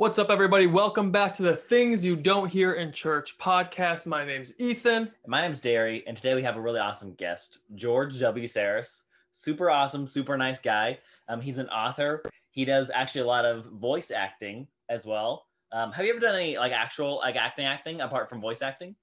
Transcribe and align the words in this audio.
What's 0.00 0.18
up, 0.18 0.30
everybody? 0.30 0.66
Welcome 0.66 1.10
back 1.10 1.30
to 1.34 1.42
the 1.42 1.54
Things 1.54 2.02
You 2.02 2.16
Don't 2.16 2.48
Hear 2.48 2.72
in 2.72 2.90
Church 2.90 3.36
podcast. 3.36 4.06
My 4.06 4.24
name's 4.24 4.58
Ethan. 4.58 5.10
My 5.26 5.42
name's 5.42 5.60
Derry, 5.60 6.02
and 6.06 6.16
today 6.16 6.34
we 6.34 6.42
have 6.42 6.56
a 6.56 6.60
really 6.62 6.80
awesome 6.80 7.12
guest, 7.16 7.58
George 7.74 8.18
W. 8.18 8.46
Sarris. 8.46 9.02
Super 9.32 9.68
awesome, 9.70 10.06
super 10.06 10.38
nice 10.38 10.58
guy. 10.58 10.98
Um, 11.28 11.42
he's 11.42 11.58
an 11.58 11.68
author. 11.68 12.22
He 12.50 12.64
does 12.64 12.90
actually 12.94 13.20
a 13.20 13.26
lot 13.26 13.44
of 13.44 13.66
voice 13.66 14.10
acting 14.10 14.66
as 14.88 15.04
well. 15.04 15.44
Um, 15.70 15.92
have 15.92 16.06
you 16.06 16.12
ever 16.12 16.18
done 16.20 16.34
any 16.34 16.56
like 16.56 16.72
actual 16.72 17.18
like 17.18 17.36
acting 17.36 17.66
acting 17.66 18.00
apart 18.00 18.30
from 18.30 18.40
voice 18.40 18.62
acting? 18.62 18.96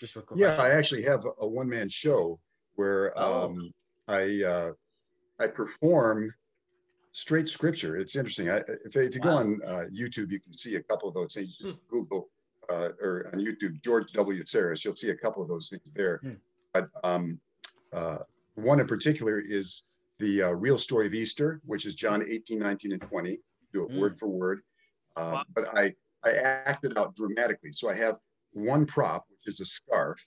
Just 0.00 0.16
real 0.16 0.24
yeah, 0.34 0.56
I 0.58 0.70
actually 0.70 1.02
have 1.02 1.26
a 1.42 1.46
one 1.46 1.68
man 1.68 1.90
show 1.90 2.40
where 2.76 3.12
Oh. 3.16 3.50
um, 3.50 3.70
I 4.08 4.42
uh, 4.42 4.72
I 5.38 5.46
perform 5.48 6.32
straight 7.16 7.48
scripture. 7.48 7.96
It's 7.96 8.14
interesting. 8.14 8.50
I, 8.50 8.58
if, 8.84 8.94
if 8.94 9.14
you 9.14 9.20
go 9.22 9.30
on 9.30 9.60
uh, 9.66 9.84
YouTube, 9.90 10.30
you 10.30 10.38
can 10.38 10.52
see 10.52 10.76
a 10.76 10.82
couple 10.82 11.08
of 11.08 11.14
those 11.14 11.34
things. 11.34 11.56
Just 11.56 11.80
Google 11.88 12.28
uh, 12.68 12.90
or 13.00 13.30
on 13.32 13.40
YouTube 13.40 13.82
George 13.82 14.12
W. 14.12 14.42
Sarris. 14.44 14.84
You'll 14.84 14.94
see 14.96 15.08
a 15.08 15.16
couple 15.16 15.42
of 15.42 15.48
those 15.48 15.70
things 15.70 15.90
there. 15.94 16.18
Hmm. 16.18 16.32
But 16.74 16.90
um, 17.04 17.40
uh, 17.94 18.18
one 18.56 18.80
in 18.80 18.86
particular 18.86 19.40
is 19.40 19.84
the 20.18 20.42
uh, 20.42 20.50
real 20.52 20.76
story 20.76 21.06
of 21.06 21.14
Easter, 21.14 21.62
which 21.64 21.86
is 21.86 21.94
John 21.94 22.22
18, 22.28 22.58
19, 22.58 22.92
and 22.92 23.00
20. 23.00 23.38
Do 23.72 23.84
it 23.84 23.92
Hmm. 23.92 23.98
word 23.98 24.18
for 24.18 24.28
word. 24.28 24.60
Uh, 25.16 25.32
Wow. 25.36 25.44
But 25.54 25.68
I 25.76 25.94
I 26.24 26.32
acted 26.32 26.98
out 26.98 27.14
dramatically. 27.16 27.72
So 27.72 27.88
I 27.88 27.94
have 27.94 28.16
one 28.52 28.84
prop, 28.84 29.24
which 29.30 29.46
is 29.46 29.60
a 29.60 29.64
scarf, 29.64 30.20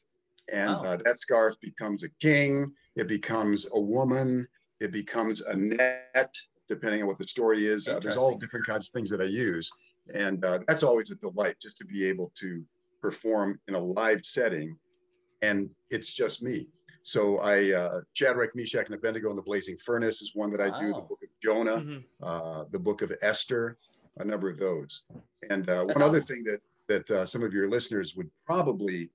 and 0.51 0.71
Oh. 0.71 0.83
uh, 0.83 0.97
that 1.05 1.19
scarf 1.19 1.55
becomes 1.61 2.03
a 2.03 2.09
king. 2.19 2.73
It 2.95 3.07
becomes 3.07 3.67
a 3.73 3.79
woman. 3.79 4.47
It 4.79 4.91
becomes 4.91 5.41
a 5.41 5.55
net, 5.55 6.33
depending 6.69 7.01
on 7.01 7.07
what 7.07 7.17
the 7.17 7.27
story 7.27 7.65
is. 7.65 7.87
Uh, 7.87 7.99
there's 7.99 8.15
all 8.17 8.37
different 8.37 8.65
kinds 8.65 8.87
of 8.87 8.93
things 8.93 9.09
that 9.09 9.19
I 9.21 9.25
use, 9.25 9.69
and 10.13 10.43
uh, 10.45 10.59
that's 10.67 10.83
always 10.83 11.11
a 11.11 11.15
delight 11.15 11.55
just 11.61 11.77
to 11.79 11.85
be 11.85 12.05
able 12.05 12.31
to 12.35 12.63
perform 13.01 13.59
in 13.67 13.75
a 13.75 13.79
live 13.79 14.23
setting, 14.23 14.77
and 15.41 15.69
it's 15.89 16.13
just 16.13 16.41
me. 16.43 16.67
So 17.03 17.39
I, 17.39 17.71
uh, 17.73 18.01
Shadrach, 18.13 18.55
Meshach, 18.55 18.85
and 18.85 18.93
Abednego 18.95 19.29
in 19.31 19.35
the 19.35 19.41
Blazing 19.41 19.77
Furnace 19.77 20.21
is 20.21 20.31
one 20.35 20.51
that 20.51 20.61
I 20.61 20.79
do. 20.79 20.87
The 20.93 21.01
Book 21.01 21.19
of 21.23 21.29
Jonah, 21.41 21.77
Mhm. 21.81 22.03
uh, 22.21 22.65
the 22.71 22.79
Book 22.79 23.01
of 23.01 23.11
Esther, 23.21 23.77
a 24.17 24.25
number 24.25 24.49
of 24.49 24.57
those. 24.59 25.05
And 25.49 25.69
uh, 25.69 25.85
one 25.85 26.01
other 26.01 26.21
thing 26.21 26.43
that 26.43 26.61
that 26.87 27.11
uh, 27.11 27.23
some 27.23 27.43
of 27.43 27.53
your 27.53 27.69
listeners 27.69 28.15
would 28.15 28.29
probably 28.47 29.11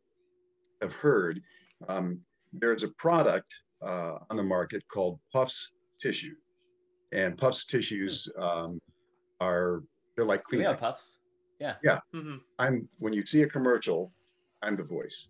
have 0.80 0.92
heard, 0.94 1.42
um, 1.89 2.20
there's 2.52 2.84
a 2.84 2.89
product 2.91 3.52
uh, 3.83 4.18
on 4.30 4.36
the 4.36 4.42
market 4.44 4.86
called 4.86 5.18
Puffs 5.33 5.72
Tissue, 5.98 6.36
and 7.15 7.39
Puffs 7.39 7.65
tissues 7.65 8.29
um, 8.39 8.81
are 9.41 9.83
they're 10.17 10.25
like 10.25 10.43
We 10.51 10.59
have 10.59 10.75
Yeah. 10.75 10.77
puffs. 10.77 11.17
Mhm. 12.15 12.41
I'm 12.59 12.89
when 12.98 13.12
you 13.12 13.25
see 13.25 13.43
a 13.43 13.48
commercial, 13.48 14.12
I'm 14.62 14.77
the 14.77 14.84
voice. 14.84 15.29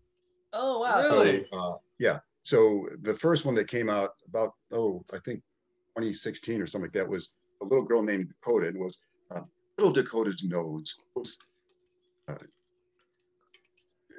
Oh 0.52 0.80
wow! 0.80 0.98
Really? 0.98 1.30
Really? 1.32 1.46
So, 1.52 1.58
uh, 1.58 1.76
yeah. 1.98 2.18
So 2.42 2.88
the 3.02 3.14
first 3.14 3.44
one 3.46 3.54
that 3.56 3.68
came 3.68 3.88
out 3.88 4.10
about 4.28 4.52
oh 4.72 5.04
I 5.12 5.18
think 5.18 5.40
2016 5.96 6.60
or 6.60 6.66
something 6.66 6.86
like 6.86 6.92
that 6.94 7.08
was 7.08 7.32
a 7.62 7.64
little 7.64 7.84
girl 7.84 8.02
named 8.02 8.28
Dakota 8.28 8.68
and 8.68 8.78
was 8.80 8.98
uh, 9.30 9.42
little 9.78 9.92
Dakota's 9.92 10.42
nose 10.44 10.96
was 11.14 11.38
uh, 12.28 12.34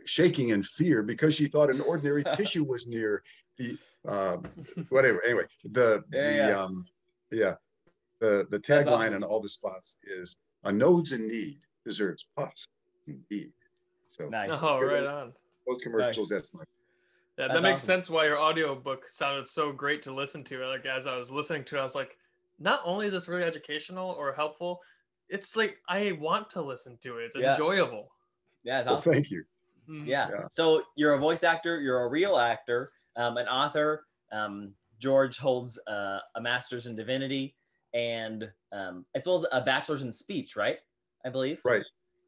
shaking 0.06 0.50
in 0.50 0.64
fear 0.64 1.04
because 1.04 1.36
she 1.36 1.48
thought 1.48 1.70
an 1.70 1.82
ordinary 1.82 2.24
tissue 2.30 2.64
was 2.64 2.88
near 2.88 3.24
the 3.58 3.78
uh, 4.08 4.38
whatever. 4.90 5.24
Anyway, 5.26 5.46
the 5.64 6.04
Yeah, 6.12 6.28
the 6.28 6.34
yeah. 6.50 6.62
um 6.64 6.86
yeah 7.32 7.56
the 8.20 8.48
the 8.52 8.60
tagline 8.60 8.88
awesome. 9.10 9.16
on 9.16 9.24
all 9.24 9.42
the 9.42 9.50
spots 9.50 9.98
is 10.04 10.38
a 10.64 10.72
node's 10.72 11.12
in 11.12 11.28
need 11.28 11.60
deserves 11.86 12.28
puffs 12.38 12.68
indeed. 13.08 13.52
So 14.08 14.30
nice. 14.30 14.50
Oh, 14.52 14.80
right 14.82 15.04
ones. 15.04 15.14
on. 15.14 15.34
those 15.68 15.82
commercials 15.84 16.30
that's 16.30 16.52
my 16.54 16.62
Yeah, 17.38 17.48
that 17.48 17.54
That's 17.54 17.64
makes 17.64 17.84
awesome. 17.84 17.96
sense 17.96 18.10
why 18.10 18.26
your 18.26 18.40
audiobook 18.40 19.06
sounded 19.10 19.48
so 19.48 19.72
great 19.72 20.02
to 20.04 20.14
listen 20.14 20.44
to. 20.46 20.66
Like 20.66 20.86
as 20.86 21.06
I 21.06 21.18
was 21.18 21.30
listening 21.30 21.66
to 21.66 21.76
it, 21.76 21.80
I 21.80 21.84
was 21.84 21.94
like, 21.96 22.18
not 22.60 22.80
only 22.86 23.08
is 23.08 23.14
this 23.14 23.28
really 23.28 23.44
educational 23.44 24.12
or 24.12 24.34
helpful, 24.34 24.80
it's 25.30 25.56
like 25.56 25.78
I 25.90 26.14
want 26.14 26.50
to 26.52 26.62
listen 26.62 26.98
to 27.04 27.18
it. 27.18 27.26
It's 27.26 27.36
Yeah. 27.36 27.52
enjoyable. 27.54 28.12
Yeah, 28.64 28.80
it's 28.80 28.88
well, 28.88 29.02
thank 29.02 29.30
you. 29.30 29.44
Mhm. 29.90 30.08
Yeah. 30.08 30.30
Yeah. 30.32 30.48
So 30.50 30.82
you're 30.96 31.14
a 31.14 31.20
voice 31.20 31.44
actor. 31.44 31.80
You're 31.82 32.04
a 32.04 32.08
real 32.08 32.38
actor. 32.38 32.92
Um, 33.18 33.38
an 33.38 33.48
author. 33.48 34.08
Um, 34.32 34.74
George 35.00 35.38
holds 35.38 35.78
uh, 35.88 36.20
a 36.36 36.42
master's 36.42 36.88
in 36.88 36.96
divinity 36.96 37.56
and 37.94 38.50
um, 38.72 39.06
as 39.16 39.26
well 39.26 39.36
as 39.38 39.46
a 39.52 39.62
bachelor's 39.62 40.02
in 40.02 40.12
speech, 40.12 40.56
right? 40.56 40.78
I 41.26 41.30
believe. 41.30 41.60
Right. 41.66 41.84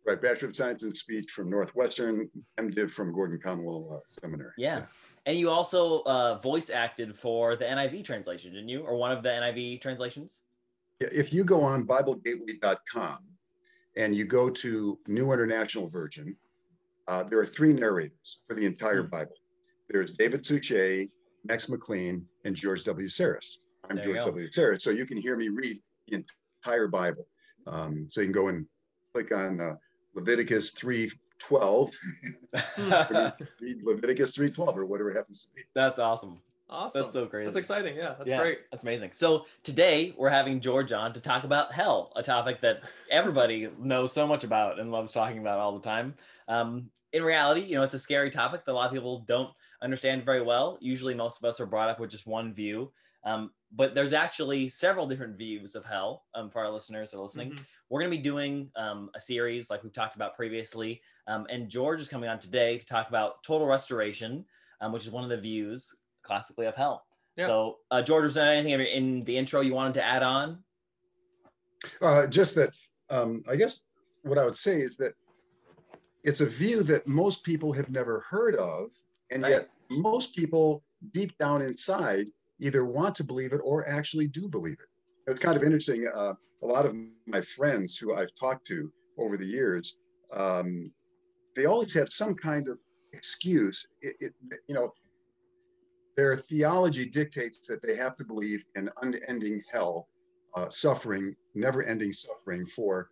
Right, 0.06 0.22
Bachelor 0.22 0.48
of 0.48 0.56
Science 0.56 0.84
in 0.84 0.96
Speech 0.96 1.32
from 1.32 1.50
Northwestern, 1.50 2.30
MDiv 2.58 2.92
from 2.92 3.12
Gordon 3.14 3.42
Conwell 3.44 3.90
uh, 3.94 4.00
Seminary. 4.08 4.54
Yeah. 4.58 4.84
And 5.26 5.38
you 5.38 5.50
also 5.50 6.00
uh, 6.04 6.40
voice 6.40 6.70
acted 6.70 7.20
for 7.20 7.58
the 7.58 7.66
NIV 7.66 8.06
translation, 8.06 8.54
didn't 8.54 8.70
you? 8.70 8.84
Or 8.84 8.96
one 8.96 9.12
of 9.12 9.22
the 9.22 9.28
NIV 9.28 9.82
translations? 9.82 10.44
Yeah, 11.02 11.10
If 11.12 11.34
you 11.34 11.44
go 11.44 11.60
on 11.62 11.86
BibleGateway.com 11.86 13.18
and 13.98 14.16
you 14.16 14.24
go 14.24 14.50
to 14.50 14.98
New 15.08 15.34
International 15.34 15.90
Version, 15.90 16.38
uh, 17.10 17.24
there 17.24 17.40
are 17.40 17.46
three 17.46 17.74
narrators 17.74 18.40
for 18.48 18.54
the 18.56 18.66
entire 18.66 19.04
Hmm. 19.04 19.10
Bible. 19.10 19.36
There's 19.90 20.12
David 20.12 20.46
Suchet, 20.46 21.10
Max 21.44 21.70
McLean, 21.70 22.26
and 22.46 22.56
George 22.56 22.84
W. 22.84 23.08
Sarris. 23.08 23.58
I'm 23.90 23.96
There 23.96 24.06
George. 24.06 24.26
W. 24.26 24.48
Sarris, 24.50 24.82
so 24.82 24.90
you 24.90 25.06
can 25.06 25.18
hear 25.18 25.36
me 25.36 25.50
read 25.50 25.80
the 26.08 26.24
entire 26.64 26.88
Bible. 26.88 27.28
Um, 27.66 28.08
so 28.10 28.22
you 28.22 28.28
can 28.28 28.34
go 28.34 28.48
and 28.48 28.66
click 29.14 29.32
on 29.32 29.60
uh, 29.60 29.76
Leviticus 30.16 30.72
3:12, 30.72 31.92
read 33.62 33.84
Leviticus 33.84 34.38
3:12 34.38 34.76
or 34.76 34.86
whatever 34.86 35.12
it 35.12 35.16
happens 35.16 35.44
to 35.44 35.50
be. 35.56 35.62
That's 35.74 36.00
awesome. 36.00 36.42
Awesome. 36.70 37.04
That's 37.04 37.14
so 37.14 37.26
crazy. 37.26 37.46
That's 37.46 37.58
exciting. 37.58 37.96
Yeah, 37.96 38.16
that's 38.18 38.30
yeah, 38.30 38.40
great. 38.40 38.60
That's 38.72 38.84
amazing. 38.84 39.12
So 39.14 39.46
today 39.64 40.14
we're 40.18 40.30
having 40.30 40.60
George 40.60 40.92
on 40.92 41.14
to 41.14 41.22
talk 41.22 41.46
about 41.46 41.74
hell, 41.74 42.12
a 42.16 42.24
topic 42.24 42.62
that 42.62 42.82
everybody 43.12 43.70
knows 43.80 44.12
so 44.12 44.28
much 44.28 44.44
about 44.44 44.80
and 44.80 44.92
loves 44.92 45.14
talking 45.14 45.40
about 45.40 45.60
all 45.60 45.78
the 45.78 45.88
time. 45.88 46.16
Um, 46.48 46.90
in 47.14 47.24
reality, 47.24 47.62
you 47.62 47.76
know, 47.76 47.84
it's 47.84 47.94
a 47.94 48.00
scary 48.00 48.30
topic 48.30 48.66
that 48.66 48.72
a 48.72 48.74
lot 48.74 48.88
of 48.88 48.94
people 48.94 49.20
don't 49.20 49.50
understand 49.82 50.26
very 50.26 50.42
well. 50.42 50.78
Usually, 50.82 51.14
most 51.14 51.38
of 51.38 51.46
us 51.46 51.62
are 51.62 51.66
brought 51.66 51.90
up 51.90 52.00
with 52.02 52.12
just 52.12 52.28
one 52.28 52.54
view. 52.54 52.92
Um, 53.24 53.52
but 53.74 53.96
there's 53.96 54.14
actually 54.14 54.70
several 54.70 55.08
different 55.08 55.38
views 55.38 55.76
of 55.76 55.86
hell 55.86 56.24
um, 56.36 56.50
for 56.50 56.60
our 56.60 56.72
listeners 56.72 57.12
that 57.12 57.18
are 57.18 57.24
listening. 57.24 57.52
Mhm. 57.52 57.66
We're 57.90 58.00
going 58.02 58.12
to 58.12 58.18
be 58.18 58.24
doing 58.24 58.72
um, 58.76 59.10
a 59.16 59.20
series 59.20 59.70
like 59.70 59.84
we've 59.84 59.94
talked 59.94 60.16
about 60.16 60.36
previously. 60.36 61.02
Um, 61.28 61.46
and 61.50 61.70
George 61.70 62.02
is 62.02 62.08
coming 62.08 62.30
on 62.30 62.40
today 62.40 62.78
to 62.78 62.86
talk 62.86 63.10
about 63.10 63.44
total 63.44 63.68
restoration, 63.68 64.46
um, 64.80 64.94
which 64.94 65.06
is 65.06 65.12
one 65.12 65.24
of 65.24 65.30
the 65.30 65.38
views 65.38 65.94
classically 66.28 66.66
of 66.68 66.76
hell. 66.76 67.06
Yeah. 67.38 67.48
So, 67.48 67.78
uh, 67.92 68.02
George, 68.02 68.24
was 68.24 68.34
there 68.36 68.52
anything 68.54 68.80
in 68.80 69.22
the 69.22 69.38
intro 69.38 69.62
you 69.62 69.74
wanted 69.74 69.96
to 69.96 70.04
add 70.04 70.24
on? 70.24 70.64
Uh, 72.02 72.28
just 72.28 72.56
that, 72.56 72.72
um, 73.10 73.44
I 73.50 73.56
guess 73.56 73.86
what 74.24 74.38
I 74.38 74.46
would 74.46 74.56
say 74.56 74.82
is 74.82 74.98
that 74.98 75.14
it's 76.24 76.42
a 76.42 76.46
view 76.46 76.84
that 76.84 77.08
most 77.08 77.44
people 77.44 77.72
have 77.74 77.90
never 77.90 78.26
heard 78.30 78.56
of, 78.56 78.92
and 79.32 79.44
Right. 79.44 79.52
yet 79.52 79.70
most 79.90 80.36
people 80.36 80.84
deep 81.14 81.38
down 81.38 81.62
inside 81.62 82.28
either 82.60 82.86
want 82.86 83.16
to 83.16 83.24
believe 83.24 83.54
it 83.54 83.62
or 83.64 83.88
actually 83.88 84.28
do 84.28 84.50
believe 84.50 84.80
it. 84.80 85.32
It's 85.32 85.40
kind 85.40 85.56
of 85.56 85.64
interesting. 85.64 86.10
Uh, 86.14 86.34
a 86.64 86.66
lot 86.66 86.86
of 86.86 86.96
my 87.28 87.42
friends 87.42 87.98
who 87.98 88.16
I've 88.16 88.34
talked 88.40 88.66
to 88.68 88.92
over 89.20 89.38
the 89.38 89.46
years, 89.46 89.98
um, 90.34 90.92
they 91.56 91.66
always 91.66 91.94
have 91.94 92.12
some 92.12 92.34
kind 92.34 92.68
of 92.68 92.80
excuse. 93.14 93.86
It, 94.02 94.16
it, 94.20 94.34
you 94.68 94.74
know, 94.74 94.92
their 96.18 96.36
theology 96.36 97.06
dictates 97.06 97.60
that 97.68 97.82
they 97.82 97.96
have 97.96 98.16
to 98.18 98.26
believe 98.26 98.66
in 98.76 98.90
unending 99.04 99.62
hell 99.72 100.10
uh, 100.56 100.68
suffering, 100.68 101.36
never 101.54 101.84
ending 101.84 102.12
suffering 102.12 102.66
for 102.66 103.12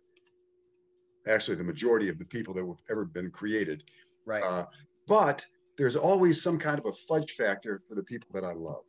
actually 1.28 1.56
the 1.56 1.64
majority 1.64 2.08
of 2.08 2.18
the 2.18 2.24
people 2.24 2.52
that 2.52 2.66
have 2.66 2.76
ever 2.90 3.04
been 3.04 3.30
created. 3.30 3.84
Right. 4.26 4.42
Uh, 4.42 4.66
but 5.06 5.46
there's 5.78 5.94
always 5.94 6.42
some 6.42 6.58
kind 6.58 6.78
of 6.78 6.86
a 6.86 6.92
fudge 6.92 7.32
factor 7.32 7.78
for 7.78 7.94
the 7.94 8.02
people 8.02 8.28
that 8.34 8.44
I 8.44 8.52
love. 8.52 8.84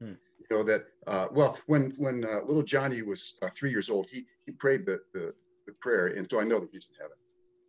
Hmm. 0.00 0.14
You 0.38 0.56
know 0.56 0.62
that 0.62 0.86
uh, 1.06 1.26
well 1.30 1.58
when 1.66 1.92
when 1.98 2.24
uh, 2.24 2.40
little 2.46 2.62
Johnny 2.62 3.02
was 3.02 3.36
uh, 3.42 3.50
three 3.54 3.70
years 3.70 3.90
old, 3.90 4.06
he 4.10 4.24
he 4.46 4.52
prayed 4.52 4.86
the, 4.86 5.00
the 5.12 5.34
the 5.66 5.72
prayer, 5.80 6.06
and 6.06 6.26
so 6.30 6.40
I 6.40 6.44
know 6.44 6.60
that 6.60 6.70
he's 6.72 6.88
in 6.88 6.96
heaven. 7.02 7.16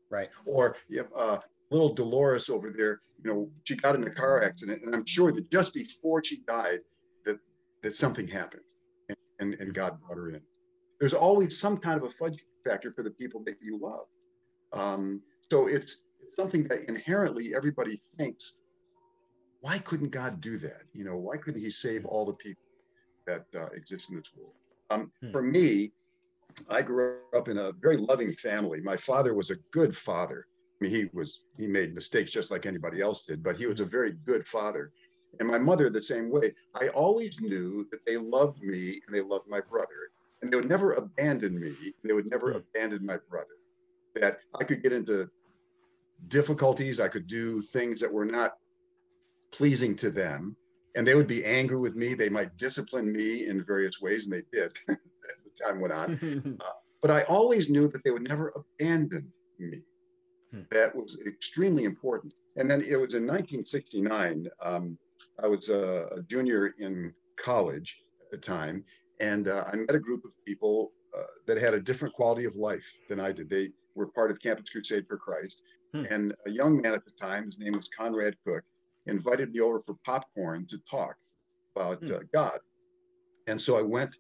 right. 0.10 0.30
Or 0.46 0.78
yeah, 0.88 1.02
uh, 1.14 1.40
little 1.72 1.94
Dolores 1.94 2.50
over 2.50 2.72
there, 2.72 3.02
you 3.24 3.32
know, 3.32 3.50
she 3.64 3.76
got 3.76 3.96
in 3.96 4.04
a 4.06 4.10
car 4.10 4.42
accident, 4.44 4.82
and 4.84 4.96
I'm 4.96 5.06
sure 5.06 5.32
that 5.32 5.52
just 5.52 5.74
before 5.74 6.24
she 6.24 6.42
died, 6.48 6.80
that 7.26 7.40
that 7.84 7.96
something 7.96 8.28
happened, 8.28 8.64
and, 9.10 9.18
and, 9.40 9.54
and 9.62 9.74
God 9.74 10.00
brought 10.02 10.18
her 10.18 10.30
in. 10.30 10.42
There's 11.00 11.14
always 11.14 11.60
some 11.60 11.78
kind 11.78 11.98
of 11.98 12.04
a 12.04 12.10
fudge 12.10 12.38
factor 12.66 12.92
for 12.92 13.04
the 13.04 13.12
people 13.12 13.44
that 13.46 13.58
you 13.62 13.80
love. 13.82 14.08
Um, 14.74 15.22
so 15.52 15.68
it's 15.68 16.04
it's 16.22 16.36
something 16.36 16.68
that 16.68 16.88
inherently 16.88 17.56
everybody 17.56 17.98
thinks, 18.18 18.58
why 19.62 19.80
couldn't 19.80 20.10
God 20.10 20.42
do 20.42 20.58
that? 20.58 20.82
You 20.94 21.06
know, 21.06 21.18
why 21.18 21.38
couldn't 21.38 21.62
He 21.62 21.70
save 21.70 22.06
all 22.06 22.26
the 22.26 22.34
people 22.34 22.64
that 23.28 23.46
uh, 23.56 23.68
exist 23.74 24.12
in 24.12 24.18
this 24.18 24.32
world? 24.36 24.54
Um, 24.90 25.12
Hmm. 25.22 25.32
For 25.32 25.42
me, 25.42 25.92
I 26.70 26.82
grew 26.82 27.18
up 27.36 27.48
in 27.48 27.58
a 27.58 27.72
very 27.74 27.98
loving 27.98 28.34
family. 28.34 28.82
My 28.82 28.98
father 28.98 29.34
was 29.34 29.50
a 29.50 29.56
good 29.72 29.96
father. 29.96 30.48
I 30.80 30.86
mean, 30.86 30.94
he 30.94 31.10
was 31.14 31.44
he 31.58 31.68
made 31.68 31.94
mistakes 31.94 32.32
just 32.32 32.52
like 32.52 32.66
anybody 32.66 33.02
else 33.02 33.26
did, 33.26 33.44
but 33.44 33.58
he 33.58 33.66
was 33.66 33.80
a 33.80 33.86
very 33.86 34.14
good 34.26 34.48
father. 34.48 34.92
And 35.40 35.48
my 35.48 35.58
mother 35.58 35.90
the 35.90 36.02
same 36.02 36.30
way. 36.30 36.54
I 36.74 36.88
always 36.90 37.40
knew 37.40 37.88
that 37.92 38.06
they 38.06 38.18
loved 38.18 38.64
me 38.64 39.02
and 39.06 39.16
they 39.16 39.22
loved 39.22 39.48
my 39.48 39.62
brother, 39.62 40.12
and 40.42 40.52
they 40.52 40.56
would 40.56 40.70
never 40.70 40.94
abandon 40.94 41.60
me. 41.60 41.76
They 42.04 42.14
would 42.14 42.30
never 42.30 42.52
abandon 42.52 43.06
my 43.06 43.18
brother. 43.30 43.48
That 44.16 44.40
I 44.60 44.64
could 44.64 44.82
get 44.82 44.94
into 44.94 45.30
difficulties, 46.28 47.00
I 47.00 47.08
could 47.08 47.28
do 47.28 47.62
things 47.62 48.00
that 48.02 48.12
were 48.12 48.26
not 48.26 48.54
pleasing 49.52 49.96
to 49.98 50.12
them, 50.12 50.56
and 50.96 51.06
they 51.06 51.16
would 51.16 51.28
be 51.28 51.46
angry 51.46 51.78
with 51.78 51.96
me. 51.96 52.14
They 52.14 52.30
might 52.30 52.58
discipline 52.58 53.12
me 53.12 53.48
in 53.48 53.64
various 53.64 54.02
ways, 54.02 54.26
and 54.26 54.34
they 54.34 54.44
did 54.52 54.72
as 54.90 55.44
the 55.44 55.52
time 55.64 55.80
went 55.82 55.94
on. 55.94 56.58
uh, 56.66 56.72
but 57.02 57.12
I 57.12 57.22
always 57.24 57.70
knew 57.70 57.88
that 57.90 58.04
they 58.04 58.12
would 58.12 58.28
never 58.28 58.54
abandon 58.56 59.32
me. 59.60 59.80
Hmm. 60.52 60.62
That 60.72 60.96
was 60.96 61.20
extremely 61.26 61.86
important. 61.86 62.34
And 62.58 62.70
then 62.70 62.82
it 62.82 63.00
was 63.00 63.14
in 63.14 63.26
1969. 63.26 64.48
Um, 64.64 64.98
I 65.42 65.48
was 65.48 65.70
a, 65.70 66.08
a, 66.12 66.22
junior 66.24 66.74
in 66.80 67.14
college 67.38 68.04
at 68.22 68.32
the 68.32 68.38
time, 68.38 68.84
and 69.22 69.48
uh, 69.48 69.66
I 69.72 69.76
met 69.76 69.96
a 69.96 70.00
group 70.00 70.26
of 70.26 70.34
people 70.46 70.92
uh, 71.18 71.24
that 71.48 71.58
had 71.58 71.74
a 71.74 71.80
different 71.80 72.14
quality 72.14 72.46
of 72.46 72.56
life 72.56 72.88
than 73.08 73.20
I 73.20 73.32
did. 73.32 73.50
They 73.50 73.70
were 73.96 74.08
part 74.08 74.32
of 74.32 74.42
Campus 74.42 74.70
Crusade 74.70 75.06
for 75.08 75.18
Christ. 75.18 75.64
Hmm. 75.94 76.06
And 76.10 76.36
a 76.46 76.52
young 76.52 76.82
man 76.82 76.94
at 76.94 77.06
the 77.06 77.12
time, 77.12 77.46
his 77.46 77.60
name 77.60 77.74
was 77.74 77.90
Conrad 77.90 78.36
Cook, 78.46 78.64
invited 79.08 79.52
me 79.52 79.62
over 79.62 79.80
for 79.80 79.96
popcorn 80.06 80.66
to 80.68 80.78
talk 80.90 81.16
about 81.76 82.00
hmm. 82.00 82.14
uh, 82.14 82.20
God. 82.34 82.60
And 83.48 83.60
so 83.60 83.78
I 83.78 83.82
went 83.82 84.18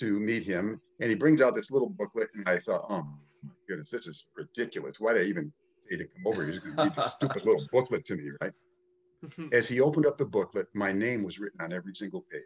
to 0.00 0.18
meet 0.18 0.42
him, 0.42 0.80
and 1.00 1.10
he 1.10 1.14
brings 1.14 1.40
out 1.40 1.54
this 1.54 1.70
little 1.70 1.90
booklet, 1.90 2.28
and 2.34 2.48
I 2.48 2.58
thought, 2.58 2.86
oh 2.88 3.02
my 3.44 3.54
goodness, 3.68 3.90
this 3.90 4.06
is 4.06 4.26
ridiculous. 4.36 4.98
Why 4.98 5.12
did 5.12 5.22
I 5.22 5.26
even 5.26 5.52
say 5.82 5.96
to 5.96 6.04
come 6.04 6.26
over? 6.26 6.46
He's 6.46 6.58
going 6.58 6.76
to 6.76 6.82
read 6.84 6.94
this 6.94 7.12
stupid 7.16 7.44
little 7.44 7.66
booklet 7.72 8.04
to 8.06 8.16
me, 8.16 8.30
right? 8.40 8.52
As 9.52 9.68
he 9.68 9.80
opened 9.80 10.06
up 10.06 10.18
the 10.18 10.24
booklet, 10.24 10.68
my 10.74 10.92
name 10.92 11.22
was 11.22 11.38
written 11.38 11.60
on 11.60 11.72
every 11.72 11.94
single 11.94 12.24
page. 12.32 12.42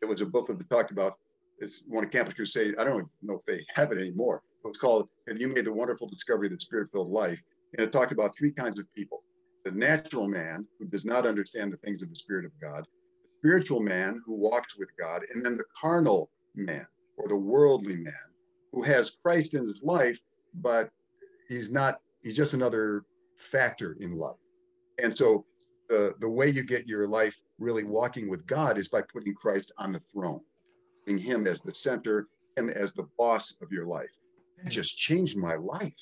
It 0.00 0.06
was 0.06 0.20
a 0.20 0.26
booklet 0.26 0.58
that 0.58 0.70
talked 0.70 0.90
about 0.90 1.14
it's 1.58 1.84
one 1.86 2.02
of 2.02 2.10
Campus 2.10 2.34
Crusade. 2.34 2.74
I 2.78 2.84
don't 2.84 3.08
know 3.22 3.34
if 3.34 3.44
they 3.44 3.64
have 3.74 3.92
it 3.92 3.98
anymore. 3.98 4.42
It 4.64 4.68
was 4.68 4.78
called 4.78 5.08
"Have 5.28 5.40
You 5.40 5.48
Made 5.48 5.64
the 5.64 5.72
Wonderful 5.72 6.08
Discovery 6.08 6.48
of 6.48 6.52
the 6.52 6.60
Spirit-Filled 6.60 7.10
Life?" 7.10 7.40
And 7.72 7.86
it 7.86 7.92
talked 7.92 8.12
about 8.12 8.36
three 8.36 8.52
kinds 8.52 8.78
of 8.78 8.92
people: 8.94 9.22
the 9.64 9.70
natural 9.70 10.26
man 10.26 10.66
who 10.78 10.86
does 10.86 11.04
not 11.04 11.26
understand 11.26 11.72
the 11.72 11.76
things 11.76 12.02
of 12.02 12.08
the 12.08 12.16
Spirit 12.16 12.44
of 12.44 12.52
God, 12.60 12.84
the 12.84 13.28
spiritual 13.38 13.80
man 13.80 14.20
who 14.26 14.34
walks 14.34 14.76
with 14.76 14.88
God, 14.98 15.22
and 15.32 15.44
then 15.44 15.56
the 15.56 15.64
carnal 15.80 16.30
man 16.54 16.86
or 17.16 17.28
the 17.28 17.36
worldly 17.36 17.96
man 17.96 18.14
who 18.72 18.82
has 18.82 19.18
Christ 19.22 19.54
in 19.54 19.62
his 19.62 19.82
life, 19.84 20.20
but 20.54 20.90
he's 21.48 21.70
not. 21.70 22.00
He's 22.22 22.36
just 22.36 22.54
another 22.54 23.04
factor 23.36 23.96
in 24.00 24.12
life. 24.12 24.36
And 25.02 25.16
so 25.16 25.44
the, 25.88 26.14
the 26.20 26.28
way 26.28 26.48
you 26.48 26.62
get 26.62 26.86
your 26.86 27.06
life 27.06 27.40
really 27.58 27.84
walking 27.84 28.30
with 28.30 28.46
God 28.46 28.78
is 28.78 28.88
by 28.88 29.02
putting 29.12 29.34
Christ 29.34 29.72
on 29.78 29.92
the 29.92 29.98
throne, 29.98 30.40
putting 31.04 31.18
him 31.18 31.46
as 31.46 31.60
the 31.60 31.74
center, 31.74 32.28
him 32.56 32.70
as 32.70 32.92
the 32.92 33.08
boss 33.18 33.56
of 33.62 33.72
your 33.72 33.86
life. 33.86 34.10
That 34.62 34.70
just 34.70 34.96
changed 34.96 35.36
my 35.36 35.56
life. 35.56 35.92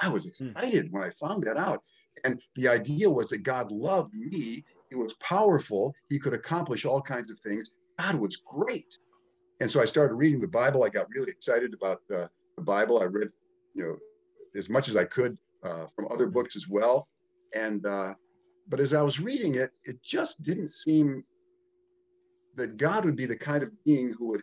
I 0.00 0.08
was 0.08 0.24
hmm. 0.38 0.48
excited 0.48 0.92
when 0.92 1.02
I 1.02 1.10
found 1.10 1.44
that 1.44 1.56
out. 1.56 1.82
And 2.24 2.40
the 2.54 2.68
idea 2.68 3.10
was 3.10 3.28
that 3.30 3.42
God 3.42 3.70
loved 3.70 4.14
me. 4.14 4.64
He 4.90 4.96
was 4.96 5.14
powerful. 5.14 5.94
He 6.08 6.18
could 6.18 6.32
accomplish 6.32 6.84
all 6.84 7.02
kinds 7.02 7.30
of 7.30 7.38
things. 7.40 7.74
God 7.98 8.14
was 8.16 8.36
great. 8.36 8.98
And 9.60 9.70
so 9.70 9.80
I 9.80 9.84
started 9.84 10.14
reading 10.14 10.40
the 10.40 10.48
Bible. 10.48 10.84
I 10.84 10.88
got 10.88 11.08
really 11.10 11.30
excited 11.30 11.74
about 11.74 12.00
uh, 12.14 12.26
the 12.56 12.62
Bible. 12.62 13.00
I 13.00 13.04
read, 13.04 13.28
you 13.74 13.84
know, 13.84 13.96
as 14.54 14.68
much 14.68 14.88
as 14.88 14.96
I 14.96 15.04
could 15.04 15.36
uh, 15.66 15.86
from 15.94 16.06
other 16.10 16.26
books 16.26 16.56
as 16.56 16.68
well. 16.68 17.08
And 17.54 17.84
uh, 17.86 18.14
but 18.68 18.80
as 18.80 18.94
I 18.94 19.02
was 19.02 19.20
reading 19.20 19.54
it, 19.56 19.70
it 19.84 20.02
just 20.02 20.42
didn't 20.42 20.70
seem 20.70 21.22
that 22.56 22.76
God 22.76 23.04
would 23.04 23.16
be 23.16 23.26
the 23.26 23.36
kind 23.36 23.62
of 23.62 23.70
being 23.84 24.14
who 24.16 24.28
would 24.28 24.42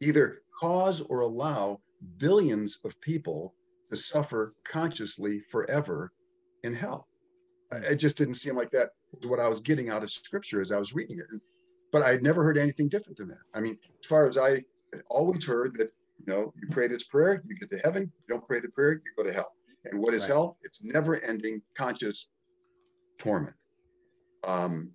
either 0.00 0.42
cause 0.58 1.00
or 1.02 1.20
allow 1.20 1.80
billions 2.18 2.78
of 2.84 3.00
people 3.00 3.54
to 3.88 3.96
suffer 3.96 4.54
consciously 4.64 5.40
forever 5.50 6.12
in 6.64 6.74
hell. 6.74 7.08
It 7.72 7.96
just 7.96 8.18
didn't 8.18 8.34
seem 8.34 8.56
like 8.56 8.70
that 8.72 8.90
was 9.12 9.28
what 9.28 9.40
I 9.40 9.48
was 9.48 9.60
getting 9.60 9.88
out 9.88 10.02
of 10.02 10.10
scripture 10.10 10.60
as 10.60 10.72
I 10.72 10.78
was 10.78 10.94
reading 10.94 11.18
it. 11.18 11.40
But 11.90 12.02
I 12.02 12.10
had 12.10 12.22
never 12.22 12.42
heard 12.42 12.58
anything 12.58 12.88
different 12.88 13.18
than 13.18 13.28
that. 13.28 13.44
I 13.54 13.60
mean, 13.60 13.78
as 14.00 14.06
far 14.06 14.26
as 14.26 14.36
I 14.36 14.62
always 15.08 15.44
heard 15.44 15.76
that, 15.78 15.92
you 16.26 16.32
know, 16.32 16.52
you 16.60 16.68
pray 16.70 16.86
this 16.86 17.04
prayer, 17.04 17.42
you 17.46 17.56
get 17.56 17.70
to 17.70 17.78
heaven. 17.78 18.02
You 18.02 18.34
don't 18.34 18.46
pray 18.46 18.60
the 18.60 18.68
prayer, 18.68 18.92
you 18.92 19.00
go 19.16 19.24
to 19.24 19.32
hell. 19.32 19.52
And 19.84 20.00
what 20.00 20.14
is 20.14 20.22
right. 20.22 20.28
hell? 20.28 20.58
It's 20.62 20.84
never 20.84 21.20
ending 21.20 21.60
conscious 21.76 22.30
torment. 23.18 23.56
Um, 24.44 24.92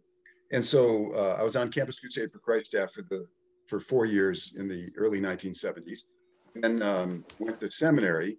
and 0.52 0.66
so 0.66 1.12
uh, 1.14 1.38
I 1.40 1.44
was 1.44 1.56
on 1.56 1.72
Campus 1.72 2.00
Crusade 2.00 2.32
for 2.32 2.40
Christ 2.40 2.68
staff 2.68 2.92
for 2.92 3.04
the 3.10 3.26
for 3.68 3.82
four 3.82 4.06
years 4.06 4.54
in 4.58 4.70
the 4.70 4.90
early 4.96 5.20
1970s, 5.20 6.04
and 6.64 6.82
um, 6.82 7.26
went 7.38 7.60
to 7.60 7.70
seminary, 7.70 8.38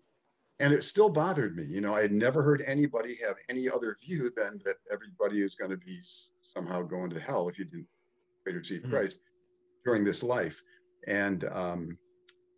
and 0.59 0.73
it 0.73 0.83
still 0.83 1.11
bothered 1.11 1.55
me. 1.55 1.65
You 1.65 1.83
know, 1.83 1.95
I 1.95 2.01
had 2.01 2.13
never 2.13 2.43
heard 2.43 2.65
anybody 2.67 3.19
have 3.27 3.37
any 3.51 3.69
other 3.69 3.95
view 4.07 4.31
than 4.35 4.59
that 4.65 4.77
everybody 4.91 5.43
is 5.43 5.55
going 5.55 5.71
to 5.71 5.77
be 5.77 5.99
somehow 6.41 6.81
going 6.81 7.11
to 7.11 7.21
hell 7.21 7.47
if 7.49 7.59
you 7.59 7.67
didn't 7.67 7.89
pray 8.43 8.53
to 8.53 8.59
receive 8.59 8.81
mm-hmm. 8.81 8.93
Christ 8.93 9.21
during 9.85 10.03
this 10.03 10.23
life. 10.23 10.63
And 11.07 11.45
um, 11.53 11.99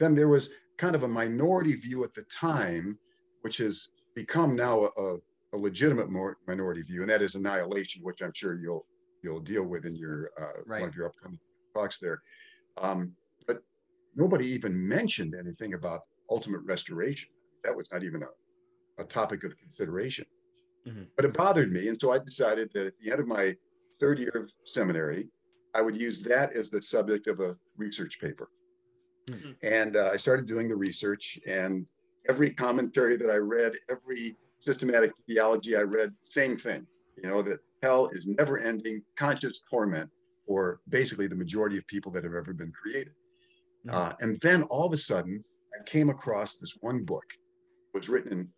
then 0.00 0.14
there 0.14 0.28
was 0.28 0.50
kind 0.78 0.96
of 0.96 1.04
a 1.04 1.08
minority 1.08 1.74
view 1.74 2.02
at 2.02 2.14
the 2.14 2.22
time 2.22 2.98
which 3.42 3.58
has 3.58 3.90
become 4.16 4.56
now 4.56 4.90
a, 4.96 5.16
a 5.52 5.56
legitimate 5.56 6.08
minority 6.48 6.82
view, 6.82 7.02
and 7.02 7.10
that 7.10 7.22
is 7.22 7.34
annihilation, 7.36 8.02
which 8.02 8.22
I'm 8.22 8.32
sure 8.34 8.58
you'll 8.58 8.86
you'll 9.22 9.40
deal 9.40 9.64
with 9.64 9.84
in 9.84 9.94
your 9.94 10.30
uh, 10.40 10.62
right. 10.66 10.80
one 10.80 10.88
of 10.88 10.96
your 10.96 11.06
upcoming 11.06 11.38
talks 11.74 11.98
there. 11.98 12.20
Um, 12.78 13.12
but 13.46 13.62
nobody 14.16 14.46
even 14.46 14.88
mentioned 14.88 15.34
anything 15.38 15.74
about 15.74 16.00
ultimate 16.30 16.62
restoration. 16.64 17.28
That 17.64 17.76
was 17.76 17.90
not 17.92 18.02
even 18.02 18.22
a, 18.22 19.02
a 19.02 19.04
topic 19.04 19.44
of 19.44 19.56
consideration. 19.58 20.24
Mm-hmm. 20.86 21.02
But 21.16 21.26
it 21.26 21.34
bothered 21.34 21.70
me, 21.70 21.88
and 21.88 22.00
so 22.00 22.12
I 22.12 22.18
decided 22.18 22.70
that 22.74 22.86
at 22.86 22.94
the 23.02 23.10
end 23.10 23.20
of 23.20 23.26
my 23.26 23.54
third 24.00 24.18
year 24.18 24.32
of 24.34 24.50
seminary, 24.64 25.28
I 25.74 25.82
would 25.82 26.00
use 26.00 26.20
that 26.20 26.54
as 26.54 26.70
the 26.70 26.80
subject 26.80 27.26
of 27.26 27.40
a 27.40 27.56
research 27.76 28.18
paper. 28.18 28.48
Mm-hmm. 29.30 29.50
And 29.62 29.96
uh, 29.96 30.10
I 30.12 30.16
started 30.16 30.46
doing 30.46 30.68
the 30.68 30.76
research, 30.76 31.38
and 31.46 31.86
every 32.28 32.50
commentary 32.50 33.16
that 33.16 33.30
I 33.30 33.36
read, 33.36 33.72
every 33.88 34.36
systematic 34.58 35.12
theology 35.26 35.76
I 35.76 35.82
read, 35.82 36.12
same 36.22 36.56
thing, 36.56 36.86
you 37.16 37.28
know, 37.28 37.42
that 37.42 37.60
hell 37.82 38.08
is 38.12 38.26
never 38.26 38.58
ending 38.58 39.02
conscious 39.16 39.62
torment 39.70 40.10
for 40.46 40.80
basically 40.88 41.26
the 41.26 41.36
majority 41.36 41.78
of 41.78 41.86
people 41.86 42.12
that 42.12 42.24
have 42.24 42.34
ever 42.34 42.52
been 42.52 42.72
created. 42.72 43.12
Mm-hmm. 43.86 43.96
Uh, 43.96 44.12
and 44.20 44.40
then 44.40 44.62
all 44.64 44.86
of 44.86 44.92
a 44.92 44.96
sudden, 44.96 45.42
I 45.74 45.82
came 45.84 46.10
across 46.10 46.56
this 46.56 46.76
one 46.80 47.04
book. 47.04 47.24
It 47.94 47.98
was 47.98 48.08
written 48.08 48.32
in 48.32 48.48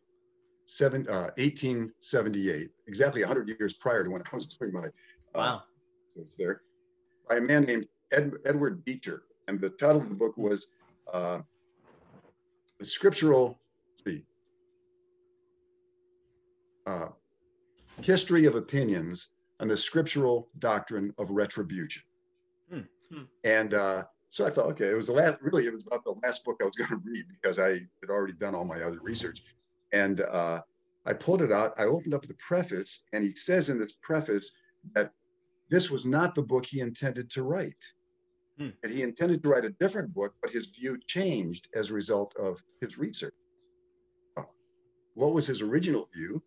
seven, 0.66 1.06
uh, 1.08 1.30
1878, 1.36 2.70
exactly 2.86 3.22
100 3.22 3.48
years 3.48 3.74
prior 3.74 4.04
to 4.04 4.10
when 4.10 4.22
I 4.22 4.34
was 4.34 4.46
doing 4.46 4.72
my. 4.72 4.86
Uh, 4.86 4.88
wow. 5.34 5.62
there, 6.38 6.62
by 7.28 7.36
a 7.36 7.40
man 7.40 7.64
named 7.64 7.86
Ed, 8.12 8.32
Edward 8.44 8.84
Beecher. 8.84 9.22
And 9.48 9.60
the 9.60 9.70
title 9.70 10.00
of 10.00 10.08
the 10.08 10.14
book 10.14 10.36
was 10.36 10.74
uh, 11.12 11.40
the 12.78 12.84
scriptural 12.84 13.58
the 14.04 14.22
uh, 16.86 17.08
history 18.00 18.46
of 18.46 18.54
opinions 18.54 19.30
and 19.60 19.70
the 19.70 19.76
scriptural 19.76 20.48
doctrine 20.58 21.14
of 21.18 21.30
retribution. 21.30 22.02
Hmm. 22.70 22.80
Hmm. 23.12 23.22
And 23.44 23.74
uh, 23.74 24.04
so 24.28 24.46
I 24.46 24.50
thought, 24.50 24.66
okay, 24.72 24.90
it 24.90 24.96
was 24.96 25.06
the 25.06 25.12
last, 25.12 25.38
really, 25.40 25.66
it 25.66 25.74
was 25.74 25.86
about 25.86 26.04
the 26.04 26.14
last 26.22 26.44
book 26.44 26.56
I 26.60 26.64
was 26.64 26.76
going 26.78 26.90
to 26.90 27.00
read 27.04 27.24
because 27.28 27.58
I 27.58 27.70
had 27.70 28.10
already 28.10 28.32
done 28.32 28.54
all 28.54 28.64
my 28.64 28.80
other 28.80 28.98
research. 29.02 29.42
And 29.92 30.22
uh, 30.22 30.60
I 31.04 31.12
pulled 31.12 31.42
it 31.42 31.52
out, 31.52 31.74
I 31.78 31.84
opened 31.84 32.14
up 32.14 32.22
the 32.22 32.34
preface, 32.34 33.04
and 33.12 33.22
he 33.22 33.34
says 33.34 33.68
in 33.68 33.78
this 33.78 33.94
preface 34.02 34.52
that 34.94 35.12
this 35.68 35.90
was 35.90 36.06
not 36.06 36.34
the 36.34 36.42
book 36.42 36.66
he 36.66 36.80
intended 36.80 37.30
to 37.30 37.42
write. 37.42 37.84
Hmm. 38.62 38.68
And 38.84 38.92
he 38.92 39.02
intended 39.02 39.42
to 39.42 39.48
write 39.48 39.64
a 39.64 39.70
different 39.80 40.14
book, 40.14 40.34
but 40.40 40.50
his 40.50 40.76
view 40.78 40.96
changed 41.06 41.68
as 41.74 41.90
a 41.90 41.94
result 41.94 42.32
of 42.38 42.62
his 42.80 42.98
research. 42.98 43.34
What 45.14 45.34
was 45.34 45.46
his 45.46 45.60
original 45.60 46.08
view? 46.14 46.42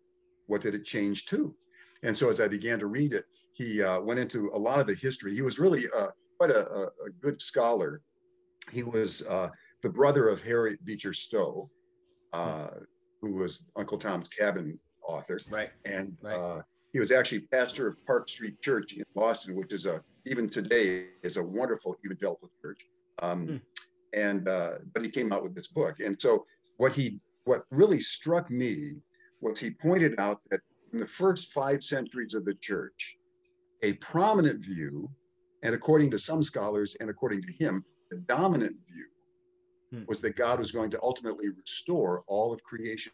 What 0.46 0.60
did 0.60 0.74
it 0.74 0.84
change 0.84 1.26
to? 1.26 1.54
And 2.02 2.16
so 2.16 2.30
as 2.30 2.40
I 2.40 2.48
began 2.48 2.78
to 2.78 2.86
read 2.86 3.12
it, 3.12 3.24
he 3.52 3.82
uh, 3.82 4.00
went 4.00 4.18
into 4.18 4.50
a 4.54 4.58
lot 4.58 4.80
of 4.80 4.86
the 4.86 4.94
history. 4.94 5.34
He 5.34 5.42
was 5.42 5.58
really 5.58 5.84
uh, 5.96 6.08
quite 6.38 6.50
a, 6.50 6.66
a, 6.66 7.10
good 7.20 7.40
scholar. 7.40 8.02
He 8.72 8.82
was 8.82 9.26
uh, 9.28 9.50
the 9.82 9.88
brother 9.88 10.28
of 10.28 10.42
Harriet 10.42 10.84
Beecher 10.84 11.12
Stowe, 11.12 11.70
uh, 12.32 12.68
who 13.22 13.34
was 13.34 13.68
Uncle 13.76 13.98
Tom's 13.98 14.28
Cabin 14.28 14.78
author. 15.06 15.40
Right. 15.48 15.70
And 15.84 16.16
right. 16.22 16.36
Uh, 16.36 16.62
he 16.92 16.98
was 16.98 17.12
actually 17.12 17.40
pastor 17.52 17.86
of 17.86 18.04
Park 18.04 18.28
Street 18.28 18.60
Church 18.60 18.94
in 18.94 19.04
Boston, 19.14 19.54
which 19.56 19.72
is 19.72 19.86
a 19.86 20.02
even 20.26 20.48
today 20.48 21.06
is 21.22 21.36
a 21.36 21.42
wonderful 21.42 21.96
evangelical 22.04 22.50
church. 22.60 22.80
Um, 23.22 23.46
mm. 23.46 23.60
and 24.12 24.48
uh, 24.48 24.78
but 24.92 25.02
he 25.02 25.08
came 25.08 25.32
out 25.32 25.42
with 25.42 25.54
this 25.54 25.68
book. 25.68 26.00
And 26.00 26.20
so 26.20 26.44
what 26.76 26.92
he 26.92 27.20
what 27.44 27.64
really 27.70 28.00
struck 28.00 28.50
me 28.50 28.96
was 29.40 29.58
he 29.58 29.70
pointed 29.70 30.18
out 30.18 30.40
that 30.50 30.60
in 30.92 31.00
the 31.00 31.06
first 31.06 31.52
five 31.52 31.82
centuries 31.82 32.34
of 32.34 32.44
the 32.44 32.54
church, 32.54 33.16
a 33.82 33.94
prominent 33.94 34.62
view, 34.62 35.08
and 35.62 35.74
according 35.74 36.10
to 36.10 36.18
some 36.18 36.42
scholars 36.42 36.96
and 37.00 37.08
according 37.08 37.42
to 37.42 37.52
him, 37.52 37.84
the 38.10 38.18
dominant 38.18 38.76
view 38.92 39.06
hmm. 39.92 40.04
was 40.08 40.20
that 40.20 40.36
God 40.36 40.58
was 40.58 40.72
going 40.72 40.90
to 40.90 40.98
ultimately 41.02 41.48
restore 41.48 42.24
all 42.26 42.52
of 42.52 42.62
creation. 42.64 43.12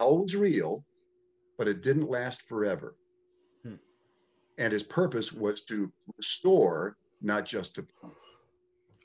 Hell 0.00 0.22
was 0.22 0.36
real, 0.36 0.84
but 1.56 1.68
it 1.68 1.82
didn't 1.82 2.08
last 2.08 2.42
forever. 2.42 2.96
And 4.58 4.72
his 4.72 4.82
purpose 4.82 5.32
was 5.32 5.62
to 5.64 5.90
restore, 6.16 6.96
not 7.22 7.46
just 7.46 7.76
to. 7.76 7.86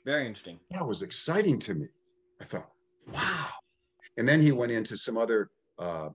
Very 0.04 0.26
interesting. 0.26 0.58
That 0.70 0.86
was 0.86 1.02
exciting 1.02 1.58
to 1.60 1.74
me. 1.74 1.86
I 2.40 2.44
thought, 2.44 2.70
wow. 3.12 3.48
And 4.18 4.28
then 4.28 4.40
he 4.40 4.52
went 4.52 4.72
into 4.72 4.96
some 4.96 5.16
other 5.16 5.50
uh, 5.78 6.10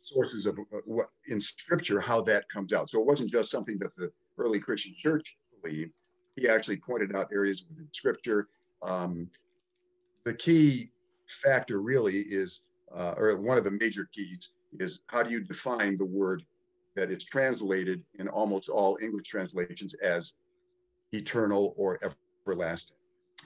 sources 0.00 0.46
of 0.46 0.58
uh, 0.58 0.78
what 0.84 1.08
in 1.28 1.40
scripture 1.40 2.00
how 2.00 2.22
that 2.22 2.48
comes 2.48 2.72
out. 2.72 2.90
So 2.90 3.00
it 3.00 3.06
wasn't 3.06 3.30
just 3.30 3.50
something 3.50 3.78
that 3.78 3.94
the 3.96 4.10
early 4.38 4.58
Christian 4.58 4.94
church 4.96 5.36
believed. 5.62 5.92
He 6.36 6.48
actually 6.48 6.76
pointed 6.78 7.14
out 7.14 7.28
areas 7.32 7.64
within 7.68 7.88
scripture. 7.92 8.48
Um, 8.82 9.28
the 10.24 10.34
key 10.34 10.90
factor 11.28 11.80
really 11.80 12.20
is, 12.20 12.64
uh, 12.94 13.14
or 13.16 13.36
one 13.36 13.58
of 13.58 13.64
the 13.64 13.70
major 13.72 14.08
keys 14.12 14.52
is 14.78 15.02
how 15.06 15.22
do 15.22 15.30
you 15.30 15.42
define 15.42 15.96
the 15.96 16.04
word 16.04 16.42
that 16.98 17.10
is 17.12 17.24
translated 17.24 18.02
in 18.18 18.28
almost 18.28 18.68
all 18.68 18.98
English 19.00 19.28
translations 19.28 19.94
as 19.94 20.34
eternal 21.12 21.74
or 21.76 22.00
everlasting. 22.44 22.96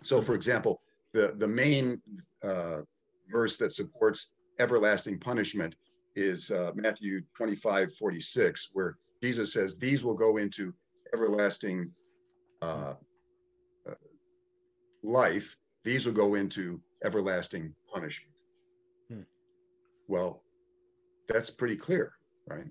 So, 0.02 0.22
for 0.22 0.34
example, 0.34 0.80
the, 1.12 1.34
the 1.36 1.48
main 1.48 2.00
uh, 2.42 2.80
verse 3.30 3.58
that 3.58 3.74
supports 3.74 4.32
everlasting 4.58 5.18
punishment 5.18 5.76
is 6.16 6.50
uh, 6.50 6.72
Matthew 6.74 7.20
25, 7.36 7.94
46, 7.94 8.70
where 8.72 8.96
Jesus 9.22 9.52
says, 9.52 9.76
These 9.76 10.02
will 10.02 10.16
go 10.16 10.38
into 10.38 10.72
everlasting 11.12 11.92
uh, 12.62 12.94
uh, 13.88 13.94
life, 15.02 15.56
these 15.84 16.06
will 16.06 16.14
go 16.14 16.36
into 16.36 16.80
everlasting 17.04 17.74
punishment. 17.92 18.34
Hmm. 19.10 19.22
Well, 20.08 20.42
that's 21.28 21.50
pretty 21.50 21.76
clear, 21.76 22.12
right? 22.48 22.66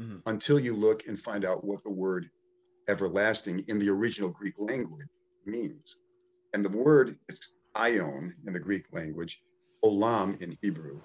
Mm-hmm. 0.00 0.16
Until 0.26 0.58
you 0.58 0.74
look 0.74 1.06
and 1.08 1.20
find 1.20 1.44
out 1.44 1.62
what 1.62 1.82
the 1.84 1.90
word 1.90 2.30
everlasting 2.88 3.64
in 3.68 3.78
the 3.78 3.90
original 3.90 4.30
Greek 4.30 4.54
language 4.58 5.06
means. 5.44 5.96
And 6.54 6.64
the 6.64 6.70
word 6.70 7.16
is 7.28 7.52
aion 7.76 8.32
in 8.46 8.52
the 8.52 8.58
Greek 8.58 8.86
language, 8.92 9.42
olam 9.84 10.40
in 10.40 10.56
Hebrew. 10.62 11.00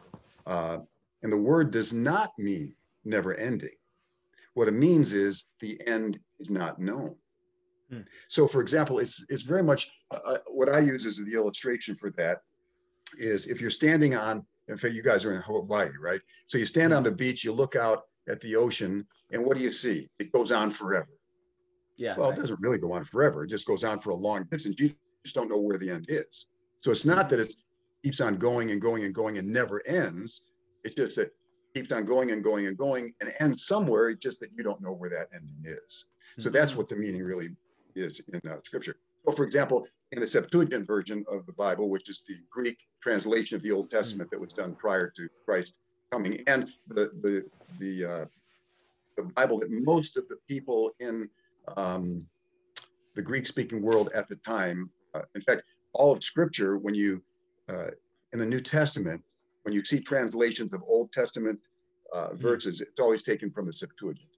Uh, 0.46 0.80
and 1.24 1.32
the 1.32 1.38
word 1.38 1.72
does 1.72 1.94
not 1.94 2.32
mean 2.38 2.74
never 3.04 3.34
ending. 3.36 3.75
What 4.54 4.68
it 4.68 4.74
means 4.74 5.12
is 5.14 5.46
the 5.60 5.80
end 5.86 6.20
is 6.40 6.50
not 6.50 6.80
known. 6.80 7.16
Hmm. 7.90 8.02
So, 8.30 8.48
for 8.48 8.62
example, 8.62 9.00
it's 9.00 9.24
it's 9.30 9.44
very 9.44 9.64
much 9.64 9.90
uh, 10.12 10.20
uh, 10.25 10.38
what 10.48 10.70
I 10.70 10.80
use 10.80 11.06
as 11.06 11.18
the 11.18 11.34
illustration 11.34 11.94
for 11.96 12.10
that 12.12 12.40
is 13.18 13.48
if 13.48 13.62
you're 13.62 13.70
standing 13.70 14.16
on, 14.16 14.46
in 14.70 14.78
fact, 14.78 14.94
you 14.94 15.04
guys 15.04 15.25
are 15.25 15.34
in 15.34 15.42
Hawaii, 15.42 15.92
right? 16.00 16.22
So 16.48 16.58
you 16.58 16.66
stand 16.66 16.94
on 16.94 17.04
the 17.04 17.12
beach, 17.12 17.44
you 17.44 17.52
look 17.52 17.75
out 17.75 18.04
at 18.27 18.41
the 18.41 18.55
ocean, 18.55 19.05
and 19.32 19.46
what 19.46 19.58
do 19.58 19.63
you 19.63 19.72
see? 19.72 20.08
It 20.20 20.32
goes 20.32 20.51
on 20.51 20.72
forever. 20.72 21.10
Yeah. 21.98 22.15
Well, 22.17 22.29
right. 22.29 22.38
it 22.38 22.41
doesn't 22.41 22.60
really 22.60 22.77
go 22.77 22.91
on 22.94 23.03
forever. 23.03 23.44
It 23.44 23.50
just 23.50 23.67
goes 23.67 23.84
on 23.84 24.00
for 24.00 24.10
a 24.10 24.15
long 24.15 24.44
distance. 24.46 24.79
You 24.79 24.91
just 25.24 25.36
don't 25.36 25.50
know 25.50 25.60
where 25.60 25.77
the 25.77 25.89
end 25.89 26.05
is. 26.10 26.48
So 26.79 26.91
it's 26.91 27.05
not 27.05 27.29
that 27.29 27.39
it 27.39 27.51
keeps 28.03 28.22
on 28.22 28.38
going 28.38 28.72
and 28.72 28.82
going 28.82 29.03
and 29.03 29.13
going 29.13 29.38
and 29.38 29.51
never 29.51 29.82
ends. 29.88 30.41
It's 30.84 30.96
just 30.96 31.15
that 31.15 31.32
keeps 31.74 31.91
on 31.91 32.05
going 32.05 32.32
and 32.32 32.44
going 32.44 32.67
and 32.67 32.77
going 32.77 33.12
and 33.22 33.32
ends 33.39 33.65
somewhere. 33.65 34.10
It's 34.10 34.22
just 34.22 34.39
that 34.41 34.50
you 34.55 34.63
don't 34.63 34.82
know 34.82 34.91
where 34.91 35.10
that 35.10 35.29
ending 35.34 35.58
is. 35.63 36.08
So 36.38 36.50
that's 36.50 36.72
mm-hmm. 36.72 36.79
what 36.79 36.89
the 36.89 36.96
meaning 36.96 37.24
really 37.24 37.50
is 37.96 38.22
in 38.32 38.41
uh, 38.50 38.58
scripture. 38.63 38.98
So, 39.25 39.32
for 39.32 39.44
example, 39.44 39.88
in 40.12 40.20
the 40.20 40.27
Septuagint 40.27 40.86
version 40.86 41.25
of 41.32 41.46
the 41.46 41.53
Bible, 41.53 41.89
which 41.89 42.10
is 42.10 42.24
the 42.27 42.36
Greek 42.50 42.77
translation 43.01 43.55
of 43.55 43.63
the 43.63 43.72
Old 43.72 43.89
Testament 43.89 44.29
that 44.32 44.39
was 44.39 44.53
done 44.53 44.75
prior 44.75 45.10
to 45.15 45.27
Christ 45.46 45.79
coming, 46.16 46.42
and 46.48 46.70
the 46.88 47.12
the 47.22 47.46
the 47.80 48.06
uh, 48.06 48.26
the 49.18 49.24
Bible 49.36 49.60
that 49.60 49.70
most 49.72 50.18
of 50.18 50.28
the 50.28 50.38
people 50.48 50.92
in 51.00 51.30
um, 51.78 52.28
the 53.16 53.22
Greek-speaking 53.22 53.82
world 53.82 54.10
at 54.14 54.28
the 54.28 54.36
time, 54.38 54.90
uh, 55.14 55.22
in 55.36 55.42
fact, 55.42 55.64
all 55.94 56.12
of 56.12 56.24
Scripture, 56.24 56.78
when 56.78 56.96
you 56.96 57.22
uh, 57.70 57.90
in 58.34 58.40
the 58.40 58.46
New 58.46 58.62
Testament, 58.62 59.22
when 59.64 59.74
you 59.74 59.84
see 59.84 60.00
translations 60.00 60.74
of 60.74 60.82
Old 60.88 61.12
Testament 61.12 61.60
uh, 62.14 62.30
hmm. 62.30 62.36
verses, 62.36 62.82
it's 62.82 63.00
always 63.00 63.24
taken 63.24 63.52
from 63.52 63.66
the 63.66 63.74
Septuagint. 63.74 64.30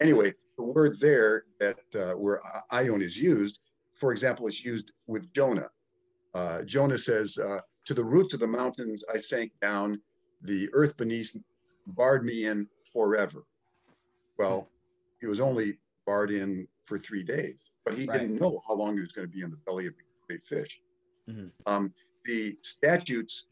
Anyway, 0.00 0.32
the 0.56 0.64
word 0.64 0.98
there 1.00 1.44
that 1.60 1.78
uh, 1.94 2.12
where 2.12 2.40
aion 2.72 3.02
is 3.02 3.16
used, 3.18 3.60
for 3.94 4.12
example, 4.12 4.46
is 4.48 4.64
used 4.64 4.92
with 5.06 5.32
Jonah. 5.32 5.68
Uh, 6.34 6.62
Jonah 6.62 6.98
says, 6.98 7.38
uh, 7.38 7.60
"To 7.86 7.94
the 7.94 8.04
roots 8.04 8.34
of 8.34 8.40
the 8.40 8.46
mountains 8.60 9.04
I 9.14 9.18
sank 9.20 9.52
down; 9.60 10.00
the 10.42 10.68
earth 10.72 10.96
beneath 10.96 11.36
barred 11.86 12.24
me 12.24 12.46
in 12.46 12.68
forever." 12.92 13.44
Well, 14.38 14.68
he 15.20 15.26
was 15.26 15.40
only 15.40 15.78
barred 16.06 16.30
in 16.30 16.66
for 16.84 16.98
three 16.98 17.22
days, 17.22 17.72
but 17.84 17.94
he 17.94 18.06
right. 18.06 18.20
didn't 18.20 18.40
know 18.40 18.62
how 18.66 18.74
long 18.74 18.94
he 18.94 19.00
was 19.00 19.12
going 19.12 19.28
to 19.28 19.32
be 19.32 19.42
in 19.42 19.50
the 19.50 19.58
belly 19.58 19.86
of 19.86 19.94
the 19.94 20.02
great 20.26 20.42
fish. 20.42 20.80
Mm-hmm. 21.28 21.48
Um, 21.66 21.92
the 22.24 22.56
statutes 22.62 23.46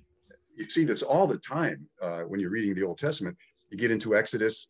you 0.58 0.68
see 0.68 0.84
this 0.84 1.02
all 1.02 1.26
the 1.26 1.38
time 1.38 1.86
uh, 2.02 2.22
when 2.22 2.40
you're 2.40 2.50
reading 2.50 2.74
the 2.74 2.82
Old 2.82 2.98
Testament. 2.98 3.36
You 3.70 3.78
get 3.78 3.90
into 3.90 4.16
Exodus, 4.16 4.66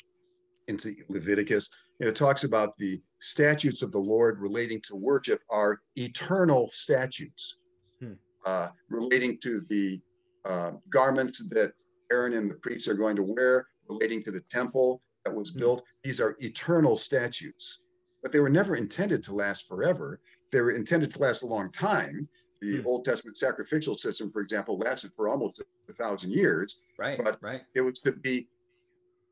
into 0.69 0.95
Leviticus, 1.09 1.71
and 2.01 2.09
it 2.09 2.15
talks 2.15 2.45
about 2.45 2.77
the 2.77 3.01
statutes 3.21 3.83
of 3.83 3.91
the 3.91 3.99
Lord 3.99 4.39
relating 4.39 4.81
to 4.83 4.97
worship 4.97 5.41
are 5.51 5.81
eternal 5.97 6.69
statutes, 6.73 7.57
hmm. 8.01 8.13
uh, 8.45 8.69
relating 8.89 9.39
to 9.39 9.61
the 9.71 10.01
uh, 10.45 10.73
garments 10.91 11.43
that 11.49 11.73
Aaron 12.11 12.35
and 12.35 12.51
the 12.51 12.55
priests 12.55 12.89
are 12.89 12.95
going 12.95 13.17
to 13.17 13.23
wear, 13.23 13.67
relating 13.89 14.23
to 14.25 14.31
the 14.31 14.41
temple 14.51 15.03
that 15.25 15.35
was 15.35 15.51
hmm. 15.51 15.59
built. 15.59 15.83
These 16.03 16.21
are 16.21 16.37
eternal 16.39 16.97
statutes, 16.97 17.81
but 18.23 18.33
they 18.33 18.41
were 18.41 18.49
never 18.49 18.77
intended 18.77 19.23
to 19.25 19.35
last 19.35 19.69
forever. 19.69 20.21
They 20.53 20.61
were 20.61 20.73
intended 20.73 21.11
to 21.13 21.19
last 21.21 21.43
a 21.43 21.47
long 21.47 21.71
time 21.71 22.29
the 22.61 22.79
hmm. 22.79 22.87
Old 22.87 23.05
Testament 23.05 23.37
sacrificial 23.37 23.97
system, 23.97 24.31
for 24.31 24.41
example, 24.41 24.79
lasted 24.79 25.13
for 25.15 25.29
almost 25.29 25.63
a 25.89 25.93
thousand 25.93 26.33
years. 26.33 26.81
Right. 26.99 27.21
But 27.23 27.39
right. 27.41 27.63
it 27.75 27.81
was 27.81 28.01
to 28.01 28.13
be 28.13 28.49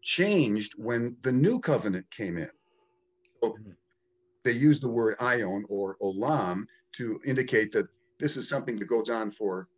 changed 0.03 0.75
when 0.77 1.17
the 1.23 1.33
new 1.33 1.59
covenant 1.59 2.09
came 2.11 2.39
in. 2.39 2.51
So 3.43 3.51
mm-hmm. 3.51 3.71
they 4.45 4.53
use 4.53 4.79
the 4.81 4.89
word 4.89 5.19
aion 5.19 5.65
or 5.69 5.97
olam 6.01 6.67
to 6.93 7.21
indicate 7.27 7.73
that 7.73 7.89
this 8.19 8.37
is 8.37 8.49
something 8.49 8.77
that 8.77 8.87
goes 8.87 9.11
on 9.11 9.31
for 9.31 9.69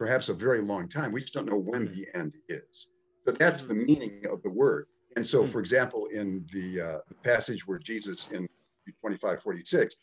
perhaps 0.00 0.30
a 0.30 0.34
very 0.34 0.62
long 0.62 0.88
time. 0.88 1.12
We 1.12 1.20
just 1.20 1.34
don't 1.34 1.44
know 1.44 1.58
when 1.58 1.84
the 1.84 2.06
end 2.14 2.34
is. 2.48 2.88
But 3.26 3.38
that's 3.38 3.64
the 3.64 3.74
meaning 3.74 4.22
of 4.32 4.42
the 4.42 4.50
word. 4.50 4.86
And 5.16 5.26
so, 5.26 5.42
hmm. 5.42 5.48
for 5.48 5.60
example, 5.60 6.06
in 6.06 6.46
the, 6.52 6.80
uh, 6.80 6.98
the 7.06 7.16
passage 7.16 7.68
where 7.68 7.78
Jesus 7.78 8.30
in 8.30 8.48
25, 8.98 9.42
46, 9.42 9.96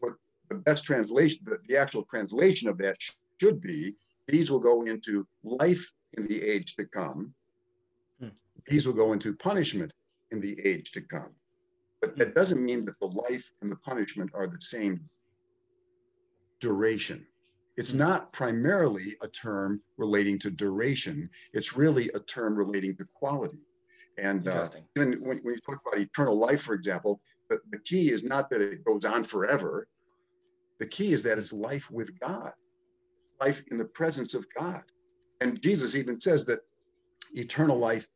what 0.00 0.12
the 0.50 0.56
best 0.56 0.84
translation, 0.84 1.38
the, 1.44 1.58
the 1.66 1.78
actual 1.78 2.02
translation 2.02 2.68
of 2.68 2.76
that 2.78 2.96
should 3.40 3.60
be 3.60 3.94
these 4.28 4.50
will 4.50 4.60
go 4.60 4.82
into 4.82 5.26
life 5.42 5.90
in 6.18 6.26
the 6.26 6.42
age 6.42 6.76
to 6.76 6.84
come. 6.84 7.32
Hmm. 8.20 8.28
These 8.66 8.86
will 8.86 8.94
go 8.94 9.14
into 9.14 9.34
punishment 9.34 9.94
in 10.30 10.42
the 10.42 10.60
age 10.62 10.92
to 10.92 11.00
come. 11.00 11.34
But 12.02 12.18
that 12.18 12.34
doesn't 12.34 12.62
mean 12.62 12.84
that 12.84 13.00
the 13.00 13.06
life 13.06 13.50
and 13.62 13.72
the 13.72 13.76
punishment 13.76 14.30
are 14.34 14.46
the 14.46 14.60
same 14.60 15.00
duration. 16.60 17.26
It's 17.78 17.94
not 17.94 18.32
primarily 18.32 19.14
a 19.22 19.28
term 19.28 19.80
relating 19.98 20.36
to 20.40 20.50
duration, 20.50 21.30
it's 21.52 21.76
really 21.76 22.10
a 22.12 22.18
term 22.18 22.56
relating 22.56 22.96
to 22.96 23.06
quality. 23.14 23.64
And 24.18 24.48
uh, 24.48 24.68
even 24.96 25.12
when, 25.20 25.38
when 25.38 25.54
you 25.54 25.60
talk 25.60 25.80
about 25.86 26.00
eternal 26.00 26.36
life, 26.36 26.62
for 26.62 26.74
example, 26.74 27.20
the, 27.48 27.60
the 27.70 27.78
key 27.78 28.10
is 28.10 28.24
not 28.24 28.50
that 28.50 28.60
it 28.60 28.84
goes 28.84 29.04
on 29.04 29.22
forever, 29.22 29.86
the 30.80 30.88
key 30.88 31.12
is 31.12 31.22
that 31.22 31.38
it's 31.38 31.52
life 31.52 31.88
with 31.88 32.18
God, 32.18 32.52
life 33.40 33.62
in 33.70 33.78
the 33.78 33.84
presence 33.84 34.34
of 34.34 34.44
God. 34.58 34.82
And 35.40 35.62
Jesus 35.62 35.94
even 35.94 36.20
says 36.20 36.44
that 36.46 36.58
eternal 37.34 37.78
life, 37.78 38.08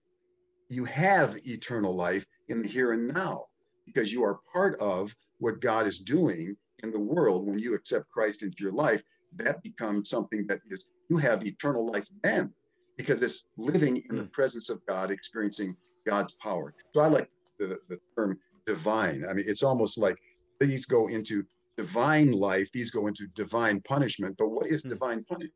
you 0.71 0.85
have 0.87 1.39
eternal 1.45 1.95
life 1.95 2.27
in 2.49 2.63
the 2.63 2.69
here 2.69 2.95
and 2.95 3.15
now 3.15 3.45
because 3.87 4.13
you 4.13 4.25
are 4.25 4.41
part 4.53 4.77
of 4.81 5.15
what 5.39 5.61
God 5.61 5.87
is 5.87 6.01
doing 6.01 6.57
in 6.83 6.91
the 6.91 6.99
world 6.99 7.47
when 7.47 7.61
you 7.61 7.77
accept 7.77 8.11
Christ 8.11 8.43
into 8.43 8.65
your 8.65 8.73
life. 8.73 9.05
That 9.37 9.63
becomes 9.63 10.11
something 10.11 10.47
that 10.49 10.61
is, 10.67 10.89
you 11.09 11.19
have 11.19 11.47
eternal 11.47 11.87
life 11.87 12.09
then 12.23 12.53
because 12.97 13.23
it's 13.23 13.49
living 13.57 14.03
in 14.11 14.17
the 14.17 14.23
hmm. 14.23 14.29
presence 14.29 14.69
of 14.69 14.85
God, 14.87 15.11
experiencing 15.11 15.77
God's 16.07 16.35
power. 16.43 16.75
So 16.95 17.01
I 17.01 17.09
like 17.09 17.31
the, 17.59 17.79
the 17.89 17.99
term 18.17 18.39
divine. 18.67 19.25
I 19.29 19.33
mean, 19.33 19.45
it's 19.49 19.63
almost 19.63 19.99
like 19.99 20.17
these 20.61 20.87
go 20.87 21.09
into 21.09 21.45
divine 21.77 22.33
life, 22.33 22.71
these 22.73 22.91
go 22.91 23.07
into 23.07 23.27
divine 23.35 23.81
punishment. 23.83 24.37
But 24.39 24.49
what 24.49 24.67
is 24.69 24.83
Hmm. 24.83 24.91
divine 24.91 25.25
punishment? 25.25 25.55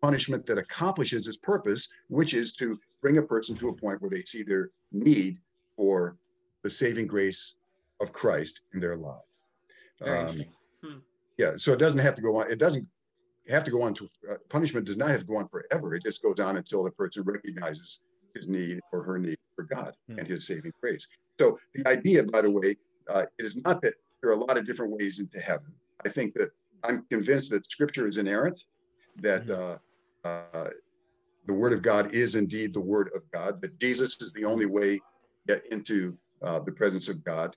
Punishment 0.00 0.46
that 0.46 0.58
accomplishes 0.58 1.28
its 1.28 1.36
purpose, 1.36 1.88
which 2.08 2.34
is 2.34 2.54
to 2.54 2.78
bring 3.00 3.18
a 3.18 3.22
person 3.22 3.56
to 3.56 3.68
a 3.68 3.72
point 3.74 4.00
where 4.02 4.10
they 4.10 4.22
see 4.22 4.42
their 4.42 4.70
need 4.90 5.38
for 5.76 6.16
the 6.62 6.70
saving 6.70 7.06
grace 7.06 7.54
of 8.00 8.12
Christ 8.12 8.62
in 8.74 8.80
their 8.80 8.96
lives. 8.96 9.22
Um. 10.00 10.44
Yeah, 11.38 11.52
so 11.56 11.72
it 11.72 11.78
doesn't 11.78 12.00
have 12.00 12.14
to 12.14 12.22
go 12.22 12.36
on. 12.36 12.50
It 12.50 12.58
doesn't 12.58 12.86
have 13.48 13.64
to 13.64 13.70
go 13.70 13.82
on 13.82 13.94
to 13.94 14.08
uh, 14.30 14.34
punishment. 14.48 14.86
Does 14.86 14.96
not 14.96 15.10
have 15.10 15.20
to 15.20 15.26
go 15.26 15.36
on 15.36 15.46
forever. 15.46 15.94
It 15.94 16.02
just 16.02 16.22
goes 16.22 16.38
on 16.40 16.56
until 16.56 16.84
the 16.84 16.90
person 16.92 17.22
recognizes 17.24 18.02
his 18.34 18.48
need 18.48 18.80
or 18.92 19.02
her 19.02 19.18
need 19.18 19.36
for 19.54 19.64
God 19.64 19.94
Hmm. 20.08 20.20
and 20.20 20.28
His 20.28 20.46
saving 20.46 20.72
grace. 20.80 21.06
So 21.38 21.58
the 21.74 21.86
idea, 21.88 22.24
by 22.24 22.42
the 22.42 22.50
way, 22.50 22.76
uh, 23.08 23.26
is 23.38 23.56
not 23.64 23.82
that 23.82 23.94
there 24.20 24.30
are 24.30 24.34
a 24.34 24.44
lot 24.44 24.56
of 24.56 24.64
different 24.64 24.92
ways 24.92 25.18
into 25.18 25.40
heaven. 25.40 25.72
I 26.04 26.08
think 26.08 26.34
that 26.34 26.50
I'm 26.84 27.04
convinced 27.10 27.50
that 27.50 27.70
Scripture 27.70 28.06
is 28.06 28.18
inerrant, 28.18 28.62
that 29.16 29.48
uh, 29.50 29.78
uh, 30.26 30.70
the 31.46 31.52
Word 31.52 31.72
of 31.72 31.82
God 31.82 32.12
is 32.14 32.36
indeed 32.36 32.72
the 32.72 32.80
Word 32.80 33.10
of 33.14 33.22
God, 33.32 33.60
that 33.62 33.78
Jesus 33.78 34.20
is 34.20 34.32
the 34.32 34.44
only 34.44 34.66
way 34.66 35.00
get 35.46 35.66
into 35.72 36.16
uh, 36.42 36.60
the 36.60 36.72
presence 36.72 37.08
of 37.08 37.24
God, 37.24 37.56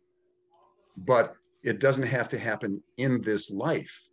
but 0.97 1.35
it 1.65 1.79
doesn't 1.79 2.07
have 2.07 2.29
to 2.29 2.39
happen 2.39 2.81
in 2.97 3.19
this 3.21 3.49
life 3.51 4.07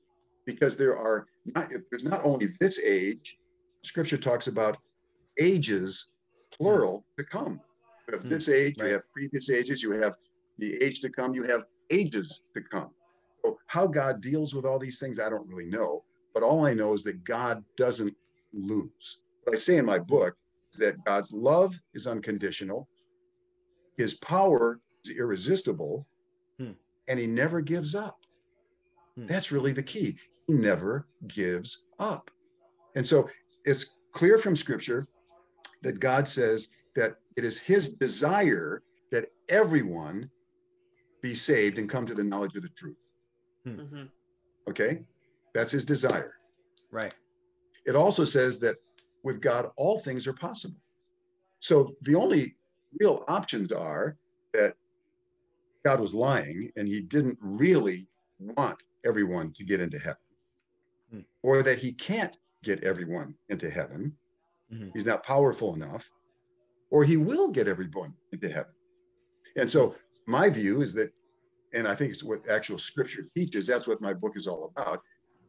because 0.46 0.76
there 0.76 0.96
are 0.98 1.26
not 1.54 1.70
there's 1.90 2.02
not 2.04 2.24
only 2.24 2.46
this 2.60 2.80
age 2.80 3.36
scripture 3.84 4.16
talks 4.16 4.46
about 4.48 4.78
ages 5.38 6.08
plural 6.56 7.04
to 7.18 7.24
come. 7.24 7.60
You 8.08 8.14
have 8.14 8.22
Hmm, 8.24 8.28
this 8.30 8.48
age 8.48 8.76
right. 8.80 8.86
you 8.88 8.92
have 8.94 9.02
previous 9.12 9.50
ages 9.50 9.82
you 9.82 9.92
have 10.02 10.14
the 10.58 10.82
age 10.82 11.00
to 11.02 11.10
come 11.10 11.34
you 11.34 11.44
have 11.44 11.64
ages 11.90 12.40
to 12.54 12.60
come. 12.62 12.90
So 13.44 13.58
how 13.66 13.86
god 13.86 14.20
deals 14.20 14.54
with 14.54 14.64
all 14.64 14.78
these 14.78 14.98
things 14.98 15.18
i 15.18 15.28
don't 15.28 15.46
really 15.46 15.66
know 15.78 16.04
but 16.34 16.42
all 16.42 16.64
i 16.66 16.72
know 16.72 16.94
is 16.94 17.02
that 17.04 17.22
god 17.24 17.62
doesn't 17.76 18.14
lose. 18.52 19.20
What 19.44 19.56
i 19.56 19.58
say 19.58 19.76
in 19.76 19.84
my 19.84 19.98
book 19.98 20.34
is 20.72 20.78
that 20.80 20.96
god's 21.04 21.32
love 21.32 21.78
is 21.94 22.06
unconditional 22.06 22.88
his 23.98 24.14
power 24.14 24.80
is 25.04 25.16
irresistible 25.16 26.06
Hmm. 26.58 26.72
And 27.08 27.18
he 27.18 27.26
never 27.26 27.60
gives 27.60 27.94
up 27.94 28.16
Hmm. 29.16 29.26
that's 29.26 29.52
really 29.52 29.72
the 29.72 29.82
key 29.82 30.16
he 30.46 30.54
never 30.54 31.06
gives 31.26 31.84
up 31.98 32.30
and 32.96 33.06
so 33.06 33.28
it's 33.66 33.94
clear 34.12 34.38
from 34.38 34.56
scripture 34.56 35.06
that 35.82 36.00
god 36.00 36.26
says 36.26 36.68
that 36.96 37.16
it 37.36 37.44
is 37.44 37.58
his 37.58 37.94
desire 37.96 38.82
that 39.10 39.26
everyone 39.50 40.30
be 41.22 41.34
saved 41.34 41.78
and 41.78 41.90
come 41.90 42.06
to 42.06 42.14
the 42.14 42.24
knowledge 42.24 42.56
of 42.56 42.62
the 42.62 42.70
truth 42.70 43.12
Mhm. 43.66 44.10
okay 44.68 45.04
that's 45.52 45.72
his 45.72 45.84
desire 45.84 46.34
Right. 46.90 47.14
it 47.84 47.94
also 47.94 48.24
says 48.24 48.58
that 48.60 48.76
with 49.24 49.40
God, 49.40 49.70
all 49.76 49.98
things 50.00 50.26
are 50.26 50.34
possible. 50.34 50.80
So 51.60 51.94
the 52.02 52.14
only 52.16 52.56
real 53.00 53.24
options 53.28 53.70
are 53.72 54.04
that 54.06 54.21
God 55.84 56.00
was 56.00 56.14
lying 56.14 56.70
and 56.76 56.86
he 56.86 57.00
didn't 57.00 57.38
really 57.40 58.08
want 58.38 58.82
everyone 59.04 59.52
to 59.52 59.64
get 59.64 59.80
into 59.80 59.98
heaven, 59.98 60.22
Hmm. 61.10 61.20
or 61.42 61.62
that 61.62 61.78
he 61.78 61.92
can't 61.92 62.36
get 62.62 62.84
everyone 62.84 63.36
into 63.48 63.68
heaven. 63.68 64.16
Mhm. 64.72 64.92
He's 64.94 65.04
not 65.04 65.24
powerful 65.24 65.74
enough, 65.74 66.10
or 66.90 67.04
he 67.04 67.16
will 67.16 67.50
get 67.50 67.66
everyone 67.68 68.14
into 68.32 68.48
heaven. 68.48 68.72
And 69.56 69.70
so 69.70 69.96
my 70.26 70.48
view 70.48 70.82
is 70.82 70.92
that, 70.94 71.12
and 71.74 71.88
I 71.88 71.94
think 71.94 72.12
it's 72.12 72.22
what 72.22 72.48
actual 72.48 72.78
scripture 72.78 73.24
teaches, 73.34 73.66
that's 73.66 73.88
what 73.88 74.00
my 74.00 74.14
book 74.14 74.36
is 74.36 74.46
all 74.46 74.66
about, 74.66 75.02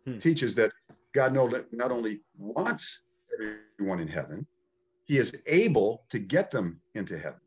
Hmm. 0.05 0.17
teaches 0.17 0.55
that 0.55 0.71
God 1.13 1.33
not 1.33 1.91
only 1.91 2.23
wants 2.35 3.03
everyone 3.33 3.99
in 3.99 4.07
heaven, 4.07 4.47
he 5.05 5.17
is 5.17 5.43
able 5.45 6.05
to 6.09 6.17
get 6.19 6.49
them 6.49 6.81
into 6.95 7.17
heaven. 7.17 7.39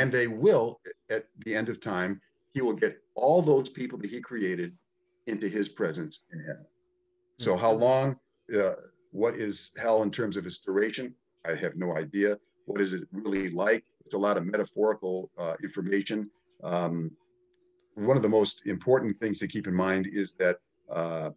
And 0.00 0.10
they 0.10 0.28
will, 0.28 0.80
at 1.10 1.26
the 1.44 1.54
end 1.54 1.68
of 1.68 1.78
time, 1.78 2.22
he 2.54 2.62
will 2.62 2.72
get 2.72 2.96
all 3.14 3.42
those 3.42 3.68
people 3.68 3.98
that 3.98 4.08
he 4.08 4.18
created 4.22 4.74
into 5.26 5.46
his 5.46 5.68
presence 5.68 6.24
in 6.32 6.40
heaven. 6.40 6.64
So, 7.38 7.54
how 7.54 7.72
long, 7.72 8.18
uh, 8.58 8.76
what 9.10 9.36
is 9.36 9.72
hell 9.78 10.02
in 10.02 10.10
terms 10.10 10.38
of 10.38 10.46
its 10.46 10.58
duration? 10.58 11.14
I 11.46 11.54
have 11.54 11.76
no 11.76 11.96
idea. 11.96 12.38
What 12.64 12.80
is 12.80 12.94
it 12.94 13.08
really 13.12 13.50
like? 13.50 13.84
It's 14.06 14.14
a 14.14 14.18
lot 14.18 14.38
of 14.38 14.46
metaphorical 14.46 15.30
uh, 15.36 15.56
information. 15.62 16.30
Um, 16.64 17.10
one 17.94 18.16
of 18.16 18.22
the 18.22 18.28
most 18.28 18.66
important 18.66 19.20
things 19.20 19.38
to 19.40 19.46
keep 19.46 19.66
in 19.66 19.74
mind 19.74 20.08
is 20.10 20.32
that 20.34 20.56
uh, 20.90 21.30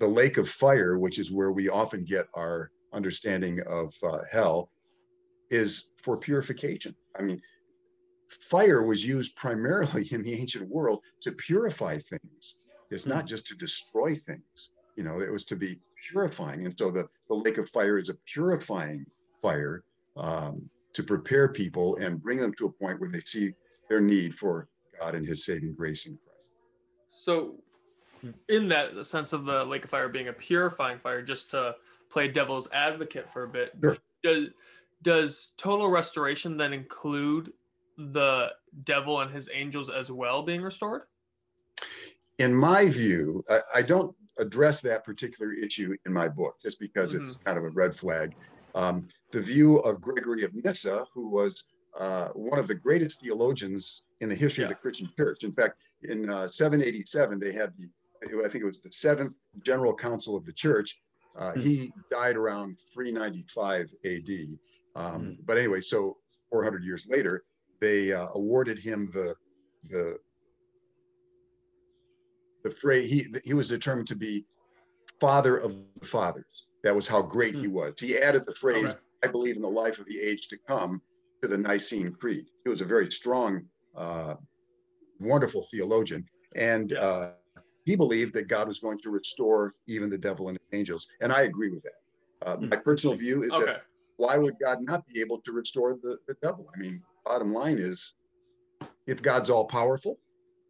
the 0.00 0.06
lake 0.06 0.36
of 0.36 0.50
fire, 0.50 0.98
which 0.98 1.18
is 1.18 1.32
where 1.32 1.52
we 1.52 1.70
often 1.70 2.04
get 2.04 2.26
our 2.34 2.70
understanding 2.92 3.60
of 3.66 3.94
uh, 4.02 4.18
hell, 4.30 4.70
is 5.50 5.88
for 5.96 6.16
purification. 6.16 6.94
I 7.18 7.22
mean, 7.22 7.40
fire 8.28 8.82
was 8.82 9.06
used 9.06 9.36
primarily 9.36 10.08
in 10.10 10.22
the 10.22 10.34
ancient 10.34 10.68
world 10.68 11.02
to 11.22 11.32
purify 11.32 11.98
things. 11.98 12.58
It's 12.90 13.06
not 13.06 13.26
just 13.26 13.46
to 13.48 13.56
destroy 13.56 14.14
things. 14.14 14.72
You 14.96 15.04
know, 15.04 15.20
it 15.20 15.30
was 15.30 15.44
to 15.46 15.56
be 15.56 15.78
purifying. 16.10 16.64
And 16.64 16.76
so 16.78 16.90
the, 16.90 17.06
the 17.28 17.34
lake 17.34 17.58
of 17.58 17.68
fire 17.68 17.98
is 17.98 18.08
a 18.08 18.14
purifying 18.26 19.06
fire 19.40 19.84
um, 20.16 20.68
to 20.94 21.02
prepare 21.02 21.48
people 21.48 21.96
and 21.96 22.20
bring 22.22 22.38
them 22.38 22.52
to 22.54 22.66
a 22.66 22.72
point 22.72 23.00
where 23.00 23.10
they 23.10 23.20
see 23.20 23.52
their 23.88 24.00
need 24.00 24.34
for 24.34 24.68
God 25.00 25.14
and 25.14 25.26
his 25.26 25.44
saving 25.44 25.74
grace 25.74 26.06
in 26.06 26.18
Christ. 26.24 26.50
So, 27.10 27.54
in 28.48 28.68
that 28.68 29.06
sense 29.06 29.32
of 29.32 29.44
the 29.44 29.64
lake 29.64 29.84
of 29.84 29.90
fire 29.90 30.08
being 30.08 30.28
a 30.28 30.32
purifying 30.32 30.98
fire, 30.98 31.22
just 31.22 31.50
to 31.52 31.76
play 32.10 32.26
devil's 32.26 32.68
advocate 32.72 33.28
for 33.28 33.44
a 33.44 33.48
bit, 33.48 33.74
Sure. 33.80 33.96
does 34.24 34.48
does 35.02 35.52
total 35.56 35.88
restoration 35.88 36.56
then 36.56 36.72
include 36.72 37.52
the 37.96 38.50
devil 38.84 39.20
and 39.20 39.30
his 39.30 39.48
angels 39.52 39.90
as 39.90 40.10
well 40.10 40.42
being 40.42 40.62
restored? 40.62 41.02
in 42.38 42.54
my 42.54 42.88
view, 42.88 43.44
I, 43.50 43.60
I 43.76 43.82
don't 43.82 44.14
address 44.38 44.80
that 44.82 45.04
particular 45.04 45.52
issue 45.52 45.96
in 46.06 46.12
my 46.12 46.28
book 46.28 46.56
just 46.62 46.78
because 46.78 47.14
it's 47.14 47.36
kind 47.38 47.58
of 47.58 47.64
a 47.64 47.70
red 47.70 47.94
flag. 47.94 48.34
Um, 48.74 49.08
the 49.32 49.40
view 49.40 49.78
of 49.78 50.00
Gregory 50.00 50.44
of 50.44 50.54
Nyssa, 50.54 51.04
who 51.12 51.28
was 51.28 51.64
uh, 51.98 52.28
one 52.28 52.60
of 52.60 52.68
the 52.68 52.76
greatest 52.76 53.20
theologians 53.20 54.04
in 54.20 54.28
the 54.28 54.34
history 54.34 54.62
of 54.62 54.70
the 54.70 54.76
Christian 54.76 55.08
church. 55.18 55.42
In 55.42 55.50
fact, 55.50 55.78
in 56.02 56.30
uh, 56.30 56.46
787, 56.46 57.40
they 57.40 57.52
had 57.52 57.72
the, 57.76 57.88
I 58.44 58.48
think 58.48 58.62
it 58.62 58.66
was 58.66 58.80
the 58.80 58.92
seventh 58.92 59.32
general 59.64 59.94
council 59.94 60.36
of 60.36 60.44
the 60.46 60.52
church. 60.52 61.00
Uh, 61.36 61.52
Hmm. 61.52 61.60
He 61.60 61.92
died 62.10 62.36
around 62.36 62.78
395 62.94 63.94
AD. 64.04 64.58
Um, 64.98 65.38
But 65.44 65.58
anyway, 65.58 65.80
so 65.80 66.18
400 66.50 66.82
years 66.84 67.06
later, 67.08 67.44
they 67.80 68.12
uh, 68.12 68.28
awarded 68.34 68.78
him 68.78 69.10
the 69.12 69.34
the 69.84 70.18
the 72.64 72.70
phrase 72.70 73.08
he 73.10 73.32
he 73.44 73.54
was 73.54 73.68
determined 73.68 74.08
to 74.08 74.16
be 74.16 74.44
father 75.20 75.56
of 75.56 75.70
the 76.00 76.06
fathers. 76.06 76.66
That 76.82 76.94
was 76.96 77.06
how 77.06 77.22
great 77.22 77.54
he 77.54 77.68
was. 77.68 77.94
He 78.00 78.18
added 78.18 78.44
the 78.46 78.54
phrase 78.54 78.90
Okay. 78.94 78.98
"I 79.24 79.28
believe 79.28 79.56
in 79.56 79.62
the 79.62 79.76
life 79.84 79.98
of 80.00 80.06
the 80.06 80.20
age 80.20 80.48
to 80.48 80.58
come" 80.66 81.00
to 81.42 81.48
the 81.48 81.58
Nicene 81.58 82.12
Creed. 82.20 82.46
He 82.64 82.70
was 82.70 82.80
a 82.80 82.84
very 82.84 83.10
strong, 83.12 83.68
uh, 83.94 84.34
wonderful 85.20 85.62
theologian, 85.70 86.26
and 86.56 86.90
Yeah. 86.90 87.00
uh, 87.08 87.34
he 87.84 87.94
believed 87.96 88.34
that 88.34 88.48
God 88.48 88.66
was 88.66 88.80
going 88.80 88.98
to 89.04 89.10
restore 89.10 89.74
even 89.86 90.10
the 90.10 90.18
devil 90.18 90.48
and 90.48 90.58
angels. 90.72 91.06
And 91.20 91.32
I 91.32 91.42
agree 91.42 91.70
with 91.70 91.84
that. 91.84 92.00
Uh, 92.46 92.56
my 92.60 92.76
personal 92.76 93.14
view 93.16 93.44
is 93.44 93.52
Okay. 93.52 93.64
that 93.66 93.82
why 94.18 94.36
would 94.36 94.58
God 94.60 94.78
not 94.82 95.06
be 95.06 95.20
able 95.20 95.40
to 95.42 95.52
restore 95.52 95.94
the, 95.94 96.18
the 96.26 96.34
devil? 96.42 96.68
I 96.74 96.78
mean, 96.78 97.00
bottom 97.24 97.54
line 97.54 97.78
is 97.78 98.14
if 99.06 99.22
God's 99.22 99.48
all 99.48 99.64
powerful 99.64 100.18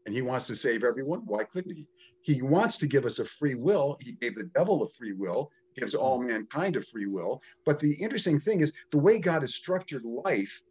and 0.06 0.14
he 0.14 0.22
wants 0.22 0.46
to 0.46 0.56
save 0.56 0.84
everyone, 0.84 1.22
why 1.24 1.44
couldn't 1.44 1.74
he? 1.74 1.88
He 2.22 2.42
wants 2.42 2.76
to 2.78 2.86
give 2.86 3.06
us 3.06 3.18
a 3.18 3.24
free 3.24 3.54
will. 3.54 3.96
He 4.00 4.12
gave 4.12 4.34
the 4.34 4.50
devil 4.54 4.82
a 4.82 4.88
free 4.90 5.14
will, 5.14 5.50
gives 5.76 5.94
all 5.94 6.18
mm-hmm. 6.18 6.28
mankind 6.28 6.76
a 6.76 6.82
free 6.82 7.06
will. 7.06 7.40
But 7.64 7.80
the 7.80 7.94
interesting 7.94 8.38
thing 8.38 8.60
is 8.60 8.74
the 8.90 8.98
way 8.98 9.18
God 9.18 9.40
has 9.40 9.54
structured 9.54 10.04
life, 10.04 10.62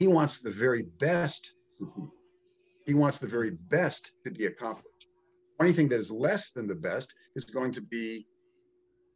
he 0.00 0.08
wants 0.08 0.38
the 0.38 0.50
very 0.50 0.82
best. 0.98 1.54
He 2.86 2.94
wants 2.94 3.18
the 3.18 3.28
very 3.28 3.52
best 3.68 4.12
to 4.24 4.32
be 4.32 4.46
accomplished. 4.46 5.06
Anything 5.60 5.88
that 5.90 6.00
is 6.00 6.10
less 6.10 6.50
than 6.50 6.66
the 6.66 6.74
best 6.74 7.14
is 7.36 7.44
going 7.44 7.70
to 7.72 7.82
be 7.82 8.26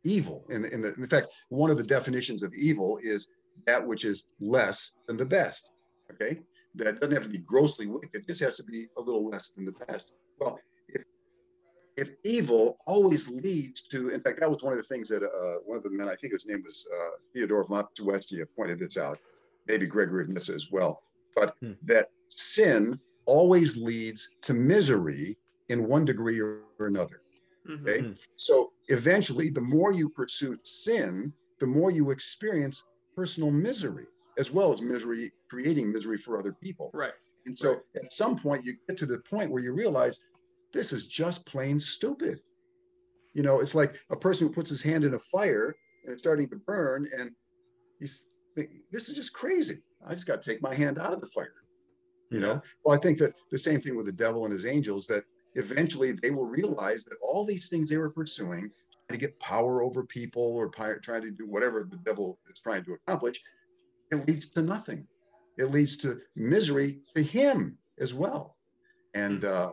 evil. 0.08 0.44
In, 0.50 0.64
in, 0.64 0.80
the, 0.80 0.94
in 0.94 1.06
fact, 1.06 1.28
one 1.50 1.70
of 1.70 1.76
the 1.76 1.82
definitions 1.84 2.42
of 2.42 2.52
evil 2.54 2.98
is 3.02 3.30
that 3.66 3.86
which 3.86 4.04
is 4.04 4.24
less 4.40 4.94
than 5.06 5.16
the 5.16 5.26
best. 5.26 5.72
Okay, 6.12 6.40
that 6.76 7.00
doesn't 7.00 7.14
have 7.14 7.24
to 7.24 7.28
be 7.28 7.38
grossly 7.38 7.86
wicked; 7.86 8.10
it 8.14 8.26
just 8.26 8.40
has 8.40 8.56
to 8.56 8.64
be 8.64 8.88
a 8.96 9.00
little 9.00 9.28
less 9.28 9.50
than 9.50 9.64
the 9.64 9.76
best. 9.86 10.14
Well, 10.38 10.58
if 10.88 11.04
if 11.96 12.10
evil 12.24 12.78
always 12.86 13.28
leads 13.28 13.82
to, 13.88 14.08
in 14.10 14.20
fact, 14.20 14.40
that 14.40 14.50
was 14.50 14.62
one 14.62 14.72
of 14.72 14.78
the 14.78 14.84
things 14.84 15.08
that 15.08 15.22
uh, 15.22 15.58
one 15.66 15.76
of 15.76 15.82
the 15.82 15.90
men, 15.90 16.08
I 16.08 16.14
think 16.14 16.32
his 16.32 16.46
name 16.46 16.62
was 16.64 16.88
uh, 16.96 17.10
Theodore 17.34 17.60
of 17.62 17.68
Mopsuestia, 17.68 18.46
pointed 18.56 18.78
this 18.78 18.96
out. 18.96 19.18
Maybe 19.66 19.86
Gregory 19.86 20.22
of 20.22 20.30
Nyssa 20.30 20.54
as 20.54 20.68
well, 20.70 21.02
but 21.34 21.54
Hmm. 21.60 21.72
that 21.82 22.08
sin 22.30 22.98
always 23.26 23.76
leads 23.76 24.30
to 24.42 24.54
misery 24.54 25.36
in 25.68 25.86
one 25.86 26.04
degree 26.06 26.40
or 26.40 26.62
another. 26.78 27.20
Mhm. 27.68 27.82
Okay. 27.82 27.98
Mhm. 28.02 28.16
So 28.36 28.72
eventually, 28.88 29.50
the 29.50 29.60
more 29.60 29.92
you 29.92 30.08
pursue 30.08 30.56
sin, 30.64 31.32
the 31.60 31.66
more 31.66 31.90
you 31.90 32.10
experience 32.10 32.84
personal 33.14 33.50
misery, 33.50 34.06
as 34.38 34.50
well 34.52 34.72
as 34.72 34.80
misery, 34.80 35.32
creating 35.50 35.92
misery 35.92 36.16
for 36.16 36.38
other 36.38 36.52
people. 36.62 36.90
Right. 36.94 37.12
And 37.46 37.58
so 37.58 37.72
Right. 37.72 37.82
at 37.96 38.12
some 38.12 38.38
point, 38.38 38.64
you 38.64 38.76
get 38.88 38.96
to 38.98 39.06
the 39.06 39.20
point 39.20 39.50
where 39.50 39.62
you 39.62 39.72
realize 39.72 40.24
this 40.72 40.92
is 40.92 41.06
just 41.06 41.46
plain 41.46 41.80
stupid. 41.80 42.40
You 43.34 43.42
know, 43.42 43.60
it's 43.60 43.74
like 43.74 43.98
a 44.10 44.16
person 44.16 44.48
who 44.48 44.54
puts 44.54 44.70
his 44.70 44.82
hand 44.82 45.04
in 45.04 45.14
a 45.14 45.18
fire 45.18 45.74
and 46.04 46.12
it's 46.12 46.22
starting 46.22 46.48
to 46.50 46.56
burn, 46.56 47.08
and 47.16 47.30
you 48.00 48.08
think, 48.54 48.70
this 48.90 49.08
is 49.08 49.16
just 49.16 49.32
crazy. 49.32 49.82
I 50.06 50.14
just 50.14 50.26
got 50.26 50.40
to 50.42 50.50
take 50.50 50.62
my 50.62 50.74
hand 50.74 50.98
out 50.98 51.12
of 51.12 51.20
the 51.20 51.28
fire. 51.28 51.54
You 52.30 52.40
know, 52.40 52.60
well, 52.84 52.94
I 52.94 53.00
think 53.00 53.18
that 53.18 53.32
the 53.50 53.56
same 53.56 53.80
thing 53.80 53.96
with 53.96 54.04
the 54.04 54.12
devil 54.12 54.44
and 54.44 54.52
his 54.52 54.66
angels, 54.66 55.06
that 55.06 55.24
eventually 55.54 56.12
they 56.12 56.30
will 56.30 56.46
realize 56.46 57.04
that 57.04 57.18
all 57.22 57.44
these 57.44 57.68
things 57.68 57.90
they 57.90 57.96
were 57.96 58.10
pursuing 58.10 58.70
to 59.10 59.16
get 59.16 59.38
power 59.40 59.82
over 59.82 60.04
people 60.04 60.42
or 60.42 60.68
trying 60.68 61.22
to 61.22 61.30
do 61.30 61.46
whatever 61.46 61.88
the 61.90 61.96
devil 61.98 62.38
is 62.50 62.60
trying 62.60 62.84
to 62.84 62.92
accomplish, 62.92 63.40
it 64.10 64.26
leads 64.26 64.50
to 64.50 64.62
nothing. 64.62 65.06
It 65.56 65.70
leads 65.70 65.96
to 65.98 66.20
misery 66.36 67.00
to 67.16 67.22
him 67.22 67.78
as 67.98 68.14
well. 68.14 68.56
And 69.14 69.44
uh, 69.44 69.72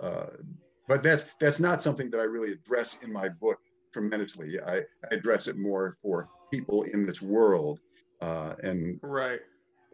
uh, 0.00 0.26
but 0.88 1.02
that's 1.02 1.24
that's 1.40 1.60
not 1.60 1.82
something 1.82 2.10
that 2.10 2.18
I 2.18 2.24
really 2.24 2.52
address 2.52 2.96
in 3.02 3.12
my 3.12 3.28
book 3.28 3.58
tremendously. 3.92 4.58
I, 4.60 4.78
I 4.78 4.84
address 5.10 5.46
it 5.46 5.58
more 5.58 5.94
for 6.02 6.28
people 6.50 6.82
in 6.82 7.06
this 7.06 7.22
world. 7.22 7.78
Uh, 8.20 8.54
and 8.62 8.98
Right. 9.02 9.40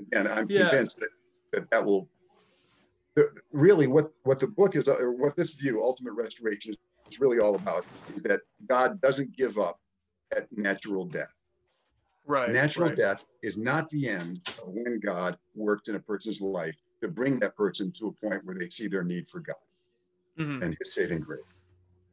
again, 0.00 0.28
I'm 0.28 0.48
Yeah. 0.48 0.68
convinced 0.70 1.00
that 1.00 1.10
that, 1.52 1.70
that 1.70 1.84
will 1.84 2.08
the, 3.18 3.40
really 3.52 3.86
what 3.88 4.10
what 4.22 4.38
the 4.38 4.46
book 4.46 4.76
is 4.76 4.88
or 4.88 5.12
what 5.12 5.34
this 5.36 5.54
view, 5.54 5.82
ultimate 5.82 6.12
restoration, 6.12 6.74
is 7.10 7.20
really 7.20 7.40
all 7.40 7.56
about 7.56 7.84
is 8.14 8.22
that 8.22 8.40
God 8.66 9.00
doesn't 9.00 9.36
give 9.36 9.58
up 9.58 9.80
at 10.36 10.46
natural 10.52 11.04
death. 11.04 11.34
Right. 12.26 12.50
Natural 12.50 12.88
right. 12.88 12.96
death 12.96 13.24
is 13.42 13.58
not 13.58 13.88
the 13.90 14.08
end 14.08 14.40
of 14.62 14.68
when 14.68 15.00
God 15.00 15.36
worked 15.56 15.88
in 15.88 15.96
a 15.96 16.00
person's 16.00 16.40
life 16.40 16.76
to 17.02 17.08
bring 17.08 17.40
that 17.40 17.56
person 17.56 17.90
to 17.92 18.08
a 18.08 18.26
point 18.28 18.44
where 18.44 18.56
they 18.56 18.68
see 18.68 18.86
their 18.88 19.04
need 19.04 19.26
for 19.26 19.40
God 19.40 19.56
Mhm. 20.38 20.62
and 20.62 20.76
His 20.78 20.94
saving 20.94 21.20
grace. 21.20 21.40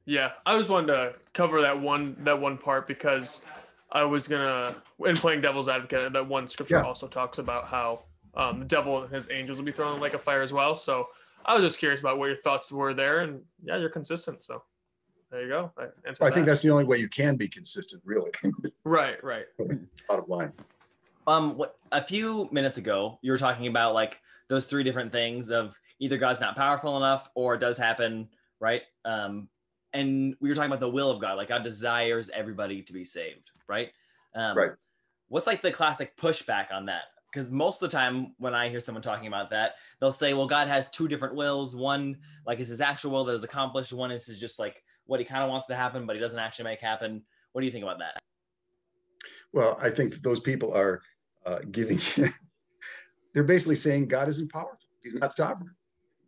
Yeah, 0.05 0.33
I 0.45 0.57
just 0.57 0.69
wanted 0.69 0.87
to 0.87 1.15
cover 1.33 1.61
that 1.61 1.79
one 1.79 2.15
that 2.23 2.39
one 2.39 2.57
part 2.57 2.87
because 2.87 3.43
I 3.91 4.03
was 4.03 4.27
gonna 4.27 4.75
in 5.05 5.15
playing 5.17 5.41
devil's 5.41 5.67
advocate. 5.67 6.13
That 6.13 6.27
one 6.27 6.47
scripture 6.47 6.77
Yeah. 6.77 6.83
also 6.83 7.07
talks 7.07 7.37
about 7.37 7.67
how 7.67 8.05
um, 8.35 8.59
the 8.59 8.65
devil 8.65 9.03
and 9.03 9.13
his 9.13 9.29
angels 9.31 9.57
will 9.57 9.65
be 9.65 9.71
thrown 9.71 9.95
in 9.95 10.01
like 10.01 10.13
a 10.13 10.19
fire 10.19 10.41
as 10.41 10.53
well. 10.53 10.75
So 10.75 11.07
I 11.45 11.53
was 11.53 11.63
just 11.63 11.79
curious 11.79 11.99
about 11.99 12.17
what 12.17 12.27
your 12.27 12.37
thoughts 12.37 12.71
were 12.71 12.93
there, 12.93 13.19
and 13.21 13.41
yeah, 13.63 13.77
you're 13.77 13.89
consistent. 13.89 14.43
So 14.43 14.63
there 15.31 15.43
you 15.43 15.49
go. 15.49 15.71
I, 15.77 15.83
answered 16.07 16.23
I 16.23 16.29
think 16.31 16.45
that. 16.45 16.51
that's 16.51 16.61
the 16.61 16.69
only 16.69 16.85
way 16.85 16.97
you 16.97 17.07
can 17.07 17.35
be 17.35 17.47
consistent, 17.47 18.01
really. 18.05 18.31
right, 18.83 19.23
right. 19.23 19.45
Bottom 20.07 20.25
line. 20.27 20.53
Um, 21.27 21.57
what, 21.57 21.77
a 21.91 22.05
few 22.05 22.49
minutes 22.51 22.77
ago, 22.77 23.19
you 23.21 23.31
were 23.31 23.37
talking 23.37 23.67
about 23.67 23.93
like 23.93 24.21
those 24.47 24.65
three 24.65 24.83
different 24.83 25.11
things 25.11 25.49
of 25.49 25.77
either 25.99 26.17
God's 26.17 26.39
not 26.39 26.55
powerful 26.55 26.97
enough 26.97 27.29
or 27.35 27.55
it 27.55 27.59
does 27.59 27.77
happen, 27.77 28.29
right? 28.59 28.83
Um, 29.05 29.49
and 29.93 30.35
we 30.39 30.49
were 30.49 30.55
talking 30.55 30.69
about 30.69 30.81
the 30.81 30.89
will 30.89 31.09
of 31.09 31.19
God, 31.19 31.37
like 31.37 31.47
God 31.47 31.63
desires 31.63 32.29
everybody 32.33 32.81
to 32.83 32.93
be 32.93 33.05
saved, 33.05 33.51
right? 33.67 33.89
Um, 34.35 34.57
Right. 34.57 34.71
What's 35.27 35.47
like 35.47 35.63
the 35.63 35.71
classic 35.71 36.15
pushback 36.17 36.71
on 36.71 36.85
that? 36.85 37.03
Because 37.35 37.51
most 37.51 37.81
of 37.81 37.91
the 37.91 37.97
time, 37.97 38.33
when 38.37 38.53
I 38.53 38.69
hear 38.69 38.79
someone 38.79 39.01
talking 39.01 39.27
about 39.27 39.49
that, 39.49 39.73
they'll 39.99 40.13
say, 40.13 40.33
"Well, 40.33 40.47
God 40.47 40.69
has 40.69 40.89
two 40.89 41.09
different 41.09 41.35
wills. 41.35 41.75
One 41.75 42.15
like 42.47 42.61
is 42.61 42.69
His 42.69 42.79
actual 42.79 43.11
will 43.11 43.25
that 43.25 43.33
is 43.33 43.43
accomplished. 43.43 43.91
One 43.91 44.09
is 44.09 44.25
his 44.25 44.39
just 44.39 44.57
like 44.57 44.81
what 45.05 45.19
He 45.19 45.25
kind 45.25 45.43
of 45.43 45.49
wants 45.49 45.67
to 45.67 45.75
happen, 45.75 46.05
but 46.05 46.15
He 46.15 46.21
doesn't 46.21 46.39
actually 46.39 46.63
make 46.63 46.79
happen." 46.79 47.23
What 47.51 47.59
do 47.59 47.65
you 47.65 47.73
think 47.73 47.83
about 47.83 47.99
that? 47.99 48.17
Well, 49.51 49.77
I 49.81 49.89
think 49.89 50.21
those 50.21 50.39
people 50.39 50.73
are 50.73 51.01
uh, 51.45 51.59
giving, 51.71 51.99
they're 53.33 53.43
basically 53.43 53.75
saying 53.75 54.07
God 54.07 54.29
isn't 54.29 54.51
powerful. 54.51 54.79
He's 55.03 55.15
not 55.15 55.33
sovereign. 55.33 55.75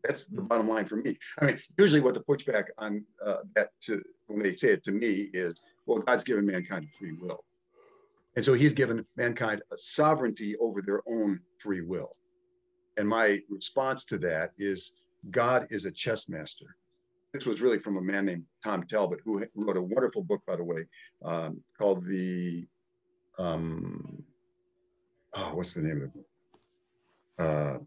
That's 0.04 0.26
the 0.26 0.42
bottom 0.42 0.68
line 0.68 0.86
for 0.86 0.98
me. 0.98 1.18
I 1.42 1.46
mean, 1.46 1.60
usually 1.78 2.02
what 2.02 2.16
the 2.16 2.22
pushback 2.22 2.66
on 2.78 3.06
uh, 3.26 3.40
that 3.56 3.70
to 3.82 4.02
when 4.28 4.44
they 4.44 4.56
say 4.56 4.70
it 4.70 4.84
to 4.84 4.92
me 4.92 5.30
is, 5.34 5.64
well, 5.86 6.00
God's 6.00 6.24
given 6.24 6.46
mankind 6.46 6.90
free 6.98 7.14
will. 7.14 7.46
And 8.38 8.46
so 8.46 8.54
he's 8.54 8.72
given 8.72 9.04
mankind 9.16 9.64
a 9.74 9.78
sovereignty 9.80 10.56
over 10.62 10.80
their 10.84 11.02
own 11.10 11.40
free 11.58 11.82
will. 11.82 12.16
And 12.98 13.10
my 13.10 13.42
response 13.50 14.06
to 14.06 14.20
that 14.20 14.52
is 14.60 14.94
God 15.32 15.66
is 15.72 15.86
a 15.86 15.92
chess 15.92 16.30
master. 16.30 16.78
This 17.34 17.48
was 17.48 17.62
really 17.64 17.80
from 17.80 17.98
a 17.98 18.02
man 18.02 18.28
named 18.28 18.46
Tom 18.64 18.84
Talbott, 18.84 19.22
who 19.26 19.44
wrote 19.56 19.76
a 19.76 19.82
wonderful 19.82 20.24
book, 20.24 20.44
by 20.46 20.56
the 20.56 20.64
way, 20.64 20.86
um, 21.26 21.64
called 21.80 22.06
the 22.06 22.68
um, 23.40 24.24
oh, 25.34 25.56
what's 25.56 25.74
the 25.74 25.82
name 25.82 25.98
of 25.98 26.02
the 26.02 26.08
book? 26.10 26.26
Uh, 27.40 27.78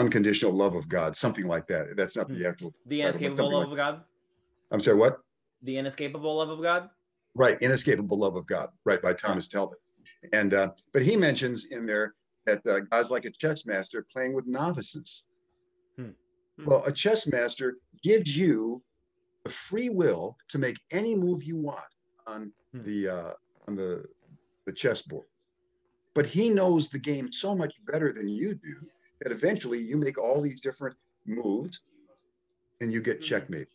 Unconditional 0.00 0.52
Love 0.52 0.76
of 0.76 0.88
God, 0.88 1.16
something 1.16 1.48
like 1.48 1.66
that. 1.66 1.96
That's 1.96 2.16
not 2.16 2.28
the 2.28 2.46
actual. 2.46 2.72
The 2.86 3.02
inescapable 3.02 3.50
love 3.50 3.62
like- 3.64 3.72
of 3.72 3.76
God. 3.76 4.04
I'm 4.70 4.80
sorry, 4.80 4.96
what? 4.96 5.18
The 5.62 5.76
inescapable 5.76 6.36
love 6.36 6.50
of 6.50 6.62
God. 6.62 6.90
Right, 7.38 7.56
Inescapable 7.62 8.18
Love 8.18 8.34
of 8.34 8.46
God, 8.46 8.68
right, 8.84 9.00
by 9.00 9.12
Thomas 9.14 9.46
Talbott. 9.46 9.78
And 10.32 10.52
uh, 10.54 10.72
but 10.92 11.02
he 11.02 11.16
mentions 11.16 11.66
in 11.70 11.86
there 11.86 12.14
that 12.46 12.66
uh, 12.66 12.80
God's 12.80 13.12
like 13.12 13.24
a 13.26 13.30
chess 13.30 13.64
master 13.64 14.04
playing 14.12 14.34
with 14.34 14.46
novices. 14.48 15.24
Hmm. 15.96 16.10
Well, 16.64 16.82
a 16.84 16.90
chess 16.90 17.28
master 17.28 17.76
gives 18.02 18.36
you 18.36 18.82
the 19.44 19.50
free 19.50 19.88
will 19.88 20.36
to 20.48 20.58
make 20.58 20.78
any 20.90 21.14
move 21.14 21.44
you 21.44 21.56
want 21.56 21.86
on 22.26 22.52
Hmm. 22.72 22.82
the 22.82 23.08
uh, 23.08 23.32
on 23.68 23.76
the 23.76 24.04
the 24.66 24.72
chessboard. 24.72 25.26
But 26.16 26.26
he 26.26 26.50
knows 26.50 26.88
the 26.88 26.98
game 26.98 27.30
so 27.30 27.54
much 27.54 27.72
better 27.86 28.12
than 28.12 28.28
you 28.28 28.54
do 28.54 28.74
that 29.20 29.30
eventually 29.30 29.78
you 29.80 29.96
make 29.96 30.18
all 30.18 30.40
these 30.40 30.60
different 30.60 30.96
moves 31.24 31.82
and 32.80 32.92
you 32.92 33.00
get 33.00 33.20
Mhm. 33.20 33.22
checkmate. 33.30 33.68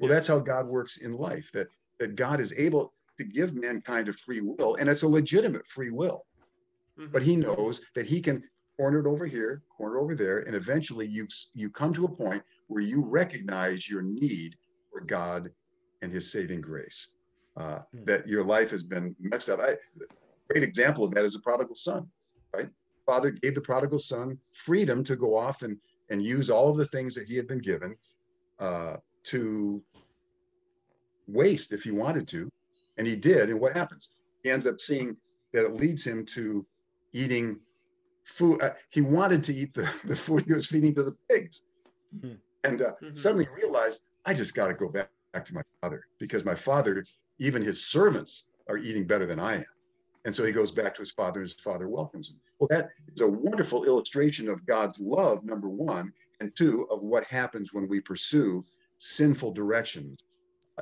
Well, 0.00 0.10
Yeah. 0.10 0.16
that's 0.16 0.26
how 0.26 0.40
God 0.40 0.66
works 0.66 0.96
in 0.98 1.12
life. 1.12 1.52
That 1.52 1.68
that 2.00 2.16
God 2.16 2.40
is 2.40 2.52
able 2.56 2.92
to 3.18 3.24
give 3.24 3.54
mankind 3.54 4.08
a 4.08 4.12
free 4.12 4.40
will, 4.40 4.76
and 4.76 4.88
it's 4.88 5.02
a 5.02 5.08
legitimate 5.08 5.66
free 5.66 5.90
will. 5.90 6.22
Mhm. 6.98 7.12
But 7.12 7.22
He 7.22 7.36
knows 7.36 7.80
that 7.94 8.06
He 8.06 8.20
can 8.20 8.48
corner 8.76 9.00
it 9.00 9.06
over 9.06 9.26
here, 9.26 9.62
corner 9.76 9.98
over 9.98 10.14
there, 10.14 10.40
and 10.40 10.56
eventually 10.56 11.06
you 11.06 11.28
you 11.52 11.70
come 11.70 11.92
to 11.94 12.04
a 12.04 12.16
point 12.16 12.42
where 12.66 12.82
you 12.82 13.04
recognize 13.04 13.88
your 13.88 14.02
need 14.02 14.56
for 14.90 15.00
God 15.00 15.50
and 16.02 16.12
His 16.12 16.30
saving 16.30 16.60
grace. 16.60 17.10
Uh, 17.56 17.82
Hmm. 17.92 18.04
that 18.06 18.26
your 18.26 18.42
life 18.42 18.70
has 18.72 18.82
been 18.82 19.14
messed 19.20 19.48
up. 19.48 19.60
I, 19.60 19.76
great 20.50 20.64
example 20.64 21.04
of 21.04 21.12
that 21.14 21.24
is 21.24 21.36
a 21.36 21.40
prodigal 21.40 21.76
son, 21.76 22.10
right? 22.52 22.68
Father 23.06 23.30
gave 23.30 23.54
the 23.54 23.60
prodigal 23.60 24.00
son 24.00 24.40
freedom 24.52 25.04
to 25.04 25.14
go 25.14 25.36
off 25.36 25.62
and 25.62 25.80
and 26.10 26.20
use 26.20 26.50
all 26.50 26.68
of 26.68 26.76
the 26.76 26.86
things 26.86 27.14
that 27.14 27.28
he 27.28 27.36
had 27.36 27.46
been 27.46 27.60
given 27.60 27.96
uh, 28.58 28.96
to 29.22 29.82
waste 31.26 31.72
if 31.72 31.82
he 31.84 31.90
wanted 31.90 32.28
to, 32.28 32.48
and 32.96 33.06
he 33.06 33.16
did. 33.16 33.50
And 33.50 33.60
what 33.60 33.76
happens? 33.76 34.12
He 34.42 34.50
ends 34.50 34.66
up 34.66 34.80
seeing 34.80 35.16
that 35.52 35.64
it 35.64 35.74
leads 35.74 36.04
him 36.06 36.24
to 36.26 36.66
eating 37.12 37.60
food. 38.24 38.62
Uh, 38.62 38.70
he 38.90 39.00
wanted 39.00 39.42
to 39.44 39.54
eat 39.54 39.74
the, 39.74 39.82
the 40.04 40.16
food 40.16 40.44
he 40.46 40.52
was 40.52 40.66
feeding 40.66 40.94
to 40.94 41.02
the 41.02 41.16
pigs, 41.30 41.64
Mhm. 42.14 42.38
and 42.64 42.82
uh, 42.82 42.94
Mhm. 43.02 43.16
suddenly 43.16 43.48
realized 43.56 44.06
I 44.24 44.34
just 44.34 44.54
got 44.54 44.68
to 44.68 44.74
go 44.74 44.88
back, 44.88 45.10
back 45.32 45.44
to 45.46 45.54
my 45.54 45.62
father 45.82 46.04
because 46.18 46.44
my 46.44 46.54
father, 46.54 47.04
even 47.38 47.62
his 47.62 47.86
servants, 47.88 48.48
are 48.68 48.78
eating 48.78 49.06
better 49.06 49.26
than 49.26 49.38
I 49.38 49.56
am. 49.56 49.64
And 50.24 50.34
so 50.34 50.44
he 50.44 50.52
goes 50.52 50.72
back 50.72 50.94
to 50.94 51.02
his 51.02 51.10
father, 51.10 51.40
and 51.40 51.48
his 51.48 51.60
father 51.60 51.88
welcomes 51.88 52.30
him. 52.30 52.40
Well, 52.58 52.68
that 52.70 52.90
is 53.12 53.20
a 53.20 53.28
wonderful 53.28 53.84
illustration 53.84 54.48
of 54.48 54.64
God's 54.64 54.98
love, 54.98 55.44
number 55.44 55.68
one, 55.68 56.14
and 56.40 56.54
two, 56.56 56.84
of 56.90 57.02
what 57.02 57.24
happens 57.24 57.74
when 57.74 57.88
we 57.88 58.00
pursue 58.00 58.64
sinful 58.98 59.52
directions 59.52 60.16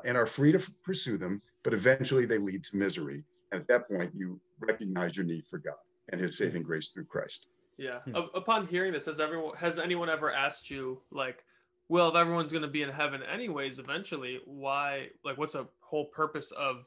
and 0.04 0.16
are 0.16 0.26
free 0.26 0.52
to 0.52 0.72
pursue 0.84 1.16
them, 1.16 1.42
but 1.62 1.74
eventually 1.74 2.26
they 2.26 2.38
lead 2.38 2.64
to 2.64 2.76
misery. 2.76 3.24
And 3.50 3.60
at 3.60 3.68
that 3.68 3.88
point, 3.88 4.10
you 4.14 4.40
recognize 4.60 5.16
your 5.16 5.26
need 5.26 5.44
for 5.44 5.58
God 5.58 5.74
and 6.10 6.20
his 6.20 6.36
saving 6.38 6.62
grace 6.62 6.88
through 6.88 7.04
Christ. 7.04 7.48
Yeah. 7.78 8.00
Hmm. 8.00 8.16
Upon 8.34 8.66
hearing 8.66 8.92
this, 8.92 9.06
has 9.06 9.20
everyone 9.20 9.56
has 9.56 9.78
anyone 9.78 10.08
ever 10.08 10.32
asked 10.32 10.70
you 10.70 11.00
like, 11.10 11.44
well, 11.88 12.08
if 12.08 12.14
everyone's 12.14 12.52
going 12.52 12.62
to 12.62 12.68
be 12.68 12.82
in 12.82 12.88
heaven 12.88 13.22
anyways, 13.22 13.78
eventually, 13.78 14.40
why? 14.44 15.08
Like, 15.24 15.36
what's 15.38 15.54
the 15.54 15.66
whole 15.80 16.06
purpose 16.06 16.52
of 16.52 16.86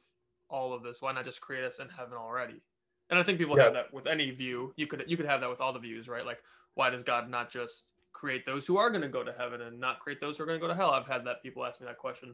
all 0.50 0.74
of 0.74 0.84
this? 0.84 1.02
Why 1.02 1.12
not 1.12 1.26
just 1.26 1.42
create 1.42 1.64
us 1.64 1.80
in 1.80 1.90
heaven 1.90 2.18
already? 2.18 2.62
And 3.10 3.20
I 3.20 3.24
think 3.24 3.38
people 3.38 3.58
Yeah. 3.58 3.66
have 3.66 3.74
that 3.74 3.94
with 3.94 4.08
any 4.08 4.32
view. 4.32 4.74
You 4.78 4.88
could 4.88 5.04
you 5.08 5.18
could 5.18 5.26
have 5.28 5.42
that 5.42 5.50
with 5.50 5.62
all 5.62 5.74
the 5.74 5.80
views, 5.80 6.08
right? 6.08 6.26
Like, 6.26 6.42
why 6.74 6.90
does 6.90 7.04
God 7.04 7.30
not 7.30 7.52
just 7.52 7.90
create 8.14 8.46
those 8.46 8.66
who 8.66 8.78
are 8.78 8.90
going 8.90 9.02
to 9.02 9.10
go 9.10 9.24
to 9.24 9.34
heaven 9.34 9.62
and 9.62 9.80
not 9.80 10.00
create 10.00 10.22
those 10.22 10.38
who 10.38 10.44
are 10.44 10.48
going 10.48 10.60
to 10.60 10.64
go 10.64 10.68
to 10.68 10.76
hell? 10.76 10.92
I've 10.92 11.08
had 11.08 11.26
that 11.26 11.44
people 11.44 11.66
ask 11.66 11.82
me 11.82 11.88
that 11.88 11.98
question. 11.98 12.34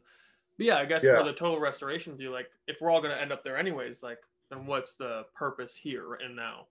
But 0.58 0.66
yeah, 0.68 0.78
I 0.78 0.86
guess 0.86 1.04
Yeah. 1.04 1.18
for 1.20 1.24
the 1.24 1.34
total 1.34 1.60
restoration 1.60 2.16
view, 2.16 2.32
like, 2.32 2.50
if 2.68 2.82
we're 2.82 2.90
all 2.92 3.02
going 3.02 3.14
to 3.16 3.22
end 3.22 3.32
up 3.32 3.44
there 3.44 3.58
anyways, 3.58 4.04
like, 4.04 4.20
then 4.50 4.66
what's 4.66 4.96
the 4.96 5.26
purpose 5.34 5.76
here 5.76 6.16
and 6.16 6.36
now? 6.36 6.68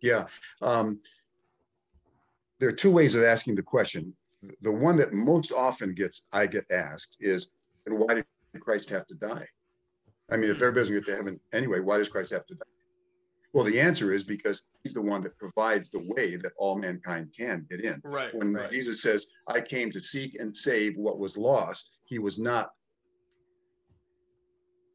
Yeah. 0.00 0.26
Um, 0.60 1.00
there 2.58 2.68
are 2.68 2.72
two 2.72 2.90
ways 2.90 3.14
of 3.14 3.22
asking 3.24 3.54
the 3.56 3.62
question. 3.62 4.14
The 4.60 4.72
one 4.72 4.96
that 4.96 5.12
most 5.12 5.52
often 5.52 5.94
gets 5.94 6.26
I 6.32 6.46
get 6.46 6.64
asked 6.70 7.16
is, 7.20 7.52
and 7.86 7.98
why 7.98 8.14
did 8.14 8.26
Christ 8.60 8.90
have 8.90 9.06
to 9.08 9.14
die? 9.14 9.46
I 10.30 10.36
mean, 10.36 10.50
if 10.50 10.56
everybody's 10.56 10.88
going 10.88 11.02
to 11.02 11.06
get 11.06 11.12
to 11.12 11.16
heaven 11.16 11.40
anyway, 11.52 11.80
why 11.80 11.98
does 11.98 12.08
Christ 12.08 12.32
have 12.32 12.46
to 12.46 12.54
die? 12.54 12.64
Well, 13.52 13.64
the 13.64 13.78
answer 13.78 14.12
is 14.12 14.24
because 14.24 14.64
he's 14.82 14.94
the 14.94 15.02
one 15.02 15.20
that 15.22 15.36
provides 15.36 15.90
the 15.90 16.02
way 16.16 16.36
that 16.36 16.52
all 16.56 16.76
mankind 16.78 17.34
can 17.36 17.66
get 17.68 17.82
in. 17.82 18.00
Right. 18.02 18.34
When 18.34 18.54
Right. 18.54 18.70
Jesus 18.70 19.02
says, 19.02 19.26
I 19.46 19.60
came 19.60 19.90
to 19.90 20.02
seek 20.02 20.36
and 20.40 20.56
save 20.56 20.96
what 20.96 21.18
was 21.18 21.36
lost, 21.36 21.98
he 22.04 22.18
was 22.18 22.38
not 22.38 22.70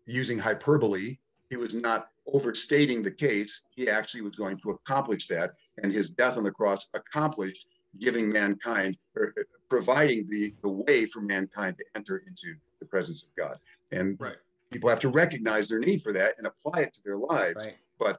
using 0.08 0.40
hyperbole. 0.40 1.18
He 1.50 1.58
was 1.58 1.74
not 1.74 2.08
overstating 2.34 3.04
the 3.04 3.12
case. 3.12 3.64
He 3.76 3.90
actually 3.90 4.22
was 4.22 4.36
going 4.36 4.58
to 4.60 4.72
accomplish 4.72 5.28
that. 5.28 5.52
And 5.84 5.92
his 5.92 6.10
death 6.10 6.38
on 6.38 6.44
the 6.44 6.52
cross 6.52 6.90
accomplished 6.94 7.68
giving 8.00 8.32
mankind, 8.32 8.98
or 9.16 9.34
uh, 9.38 9.44
providing 9.70 10.26
the, 10.28 10.54
the 10.62 10.70
way 10.70 11.06
for 11.06 11.22
mankind 11.22 11.78
to 11.78 11.86
enter 11.96 12.24
into 12.28 12.56
the 12.80 12.86
presence 12.86 13.24
of 13.24 13.30
God. 13.36 13.58
And 13.92 14.18
Right. 14.20 14.36
people 14.72 14.90
have 14.90 15.00
to 15.02 15.10
recognize 15.10 15.70
their 15.70 15.80
need 15.80 16.02
for 16.02 16.14
that 16.14 16.36
and 16.38 16.48
apply 16.48 16.82
it 16.82 16.94
to 16.94 17.02
their 17.04 17.18
lives 17.18 17.66
Right. 18.00 18.16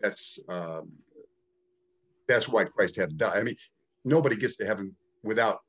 that's 0.00 0.38
um, 0.48 0.90
that's 2.28 2.48
why 2.48 2.64
Christ 2.64 2.96
had 2.96 3.10
to 3.10 3.16
die. 3.16 3.38
I 3.38 3.42
mean, 3.42 3.56
nobody 4.04 4.36
gets 4.36 4.56
to 4.56 4.66
heaven 4.66 4.94
without 5.22 5.60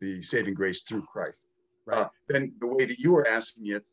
the 0.00 0.22
saving 0.22 0.54
grace 0.54 0.82
through 0.82 1.02
Christ. 1.02 1.40
Right. 1.86 1.98
Uh, 1.98 2.08
then 2.28 2.52
the 2.60 2.66
way 2.66 2.84
that 2.84 2.98
you 2.98 3.12
were 3.12 3.26
asking 3.26 3.68
it 3.68 3.84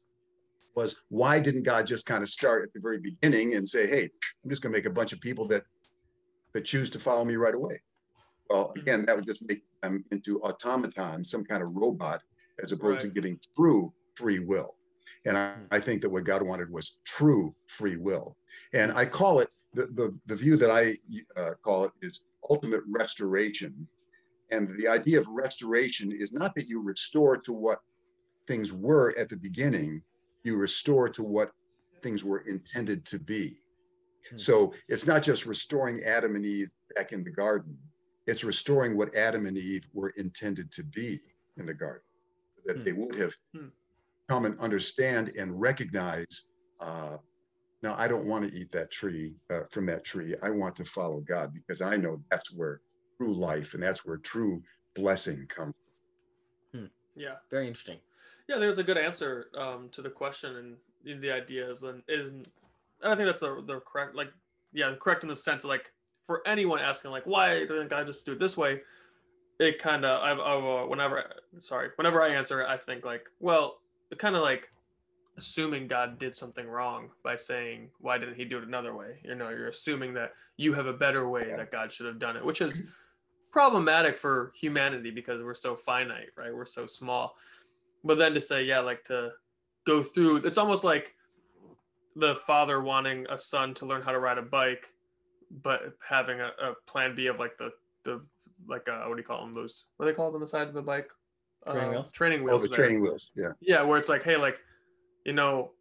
was, 0.76 1.02
why 1.10 1.40
didn't 1.40 1.64
God 1.64 1.88
just 1.88 2.06
kind 2.06 2.24
of 2.24 2.30
start 2.30 2.64
at 2.64 2.74
the 2.74 2.80
very 2.80 3.00
beginning 3.00 3.56
and 3.56 3.68
say, 3.68 3.88
"Hey, 3.88 4.10
I'm 4.44 4.50
just 4.50 4.62
going 4.62 4.72
to 4.74 4.78
make 4.78 4.86
a 4.86 4.92
bunch 4.92 5.14
of 5.14 5.20
people 5.22 5.48
that 5.48 5.64
that 6.54 6.66
choose 6.66 6.90
to 6.92 7.00
follow 7.00 7.26
me 7.26 7.36
right 7.36 7.56
away"? 7.56 7.82
Well, 8.50 8.74
again, 8.78 9.06
that 9.06 9.16
would 9.16 9.28
just 9.28 9.48
make 9.48 9.64
them 9.84 10.04
into 10.12 10.42
automatons, 10.42 11.30
some 11.30 11.44
kind 11.44 11.62
of 11.62 11.70
robot, 11.74 12.22
as 12.64 12.72
opposed 12.72 13.02
to 13.02 13.10
giving 13.10 13.40
true 13.56 13.94
free 14.16 14.40
will. 14.40 14.76
And 15.26 15.38
I, 15.38 15.56
I 15.72 15.80
think 15.80 16.02
that 16.02 16.10
what 16.10 16.24
God 16.24 16.42
wanted 16.42 16.72
was 16.72 17.00
true 17.06 17.54
free 17.68 17.98
will. 17.98 18.38
And 18.74 18.92
I 18.92 19.06
call 19.06 19.40
it 19.40 19.50
the, 19.74 19.86
the, 19.88 20.18
the 20.28 20.36
view 20.36 20.58
that 20.58 20.72
I 20.72 20.96
uh, 21.40 21.52
call 21.64 21.86
it 21.86 21.92
is 22.02 22.24
ultimate 22.50 22.82
restoration. 22.88 23.88
And 24.52 24.70
the 24.80 24.88
idea 24.88 25.20
of 25.20 25.28
restoration 25.28 26.12
is 26.12 26.34
not 26.34 26.56
that 26.56 26.68
you 26.68 26.82
restore 26.82 27.38
to 27.38 27.54
what 27.54 27.80
things 28.48 28.74
were 28.74 29.14
at 29.18 29.30
the 29.30 29.38
beginning, 29.38 30.02
you 30.44 30.58
restore 30.58 31.10
to 31.10 31.24
what 31.24 31.52
things 32.02 32.24
were 32.24 32.40
intended 32.42 33.06
to 33.06 33.20
be. 33.20 33.58
Hmm. 34.30 34.38
So 34.38 34.74
it's 34.88 35.08
not 35.08 35.24
just 35.24 35.46
restoring 35.46 36.04
Adam 36.04 36.36
and 36.36 36.46
Eve 36.46 36.70
back 36.96 37.12
in 37.12 37.24
the 37.24 37.32
garden, 37.32 37.78
it's 38.28 38.44
restoring 38.44 38.96
what 38.98 39.16
Adam 39.16 39.46
and 39.46 39.58
Eve 39.58 39.88
were 39.94 40.10
intended 40.18 40.72
to 40.74 40.84
be 40.84 41.20
in 41.58 41.66
the 41.66 41.74
garden, 41.74 42.04
that 42.66 42.78
Hmm. 42.78 42.84
they 42.84 42.94
would 42.94 43.16
have 43.16 43.36
Hmm. 43.54 43.68
come 44.30 44.46
and 44.46 44.60
understand 44.60 45.30
and 45.30 45.60
recognize 45.60 46.50
uh, 46.80 47.18
now 47.82 47.96
i 47.98 48.08
don't 48.08 48.28
want 48.28 48.48
to 48.50 48.56
eat 48.58 48.72
that 48.72 48.92
tree 48.92 49.36
uh, 49.50 49.64
from 49.72 49.86
that 49.86 50.06
tree 50.06 50.36
i 50.44 50.50
want 50.50 50.76
to 50.76 50.86
follow 50.86 51.20
god 51.22 51.54
because 51.54 51.82
i 51.82 51.98
know 51.98 52.18
that's 52.30 52.54
where 52.54 52.80
true 53.20 53.34
life 53.34 53.74
and 53.74 53.82
that's 53.84 54.06
where 54.06 54.18
true 54.18 54.62
blessing 54.96 55.46
comes 55.48 55.74
Yeah. 57.16 57.36
Very 57.50 57.68
interesting. 57.68 58.00
Yeah, 58.50 58.56
I 58.56 58.60
think 58.60 58.72
it's 58.72 58.80
a 58.80 58.84
good 58.84 58.98
answer 58.98 59.46
um, 59.56 59.90
to 59.92 60.02
the 60.02 60.10
question, 60.10 60.76
and 61.06 61.22
the 61.22 61.32
idea 61.32 61.70
is, 61.70 61.84
and 61.84 62.02
is, 62.08 62.32
and 62.32 62.48
I 63.04 63.16
think 63.16 63.28
that's 63.28 63.38
the 63.40 63.64
the 63.64 63.80
correct, 63.82 64.16
like, 64.16 64.32
yeah, 64.74 64.92
correct 65.00 65.24
in 65.24 65.30
the 65.30 65.36
sense 65.36 65.64
of 65.64 65.70
like 65.70 65.92
for 66.26 66.42
anyone 66.48 66.80
asking 66.80 67.12
like, 67.12 67.28
why 67.28 67.60
didn't 67.60 67.90
God 67.90 68.08
just 68.08 68.26
do 68.26 68.32
it 68.32 68.40
this 68.40 68.58
way? 68.58 68.82
It 69.60 69.78
kind 69.78 70.04
of, 70.04 70.24
I've, 70.24 70.40
I've 70.40 70.64
uh, 70.64 70.88
whenever, 70.88 71.24
sorry, 71.60 71.90
whenever 71.96 72.24
I 72.24 72.30
answer, 72.30 72.62
it, 72.62 72.68
I 72.68 72.78
think 72.78 73.06
like, 73.06 73.30
well, 73.40 73.82
kind 74.18 74.36
of 74.36 74.42
like 74.42 74.72
assuming 75.38 75.88
God 75.88 76.18
did 76.18 76.34
something 76.34 76.68
wrong 76.68 77.10
by 77.24 77.36
saying, 77.36 77.92
why 78.00 78.18
didn't 78.18 78.36
He 78.36 78.46
do 78.46 78.58
it 78.58 78.64
another 78.64 78.96
way? 78.96 79.20
You 79.24 79.36
know, 79.36 79.50
you're 79.50 79.68
assuming 79.68 80.16
that 80.16 80.34
you 80.58 80.74
have 80.74 80.88
a 80.88 80.94
better 80.94 81.30
way 81.30 81.46
Yeah. 81.50 81.58
that 81.58 81.72
God 81.72 81.94
should 81.94 82.08
have 82.08 82.18
done 82.18 82.36
it, 82.36 82.44
which 82.44 82.62
is 82.62 82.82
problematic 83.52 84.18
for 84.18 84.52
humanity 84.56 85.12
because 85.12 85.44
we're 85.44 85.54
so 85.56 85.76
finite, 85.76 86.30
right? 86.36 86.54
We're 86.54 86.66
so 86.66 86.88
small 86.88 87.36
but 88.04 88.18
then 88.18 88.34
to 88.34 88.42
say 88.42 88.64
yeah 88.64 88.80
like 88.80 89.04
to 89.04 89.30
go 89.86 90.02
through 90.04 90.38
it's 90.38 90.58
almost 90.58 90.84
like 90.84 91.14
the 92.16 92.36
father 92.36 92.82
wanting 92.82 93.26
a 93.30 93.40
son 93.40 93.74
to 93.74 93.86
learn 93.86 94.02
how 94.02 94.12
to 94.12 94.20
ride 94.20 94.38
a 94.38 94.42
bike 94.42 94.88
but 95.64 95.94
having 96.08 96.40
a, 96.40 96.52
a 96.62 96.74
plan 96.88 97.16
b 97.16 97.28
of 97.28 97.40
like 97.40 97.58
the 97.58 97.72
the 98.04 98.22
like 98.68 98.88
uh 98.90 99.04
what 99.06 99.16
do 99.16 99.22
you 99.22 99.26
call 99.28 99.42
them 99.46 99.54
those 99.54 99.86
what 99.98 100.06
do 100.06 100.12
they 100.12 100.16
called 100.16 100.34
on 100.36 100.42
the 100.42 100.48
sides 100.48 100.70
of 100.70 100.76
the 100.76 100.82
bike 100.82 101.10
Training 101.70 101.90
Uh, 101.90 101.92
wheels? 101.92 102.12
training 102.12 102.44
wheels 102.44 102.60
oh 102.60 102.62
the 102.62 102.68
there. 102.68 102.86
training 102.86 103.02
wheels 103.02 103.32
yeah 103.36 103.52
yeah 103.62 103.82
where 103.82 103.98
it's 103.98 104.10
like 104.10 104.24
hey 104.24 104.38
like 104.38 104.58
you 105.26 105.34
know 105.34 105.72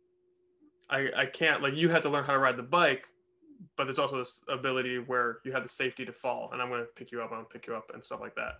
i 0.90 1.08
i 1.16 1.26
can't 1.26 1.62
like 1.62 1.74
you 1.74 1.88
have 1.88 2.02
to 2.02 2.08
learn 2.08 2.24
how 2.24 2.32
to 2.32 2.38
ride 2.38 2.56
the 2.56 2.62
bike 2.62 3.04
but 3.76 3.84
there's 3.84 3.98
also 3.98 4.16
this 4.18 4.42
ability 4.48 4.98
where 4.98 5.38
you 5.44 5.52
have 5.52 5.62
the 5.64 5.68
safety 5.68 6.04
to 6.04 6.12
fall 6.12 6.50
and 6.52 6.62
i'm 6.62 6.68
going 6.68 6.80
to 6.80 6.86
pick 6.96 7.10
you 7.12 7.20
up 7.20 7.30
i'm 7.30 7.38
going 7.38 7.44
to 7.46 7.50
pick 7.52 7.66
you 7.66 7.74
up 7.74 7.90
and 7.94 8.04
stuff 8.04 8.20
like 8.20 8.34
that 8.36 8.52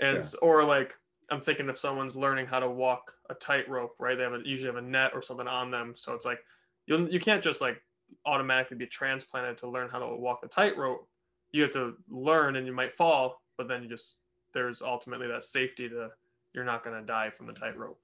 and 0.00 0.18
Yeah. 0.18 0.38
or 0.42 0.64
like 0.64 0.94
i'm 1.30 1.40
thinking 1.40 1.68
if 1.68 1.78
someone's 1.78 2.16
learning 2.16 2.46
how 2.46 2.58
to 2.58 2.68
walk 2.68 3.14
a 3.30 3.34
tightrope 3.34 3.94
right? 3.98 4.16
They 4.16 4.24
have 4.24 4.34
a, 4.34 4.40
usually 4.44 4.72
have 4.72 4.82
a 4.82 4.86
net 4.86 5.12
or 5.14 5.22
something 5.22 5.48
on 5.48 5.70
them. 5.70 5.92
So 5.96 6.14
it's 6.14 6.26
like 6.26 6.40
you 6.86 7.08
you 7.10 7.20
can't 7.20 7.42
just 7.42 7.60
like 7.60 7.80
automatically 8.24 8.76
be 8.76 8.86
transplanted 8.86 9.58
to 9.58 9.68
learn 9.68 9.88
how 9.90 9.98
to 9.98 10.16
walk 10.16 10.40
a 10.44 10.48
tightrope. 10.48 11.08
You 11.52 11.62
have 11.62 11.72
to 11.72 11.94
learn 12.08 12.56
and 12.56 12.66
you 12.66 12.72
might 12.72 12.92
fall 12.92 13.42
but 13.56 13.68
then 13.68 13.82
you 13.82 13.88
just 13.88 14.18
there's 14.54 14.82
ultimately 14.82 15.26
that 15.26 15.42
safety 15.42 15.88
to 15.88 16.08
you're 16.54 16.64
not 16.64 16.82
going 16.82 16.98
to 16.98 17.06
die 17.06 17.30
from 17.30 17.46
the 17.46 17.52
tightrope. 17.52 17.98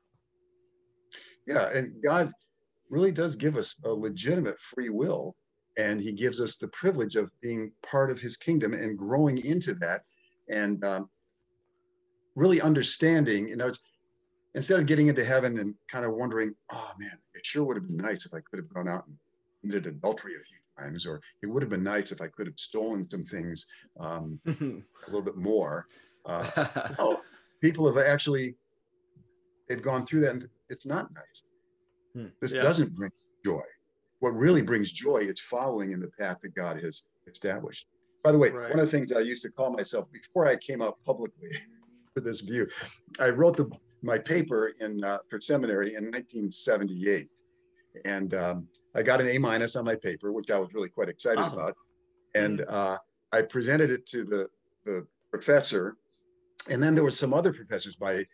Yeah 1.46 1.70
and 1.74 1.94
god 2.04 2.30
really 2.90 3.12
does 3.12 3.36
give 3.36 3.56
us 3.56 3.76
a 3.84 3.88
legitimate 3.88 4.60
free 4.60 4.90
will 4.90 5.34
and 5.78 6.00
he 6.00 6.12
gives 6.12 6.40
us 6.40 6.56
the 6.56 6.68
privilege 6.68 7.16
of 7.16 7.32
being 7.40 7.72
part 7.82 8.10
of 8.10 8.20
his 8.20 8.36
kingdom 8.36 8.74
and 8.74 8.98
growing 8.98 9.38
into 9.44 9.74
that. 9.74 10.02
And 10.50 10.84
um, 10.84 11.08
really 12.34 12.60
understanding 12.60 13.48
you 13.48 13.56
know 13.56 13.66
it's 13.68 13.80
instead 14.54 14.78
of 14.80 14.86
getting 14.86 15.08
into 15.08 15.24
heaven 15.24 15.58
and 15.58 15.74
kind 15.88 16.04
of 16.04 16.12
wondering 16.12 16.54
oh 16.72 16.90
man 16.98 17.18
it 17.34 17.44
sure 17.44 17.64
would 17.64 17.76
have 17.76 17.86
been 17.86 17.96
nice 17.96 18.26
if 18.26 18.32
i 18.34 18.40
could 18.50 18.58
have 18.58 18.68
gone 18.72 18.88
out 18.88 19.06
and 19.06 19.16
committed 19.62 19.86
adultery 19.86 20.34
a 20.34 20.38
few 20.38 20.56
times 20.78 21.06
or 21.06 21.20
it 21.42 21.46
would 21.46 21.62
have 21.62 21.70
been 21.70 21.84
nice 21.84 22.12
if 22.12 22.20
i 22.20 22.28
could 22.28 22.46
have 22.46 22.58
stolen 22.58 23.08
some 23.10 23.22
things 23.24 23.66
um, 24.00 24.40
a 24.46 24.82
little 25.06 25.22
bit 25.22 25.36
more 25.36 25.86
uh, 26.26 26.48
oh, 26.98 27.20
people 27.60 27.86
have 27.86 27.98
actually 28.04 28.54
they've 29.68 29.82
gone 29.82 30.06
through 30.06 30.20
that 30.20 30.30
and 30.32 30.48
it's 30.68 30.86
not 30.86 31.12
nice 31.14 31.42
Hmm. 32.14 32.26
this 32.42 32.52
Yeah. 32.52 32.60
doesn't 32.60 32.94
bring 32.94 33.10
joy 33.42 33.62
what 34.18 34.36
really 34.36 34.60
brings 34.60 34.92
joy 34.92 35.16
is 35.18 35.40
following 35.40 35.92
in 35.92 36.00
the 36.00 36.10
path 36.18 36.36
that 36.42 36.54
god 36.54 36.78
has 36.82 37.04
established 37.26 37.86
by 38.22 38.32
the 38.32 38.36
way 38.38 38.50
Right. 38.50 38.68
one 38.68 38.78
of 38.80 38.84
the 38.84 38.90
things 38.90 39.12
i 39.12 39.20
used 39.20 39.42
to 39.44 39.50
call 39.50 39.72
myself 39.72 40.12
before 40.12 40.46
i 40.46 40.56
came 40.56 40.82
out 40.82 40.98
publicly 41.06 41.48
with 42.14 42.24
this 42.24 42.40
view. 42.40 42.66
I 43.18 43.30
wrote 43.30 43.56
the, 43.56 43.70
my 44.02 44.18
paper 44.18 44.72
in 44.80 45.02
uh, 45.04 45.18
for 45.30 45.40
seminary 45.40 45.94
in 45.94 46.04
1978 46.04 47.28
and 48.04 48.34
um, 48.34 48.68
i 48.96 49.02
got 49.02 49.20
an 49.20 49.28
a 49.28 49.38
minus 49.38 49.76
on 49.76 49.84
my 49.84 49.94
paper 49.94 50.32
which 50.32 50.50
i 50.50 50.58
was 50.58 50.72
really 50.74 50.88
quite 50.88 51.08
excited 51.08 51.38
Awesome. 51.38 51.58
about. 51.58 51.76
And 52.34 52.64
uh, 52.68 52.98
i 53.32 53.42
presented 53.42 53.90
it 53.90 54.06
to 54.06 54.24
the 54.24 54.48
the 54.84 55.06
professor. 55.30 55.96
And 56.68 56.82
then 56.82 56.94
there 56.94 57.04
were 57.04 57.10
some 57.10 57.32
other 57.32 57.52
professors 57.52 57.96
by 57.96 58.24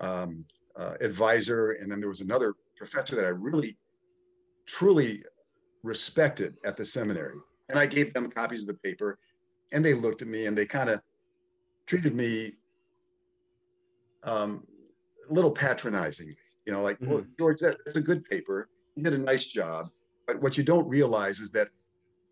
um, 0.00 0.44
uh, 0.76 0.94
advisor 1.00 1.72
and 1.72 1.90
then 1.90 2.00
there 2.00 2.08
was 2.08 2.20
another 2.20 2.54
professor 2.76 3.16
that 3.16 3.24
i 3.24 3.28
really 3.28 3.76
truly 4.66 5.22
respected 5.82 6.56
at 6.64 6.76
the 6.76 6.84
seminary. 6.84 7.36
And 7.68 7.78
i 7.78 7.86
gave 7.86 8.14
them 8.14 8.30
copies 8.30 8.62
of 8.62 8.68
the 8.68 8.74
paper 8.74 9.18
and 9.72 9.84
they 9.84 9.94
looked 9.94 10.22
at 10.22 10.28
me 10.28 10.46
and 10.46 10.56
they 10.56 10.66
kind 10.66 10.90
of 10.90 11.00
treated 11.86 12.14
me 12.14 12.52
um, 14.24 14.64
a 15.28 15.32
little 15.32 15.50
patronizingly 15.50 16.36
you 16.66 16.72
know 16.72 16.82
like 16.82 16.98
well 17.00 17.24
george 17.38 17.58
that, 17.60 17.76
that's 17.84 17.96
a 17.96 18.02
good 18.02 18.24
paper 18.24 18.68
you 18.96 19.02
did 19.02 19.14
a 19.14 19.18
nice 19.18 19.46
job 19.46 19.88
but 20.26 20.40
what 20.40 20.58
you 20.58 20.64
don't 20.64 20.88
realize 20.88 21.40
is 21.40 21.50
that 21.50 21.68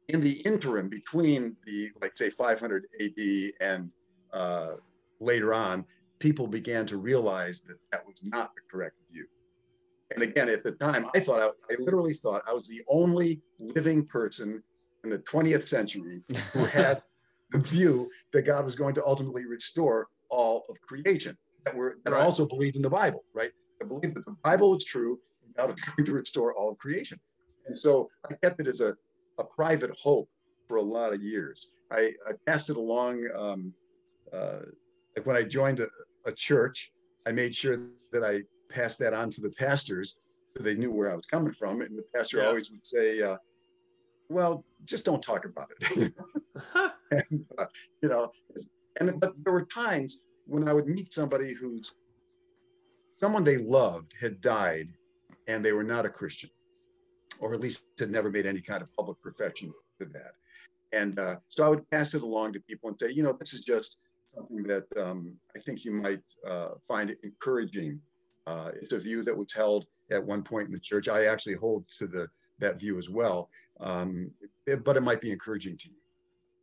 in 0.08 0.20
the 0.20 0.40
interim 0.42 0.88
between 0.88 1.56
the 1.66 1.90
like 2.00 2.16
say 2.16 2.30
500 2.30 2.86
AD 3.00 3.52
and 3.60 3.90
uh, 4.32 4.72
later 5.20 5.54
on, 5.54 5.84
people 6.18 6.46
began 6.46 6.86
to 6.86 6.96
realize 6.96 7.60
that 7.62 7.76
that 7.92 8.06
was 8.06 8.24
not 8.24 8.54
the 8.54 8.62
correct 8.70 9.00
view. 9.10 9.26
And 10.14 10.22
again, 10.22 10.48
at 10.48 10.64
the 10.64 10.72
time, 10.72 11.08
I 11.14 11.20
thought 11.20 11.40
I, 11.40 11.72
I 11.72 11.76
literally 11.78 12.14
thought 12.14 12.42
I 12.48 12.54
was 12.54 12.66
the 12.66 12.82
only 12.88 13.42
living 13.58 14.06
person 14.06 14.62
in 15.04 15.10
the 15.10 15.18
20th 15.18 15.68
century 15.68 16.22
who 16.52 16.64
had 16.64 17.02
the 17.50 17.58
view 17.58 18.10
that 18.32 18.42
God 18.42 18.64
was 18.64 18.74
going 18.74 18.94
to 18.94 19.04
ultimately 19.04 19.44
restore 19.44 20.08
all 20.30 20.64
of 20.68 20.80
creation. 20.80 21.36
That 21.68 21.76
were 21.76 21.98
that 22.04 22.12
Right. 22.12 22.22
also 22.22 22.46
believed 22.46 22.76
in 22.76 22.82
the 22.82 22.88
Bible, 22.90 23.24
right? 23.34 23.52
I 23.82 23.84
believed 23.84 24.14
that 24.16 24.24
the 24.24 24.36
Bible 24.42 24.70
was 24.70 24.84
true 24.84 25.20
and 25.44 25.54
God 25.54 25.70
was 25.70 25.80
going 25.96 26.06
to 26.06 26.12
restore 26.12 26.54
all 26.54 26.70
of 26.70 26.78
creation. 26.78 27.20
And 27.66 27.76
so 27.76 28.08
I 28.30 28.34
kept 28.42 28.58
it 28.60 28.66
as 28.66 28.80
a, 28.80 28.96
a 29.36 29.44
private 29.44 29.90
hope 30.02 30.30
for 30.68 30.78
a 30.78 30.82
lot 30.82 31.12
of 31.12 31.22
years. 31.22 31.72
I, 31.92 32.12
I 32.26 32.32
passed 32.46 32.70
it 32.70 32.78
along 32.78 33.28
um, 33.34 33.74
uh, 34.32 34.60
like 35.14 35.26
when 35.26 35.36
I 35.36 35.42
joined 35.42 35.80
a, 35.80 35.88
a 36.24 36.32
church, 36.32 36.90
I 37.26 37.32
made 37.32 37.54
sure 37.54 37.76
that 38.12 38.24
I 38.24 38.42
passed 38.72 38.98
that 39.00 39.12
on 39.12 39.28
to 39.30 39.40
the 39.42 39.50
pastors 39.50 40.16
so 40.56 40.62
they 40.62 40.74
knew 40.74 40.90
where 40.90 41.10
I 41.10 41.14
was 41.14 41.26
coming 41.26 41.52
from. 41.52 41.82
And 41.82 41.98
the 41.98 42.04
pastor 42.14 42.38
Yeah. 42.38 42.46
always 42.48 42.70
would 42.70 42.86
say, 42.86 43.20
uh, 43.20 43.36
well, 44.30 44.64
just 44.86 45.04
don't 45.04 45.22
talk 45.22 45.44
about 45.44 45.68
it. 45.80 46.12
and, 47.10 47.44
uh, 47.58 47.66
you 48.02 48.08
know, 48.08 48.30
and 49.00 49.20
but 49.20 49.32
there 49.44 49.52
were 49.52 49.66
times 49.66 50.20
when 50.48 50.66
I 50.68 50.72
would 50.72 50.86
meet 50.88 51.12
somebody 51.12 51.52
who's 51.52 51.94
someone 53.14 53.44
they 53.44 53.58
loved 53.58 54.14
had 54.20 54.40
died 54.40 54.88
and 55.46 55.64
they 55.64 55.72
were 55.72 55.84
not 55.84 56.06
a 56.06 56.08
Christian, 56.08 56.50
or 57.40 57.52
at 57.52 57.60
least 57.60 57.86
had 57.98 58.10
never 58.10 58.30
made 58.30 58.46
any 58.46 58.60
kind 58.60 58.82
of 58.82 58.94
public 58.96 59.20
profession 59.20 59.72
to 60.00 60.06
that. 60.06 60.32
And 60.92 61.18
uh, 61.18 61.36
so 61.48 61.64
I 61.64 61.68
would 61.68 61.88
pass 61.90 62.14
it 62.14 62.22
along 62.22 62.54
to 62.54 62.60
people 62.60 62.88
and 62.88 62.98
say, 62.98 63.10
you 63.10 63.22
know, 63.22 63.32
this 63.32 63.52
is 63.52 63.60
just 63.60 63.98
something 64.26 64.62
that 64.64 64.86
um, 64.96 65.34
I 65.54 65.60
think 65.60 65.84
you 65.84 65.92
might 65.92 66.22
uh, 66.46 66.70
find 66.86 67.14
encouraging. 67.22 68.00
Uh, 68.46 68.70
it's 68.74 68.92
a 68.92 68.98
view 68.98 69.22
that 69.24 69.36
was 69.36 69.52
held 69.52 69.84
at 70.10 70.24
one 70.24 70.42
point 70.42 70.66
in 70.66 70.72
the 70.72 70.80
church. 70.80 71.08
I 71.08 71.26
actually 71.26 71.54
hold 71.54 71.84
to 71.98 72.06
the 72.06 72.28
that 72.60 72.80
view 72.80 72.98
as 72.98 73.08
well, 73.08 73.50
um, 73.80 74.32
it- 74.66 74.82
but 74.82 74.96
it 74.96 75.02
might 75.02 75.20
be 75.20 75.30
encouraging 75.30 75.76
to 75.76 75.88
you. 75.90 76.00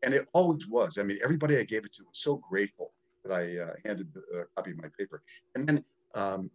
And 0.04 0.14
it 0.14 0.28
always 0.34 0.68
was. 0.68 0.98
I 0.98 1.04
mean, 1.04 1.20
everybody 1.24 1.58
I 1.58 1.64
gave 1.64 1.86
it 1.86 1.94
to 1.94 2.04
was 2.04 2.18
so 2.18 2.38
grateful 2.50 2.92
that 3.26 3.34
I 3.36 3.58
uh, 3.58 3.74
handed 3.86 4.14
the 4.14 4.22
uh, 4.40 4.44
copy 4.56 4.72
of 4.72 4.82
my 4.82 4.90
paper. 4.98 5.22
And 5.56 5.68
then 5.68 5.84
um, 6.14 6.50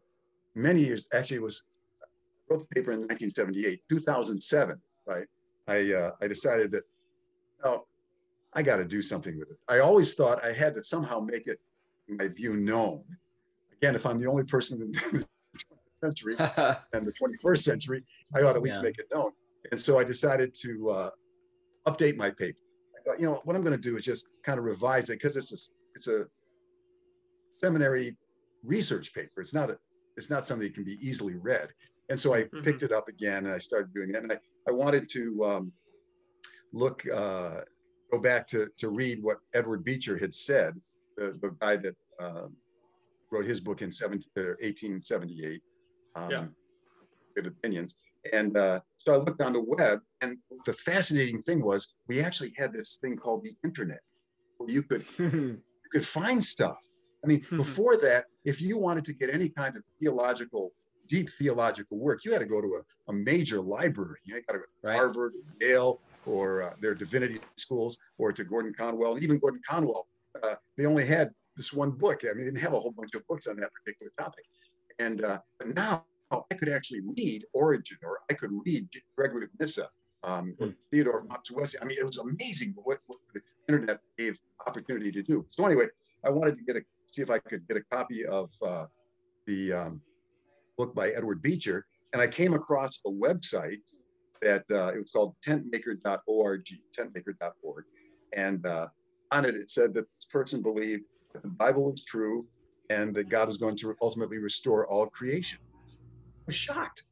many 0.54 0.80
years, 0.80 1.06
actually, 1.12 1.38
it 1.38 1.42
was 1.42 1.66
I 2.02 2.06
wrote 2.54 2.68
the 2.68 2.74
paper 2.74 2.92
in 2.92 3.00
1978, 3.00 3.80
2007. 3.88 4.80
Right, 5.06 5.26
I 5.66 5.92
uh, 5.92 6.11
I 6.20 6.28
decided 6.28 6.70
that 6.72 6.85
no, 7.64 7.87
I 8.54 8.62
got 8.62 8.76
to 8.76 8.85
do 8.85 9.02
something 9.02 9.38
with 9.38 9.50
it. 9.50 9.59
I 9.68 9.80
always 9.80 10.14
thought 10.14 10.44
I 10.44 10.52
had 10.52 10.74
to 10.74 10.85
somehow 10.85 11.20
make 11.20 11.46
it 11.46 11.59
my 12.09 12.28
view 12.28 12.54
known. 12.54 13.02
Again, 13.83 13.94
if 13.94 14.06
I'm 14.06 14.18
the 14.18 14.26
only 14.26 14.44
person 14.44 14.83
in 14.83 14.92
the 14.92 14.98
20th 14.98 16.04
century 16.04 16.37
and 16.92 17.06
the 17.06 17.12
21st 17.12 17.59
century, 17.59 18.02
I 18.35 18.42
ought 18.42 18.56
at 18.56 18.62
least 18.62 18.76
Yeah. 18.76 18.83
make 18.83 18.98
it 18.98 19.06
known. 19.14 19.30
And 19.70 19.80
so 19.80 19.98
I 19.98 20.04
decided 20.04 20.54
to 20.62 20.90
uh, 20.90 21.11
update 21.87 22.16
my 22.16 22.30
paper. 22.30 22.59
I 22.96 23.02
thought, 23.02 23.20
you 23.20 23.26
know, 23.26 23.40
what 23.44 23.56
I'm 23.56 23.62
going 23.62 23.76
to 23.76 23.83
do 23.83 23.96
is 23.96 24.04
just 24.04 24.26
kind 24.44 24.59
of 24.59 24.64
revise 24.64 25.09
it 25.11 25.14
because 25.14 25.37
it's 25.37 25.52
a, 25.52 25.56
it's 25.94 26.09
a 26.09 26.26
seminary 27.51 28.17
research 28.63 29.13
paper. 29.15 29.41
It's 29.41 29.55
not 29.55 29.71
a, 29.71 29.79
it's 30.17 30.31
not 30.31 30.47
something 30.47 30.67
that 30.69 30.75
can 30.75 30.85
be 30.85 30.99
easily 31.07 31.37
read. 31.37 31.69
And 32.09 32.19
so 32.19 32.35
I 32.35 32.45
Mhm. 32.45 32.65
picked 32.65 32.83
it 32.83 32.93
up 32.93 33.09
again 33.09 33.47
and 33.47 33.55
I 33.55 33.59
started 33.59 33.93
doing 33.95 34.13
that. 34.13 34.23
And 34.23 34.33
I, 34.33 34.39
I 34.69 34.73
wanted 34.73 35.09
to 35.11 35.45
um, 35.45 35.73
look, 36.73 37.07
uh, 37.09 37.61
go 38.13 38.19
back 38.19 38.47
to, 38.49 38.69
to 38.79 38.89
read 38.91 39.23
what 39.23 39.39
Edward 39.55 39.85
Beecher 39.85 40.17
had 40.19 40.35
said, 40.35 40.81
the, 41.17 41.39
the 41.41 41.51
guy 41.61 41.77
that 41.77 41.97
um, 42.21 42.57
wrote 43.31 43.45
his 43.45 43.61
book 43.61 43.83
in 43.83 43.93
17, 43.93 44.29
or 44.37 44.57
1878, 44.61 45.63
um, 46.17 46.31
Yeah. 46.31 46.47
with 47.37 47.47
opinions. 47.47 47.97
And 48.33 48.57
uh, 48.57 48.81
so 48.99 49.15
I 49.15 49.17
looked 49.17 49.41
on 49.41 49.53
the 49.55 49.63
web, 49.63 50.01
and 50.21 50.37
the 50.67 50.75
fascinating 50.75 51.43
thing 51.43 51.63
was 51.63 51.95
we 52.09 52.21
actually 52.21 52.53
had 52.59 52.73
this 52.73 52.99
thing 53.01 53.17
called 53.17 53.45
the 53.45 53.55
internet, 53.65 54.01
where 54.59 54.69
you 54.69 54.83
could 54.83 55.07
you 55.19 55.63
could 55.91 56.05
find 56.05 56.45
stuff. 56.45 56.77
I 57.24 57.26
mean, 57.26 57.42
Mhm. 57.42 57.56
before 57.59 57.96
that, 57.98 58.26
if 58.44 58.61
you 58.61 58.78
wanted 58.78 59.04
to 59.06 59.12
get 59.12 59.30
any 59.30 59.48
kind 59.48 59.76
of 59.76 59.85
theological, 60.00 60.72
deep 61.06 61.30
theological 61.38 61.98
work, 61.98 62.24
you 62.24 62.33
had 62.33 62.38
to 62.40 62.46
go 62.46 62.61
to 62.61 62.76
a, 62.76 63.11
a 63.11 63.12
major 63.12 63.61
library. 63.61 64.18
You 64.24 64.35
got 64.42 64.54
to 64.54 64.59
go 64.61 64.64
to 64.64 64.70
right. 64.83 64.96
Harvard, 64.96 65.35
Yale, 65.61 66.00
or 66.24 66.62
uh, 66.62 66.74
their 66.80 66.94
divinity 66.94 67.40
schools, 67.56 67.98
or 68.18 68.33
to 68.33 68.44
Gordon 68.44 68.72
Conwell. 68.72 69.14
And 69.14 69.22
even 69.22 69.38
Gordon 69.38 69.61
Conwell, 69.68 70.09
uh, 70.42 70.54
they 70.76 70.87
only 70.87 71.04
had 71.04 71.30
this 71.56 71.72
one 71.72 71.90
book. 71.90 72.24
I 72.24 72.28
mean, 72.28 72.38
they 72.38 72.44
didn't 72.44 72.61
have 72.61 72.72
a 72.74 72.80
whole 72.80 72.92
bunch 72.92 73.14
of 73.14 73.26
books 73.26 73.46
on 73.46 73.56
that 73.56 73.70
particular 73.72 74.11
topic. 74.18 74.44
And 74.98 75.24
uh, 75.24 75.40
now 75.66 76.06
I 76.30 76.54
could 76.54 76.68
actually 76.68 77.00
read 77.16 77.44
Origen, 77.52 77.98
or 78.02 78.20
I 78.30 78.35
could 78.35 78.50
read 78.64 78.88
Gregory 79.16 79.44
of 79.44 79.50
Nyssa, 79.59 79.90
um, 80.22 80.54
or 80.61 80.68
Hmm. 80.68 80.72
Theodore 80.92 81.18
of 81.20 81.26
Mopsuestia. 81.26 81.76
I 81.83 81.87
mean, 81.87 81.98
it 81.98 82.06
was 82.06 82.18
amazing 82.18 82.74
what, 82.76 83.00
what 83.06 83.18
the 83.35 83.40
internet 83.68 84.00
gave 84.16 84.38
opportunity 84.66 85.11
to 85.12 85.22
do. 85.22 85.44
So 85.50 85.66
anyway, 85.66 85.87
I 86.24 86.30
wanted 86.30 86.56
to 86.59 86.62
get 86.64 86.76
a 86.76 86.85
see 87.14 87.23
if 87.23 87.31
I 87.31 87.38
could 87.38 87.66
get 87.68 87.77
a 87.77 87.83
copy 87.90 88.25
of 88.27 88.51
uh, 88.64 88.87
the 89.46 89.73
um, 89.73 90.03
book 90.77 90.94
by 90.94 91.11
Edward 91.11 91.42
Beecher, 91.42 91.87
and 92.12 92.23
I 92.23 92.27
came 92.27 92.55
across 92.55 93.01
a 93.07 93.11
website 93.11 93.81
that 94.42 94.64
uh, 94.70 94.92
it 94.94 94.99
was 94.99 95.11
called 95.12 95.35
tentmaker.org, 95.46 96.64
tentmaker.org, 96.99 97.85
and 98.35 98.66
uh, 98.66 98.88
on 99.33 99.44
it 99.44 99.55
it 99.55 99.70
said 99.70 99.94
that 99.94 100.07
this 100.16 100.27
person 100.31 100.62
believed 100.62 101.05
that 101.33 101.42
the 101.42 101.49
Bible 101.49 101.90
was 101.90 102.05
true 102.05 102.46
and 102.88 103.14
that 103.14 103.29
God 103.29 103.49
was 103.49 103.57
going 103.57 103.77
to 103.77 103.94
ultimately 104.03 104.38
restore 104.38 104.87
all 104.87 105.07
creation. 105.07 105.61
I 105.64 106.42
was 106.46 106.57
shocked. 106.57 107.05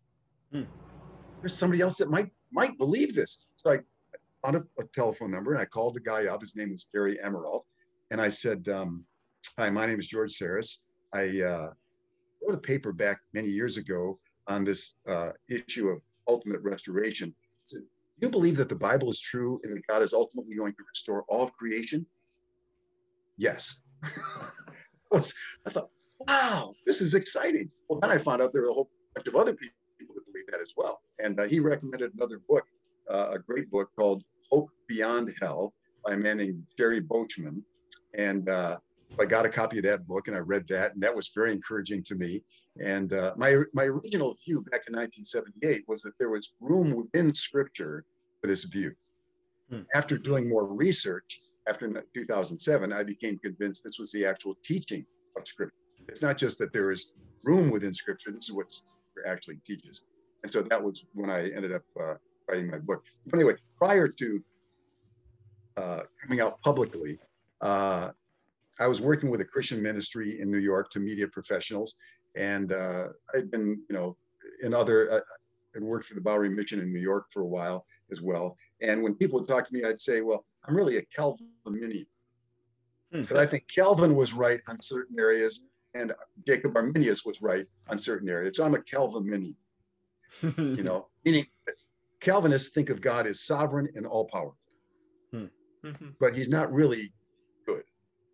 Hmm. 0.52 0.64
There's 1.40 1.56
somebody 1.56 1.80
else 1.82 1.98
that 1.98 2.10
might 2.10 2.30
might 2.50 2.76
believe 2.78 3.14
this. 3.14 3.46
So 3.56 3.72
I 3.72 3.78
found 4.42 4.56
a, 4.56 4.82
a 4.82 4.84
telephone 4.92 5.30
number 5.30 5.52
and 5.52 5.60
I 5.60 5.66
called 5.66 5.94
the 5.94 6.00
guy 6.00 6.26
up. 6.26 6.40
His 6.40 6.56
name 6.56 6.70
was 6.70 6.88
Gary 6.92 7.18
Amirault, 7.24 7.62
and 8.10 8.20
I 8.20 8.30
said, 8.30 8.68
um, 8.68 9.04
"Hi, 9.58 9.70
my 9.70 9.86
name 9.86 9.98
is 9.98 10.06
George 10.06 10.32
Sarris. 10.32 10.78
I 11.12 11.42
uh, 11.42 11.70
wrote 12.42 12.56
a 12.56 12.60
paper 12.60 12.92
back 12.92 13.20
many 13.34 13.48
years 13.48 13.76
ago 13.76 14.18
on 14.46 14.64
this 14.64 14.96
uh, 15.08 15.30
issue 15.50 15.88
of 15.88 16.02
ultimate 16.28 16.60
restoration. 16.62 17.34
Do 17.70 18.26
you 18.26 18.30
believe 18.30 18.56
that 18.56 18.68
the 18.68 18.76
Bible 18.76 19.10
is 19.10 19.20
true 19.20 19.60
and 19.62 19.76
that 19.76 19.86
God 19.86 20.02
is 20.02 20.12
ultimately 20.12 20.56
going 20.56 20.72
to 20.72 20.82
restore 20.88 21.24
all 21.28 21.44
of 21.44 21.52
creation? 21.52 22.04
Yes. 23.36 23.82
I 25.14 25.20
thought, 25.70 25.90
wow, 26.26 26.72
this 26.84 27.00
is 27.00 27.14
exciting. 27.14 27.70
Well, 27.88 28.00
then 28.00 28.10
I 28.10 28.18
found 28.18 28.42
out 28.42 28.52
there 28.52 28.62
were 28.62 28.70
a 28.70 28.72
whole 28.72 28.90
bunch 29.14 29.28
of 29.28 29.36
other 29.36 29.54
people 29.54 30.14
that 30.14 30.26
believe 30.32 30.46
that 30.48 30.60
as 30.60 30.74
well. 30.76 31.00
And 31.22 31.38
uh, 31.38 31.44
he 31.44 31.60
recommended 31.60 32.12
another 32.14 32.40
book, 32.48 32.64
uh, 33.08 33.28
a 33.32 33.38
great 33.38 33.70
book 33.70 33.90
called 33.96 34.24
Hope 34.50 34.70
Beyond 34.88 35.34
Hell 35.40 35.72
by 36.04 36.14
a 36.14 36.16
man 36.16 36.38
named 36.38 36.64
Gerry 36.76 37.00
Beauchemin. 37.00 37.62
And 38.14 38.48
uh, 38.48 38.78
I 39.20 39.24
got 39.24 39.46
a 39.46 39.48
copy 39.48 39.78
of 39.78 39.84
that 39.84 40.06
book 40.06 40.28
and 40.28 40.36
I 40.36 40.40
read 40.40 40.66
that, 40.68 40.94
and 40.94 41.02
that 41.02 41.14
was 41.14 41.30
very 41.34 41.52
encouraging 41.52 42.02
to 42.04 42.14
me. 42.14 42.42
And 42.80 43.12
uh, 43.12 43.34
my 43.36 43.56
my 43.74 43.84
original 43.84 44.36
view 44.44 44.62
back 44.70 44.82
in 44.86 44.94
1978 44.94 45.84
was 45.88 46.02
that 46.02 46.12
there 46.18 46.30
was 46.30 46.52
room 46.60 46.94
within 46.94 47.34
Scripture 47.34 48.04
for 48.40 48.46
this 48.46 48.64
view. 48.64 48.92
Hmm. 49.70 49.82
After 49.94 50.16
doing 50.16 50.48
more 50.48 50.66
research, 50.66 51.40
after 51.68 52.04
2007, 52.14 52.92
I 52.92 53.02
became 53.02 53.38
convinced 53.38 53.84
this 53.84 53.98
was 53.98 54.12
the 54.12 54.24
actual 54.24 54.54
teaching 54.62 55.04
of 55.36 55.46
Scripture. 55.46 55.74
It's 56.08 56.22
not 56.22 56.38
just 56.38 56.58
that 56.58 56.72
there 56.72 56.90
is 56.90 57.12
room 57.42 57.70
within 57.70 57.92
Scripture. 57.92 58.30
This 58.30 58.44
is 58.44 58.52
what 58.52 58.70
Scripture 58.70 59.26
actually 59.26 59.58
teaches. 59.66 60.04
And 60.42 60.52
so 60.52 60.62
that 60.62 60.82
was 60.82 61.06
when 61.14 61.30
I 61.30 61.50
ended 61.50 61.72
up 61.72 61.82
uh, 62.00 62.14
writing 62.48 62.70
my 62.70 62.78
book. 62.78 63.02
But 63.26 63.40
anyway, 63.40 63.56
prior 63.76 64.08
to 64.08 64.44
uh, 65.76 66.00
coming 66.22 66.40
out 66.40 66.60
publicly, 66.62 67.18
uh, 67.60 68.10
I 68.78 68.86
was 68.86 69.00
working 69.00 69.30
with 69.30 69.40
a 69.40 69.44
Christian 69.44 69.82
ministry 69.82 70.40
in 70.40 70.50
New 70.50 70.58
York 70.58 70.90
to 70.90 71.00
media 71.00 71.26
professionals, 71.28 71.96
and 72.36 72.72
uh, 72.72 73.08
I'd 73.34 73.50
been, 73.50 73.82
you 73.88 73.96
know, 73.96 74.16
in 74.62 74.72
other, 74.72 75.22
I'd 75.74 75.82
worked 75.82 76.06
for 76.06 76.14
the 76.14 76.20
Bowery 76.20 76.48
Mission 76.48 76.80
in 76.80 76.92
New 76.92 77.00
York 77.00 77.26
for 77.32 77.42
a 77.42 77.46
while 77.46 77.84
as 78.10 78.22
well. 78.22 78.56
And 78.80 79.02
when 79.02 79.14
people 79.14 79.40
would 79.40 79.48
talk 79.48 79.66
to 79.66 79.74
me, 79.74 79.84
I'd 79.84 80.00
say, 80.00 80.20
"Well, 80.20 80.46
I'm 80.64 80.76
really 80.76 80.96
a 80.98 81.02
Calvinian, 81.02 82.06
Hmm. 83.12 83.22
but 83.22 83.38
I 83.38 83.46
think 83.46 83.66
Calvin 83.74 84.14
was 84.14 84.32
right 84.34 84.60
on 84.68 84.80
certain 84.80 85.18
areas, 85.18 85.64
and 85.94 86.12
Jacob 86.46 86.76
Arminius 86.76 87.24
was 87.24 87.40
right 87.42 87.66
on 87.88 87.98
certain 87.98 88.28
areas. 88.28 88.56
So 88.56 88.64
I'm 88.64 88.74
a 88.74 88.82
Calvinian, 88.82 89.56
you 90.42 90.82
know, 90.82 91.08
meaning 91.24 91.46
Calvinists 92.20 92.70
think 92.70 92.90
of 92.90 93.00
God 93.00 93.26
as 93.26 93.40
sovereign 93.44 93.88
and 93.94 94.06
all 94.06 94.26
powerful 94.26 94.56
Mhm. 95.32 96.16
but 96.18 96.34
he's 96.34 96.48
not 96.48 96.72
really. 96.72 97.12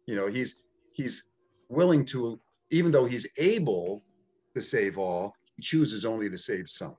You 0.07 0.17
know, 0.17 0.27
he's 0.27 0.62
he's 0.95 1.27
willing 1.69 2.05
to, 2.07 2.40
even 2.71 2.92
though 2.92 3.05
he's 3.05 3.27
able 3.38 4.02
to 4.55 4.63
save 4.63 4.98
all, 4.98 5.35
he 5.57 5.63
chooses 5.63 6.05
only 6.05 6.29
to 6.29 6.38
save 6.38 6.69
some. 6.69 6.96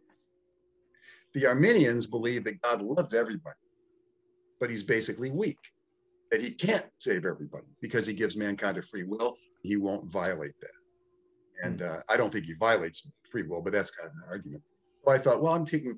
The 1.33 1.45
Arminians 1.45 2.07
believe 2.07 2.43
that 2.45 2.61
God 2.61 2.81
loves 2.81 3.13
everybody, 3.13 3.55
but 4.59 4.69
he's 4.69 4.83
basically 4.83 5.31
weak, 5.31 5.59
that 6.31 6.41
he 6.41 6.51
can't 6.51 6.85
save 6.99 7.25
everybody 7.25 7.67
because 7.81 8.07
he 8.07 8.13
gives 8.13 8.37
mankind 8.37 8.77
a 8.77 8.81
free 8.81 9.03
will. 9.03 9.35
He 9.63 9.77
won't 9.77 10.09
violate 10.09 10.59
that. 10.61 10.71
And 11.63 11.81
uh, 11.81 12.01
I 12.09 12.17
don't 12.17 12.31
think 12.31 12.45
he 12.45 12.53
violates 12.53 13.07
free 13.29 13.43
will, 13.43 13.61
but 13.61 13.73
that's 13.73 13.91
kind 13.91 14.09
of 14.09 14.15
an 14.15 14.23
argument. 14.29 14.63
So 15.03 15.11
I 15.11 15.17
thought, 15.17 15.41
well, 15.41 15.53
I'm 15.53 15.65
taking 15.65 15.97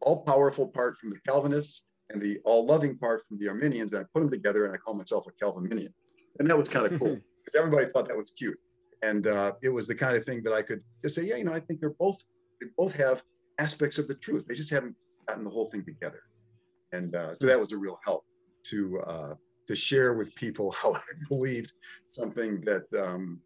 all 0.00 0.22
powerful 0.22 0.68
part 0.68 0.96
from 0.96 1.10
the 1.10 1.20
Calvinists 1.26 1.86
and 2.10 2.20
the 2.20 2.38
all-loving 2.44 2.98
part 2.98 3.22
from 3.26 3.38
the 3.38 3.48
Arminians, 3.48 3.92
and 3.92 4.02
I 4.02 4.06
put 4.12 4.20
them 4.20 4.30
together, 4.30 4.66
and 4.66 4.74
I 4.74 4.78
call 4.78 4.94
myself 4.94 5.26
a 5.26 5.44
Calvinian, 5.44 5.92
and 6.38 6.48
that 6.48 6.56
was 6.56 6.68
kind 6.68 6.86
of 6.86 6.98
cool 6.98 7.18
because 7.44 7.54
everybody 7.56 7.86
thought 7.86 8.08
that 8.08 8.16
was 8.16 8.30
cute, 8.30 8.58
and 9.02 9.26
uh, 9.26 9.52
it 9.62 9.68
was 9.68 9.86
the 9.86 9.94
kind 9.94 10.16
of 10.16 10.24
thing 10.24 10.42
that 10.44 10.52
I 10.52 10.62
could 10.62 10.82
just 11.02 11.14
say, 11.14 11.24
yeah, 11.24 11.36
you 11.36 11.44
know, 11.44 11.52
I 11.52 11.60
think 11.60 11.80
they're 11.80 11.90
both 11.90 12.22
they 12.60 12.68
both 12.76 12.94
have 12.96 13.22
aspects 13.58 13.98
of 13.98 14.08
the 14.08 14.14
truth. 14.14 14.46
They 14.46 14.54
just 14.54 14.70
haven't 14.70 14.96
gotten 15.26 15.44
the 15.44 15.50
whole 15.50 15.66
thing 15.66 15.84
together, 15.84 16.22
and 16.92 17.14
uh, 17.14 17.34
so 17.40 17.46
that 17.46 17.58
was 17.58 17.72
a 17.72 17.78
real 17.78 17.98
help 18.04 18.24
to 18.64 19.00
uh, 19.00 19.34
to 19.66 19.74
share 19.74 20.14
with 20.14 20.34
people 20.34 20.70
how 20.82 20.94
I 20.94 21.00
believed 21.28 21.72
something 22.06 22.60
that 22.62 22.84
um, 22.98 23.40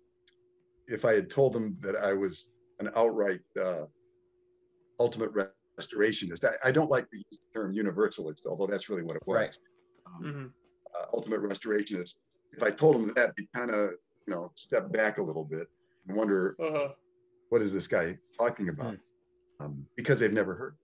if 0.86 1.04
I 1.04 1.14
had 1.14 1.30
told 1.30 1.52
them 1.52 1.76
that 1.80 1.96
I 1.96 2.12
was 2.12 2.52
an 2.78 2.90
outright 2.94 3.40
uh, 3.60 3.84
ultimate 5.00 5.32
restorationist, 5.78 6.44
I, 6.44 6.68
I, 6.68 6.70
don't 6.70 6.90
like 6.90 7.08
the 7.10 7.22
term 7.54 7.72
universalist, 7.72 8.46
although 8.46 8.66
that's 8.66 8.88
really 8.88 9.02
what 9.02 9.16
it 9.16 9.22
was. 9.26 9.36
Right. 9.36 9.56
Um, 10.06 10.22
mm-hmm. 10.22 10.46
uh, 10.94 11.06
ultimate 11.12 11.42
restorationist. 11.42 12.18
If 12.52 12.62
I 12.62 12.70
told 12.70 12.96
them 12.96 13.12
that, 13.16 13.34
they 13.36 13.46
kind 13.54 13.70
of 13.70 13.92
you 14.26 14.34
know 14.34 14.50
step 14.54 14.92
back 14.92 15.18
a 15.18 15.22
little 15.22 15.44
bit 15.44 15.68
and 16.08 16.16
wonder 16.16 16.56
uh-huh. 16.60 16.88
what 17.48 17.62
is 17.62 17.72
this 17.72 17.86
guy 17.86 18.16
talking 18.38 18.68
about, 18.68 18.94
mm. 18.94 19.00
um, 19.60 19.86
because 19.96 20.20
they've 20.20 20.32
never 20.32 20.54
heard. 20.54 20.76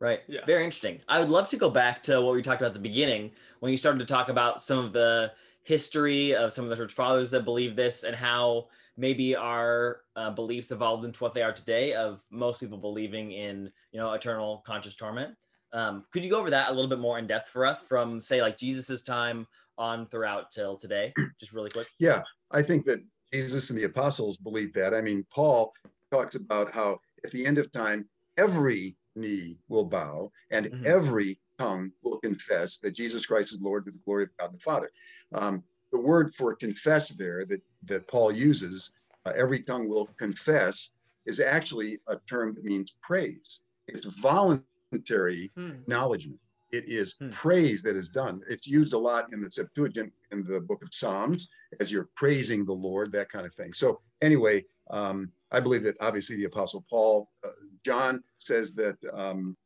Right. 0.00 0.20
Yeah. 0.28 0.40
Very 0.46 0.64
interesting. 0.64 1.00
I 1.08 1.20
would 1.20 1.28
love 1.28 1.50
to 1.50 1.58
go 1.58 1.68
back 1.68 2.02
to 2.04 2.22
what 2.22 2.34
we 2.34 2.40
talked 2.40 2.62
about 2.62 2.68
at 2.68 2.72
the 2.72 2.78
beginning 2.78 3.32
when 3.58 3.70
you 3.70 3.76
started 3.76 3.98
to 3.98 4.06
talk 4.06 4.30
about 4.30 4.62
some 4.62 4.78
of 4.78 4.94
the 4.94 5.32
history 5.62 6.34
of 6.34 6.52
some 6.52 6.64
of 6.64 6.70
the 6.70 6.76
church 6.76 6.92
fathers 6.92 7.30
that 7.30 7.44
believe 7.44 7.76
this 7.76 8.02
and 8.02 8.16
how 8.16 8.66
maybe 8.96 9.36
our 9.36 10.00
uh, 10.16 10.30
beliefs 10.30 10.70
evolved 10.70 11.04
into 11.04 11.22
what 11.22 11.34
they 11.34 11.42
are 11.42 11.52
today 11.52 11.92
of 11.92 12.24
most 12.30 12.60
people 12.60 12.78
believing 12.78 13.32
in 13.32 13.70
you 13.92 14.00
know 14.00 14.12
eternal 14.12 14.62
conscious 14.66 14.94
torment 14.94 15.34
um, 15.72 16.04
could 16.12 16.24
you 16.24 16.30
go 16.30 16.40
over 16.40 16.50
that 16.50 16.70
a 16.70 16.72
little 16.72 16.88
bit 16.88 16.98
more 16.98 17.18
in 17.18 17.26
depth 17.26 17.50
for 17.50 17.66
us 17.66 17.82
from 17.82 18.18
say 18.18 18.40
like 18.40 18.56
jesus's 18.56 19.02
time 19.02 19.46
on 19.80 20.06
throughout 20.06 20.50
till 20.50 20.76
today 20.76 21.12
just 21.40 21.52
really 21.52 21.70
quick 21.70 21.88
yeah 21.98 22.22
i 22.52 22.62
think 22.62 22.84
that 22.84 23.02
jesus 23.32 23.70
and 23.70 23.78
the 23.78 23.84
apostles 23.84 24.36
believed 24.36 24.74
that 24.74 24.94
i 24.94 25.00
mean 25.00 25.26
paul 25.32 25.72
talks 26.12 26.34
about 26.34 26.72
how 26.72 26.98
at 27.24 27.30
the 27.30 27.44
end 27.46 27.58
of 27.58 27.70
time 27.72 28.08
every 28.36 28.96
knee 29.16 29.56
will 29.68 29.84
bow 29.84 30.30
and 30.50 30.66
mm-hmm. 30.66 30.86
every 30.86 31.38
tongue 31.58 31.90
will 32.02 32.18
confess 32.18 32.78
that 32.78 32.94
jesus 32.94 33.26
christ 33.26 33.52
is 33.52 33.60
lord 33.60 33.84
to 33.84 33.90
the 33.90 33.98
glory 34.04 34.24
of 34.24 34.36
god 34.38 34.54
the 34.54 34.60
father 34.60 34.90
um, 35.32 35.62
the 35.92 35.98
word 35.98 36.34
for 36.34 36.54
confess 36.54 37.10
there 37.10 37.44
that, 37.46 37.60
that 37.84 38.06
Paul 38.08 38.32
uses, 38.32 38.92
uh, 39.26 39.32
every 39.36 39.60
tongue 39.60 39.88
will 39.88 40.06
confess, 40.18 40.90
is 41.26 41.40
actually 41.40 41.98
a 42.08 42.16
term 42.28 42.52
that 42.52 42.64
means 42.64 42.96
praise. 43.02 43.62
It's 43.88 44.06
voluntary 44.20 45.50
hmm. 45.56 45.70
acknowledgement. 45.70 46.40
It 46.72 46.88
is 46.88 47.16
hmm. 47.18 47.30
praise 47.30 47.82
that 47.82 47.96
is 47.96 48.08
done. 48.08 48.42
It's 48.48 48.66
used 48.66 48.92
a 48.92 48.98
lot 48.98 49.32
in 49.32 49.40
the 49.42 49.50
Septuagint 49.50 50.12
in 50.30 50.44
the 50.44 50.60
book 50.60 50.82
of 50.82 50.88
Psalms 50.92 51.48
as 51.80 51.90
you're 51.90 52.08
praising 52.14 52.64
the 52.64 52.72
Lord, 52.72 53.12
that 53.12 53.28
kind 53.28 53.46
of 53.46 53.54
thing. 53.54 53.72
So, 53.72 54.00
anyway, 54.22 54.64
um, 54.90 55.32
I 55.52 55.60
believe 55.60 55.82
that 55.84 55.96
obviously 56.00 56.36
the 56.36 56.44
Apostle 56.44 56.84
Paul, 56.88 57.28
uh, 57.44 57.50
John 57.84 58.22
says 58.38 58.72
that 58.74 58.96
um, 59.12 59.56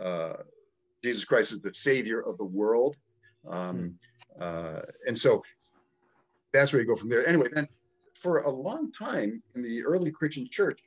uh, 0.00 0.34
Jesus 1.02 1.24
Christ 1.24 1.52
is 1.52 1.60
the 1.60 1.74
Savior 1.74 2.20
of 2.20 2.38
the 2.38 2.44
world. 2.44 2.96
Um, 3.48 3.76
hmm. 3.76 4.42
Uh, 4.42 4.80
and 5.06 5.18
so 5.18 5.42
that's 6.52 6.72
where 6.72 6.80
you 6.80 6.88
go 6.88 6.96
from 6.96 7.08
there. 7.08 7.26
Anyway, 7.26 7.46
then 7.52 7.68
for 8.14 8.38
a 8.40 8.50
long 8.50 8.92
time 8.92 9.42
in 9.54 9.62
the 9.62 9.84
early 9.84 10.10
Christian 10.10 10.48
church, 10.48 10.80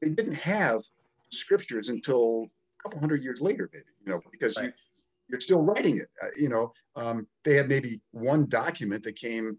they 0.00 0.10
didn't 0.10 0.34
have 0.34 0.82
scriptures 1.30 1.88
until 1.88 2.46
a 2.78 2.82
couple 2.82 3.00
hundred 3.00 3.22
years 3.22 3.40
later, 3.40 3.70
maybe, 3.72 3.84
you 4.04 4.12
know, 4.12 4.20
because 4.30 4.56
right. 4.58 4.66
you, 4.66 4.72
you're 5.28 5.40
still 5.40 5.62
writing 5.62 5.98
it. 5.98 6.08
Uh, 6.22 6.28
you 6.36 6.48
know, 6.48 6.72
um, 6.96 7.26
they 7.44 7.54
had 7.54 7.68
maybe 7.68 8.00
one 8.12 8.46
document 8.46 9.02
that 9.04 9.16
came 9.16 9.58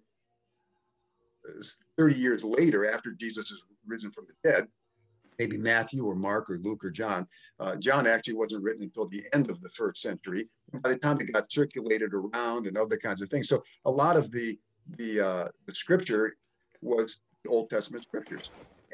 uh, 1.48 1.64
30 1.98 2.16
years 2.16 2.44
later 2.44 2.90
after 2.90 3.12
Jesus 3.12 3.52
is 3.52 3.62
risen 3.86 4.12
from 4.12 4.26
the 4.28 4.50
dead, 4.50 4.68
maybe 5.40 5.58
Matthew 5.58 6.06
or 6.06 6.16
Mark 6.16 6.50
or 6.50 6.58
Luke 6.58 6.84
or 6.84 6.92
John. 6.92 7.28
Uh, 7.60 7.76
John 7.76 8.08
actually 8.08 8.36
wasn't 8.36 8.64
written 8.64 8.84
until 8.84 9.08
the 9.08 9.24
end 9.34 9.50
of 9.50 9.62
the 9.62 9.70
first 9.70 10.02
century. 10.02 10.50
By 10.74 10.90
the 10.90 10.98
time 10.98 11.20
it 11.20 11.32
got 11.32 11.52
circulated 11.52 12.12
around 12.14 12.68
and 12.68 12.78
other 12.78 12.98
kinds 12.98 13.22
of 13.22 13.30
things. 13.30 13.50
So 13.50 13.64
a 13.86 13.92
lot 13.92 14.18
of 14.18 14.32
the 14.32 14.58
the, 14.98 15.20
uh, 15.20 15.48
the 15.66 15.76
scripture 15.76 16.36
was 16.82 17.22
the 17.44 17.50
Old 17.50 17.70
Testament 17.70 18.04
scriptures. 18.04 18.52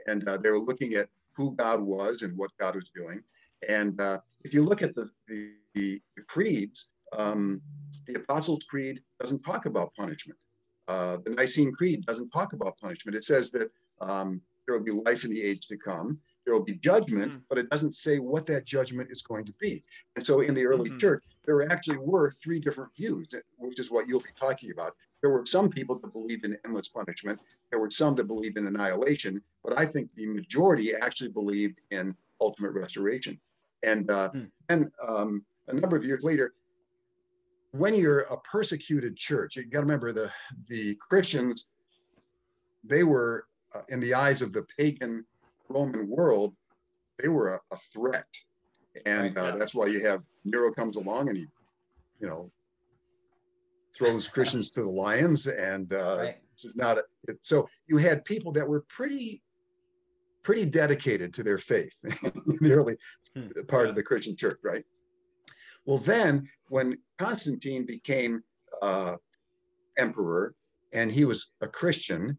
And 0.07 0.27
uh, 0.27 0.37
they 0.37 0.49
were 0.49 0.59
looking 0.59 0.93
at 0.93 1.09
who 1.33 1.55
God 1.55 1.81
was 1.81 2.21
and 2.21 2.37
what 2.37 2.51
God 2.59 2.75
was 2.75 2.89
doing. 2.95 3.21
And 3.67 3.99
uh, 4.01 4.19
if 4.43 4.53
you 4.53 4.63
look 4.63 4.81
at 4.81 4.95
the, 4.95 5.09
the, 5.27 5.53
the 5.73 6.01
creeds, 6.27 6.89
um, 7.17 7.61
the 8.07 8.15
Apostles' 8.15 8.65
Creed 8.69 9.01
doesn't 9.19 9.43
talk 9.43 9.65
about 9.65 9.93
punishment. 9.95 10.39
Uh, 10.87 11.17
the 11.23 11.31
Nicene 11.31 11.71
Creed 11.71 12.05
doesn't 12.05 12.29
talk 12.29 12.53
about 12.53 12.77
punishment. 12.77 13.15
It 13.15 13.23
says 13.23 13.51
that 13.51 13.71
um, 14.01 14.41
there 14.65 14.77
will 14.77 14.83
be 14.83 14.91
life 14.91 15.23
in 15.23 15.31
the 15.31 15.41
age 15.41 15.67
to 15.67 15.77
come. 15.77 16.19
There 16.45 16.55
will 16.55 16.63
be 16.63 16.75
judgment, 16.75 17.31
mm. 17.33 17.41
but 17.49 17.57
it 17.59 17.69
doesn't 17.69 17.93
say 17.93 18.17
what 18.17 18.47
that 18.47 18.65
judgment 18.65 19.11
is 19.11 19.21
going 19.21 19.45
to 19.45 19.53
be. 19.59 19.83
And 20.15 20.25
so 20.25 20.41
in 20.41 20.55
the 20.55 20.65
early 20.65 20.89
mm-hmm. 20.89 20.97
church, 20.97 21.23
there 21.45 21.71
actually 21.71 21.97
were 21.97 22.31
three 22.31 22.59
different 22.59 22.95
views, 22.95 23.27
which 23.57 23.79
is 23.79 23.91
what 23.91 24.07
you'll 24.07 24.21
be 24.21 24.29
talking 24.35 24.71
about. 24.71 24.95
There 25.21 25.29
were 25.29 25.45
some 25.45 25.69
people 25.69 25.99
that 25.99 26.13
believed 26.13 26.45
in 26.45 26.57
endless 26.65 26.87
punishment. 26.87 27.39
There 27.69 27.79
were 27.79 27.91
some 27.91 28.15
that 28.15 28.25
believed 28.25 28.57
in 28.57 28.67
annihilation, 28.67 29.41
but 29.63 29.77
I 29.77 29.85
think 29.85 30.09
the 30.15 30.27
majority 30.27 30.93
actually 30.95 31.29
believed 31.29 31.79
in 31.91 32.15
ultimate 32.39 32.71
restoration. 32.71 33.39
And 33.83 34.09
uh, 34.11 34.29
hmm. 34.29 34.43
and 34.69 34.91
um, 35.07 35.45
a 35.67 35.73
number 35.73 35.95
of 35.95 36.05
years 36.05 36.23
later, 36.23 36.53
when 37.71 37.95
you're 37.95 38.21
a 38.21 38.37
persecuted 38.41 39.15
church, 39.15 39.55
you 39.55 39.65
got 39.65 39.79
to 39.79 39.85
remember 39.85 40.11
the 40.11 40.31
the 40.67 40.95
Christians. 40.95 41.67
They 42.83 43.03
were, 43.03 43.45
uh, 43.75 43.81
in 43.89 43.99
the 43.99 44.13
eyes 44.13 44.41
of 44.41 44.53
the 44.53 44.65
pagan 44.77 45.25
Roman 45.69 46.09
world, 46.09 46.55
they 47.19 47.27
were 47.27 47.49
a, 47.49 47.59
a 47.71 47.77
threat, 47.77 48.25
and 49.05 49.37
uh, 49.37 49.55
that's 49.57 49.75
why 49.75 49.87
you 49.87 50.05
have 50.05 50.21
Nero 50.43 50.71
comes 50.71 50.95
along 50.95 51.29
and 51.29 51.37
he, 51.37 51.45
you 52.19 52.27
know, 52.27 52.51
throws 53.95 54.27
Christians 54.35 54.71
to 54.71 54.81
the 54.81 54.89
lions, 54.89 55.47
and 55.47 55.93
uh, 55.93 56.17
right. 56.19 56.35
this 56.55 56.65
is 56.65 56.75
not 56.75 56.97
a, 56.97 57.03
it, 57.27 57.37
so. 57.41 57.69
You 57.87 57.97
had 57.97 58.25
people 58.25 58.51
that 58.53 58.67
were 58.67 58.85
pretty, 58.89 59.41
pretty 60.43 60.65
dedicated 60.65 61.33
to 61.35 61.43
their 61.43 61.57
faith 61.57 61.93
in 62.03 62.57
the 62.61 62.73
early 62.73 62.95
hmm. 63.35 63.47
part 63.67 63.85
yeah. 63.85 63.89
of 63.89 63.95
the 63.95 64.03
Christian 64.03 64.35
church, 64.35 64.59
right? 64.63 64.85
Well, 65.85 65.97
then 65.97 66.47
when 66.69 66.97
Constantine 67.17 67.85
became 67.85 68.43
uh, 68.81 69.17
emperor 69.97 70.55
and 70.93 71.11
he 71.11 71.25
was 71.25 71.53
a 71.61 71.67
Christian, 71.67 72.37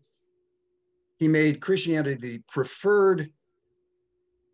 he 1.19 1.29
made 1.29 1.61
Christianity 1.61 2.15
the 2.15 2.41
preferred 2.49 3.31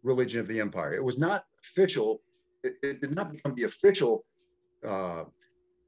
religion 0.02 0.40
of 0.40 0.48
the 0.48 0.60
empire. 0.60 0.94
It 0.94 1.04
was 1.04 1.18
not 1.18 1.44
official. 1.64 2.20
It, 2.62 2.74
it 2.82 3.00
did 3.00 3.14
not 3.14 3.32
become 3.32 3.54
the 3.54 3.64
official 3.64 4.24
uh, 4.86 5.24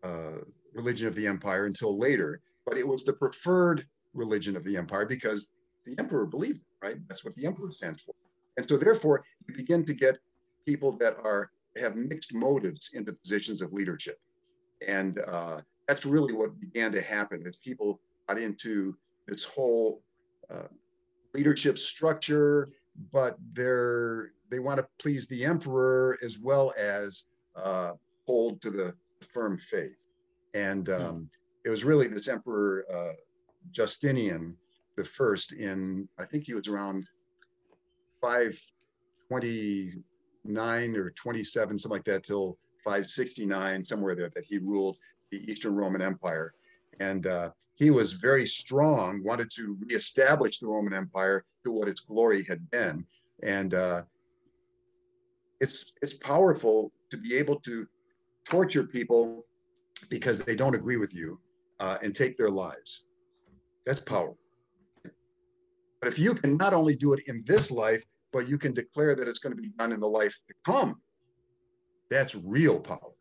uh, 0.02 0.38
religion 0.74 1.08
of 1.08 1.14
the 1.14 1.26
empire 1.26 1.66
until 1.66 1.98
later, 1.98 2.40
but 2.66 2.78
it 2.78 2.86
was 2.86 3.04
the 3.04 3.12
preferred 3.12 3.86
religion 4.14 4.56
of 4.56 4.64
the 4.64 4.76
empire 4.76 5.06
because 5.06 5.50
the 5.86 5.94
emperor 5.98 6.26
believed 6.26 6.58
it, 6.58 6.86
right? 6.86 6.96
That's 7.08 7.24
what 7.24 7.34
the 7.34 7.46
emperor 7.46 7.70
stands 7.72 8.02
for. 8.02 8.14
And 8.56 8.68
so 8.68 8.76
therefore 8.76 9.24
you 9.48 9.54
begin 9.54 9.84
to 9.84 9.94
get 9.94 10.18
people 10.66 10.92
that 10.98 11.16
are 11.22 11.50
have 11.76 11.96
mixed 11.96 12.34
motives 12.34 12.90
into 12.94 13.12
positions 13.12 13.62
of 13.62 13.72
leadership. 13.72 14.18
And 14.86 15.20
uh, 15.26 15.60
that's 15.86 16.06
really 16.06 16.32
what 16.32 16.58
began 16.60 16.92
to 16.92 17.02
happen 17.02 17.44
as 17.46 17.58
people 17.58 18.00
got 18.28 18.38
into 18.38 18.96
this 19.26 19.44
whole 19.44 20.02
uh, 20.50 20.68
leadership 21.34 21.78
structure, 21.78 22.68
but 23.12 23.36
they're 23.52 24.32
they 24.50 24.58
want 24.58 24.78
to 24.78 24.86
please 24.98 25.28
the 25.28 25.44
emperor 25.44 26.18
as 26.22 26.38
well 26.38 26.74
as 26.76 27.26
uh, 27.54 27.92
hold 28.26 28.60
to 28.62 28.70
the 28.70 28.94
firm 29.20 29.56
faith. 29.58 29.96
And 30.54 30.88
hmm. 30.88 30.94
um, 30.94 31.30
it 31.64 31.70
was 31.70 31.84
really 31.84 32.08
this 32.08 32.28
Emperor 32.28 32.84
uh, 32.92 33.12
Justinian 33.70 34.56
the 34.96 35.04
first 35.04 35.52
in, 35.52 36.08
I 36.18 36.24
think 36.24 36.44
he 36.44 36.54
was 36.54 36.68
around 36.68 37.06
529 40.46 40.96
or 40.96 41.10
27, 41.10 41.78
something 41.78 41.96
like 41.96 42.04
that, 42.04 42.22
till 42.22 42.58
569, 42.84 43.84
somewhere 43.84 44.14
there, 44.14 44.30
that 44.34 44.44
he 44.44 44.58
ruled 44.58 44.96
the 45.30 45.38
Eastern 45.50 45.76
Roman 45.76 46.02
Empire. 46.02 46.54
And 46.98 47.26
uh, 47.26 47.50
he 47.74 47.90
was 47.90 48.12
very 48.12 48.46
strong, 48.46 49.22
wanted 49.24 49.50
to 49.56 49.76
reestablish 49.80 50.58
the 50.58 50.66
Roman 50.66 50.92
Empire 50.92 51.44
to 51.64 51.72
what 51.72 51.88
its 51.88 52.00
glory 52.00 52.44
had 52.44 52.70
been. 52.70 53.06
And 53.42 53.74
uh, 53.74 54.02
it's 55.60 55.92
it's 56.02 56.14
powerful 56.14 56.90
to 57.10 57.16
be 57.16 57.36
able 57.36 57.56
to 57.60 57.86
torture 58.44 58.84
people 58.84 59.44
because 60.08 60.40
they 60.40 60.56
don't 60.56 60.74
agree 60.74 60.96
with 60.96 61.14
you 61.14 61.38
uh, 61.80 61.98
and 62.02 62.14
take 62.14 62.36
their 62.36 62.48
lives. 62.48 63.04
That's 63.86 64.00
power. 64.00 64.34
But 66.00 66.08
if 66.08 66.18
you 66.18 66.34
can 66.34 66.56
not 66.56 66.72
only 66.72 66.96
do 66.96 67.12
it 67.12 67.20
in 67.26 67.42
this 67.46 67.70
life, 67.70 68.02
but 68.32 68.48
you 68.48 68.58
can 68.58 68.72
declare 68.72 69.14
that 69.14 69.28
it's 69.28 69.38
going 69.38 69.54
to 69.54 69.60
be 69.60 69.68
done 69.70 69.92
in 69.92 70.00
the 70.00 70.06
life 70.06 70.36
to 70.48 70.54
come, 70.64 71.00
that's 72.10 72.34
real 72.34 72.80
power. 72.80 73.12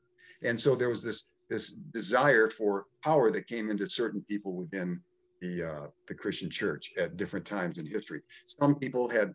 And 0.44 0.60
so 0.60 0.76
there 0.76 0.90
was 0.90 1.04
this 1.04 1.26
this 1.50 1.72
desire 1.72 2.48
for 2.50 2.86
power 3.04 3.32
that 3.32 3.48
came 3.48 3.72
into 3.72 3.90
certain 3.90 4.24
people 4.30 4.54
within 4.54 5.02
the 5.42 5.64
uh, 5.64 5.88
the 6.08 6.14
Christian 6.14 6.50
church 6.50 6.94
at 6.98 7.18
different 7.18 7.46
times 7.46 7.78
in 7.78 7.86
history. 7.86 8.22
Some 8.48 8.76
people 8.76 9.10
had 9.10 9.34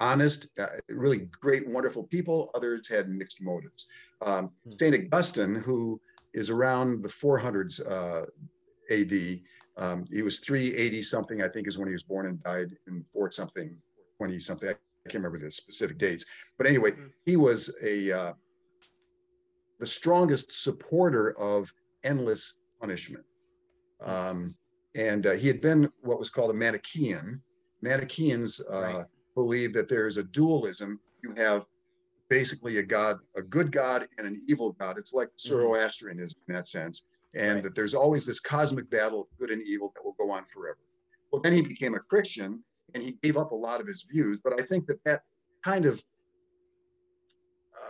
honest, 0.00 0.48
uh, 0.60 0.66
really 0.88 1.28
great, 1.40 1.68
wonderful 1.68 2.04
people. 2.04 2.50
Others 2.54 2.88
had 2.88 3.08
mixed 3.08 3.42
motives. 3.42 3.86
Um, 4.22 4.50
hmm. 4.64 4.70
Saint 4.78 4.94
Augustine, 5.12 5.54
who 5.54 6.00
is 6.34 6.50
around 6.50 7.02
the 7.02 7.08
400s 7.08 7.80
uh, 7.90 8.26
AD. 8.90 9.40
Um, 9.76 10.04
he 10.10 10.22
was 10.22 10.40
380 10.40 11.02
something, 11.02 11.42
I 11.42 11.48
think, 11.48 11.68
is 11.68 11.78
when 11.78 11.88
he 11.88 11.92
was 11.92 12.02
born 12.02 12.26
and 12.26 12.42
died 12.42 12.70
in 12.86 13.04
4 13.04 13.30
something, 13.30 13.76
20 14.18 14.38
something. 14.38 14.68
I 14.68 14.72
can't 15.08 15.24
remember 15.24 15.38
the 15.38 15.50
specific 15.50 15.98
dates. 15.98 16.26
But 16.58 16.66
anyway, 16.66 16.90
mm-hmm. 16.92 17.06
he 17.24 17.36
was 17.36 17.74
a 17.82 18.12
uh, 18.12 18.32
the 19.78 19.86
strongest 19.86 20.52
supporter 20.52 21.38
of 21.38 21.72
endless 22.04 22.58
punishment. 22.80 23.24
Um, 24.02 24.54
and 24.94 25.26
uh, 25.26 25.32
he 25.32 25.46
had 25.46 25.60
been 25.60 25.88
what 26.02 26.18
was 26.18 26.30
called 26.30 26.50
a 26.50 26.54
Manichaean. 26.54 27.40
Manichaeans 27.82 28.60
uh, 28.70 28.80
right. 28.80 29.04
believe 29.34 29.72
that 29.74 29.88
there 29.88 30.06
is 30.06 30.16
a 30.16 30.24
dualism. 30.24 31.00
You 31.22 31.34
have 31.36 31.66
basically 32.28 32.78
a 32.78 32.82
god, 32.82 33.18
a 33.36 33.42
good 33.42 33.70
god 33.72 34.08
and 34.18 34.26
an 34.26 34.40
evil 34.48 34.72
god. 34.72 34.98
It's 34.98 35.14
like 35.14 35.28
mm-hmm. 35.28 35.48
Zoroastrianism 35.48 36.40
in 36.48 36.54
that 36.54 36.66
sense, 36.66 37.06
and 37.34 37.54
right. 37.54 37.62
that 37.62 37.74
there's 37.74 37.94
always 37.94 38.26
this 38.26 38.40
cosmic 38.40 38.90
battle 38.90 39.22
of 39.22 39.26
good 39.38 39.50
and 39.50 39.62
evil 39.62 39.92
that 39.94 40.04
will 40.04 40.16
go 40.18 40.30
on 40.30 40.44
forever. 40.44 40.78
Well, 41.32 41.42
then 41.42 41.52
he 41.52 41.62
became 41.62 41.94
a 41.94 42.00
Christian 42.00 42.62
and 42.94 43.02
he 43.02 43.18
gave 43.22 43.36
up 43.36 43.52
a 43.52 43.54
lot 43.54 43.80
of 43.80 43.86
his 43.86 44.02
views, 44.02 44.40
but 44.42 44.58
I 44.58 44.62
think 44.62 44.86
that 44.86 45.02
that 45.04 45.22
kind 45.62 45.86
of 45.86 46.02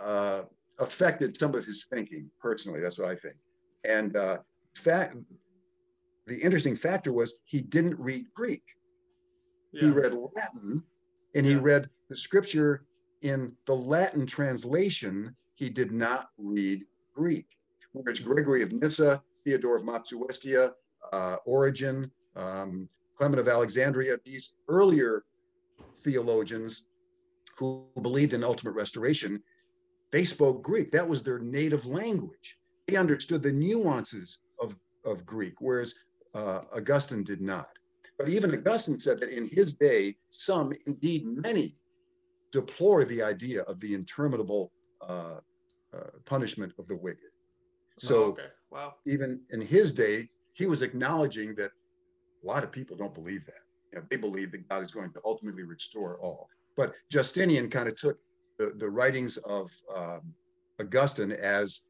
uh, 0.03 0.41
affected 0.79 1.37
some 1.37 1.55
of 1.55 1.65
his 1.65 1.85
thinking 1.91 2.29
personally. 2.39 2.79
That's 2.79 2.99
what 2.99 3.09
I 3.09 3.15
think. 3.15 3.35
And 3.83 4.15
uh, 4.15 4.39
fact, 4.75 5.15
the 6.27 6.37
interesting 6.37 6.75
factor 6.75 7.13
was 7.13 7.39
he 7.45 7.61
didn't 7.61 7.99
read 7.99 8.25
Greek. 8.33 8.63
Yeah. 9.71 9.81
He 9.81 9.89
read 9.89 10.13
Latin, 10.13 10.83
and 11.35 11.45
he 11.45 11.55
read 11.55 11.89
the 12.09 12.15
scripture 12.15 12.85
in 13.21 13.53
the 13.65 13.75
Latin 13.75 14.25
translation. 14.25 15.35
He 15.55 15.69
did 15.69 15.91
not 15.91 16.29
read 16.37 16.85
Greek. 17.13 17.45
Whereas 17.91 18.19
Gregory 18.19 18.61
of 18.61 18.71
Nyssa, 18.71 19.21
Theodore 19.43 19.77
of 19.77 19.83
Mopsuestia, 19.83 20.73
uh, 21.11 21.37
Origen, 21.45 22.11
um, 22.35 22.87
Clement 23.19 23.39
of 23.41 23.49
Alexandria, 23.49 24.17
these 24.23 24.53
earlier 24.69 25.25
theologians 25.97 26.87
who 27.57 27.85
believed 28.01 28.33
in 28.33 28.45
ultimate 28.45 28.71
restoration, 28.71 29.43
they 30.13 30.23
spoke 30.23 30.63
Greek. 30.63 30.89
That 30.91 31.07
was 31.07 31.21
their 31.21 31.39
native 31.39 31.85
language. 31.85 32.57
They 32.87 32.95
understood 32.95 33.43
the 33.43 33.51
nuances 33.51 34.39
of, 34.61 34.73
of 35.03 35.25
Greek, 35.25 35.59
whereas 35.59 35.93
uh, 36.33 36.61
Augustine 36.73 37.25
did 37.25 37.41
not. 37.41 37.67
But 38.17 38.29
even 38.29 38.53
Augustine 38.53 38.99
said 38.99 39.19
that 39.19 39.29
in 39.29 39.49
his 39.49 39.73
day, 39.73 40.15
some, 40.29 40.71
indeed 40.87 41.25
many, 41.25 41.75
deplore 42.53 43.03
the 43.03 43.21
idea 43.21 43.63
of 43.63 43.81
the 43.81 43.93
interminable 43.95 44.71
uh, 45.01 45.39
uh, 45.93 45.99
punishment 46.23 46.71
of 46.79 46.87
the 46.87 46.95
wicked. 46.95 47.31
So, 47.97 48.15
oh, 48.15 48.27
okay. 48.27 48.47
wow. 48.71 48.93
even 49.05 49.41
in 49.49 49.59
his 49.59 49.93
day, 49.93 50.29
he 50.53 50.67
was 50.67 50.81
acknowledging 50.81 51.53
that 51.55 51.71
a 52.43 52.47
lot 52.47 52.63
of 52.63 52.71
people 52.71 52.95
don't 52.97 53.13
believe 53.13 53.45
that. 53.45 53.63
You 53.91 53.99
know, 53.99 54.05
they 54.09 54.17
believe 54.17 54.51
that 54.51 54.67
God 54.69 54.83
is 54.83 54.91
going 54.91 55.11
to 55.13 55.21
ultimately 55.25 55.63
restore 55.63 56.19
all. 56.19 56.49
But 56.77 56.93
Justinian 57.09 57.69
kind 57.69 57.89
of 57.89 57.95
took 57.95 58.19
the, 58.57 58.73
the 58.77 58.89
writings 58.89 59.37
of 59.37 59.71
um, 59.95 60.33
Augustine 60.79 61.31
as 61.31 61.81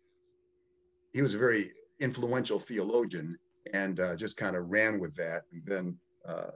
he 1.14 1.22
was 1.22 1.36
a 1.36 1.38
very 1.38 1.72
influential 2.00 2.60
theologian 2.60 3.38
and 3.74 4.00
uh, 4.00 4.16
just 4.16 4.38
kind 4.38 4.56
of 4.56 4.70
ran 4.70 5.00
with 5.00 5.16
that. 5.16 5.44
And 5.52 5.66
then 5.66 5.98
uh, 6.28 6.52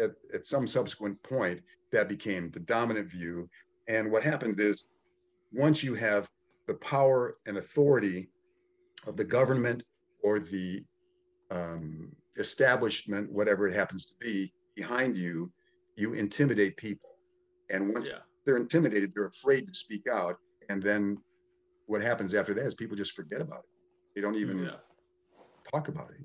at, 0.00 0.12
at 0.32 0.46
some 0.46 0.66
subsequent 0.66 1.22
point, 1.22 1.60
that 1.92 2.08
became 2.08 2.50
the 2.50 2.60
dominant 2.60 3.10
view. 3.10 3.48
And 3.88 4.10
what 4.10 4.22
happened 4.22 4.60
is 4.60 4.86
once 5.52 5.82
you 5.82 5.94
have 5.94 6.28
the 6.66 6.74
power 6.74 7.36
and 7.46 7.56
authority 7.56 8.28
of 9.06 9.16
the 9.16 9.24
government 9.24 9.84
or 10.22 10.38
the 10.38 10.84
um, 11.50 12.10
establishment, 12.36 13.30
whatever 13.32 13.68
it 13.68 13.74
happens 13.74 14.06
to 14.06 14.14
be, 14.20 14.52
behind 14.74 15.16
you, 15.16 15.50
you 15.96 16.14
intimidate 16.14 16.76
people. 16.76 17.10
And 17.70 17.92
once 17.92 18.08
yeah. 18.08 18.18
they're 18.44 18.56
intimidated, 18.56 19.12
they're 19.14 19.26
afraid 19.26 19.66
to 19.66 19.74
speak 19.74 20.06
out. 20.12 20.36
And 20.68 20.82
then 20.82 21.18
what 21.86 22.02
happens 22.02 22.34
after 22.34 22.54
that 22.54 22.66
is 22.66 22.74
people 22.74 22.96
just 22.96 23.12
forget 23.12 23.40
about 23.40 23.60
it. 23.60 23.70
They 24.14 24.20
don't 24.20 24.36
even 24.36 24.64
yeah 24.64 24.76
talk 25.72 25.88
about 25.88 26.10
it. 26.10 26.16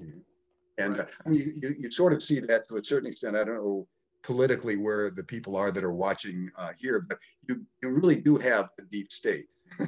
And 0.78 0.98
right. 0.98 1.08
uh, 1.08 1.12
I 1.26 1.30
mean, 1.30 1.60
you, 1.62 1.76
you 1.78 1.92
sort 1.92 2.14
of 2.14 2.22
see 2.22 2.40
that 2.40 2.68
to 2.70 2.78
a 2.78 2.84
certain 2.84 3.10
extent. 3.10 3.36
I 3.36 3.44
don't 3.44 3.56
know 3.56 3.88
politically 4.24 4.78
where 4.78 5.10
the 5.10 5.24
people 5.24 5.56
are 5.56 5.72
that 5.72 5.84
are 5.84 5.94
watching 5.94 6.50
uh, 6.58 6.72
here, 6.80 7.02
but 7.02 7.20
you, 7.48 7.66
you 7.82 7.90
really 7.90 8.20
do 8.20 8.38
have 8.38 8.70
the 8.78 8.86
deep 8.86 9.12
state. 9.12 9.54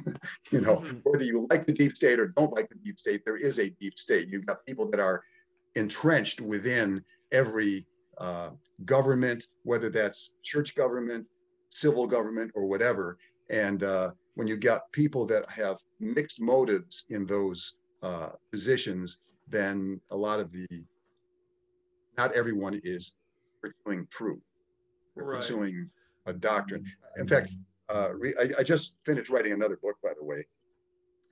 you 0.52 0.60
know, 0.60 0.76
mm-hmm. 0.76 0.98
whether 1.04 1.24
you 1.24 1.46
like 1.50 1.66
the 1.66 1.72
deep 1.72 1.96
state 1.96 2.20
or 2.20 2.28
don't 2.28 2.52
like 2.52 2.68
the 2.68 2.76
deep 2.76 2.98
state, 2.98 3.24
there 3.24 3.36
is 3.36 3.58
a 3.58 3.70
deep 3.80 3.98
state. 3.98 4.28
You've 4.28 4.46
got 4.46 4.64
people 4.66 4.90
that 4.90 5.00
are 5.00 5.22
entrenched 5.74 6.40
within 6.40 7.02
every 7.32 7.86
uh, 8.18 8.50
government, 8.84 9.44
whether 9.62 9.88
that's 9.88 10.34
church 10.42 10.74
government, 10.74 11.26
civil 11.70 12.06
government, 12.06 12.52
or 12.54 12.66
whatever. 12.66 13.18
And 13.50 13.82
uh, 13.82 14.10
when 14.34 14.46
you've 14.46 14.60
got 14.60 14.90
people 14.92 15.26
that 15.26 15.48
have 15.50 15.78
mixed 15.98 16.40
motives 16.40 17.06
in 17.08 17.26
those 17.26 17.78
uh, 18.02 18.30
positions, 18.50 19.20
then 19.48 20.00
a 20.10 20.16
lot 20.16 20.40
of 20.40 20.50
the 20.50 20.66
not 22.16 22.32
everyone 22.32 22.80
is 22.82 23.14
pursuing 23.84 24.06
truth. 24.10 24.42
They're 25.14 25.24
right. 25.24 25.36
pursuing 25.36 25.88
a 26.26 26.32
doctrine. 26.32 26.84
In 27.16 27.26
fact, 27.26 27.52
uh, 27.88 28.10
re, 28.14 28.34
I, 28.38 28.60
I, 28.60 28.62
just 28.62 28.94
finished 29.04 29.30
writing 29.30 29.52
another 29.52 29.76
book, 29.76 29.96
by 30.02 30.12
the 30.18 30.24
way, 30.24 30.44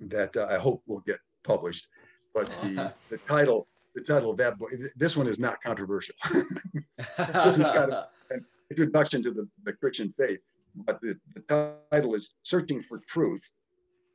that 0.01 0.37
uh, 0.37 0.47
I 0.51 0.57
hope 0.57 0.83
will 0.87 1.01
get 1.01 1.19
published. 1.43 1.89
But 2.33 2.47
the, 2.63 2.93
the 3.11 3.19
title, 3.19 3.69
the 3.95 4.01
title 4.01 4.31
of 4.31 4.37
that 4.39 4.59
book, 4.59 4.71
this 4.97 5.17
one 5.17 5.27
is 5.27 5.39
not 5.39 5.61
controversial. 5.63 6.15
this 7.19 7.59
is 7.59 7.69
kind 7.69 7.93
of 7.93 8.07
an 8.31 8.45
introduction 8.71 9.23
to 9.25 9.33
the, 9.33 9.49
the 9.65 9.73
Christian 9.73 10.15
faith. 10.19 10.39
But 10.75 11.01
the, 11.01 11.19
the 11.35 11.77
title 11.91 12.15
is 12.15 12.35
Searching 12.43 12.83
for 12.83 13.01
Truth 13.07 13.53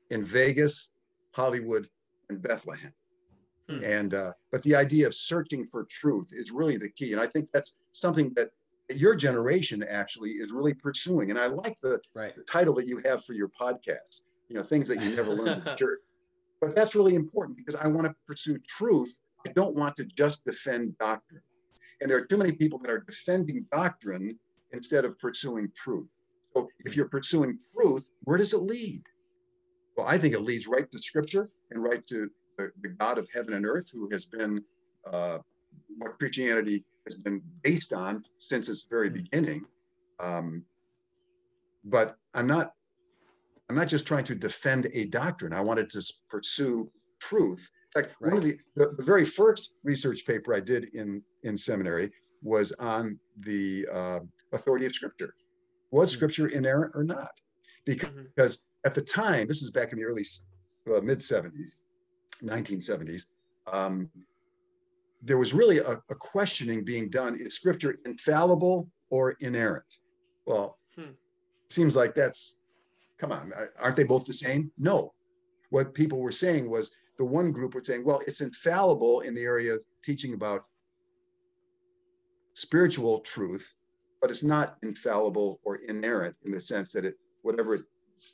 in 0.09 0.23
Vegas, 0.23 0.91
Hollywood, 1.31 1.87
and 2.29 2.41
Bethlehem. 2.41 2.93
Hmm. 3.69 3.83
And 3.83 4.13
uh, 4.13 4.33
but 4.51 4.63
the 4.63 4.75
idea 4.75 5.05
of 5.05 5.13
searching 5.13 5.65
for 5.65 5.85
truth 5.85 6.31
is 6.31 6.51
really 6.51 6.77
the 6.77 6.89
key, 6.89 7.13
and 7.13 7.21
I 7.21 7.27
think 7.27 7.49
that's 7.53 7.75
something 7.91 8.33
that 8.35 8.49
your 8.95 9.15
generation 9.15 9.83
actually 9.83 10.31
is 10.31 10.51
really 10.51 10.73
pursuing. 10.73 11.29
And 11.29 11.39
I 11.39 11.47
like 11.47 11.77
the, 11.81 11.99
right. 12.15 12.35
the 12.35 12.43
title 12.43 12.73
that 12.75 12.87
you 12.87 13.01
have 13.05 13.23
for 13.23 13.33
your 13.33 13.49
podcast. 13.49 14.23
You 14.47 14.55
know, 14.55 14.63
things 14.63 14.87
that 14.87 15.01
you 15.01 15.15
never 15.15 15.33
learned 15.33 15.67
in 15.67 15.75
church. 15.77 15.99
But 16.59 16.75
that's 16.75 16.95
really 16.95 17.13
important 17.13 17.57
because 17.57 17.75
I 17.75 17.87
want 17.87 18.07
to 18.07 18.15
pursue 18.27 18.57
truth. 18.67 19.19
I 19.47 19.51
don't 19.51 19.75
want 19.75 19.95
to 19.97 20.05
just 20.05 20.43
defend 20.43 20.97
doctrine. 20.97 21.41
And 22.01 22.09
there 22.09 22.17
are 22.17 22.25
too 22.25 22.37
many 22.37 22.51
people 22.51 22.79
that 22.79 22.89
are 22.89 22.99
defending 22.99 23.65
doctrine 23.71 24.39
instead 24.71 25.05
of 25.05 25.19
pursuing 25.19 25.71
truth. 25.75 26.07
So 26.55 26.67
if 26.79 26.95
you're 26.95 27.07
pursuing 27.07 27.59
truth, 27.73 28.09
where 28.23 28.37
does 28.37 28.53
it 28.53 28.63
lead? 28.63 29.03
Well, 29.95 30.07
I 30.07 30.17
think 30.17 30.33
it 30.33 30.41
leads 30.41 30.67
right 30.67 30.89
to 30.91 30.99
scripture 30.99 31.49
and 31.71 31.83
right 31.83 32.05
to 32.07 32.29
the, 32.59 32.71
the 32.81 32.89
God 32.89 33.17
of 33.17 33.27
heaven 33.33 33.53
and 33.53 33.65
earth, 33.65 33.89
who 33.91 34.09
has 34.11 34.25
been 34.25 34.63
uh, 35.09 35.39
what 35.97 36.19
Christianity 36.19 36.83
has 37.05 37.15
been 37.15 37.41
based 37.63 37.93
on 37.93 38.23
since 38.37 38.67
its 38.67 38.85
very 38.85 39.07
hmm. 39.09 39.15
beginning. 39.15 39.65
Um, 40.19 40.65
but 41.85 42.17
I'm 42.33 42.47
not 42.47 42.73
I'm 43.69 43.75
not 43.75 43.87
just 43.87 44.07
trying 44.07 44.25
to 44.25 44.35
defend 44.35 44.87
a 44.93 45.05
doctrine. 45.05 45.53
I 45.53 45.61
wanted 45.61 45.89
to 45.91 46.01
pursue 46.27 46.91
truth. 47.19 47.69
In 47.95 48.01
fact, 48.01 48.15
right. 48.19 48.33
one 48.33 48.37
of 48.37 48.43
the, 48.43 48.57
the, 48.75 48.95
the 48.97 49.03
very 49.03 49.23
first 49.23 49.73
research 49.83 50.25
paper 50.25 50.53
I 50.53 50.59
did 50.59 50.89
in 50.95 51.23
in 51.43 51.57
seminary 51.57 52.11
was 52.41 52.71
on 52.73 53.19
the 53.39 53.87
uh, 53.91 54.19
authority 54.53 54.85
of 54.85 54.93
Scripture. 54.93 55.33
Was 55.91 56.11
hmm. 56.11 56.17
Scripture 56.17 56.47
inerrant 56.47 56.91
or 56.95 57.03
not? 57.03 57.31
Because, 57.85 58.09
mm-hmm. 58.09 58.23
because 58.35 58.63
at 58.85 58.93
the 58.93 59.01
time, 59.01 59.47
this 59.47 59.61
is 59.61 59.71
back 59.71 59.93
in 59.93 59.99
the 59.99 60.05
early 60.05 60.25
uh, 60.93 61.01
mid 61.01 61.19
70s, 61.19 61.77
1970s, 62.43 63.25
um, 63.71 64.09
there 65.21 65.37
was 65.37 65.53
really 65.53 65.79
a, 65.79 65.91
a, 66.09 66.15
questioning 66.15 66.83
being 66.83 67.09
done 67.09 67.35
is 67.35 67.53
scripture 67.53 67.95
infallible 68.05 68.89
or 69.09 69.31
inerrant? 69.41 69.97
Well, 70.45 70.77
hmm. 70.95 71.11
seems 71.69 71.95
like 71.95 72.15
that's, 72.15 72.57
come 73.19 73.31
on, 73.31 73.51
aren't 73.79 73.95
they 73.95 74.05
both 74.05 74.25
the 74.25 74.33
same? 74.33 74.71
No. 74.77 75.13
What 75.69 75.93
people 75.93 76.19
were 76.19 76.31
saying 76.31 76.69
was 76.69 76.91
the 77.17 77.25
one 77.25 77.51
group 77.51 77.75
were 77.75 77.83
saying, 77.83 78.05
well, 78.05 78.21
it's 78.25 78.41
infallible 78.41 79.21
in 79.21 79.35
the 79.35 79.43
area 79.43 79.73
of 79.73 79.83
teaching 80.03 80.33
about 80.33 80.63
spiritual 82.55 83.19
truth, 83.19 83.75
but 84.21 84.29
it's 84.29 84.43
not 84.43 84.77
infallible 84.83 85.59
or 85.63 85.77
inerrant 85.87 86.35
in 86.45 86.51
the 86.51 86.61
sense 86.61 86.93
that 86.93 87.05
it, 87.05 87.15
whatever 87.41 87.75
it 87.75 87.81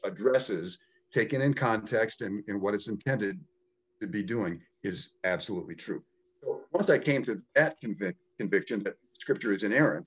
addresses, 0.04 0.80
taken 1.12 1.42
in 1.42 1.54
context 1.54 2.22
and, 2.22 2.44
and 2.48 2.62
what 2.62 2.74
it's 2.74 2.88
intended 2.88 3.40
to 4.02 4.08
be 4.08 4.24
doing 4.24 4.62
is 4.84 5.16
absolutely 5.24 5.76
true. 5.76 6.04
So 6.44 6.62
once 6.72 6.90
I 6.90 6.98
came 6.98 7.24
to 7.26 7.38
that 7.56 7.76
convic- 7.82 8.16
conviction 8.40 8.84
that 8.84 8.96
scripture 9.20 9.52
is 9.52 9.64
inerrant, 9.64 10.06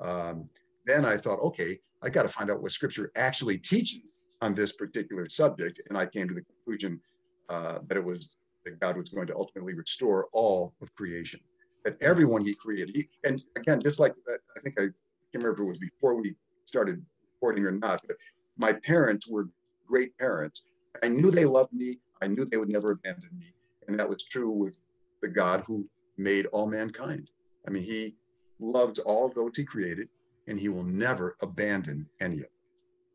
um, 0.00 0.48
then 0.86 1.04
I 1.04 1.16
thought, 1.16 1.40
okay, 1.40 1.78
I 2.02 2.08
got 2.08 2.22
to 2.22 2.28
find 2.28 2.50
out 2.50 2.62
what 2.62 2.72
scripture 2.72 3.10
actually 3.16 3.58
teaches 3.58 4.00
on 4.40 4.54
this 4.54 4.72
particular 4.72 5.28
subject. 5.28 5.80
And 5.88 5.98
I 5.98 6.06
came 6.06 6.28
to 6.28 6.34
the 6.34 6.42
conclusion 6.42 7.00
uh, 7.48 7.80
that 7.86 7.96
it 7.96 8.04
was 8.04 8.38
that 8.64 8.80
God 8.80 8.96
was 8.96 9.08
going 9.08 9.26
to 9.26 9.36
ultimately 9.36 9.74
restore 9.74 10.28
all 10.32 10.74
of 10.82 10.94
creation, 10.94 11.40
that 11.84 11.96
everyone 12.00 12.44
He 12.44 12.54
created. 12.54 12.94
He, 12.94 13.08
and 13.24 13.42
again, 13.56 13.80
just 13.82 14.00
like 14.00 14.12
uh, 14.30 14.36
I 14.56 14.60
think 14.60 14.78
I 14.78 14.82
can't 14.82 15.44
remember 15.44 15.62
it 15.62 15.68
was 15.68 15.78
before 15.78 16.20
we 16.20 16.36
started 16.64 17.04
recording 17.34 17.64
or 17.64 17.72
not, 17.72 18.00
but 18.06 18.16
my 18.56 18.72
parents 18.72 19.28
were 19.28 19.48
great 19.86 20.16
parents. 20.18 20.66
I 21.02 21.08
knew 21.08 21.30
they 21.30 21.44
loved 21.44 21.72
me. 21.72 21.98
I 22.22 22.26
knew 22.26 22.44
they 22.44 22.56
would 22.56 22.70
never 22.70 22.92
abandon 22.92 23.30
me, 23.38 23.46
and 23.86 23.98
that 23.98 24.08
was 24.08 24.24
true 24.24 24.50
with 24.50 24.78
the 25.22 25.28
God 25.28 25.64
who 25.66 25.86
made 26.16 26.46
all 26.46 26.66
mankind. 26.66 27.30
I 27.66 27.70
mean, 27.70 27.82
He 27.82 28.16
loves 28.58 28.98
all 28.98 29.28
those 29.28 29.56
He 29.56 29.64
created, 29.64 30.08
and 30.46 30.58
He 30.58 30.68
will 30.68 30.84
never 30.84 31.36
abandon 31.42 32.08
any 32.20 32.36
of 32.36 32.42
them. 32.42 32.50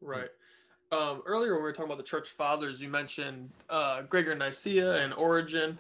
Right. 0.02 0.30
Um, 0.92 1.24
earlier, 1.26 1.54
when 1.54 1.64
we 1.64 1.64
were 1.64 1.74
talking 1.74 1.92
about 1.92 1.98
the 1.98 2.04
church 2.04 2.30
fathers, 2.30 2.80
you 2.80 2.88
mentioned 2.88 3.50
uh, 3.70 4.04
Gregor 4.04 4.36
Nicaea 4.36 5.04
and 5.04 5.14
Origen, 5.14 5.78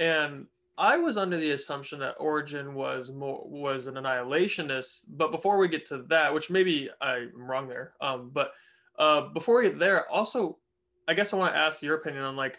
and 0.00 0.46
I 0.78 0.96
was 0.96 1.16
under 1.16 1.36
the 1.36 1.52
assumption 1.52 2.00
that 2.00 2.16
Origen 2.18 2.74
was 2.74 3.12
more 3.12 3.42
was 3.44 3.86
an 3.86 3.94
annihilationist. 3.94 5.02
But 5.08 5.30
before 5.30 5.58
we 5.58 5.68
get 5.68 5.84
to 5.86 5.98
that, 6.04 6.32
which 6.32 6.50
maybe 6.50 6.88
I'm 7.00 7.30
wrong 7.34 7.68
there, 7.68 7.92
um, 8.00 8.30
but 8.32 8.52
uh, 8.98 9.28
before 9.28 9.58
we 9.58 9.68
get 9.68 9.78
there, 9.78 10.08
also, 10.10 10.58
I 11.06 11.14
guess 11.14 11.32
I 11.32 11.36
want 11.36 11.54
to 11.54 11.58
ask 11.58 11.82
your 11.82 11.96
opinion 11.96 12.24
on 12.24 12.34
like 12.34 12.58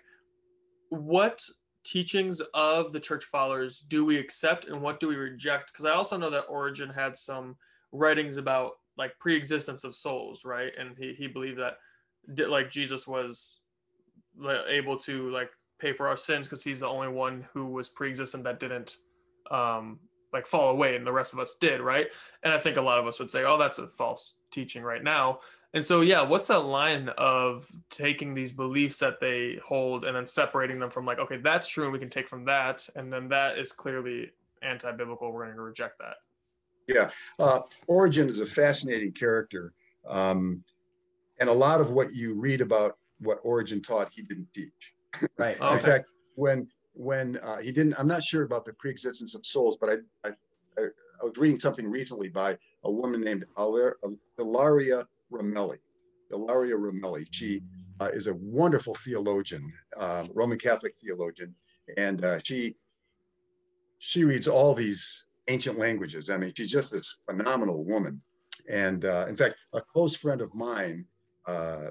what 0.90 1.42
teachings 1.84 2.42
of 2.54 2.92
the 2.92 3.00
church 3.00 3.26
fathers 3.26 3.86
do 3.88 4.04
we 4.04 4.18
accept 4.18 4.66
and 4.66 4.82
what 4.82 5.00
do 5.00 5.08
we 5.08 5.16
reject? 5.16 5.72
Because 5.72 5.86
I 5.86 5.92
also 5.92 6.18
know 6.18 6.30
that 6.30 6.46
Origen 6.50 6.90
had 6.90 7.18
some 7.18 7.56
writings 7.92 8.38
about 8.38 8.74
like 8.98 9.18
pre-existence 9.20 9.84
of 9.84 9.96
souls, 9.96 10.46
right? 10.46 10.72
And 10.78 10.98
he 10.98 11.14
he 11.14 11.28
believed 11.28 11.60
that 11.60 11.78
like 12.50 12.72
Jesus 12.72 13.08
was 13.08 13.60
able 14.68 14.98
to 15.00 15.30
like 15.30 15.52
pay 15.80 15.94
for 15.94 16.08
our 16.08 16.18
sins 16.18 16.48
because 16.48 16.64
he's 16.64 16.80
the 16.80 16.88
only 16.88 17.08
one 17.08 17.46
who 17.54 17.68
was 17.68 17.90
pre-existent 17.90 18.44
that 18.44 18.60
didn't 18.60 18.98
um 19.52 20.00
like 20.34 20.48
fall 20.48 20.70
away 20.70 20.96
and 20.96 21.06
the 21.06 21.12
rest 21.12 21.34
of 21.34 21.40
us 21.40 21.56
did 21.60 21.80
right 21.82 22.08
and 22.44 22.54
i 22.54 22.58
think 22.58 22.78
a 22.78 22.82
lot 22.82 23.00
of 23.00 23.06
us 23.08 23.20
would 23.20 23.32
say 23.32 23.44
oh 23.44 23.58
that's 23.58 23.78
a 23.78 23.88
false 23.88 24.38
teaching 24.52 24.84
right 24.84 25.04
now 25.04 25.40
and 25.76 25.86
so 25.86 26.02
yeah 26.02 26.22
what's 26.22 26.48
that 26.48 26.60
line 26.60 27.10
of 27.18 27.70
taking 27.92 28.34
these 28.34 28.52
beliefs 28.52 28.98
that 28.98 29.20
they 29.20 29.60
hold 29.64 30.06
and 30.06 30.16
then 30.16 30.26
separating 30.26 30.80
them 30.80 30.90
from 30.90 31.06
like 31.06 31.20
okay 31.20 31.38
that's 31.38 31.68
true 31.68 31.84
and 31.84 31.94
we 31.94 32.00
can 32.00 32.10
take 32.10 32.28
from 32.28 32.44
that 32.46 32.88
and 32.96 33.14
then 33.14 33.28
that 33.28 33.58
is 33.58 33.72
clearly 33.72 34.32
anti-biblical 34.64 35.32
we're 35.32 35.46
going 35.46 35.56
to 35.56 35.62
reject 35.62 36.00
that 36.00 36.16
yeah 36.88 37.10
uh, 37.40 37.60
Origen 37.88 38.30
is 38.30 38.40
a 38.40 38.46
fascinating 38.46 39.12
character 39.12 39.74
um, 40.08 40.64
and 41.40 41.50
a 41.50 41.54
lot 41.54 41.82
of 41.82 41.92
what 41.92 42.14
you 42.14 42.40
read 42.40 42.62
about 42.62 42.98
what 43.20 43.40
Origen 43.44 43.82
taught, 43.82 44.10
he 44.12 44.22
didn't 44.22 44.48
teach. 44.54 44.94
Right. 45.38 45.58
In 45.60 45.80
fact, 45.80 46.10
when 46.36 46.68
when 46.94 47.38
uh, 47.38 47.58
he 47.58 47.72
didn't, 47.72 47.96
I'm 48.00 48.08
not 48.08 48.24
sure 48.24 48.44
about 48.44 48.66
the 48.66 48.74
preexistence 48.74 49.36
of 49.36 49.46
souls, 49.46 49.78
but 49.80 49.90
I, 49.90 50.30
I, 50.30 50.32
I 50.82 51.24
was 51.24 51.38
reading 51.38 51.60
something 51.60 51.90
recently 51.90 52.30
by 52.30 52.58
a 52.84 52.92
woman 52.92 53.22
named 53.22 53.46
Ilaria 53.58 55.08
Ramelli. 55.32 55.78
Ilaria 56.32 56.76
Ramelli. 56.76 57.26
She 57.32 57.62
uh, 58.00 58.10
is 58.14 58.28
a 58.28 58.36
wonderful 58.36 58.96
theologian, 58.96 59.72
uh, 59.98 60.26
Roman 60.34 60.58
Catholic 60.58 60.94
theologian, 60.96 61.56
and 61.98 62.24
uh, 62.24 62.40
she 62.44 62.76
she 64.00 64.24
reads 64.24 64.48
all 64.48 64.74
these 64.74 65.26
ancient 65.48 65.78
languages. 65.78 66.30
I 66.30 66.38
mean, 66.38 66.52
she's 66.56 66.72
just 66.72 66.92
this 66.92 67.18
phenomenal 67.30 67.84
woman. 67.84 68.22
And 68.70 69.06
uh, 69.06 69.26
in 69.30 69.36
fact, 69.36 69.56
a 69.74 69.82
close 69.82 70.16
friend 70.16 70.42
of 70.42 70.54
mine 70.54 71.06
uh, 71.48 71.88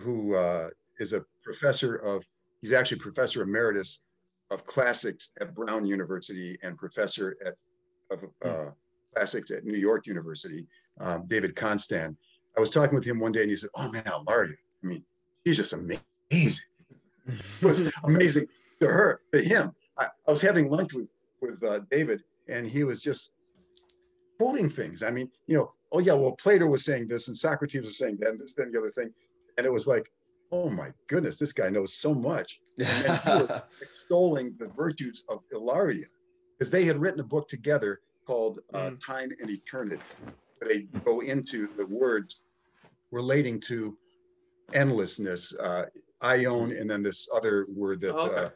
who 0.00 0.34
uh, 0.34 0.70
is 0.98 1.12
a 1.12 1.24
professor 1.42 1.96
of, 1.96 2.26
he's 2.60 2.72
actually 2.72 2.98
professor 2.98 3.42
emeritus 3.42 4.02
of 4.50 4.66
classics 4.66 5.32
at 5.40 5.54
Brown 5.54 5.86
University 5.86 6.58
and 6.62 6.76
professor 6.76 7.36
at, 7.44 7.54
of 8.10 8.24
classics 9.14 9.50
at 9.50 9.64
New 9.64 9.78
York 9.78 10.06
University, 10.06 10.66
um, 11.00 11.22
David 11.28 11.54
Konstan. 11.54 12.16
I 12.56 12.60
was 12.60 12.70
talking 12.70 12.94
with 12.94 13.04
him 13.04 13.20
one 13.20 13.32
day 13.32 13.42
and 13.42 13.50
he 13.50 13.56
said, 13.56 13.70
oh 13.74 13.90
man, 13.90 14.04
Ilaria, 14.06 14.54
I 14.82 14.86
mean, 14.86 15.04
he's 15.44 15.56
just 15.56 15.72
amazing. 15.72 16.02
it 16.30 17.62
was 17.62 17.90
amazing 18.04 18.46
to 18.80 18.86
her, 18.86 19.20
to 19.32 19.40
him. 19.40 19.72
I, 19.98 20.06
I 20.26 20.30
was 20.30 20.40
having 20.40 20.70
lunch 20.70 20.92
with, 20.92 21.08
with 21.40 21.62
uh, 21.62 21.80
David 21.90 22.22
and 22.48 22.66
he 22.66 22.84
was 22.84 23.00
just 23.00 23.32
quoting 24.38 24.68
things. 24.68 25.02
I 25.02 25.10
mean, 25.10 25.30
you 25.46 25.56
know, 25.56 25.72
oh 25.92 25.98
yeah, 26.00 26.12
well, 26.12 26.32
Plato 26.32 26.66
was 26.66 26.84
saying 26.84 27.08
this 27.08 27.28
and 27.28 27.36
Socrates 27.36 27.82
was 27.82 27.98
saying 27.98 28.18
that 28.20 28.30
and 28.30 28.40
this, 28.40 28.54
then 28.54 28.70
the 28.70 28.78
other 28.78 28.90
thing. 28.90 29.12
And 29.58 29.66
it 29.66 29.72
was 29.72 29.86
like, 29.86 30.10
oh 30.52 30.68
my 30.68 30.90
goodness, 31.08 31.38
this 31.38 31.52
guy 31.52 31.68
knows 31.68 31.94
so 31.94 32.14
much. 32.14 32.60
And 32.78 33.18
he 33.20 33.30
was 33.30 33.56
extolling 33.80 34.54
the 34.58 34.68
virtues 34.68 35.24
of 35.28 35.40
Ilaria 35.52 36.06
because 36.58 36.70
they 36.70 36.84
had 36.84 36.96
written 36.96 37.20
a 37.20 37.24
book 37.24 37.46
together 37.48 38.00
called 38.26 38.60
uh, 38.72 38.90
mm. 38.90 39.04
Time 39.04 39.30
and 39.40 39.50
Eternity. 39.50 40.02
They 40.60 40.82
go 41.04 41.20
into 41.20 41.68
the 41.68 41.86
words 41.86 42.40
relating 43.14 43.60
to 43.60 43.96
endlessness, 44.72 45.54
uh, 45.60 45.84
aion, 46.22 46.78
and 46.78 46.90
then 46.90 47.02
this 47.02 47.28
other 47.34 47.66
word 47.68 48.00
that 48.00 48.14
okay. 48.14 48.46
uh, 48.46 48.50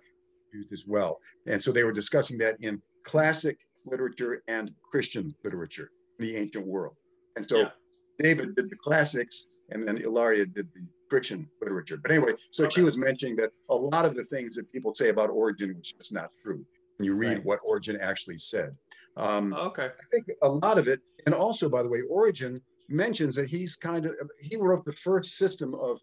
used 0.53 0.73
as 0.73 0.85
well. 0.87 1.21
And 1.47 1.63
so 1.63 1.71
they 1.71 1.85
were 1.85 1.93
discussing 1.93 2.39
that 2.39 2.57
in 2.61 2.83
classic 3.05 3.57
literature 3.87 4.43
and 4.49 4.73
Christian 4.91 5.35
literature 5.45 5.91
in 6.19 6.27
the 6.27 6.37
ancient 6.37 6.67
world. 6.67 6.97
And 7.37 7.49
so 7.49 7.59
yeah. 7.59 7.71
David 8.19 8.57
did 8.57 8.69
the 8.69 8.77
classics, 8.77 9.47
and 9.71 9.87
then 9.87 9.99
Ilaria 9.99 10.47
did 10.47 10.67
the 10.75 10.89
Christian 11.09 11.49
literature. 11.63 11.99
But 12.03 12.11
anyway, 12.11 12.33
so 12.51 12.65
okay. 12.65 12.75
she 12.75 12.83
was 12.83 12.99
mentioning 12.99 13.37
that 13.37 13.51
a 13.71 13.75
lot 13.75 14.05
of 14.05 14.15
the 14.15 14.25
things 14.25 14.57
that 14.57 14.71
people 14.73 14.93
say 14.93 15.11
about 15.11 15.31
Origen 15.31 15.75
was 15.77 15.93
just 15.93 16.13
not 16.13 16.31
true. 16.43 16.65
When 16.97 17.07
you 17.07 17.15
read 17.15 17.37
right. 17.37 17.45
what 17.45 17.61
Origen 17.65 17.97
actually 18.01 18.39
said. 18.39 18.77
Um, 19.17 19.55
okay. 19.55 19.87
I 19.87 20.05
think 20.11 20.25
a 20.43 20.49
lot 20.49 20.79
of 20.79 20.89
it, 20.89 21.01
and 21.27 21.35
also, 21.35 21.69
by 21.69 21.83
the 21.85 21.89
way, 21.89 22.01
Origen 22.11 22.61
mentions 22.89 23.35
that 23.37 23.49
he's 23.49 23.77
kind 23.77 24.07
of, 24.07 24.15
he 24.41 24.57
wrote 24.57 24.85
the 24.85 24.93
first 24.93 25.37
system 25.37 25.75
of 25.75 26.01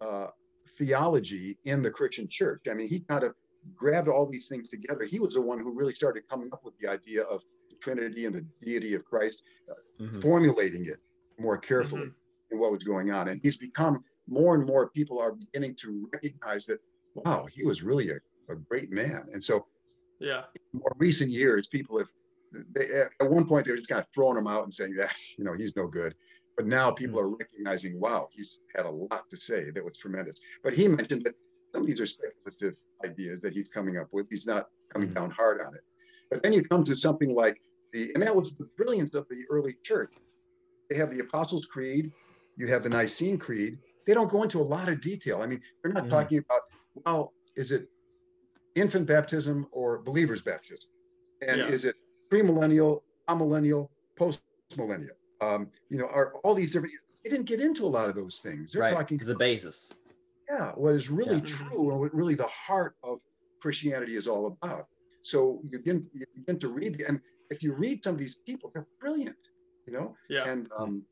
uh, 0.00 0.28
theology 0.78 1.58
in 1.64 1.82
the 1.82 1.90
Christian 1.90 2.26
church. 2.28 2.62
I 2.70 2.74
mean, 2.74 2.88
he 2.88 3.00
kind 3.00 3.24
of 3.24 3.34
grabbed 3.74 4.08
all 4.08 4.26
these 4.26 4.48
things 4.48 4.68
together. 4.68 5.04
He 5.04 5.20
was 5.20 5.34
the 5.34 5.40
one 5.40 5.58
who 5.58 5.72
really 5.72 5.94
started 5.94 6.28
coming 6.28 6.50
up 6.52 6.64
with 6.64 6.76
the 6.78 6.88
idea 6.88 7.22
of 7.22 7.40
Trinity 7.80 8.26
and 8.26 8.34
the 8.34 8.46
deity 8.64 8.94
of 8.94 9.04
Christ, 9.04 9.44
uh, 9.70 9.74
mm-hmm. 10.02 10.20
formulating 10.20 10.86
it 10.86 10.98
more 11.38 11.58
carefully 11.58 12.02
mm-hmm. 12.02 12.52
in 12.54 12.58
what 12.58 12.72
was 12.72 12.82
going 12.84 13.10
on. 13.10 13.28
And 13.28 13.40
he's 13.42 13.56
become 13.56 14.02
more 14.28 14.54
and 14.54 14.66
more 14.66 14.90
people 14.90 15.18
are 15.20 15.32
beginning 15.32 15.74
to 15.76 16.08
recognize 16.12 16.66
that, 16.66 16.80
wow, 17.14 17.46
he 17.46 17.64
was 17.64 17.82
really 17.82 18.10
a, 18.10 18.16
a 18.50 18.56
great 18.56 18.90
man. 18.90 19.26
And 19.32 19.42
so, 19.42 19.66
yeah, 20.18 20.44
more 20.72 20.92
recent 20.96 21.30
years, 21.30 21.68
people 21.68 21.98
have, 21.98 22.08
they, 22.72 22.86
at 23.20 23.30
one 23.30 23.46
point, 23.46 23.64
they 23.64 23.72
were 23.72 23.78
just 23.78 23.90
kind 23.90 24.00
of 24.00 24.08
throwing 24.14 24.38
him 24.38 24.46
out 24.46 24.64
and 24.64 24.72
saying 24.72 24.94
that, 24.96 25.14
you 25.38 25.44
know, 25.44 25.54
he's 25.54 25.76
no 25.76 25.86
good. 25.86 26.14
But 26.56 26.66
now 26.66 26.90
people 26.90 27.18
mm-hmm. 27.18 27.34
are 27.34 27.36
recognizing, 27.36 28.00
wow, 28.00 28.28
he's 28.32 28.60
had 28.74 28.86
a 28.86 28.90
lot 28.90 29.28
to 29.30 29.36
say 29.36 29.70
that 29.70 29.84
was 29.84 29.96
tremendous. 29.96 30.40
But 30.62 30.74
he 30.74 30.88
mentioned 30.88 31.24
that 31.24 31.34
some 31.72 31.82
of 31.82 31.88
these 31.88 32.00
are 32.00 32.06
speculative 32.06 32.76
ideas 33.04 33.40
that 33.42 33.52
he's 33.52 33.70
coming 33.70 33.98
up 33.98 34.08
with. 34.12 34.26
He's 34.30 34.46
not 34.46 34.68
coming 34.92 35.08
mm-hmm. 35.08 35.18
down 35.18 35.30
hard 35.30 35.60
on 35.60 35.74
it. 35.74 35.82
But 36.30 36.42
then 36.42 36.52
you 36.52 36.62
come 36.62 36.84
to 36.84 36.94
something 36.94 37.34
like 37.34 37.60
the, 37.92 38.12
and 38.14 38.22
that 38.22 38.34
was 38.34 38.56
the 38.56 38.68
brilliance 38.76 39.14
of 39.14 39.26
the 39.28 39.44
early 39.50 39.76
church. 39.82 40.12
They 40.90 40.96
have 40.96 41.10
the 41.10 41.20
Apostles' 41.20 41.66
Creed, 41.66 42.12
you 42.56 42.66
have 42.68 42.82
the 42.82 42.88
Nicene 42.88 43.38
Creed. 43.38 43.78
They 44.06 44.14
don't 44.14 44.30
go 44.30 44.42
into 44.42 44.60
a 44.60 44.62
lot 44.62 44.88
of 44.88 45.00
detail. 45.00 45.42
I 45.42 45.46
mean, 45.46 45.60
they're 45.82 45.92
not 45.92 46.04
mm. 46.04 46.10
talking 46.10 46.38
about, 46.38 46.60
well, 46.94 47.32
is 47.56 47.72
it 47.72 47.88
infant 48.74 49.06
baptism 49.06 49.66
or 49.72 49.98
believer's 50.02 50.42
baptism? 50.42 50.90
And 51.46 51.58
yeah. 51.58 51.66
is 51.66 51.84
it 51.84 51.96
premillennial, 52.34 53.02
amillennial, 53.28 53.88
post-millennial? 54.16 55.16
Um, 55.40 55.70
you 55.88 55.98
know, 55.98 56.06
are 56.06 56.34
all 56.42 56.54
these 56.54 56.72
different, 56.72 56.94
they 57.22 57.30
didn't 57.30 57.46
get 57.46 57.60
into 57.60 57.84
a 57.84 57.92
lot 57.98 58.08
of 58.08 58.14
those 58.14 58.38
things. 58.38 58.72
They're 58.72 58.82
right. 58.82 58.94
talking 58.94 59.18
the 59.18 59.34
basis. 59.36 59.92
Yeah, 60.50 60.72
what 60.72 60.94
is 60.94 61.10
really 61.10 61.36
yeah. 61.36 61.56
true 61.56 61.90
and 61.90 62.00
what 62.00 62.14
really 62.14 62.34
the 62.34 62.46
heart 62.46 62.96
of 63.02 63.20
Christianity 63.60 64.16
is 64.16 64.26
all 64.26 64.46
about. 64.46 64.86
So 65.22 65.60
you 65.64 65.70
begin, 65.78 66.06
you 66.12 66.26
begin 66.34 66.58
to 66.58 66.68
read, 66.68 67.02
and 67.08 67.20
if 67.50 67.62
you 67.62 67.72
read 67.74 68.04
some 68.04 68.14
of 68.14 68.18
these 68.18 68.36
people, 68.46 68.70
they're 68.72 68.86
brilliant, 69.00 69.36
you 69.86 69.92
know? 69.92 70.14
Yeah. 70.28 70.46
And 70.46 70.68
um, 70.76 71.04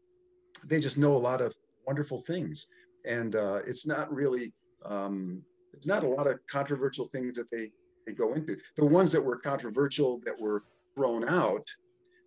they 0.67 0.81
just 0.81 0.99
know 0.99 1.15
a 1.15 1.23
lot 1.31 1.41
of 1.41 1.57
wonderful 1.87 2.19
things. 2.19 2.67
And 3.07 3.35
uh, 3.37 3.61
it's 3.67 3.87
not 3.87 4.13
really, 4.13 4.53
um, 4.85 5.43
it's 5.73 5.87
not 5.87 6.05
a 6.05 6.09
lot 6.09 6.27
of 6.27 6.39
controversial 6.47 7.07
things 7.09 7.37
that 7.39 7.51
they, 7.51 7.71
they 8.07 8.13
go 8.13 8.35
into. 8.35 8.57
The 8.77 8.85
ones 8.85 9.13
that 9.13 9.25
were 9.25 9.39
controversial 9.39 10.21
that 10.27 10.39
were 10.39 10.65
thrown 10.97 11.29
out 11.29 11.67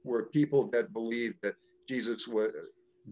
were 0.03 0.25
people 0.25 0.67
that 0.71 0.93
believed 0.93 1.37
that 1.41 1.55
Jesus 1.87 2.27
was 2.27 2.51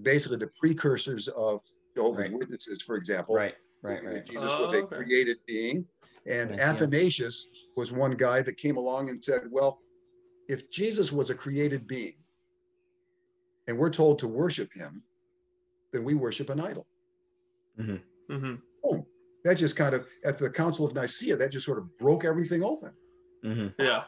basically 0.01 0.37
the 0.37 0.51
precursors 0.59 1.27
of 1.29 1.61
Jehovah's 1.95 2.29
right. 2.29 2.39
Witnesses, 2.39 2.81
for 2.81 2.95
example. 2.95 3.35
Right, 3.35 3.55
right, 3.81 4.03
right. 4.03 4.25
Jesus 4.25 4.53
oh, 4.55 4.65
was 4.65 4.73
a 4.73 4.77
okay. 4.83 4.95
created 4.95 5.37
being. 5.47 5.85
And 6.25 6.59
Athanasius 6.59 7.47
was 7.75 7.91
one 7.91 8.11
guy 8.11 8.41
that 8.41 8.57
came 8.57 8.77
along 8.77 9.09
and 9.09 9.21
said, 9.23 9.43
well, 9.51 9.79
if 10.47 10.69
Jesus 10.71 11.11
was 11.11 11.29
a 11.29 11.35
created 11.35 11.87
being 11.87 12.15
and 13.67 13.77
we're 13.77 13.89
told 13.89 14.19
to 14.19 14.27
worship 14.27 14.73
him, 14.73 15.03
then 15.91 16.03
we 16.03 16.13
worship 16.13 16.49
an 16.49 16.59
idol. 16.59 16.87
Mm-hmm. 17.79 18.33
Mm-hmm. 18.33 18.55
Boom. 18.83 19.05
that 19.43 19.55
just 19.55 19.75
kind 19.75 19.93
of 19.93 20.07
at 20.25 20.37
the 20.37 20.49
Council 20.49 20.85
of 20.85 20.93
Nicaea, 20.95 21.35
that 21.37 21.51
just 21.51 21.65
sort 21.65 21.77
of 21.77 21.97
broke 21.97 22.23
everything 22.25 22.63
open. 22.63 22.91
hmm 23.43 23.67
Yeah. 23.79 24.03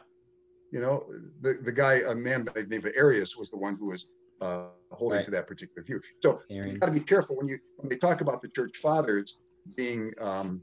You 0.72 0.80
know, 0.80 1.06
the 1.40 1.54
the 1.64 1.72
guy, 1.72 2.00
a 2.08 2.14
man 2.14 2.44
by 2.44 2.62
the 2.62 2.66
name 2.66 2.84
of 2.86 2.92
Arius, 2.96 3.36
was 3.36 3.50
the 3.50 3.56
one 3.56 3.76
who 3.78 3.86
was 3.86 4.06
uh, 4.40 4.68
holding 4.92 5.18
Right. 5.18 5.24
to 5.24 5.30
that 5.32 5.46
particular 5.46 5.82
view. 5.84 6.00
So 6.22 6.40
you 6.48 6.78
got 6.78 6.86
to 6.86 6.92
be 6.92 7.00
careful 7.00 7.36
when 7.36 7.48
you 7.48 7.58
when 7.76 7.88
they 7.88 7.96
talk 7.96 8.20
about 8.20 8.42
the 8.42 8.48
church 8.48 8.76
fathers 8.76 9.38
being 9.76 10.12
um, 10.20 10.62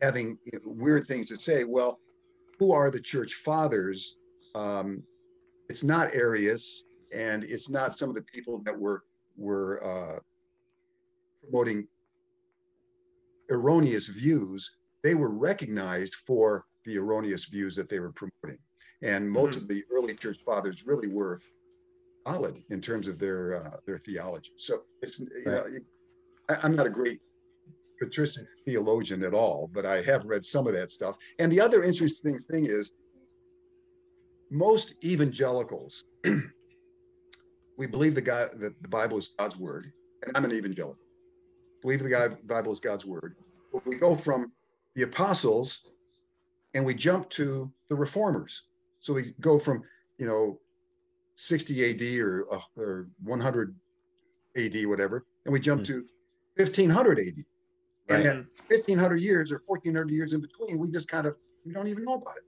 having 0.00 0.38
you 0.44 0.52
know, 0.58 0.60
weird 0.64 1.06
things 1.06 1.26
to 1.28 1.36
say. 1.36 1.64
Well, 1.64 2.00
who 2.58 2.72
are 2.72 2.90
the 2.90 3.00
church 3.00 3.34
fathers? 3.34 4.18
Um, 4.54 5.02
it's 5.68 5.84
not 5.84 6.14
Arius, 6.14 6.84
and 7.14 7.44
it's 7.44 7.70
not 7.70 7.98
some 7.98 8.08
of 8.08 8.14
the 8.14 8.22
people 8.22 8.62
that 8.64 8.78
were 8.78 9.04
were 9.36 9.82
uh, 9.84 10.18
promoting 11.42 11.86
erroneous 13.50 14.08
views. 14.08 14.76
They 15.02 15.14
were 15.14 15.30
recognized 15.30 16.14
for 16.26 16.64
the 16.84 16.98
erroneous 16.98 17.44
views 17.46 17.76
that 17.76 17.88
they 17.88 18.00
were 18.00 18.12
promoting, 18.12 18.58
and 19.02 19.30
most 19.30 19.56
of 19.56 19.68
the 19.68 19.82
early 19.92 20.14
church 20.14 20.38
fathers 20.38 20.86
really 20.86 21.08
were 21.08 21.40
solid 22.26 22.62
in 22.70 22.80
terms 22.80 23.08
of 23.08 23.18
their 23.18 23.62
uh, 23.62 23.76
their 23.86 23.98
theology. 23.98 24.52
So 24.56 24.82
it's 25.02 25.20
you 25.20 25.44
know 25.46 25.66
I, 26.48 26.56
I'm 26.62 26.74
not 26.76 26.86
a 26.86 26.90
great 26.90 27.20
patristic 28.00 28.46
theologian 28.64 29.22
at 29.22 29.34
all, 29.34 29.70
but 29.72 29.86
I 29.86 30.02
have 30.02 30.24
read 30.24 30.44
some 30.44 30.66
of 30.66 30.72
that 30.74 30.90
stuff. 30.90 31.16
And 31.38 31.50
the 31.50 31.60
other 31.60 31.82
interesting 31.82 32.38
thing 32.50 32.66
is 32.66 32.92
most 34.50 34.94
evangelicals 35.04 36.04
we 37.76 37.86
believe 37.86 38.14
the 38.14 38.22
guy 38.22 38.46
that 38.54 38.80
the 38.82 38.88
Bible 38.88 39.18
is 39.18 39.28
God's 39.38 39.56
word, 39.56 39.92
and 40.24 40.36
I'm 40.36 40.44
an 40.44 40.52
evangelical. 40.52 40.98
Believe 41.80 42.02
the 42.02 42.10
guy 42.10 42.28
Bible 42.44 42.72
is 42.72 42.80
God's 42.80 43.06
word. 43.06 43.34
But 43.72 43.84
we 43.86 43.96
go 43.96 44.14
from 44.14 44.52
the 44.94 45.02
apostles 45.02 45.90
and 46.74 46.84
we 46.84 46.94
jump 46.94 47.28
to 47.30 47.70
the 47.88 47.96
reformers. 47.96 48.64
So 49.02 49.12
we 49.12 49.34
go 49.40 49.58
from 49.58 49.82
you 50.16 50.26
know 50.26 50.60
60 51.36 51.84
AD 51.90 52.20
or, 52.20 52.46
uh, 52.52 52.60
or 52.76 53.08
100 53.22 53.76
AD, 54.56 54.86
whatever, 54.86 55.26
and 55.44 55.52
we 55.52 55.60
jump 55.60 55.82
Mhm. 55.82 55.86
to 55.86 56.04
1500 56.56 57.18
AD. 57.18 57.44
And 58.08 58.24
Right. 58.24 58.24
that 58.24 58.46
1500 58.70 59.20
years 59.20 59.52
or 59.52 59.58
1400 59.66 60.12
years 60.12 60.32
in 60.32 60.40
between, 60.40 60.78
we 60.78 60.90
just 60.90 61.08
kind 61.08 61.26
of, 61.26 61.36
we 61.64 61.72
don't 61.72 61.88
even 61.88 62.04
know 62.04 62.14
about 62.14 62.36
it. 62.36 62.44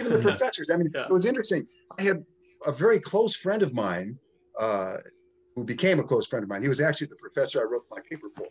Even 0.00 0.12
the 0.12 0.18
professors, 0.30 0.70
I 0.70 0.76
mean, 0.76 0.90
Yeah. 0.94 1.06
it 1.06 1.12
was 1.12 1.26
interesting. 1.26 1.66
I 1.98 2.02
had 2.02 2.24
a 2.66 2.72
very 2.72 3.00
close 3.00 3.34
friend 3.34 3.62
of 3.62 3.74
mine 3.74 4.18
uh, 4.58 4.98
who 5.56 5.64
became 5.64 5.98
a 5.98 6.04
close 6.04 6.26
friend 6.26 6.42
of 6.42 6.48
mine. 6.48 6.62
He 6.62 6.68
was 6.68 6.80
actually 6.80 7.08
the 7.08 7.16
professor 7.16 7.60
I 7.60 7.64
wrote 7.64 7.86
my 7.90 8.00
paper 8.08 8.28
for. 8.36 8.46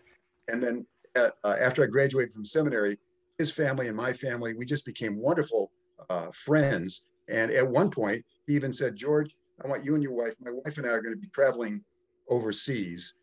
And 0.49 0.61
then 0.61 0.87
uh, 1.15 1.31
uh, 1.43 1.55
after 1.59 1.83
I 1.83 1.87
graduated 1.87 2.33
from 2.33 2.45
seminary, 2.45 2.97
his 3.37 3.51
family 3.51 3.87
and 3.87 3.95
my 3.95 4.11
family, 4.13 4.53
we 4.53 4.65
just 4.65 4.85
became 4.85 5.17
wonderful 5.21 5.71
uh, 6.09 6.31
friends. 6.31 7.05
And 7.30 7.51
at 7.51 7.67
one 7.67 7.89
point, 7.89 8.23
he 8.45 8.53
even 8.53 8.71
said, 8.73 8.95
George, 8.95 9.36
I 9.63 9.67
want 9.67 9.84
you 9.84 9.95
and 9.95 10.03
your 10.03 10.13
wife, 10.13 10.36
my 10.39 10.51
wife 10.51 10.78
and 10.78 10.86
I 10.86 10.89
are 10.89 11.01
going 11.01 11.15
to 11.15 11.19
be 11.19 11.28
traveling 11.28 11.84
overseas. 12.30 13.15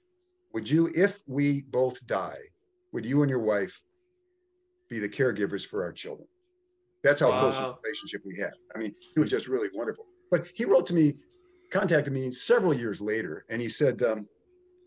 Would 0.53 0.69
you, 0.71 0.91
if 0.95 1.21
we 1.27 1.63
both 1.63 2.05
die, 2.07 2.39
would 2.93 3.07
you 3.07 3.23
and 3.23 3.31
your 3.31 3.41
wife 3.41 3.81
be 4.89 4.99
the 4.99 5.09
caregivers 5.09 5.67
for 5.67 5.83
our 5.83 5.93
children? 5.93 6.29
That's 7.03 7.21
how 7.21 7.39
close 7.39 7.59
a 7.59 7.77
relationship 7.83 8.23
we 8.25 8.37
had. 8.37 8.53
I 8.75 8.79
mean, 8.79 8.95
he 9.15 9.21
was 9.21 9.31
just 9.31 9.49
really 9.49 9.69
wonderful. 9.75 10.07
But 10.31 10.49
he 10.55 10.65
wrote 10.65 10.87
to 10.87 10.95
me, 10.95 11.15
contacted 11.71 12.13
me 12.13 12.31
several 12.31 12.73
years 12.73 13.01
later, 13.01 13.45
and 13.51 13.61
he 13.61 13.69
said, 13.69 14.03
um, 14.03 14.27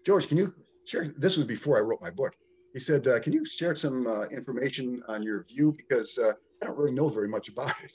George, 0.06 0.28
can 0.28 0.38
you 0.38 0.54
share? 0.86 1.14
This 1.18 1.38
was 1.38 1.46
before 1.46 1.78
I 1.78 1.82
wrote 1.82 2.02
my 2.02 2.10
book. 2.10 2.34
He 2.74 2.80
said, 2.80 3.08
uh, 3.08 3.20
Can 3.20 3.34
you 3.34 3.46
share 3.46 3.76
some 3.76 4.08
uh, 4.08 4.24
information 4.28 5.04
on 5.08 5.22
your 5.22 5.44
view? 5.44 5.76
Because 5.78 6.18
uh, 6.18 6.34
I 6.62 6.66
don't 6.66 6.78
really 6.78 6.94
know 6.94 7.10
very 7.10 7.28
much 7.28 7.50
about 7.50 7.74
it. 7.84 7.94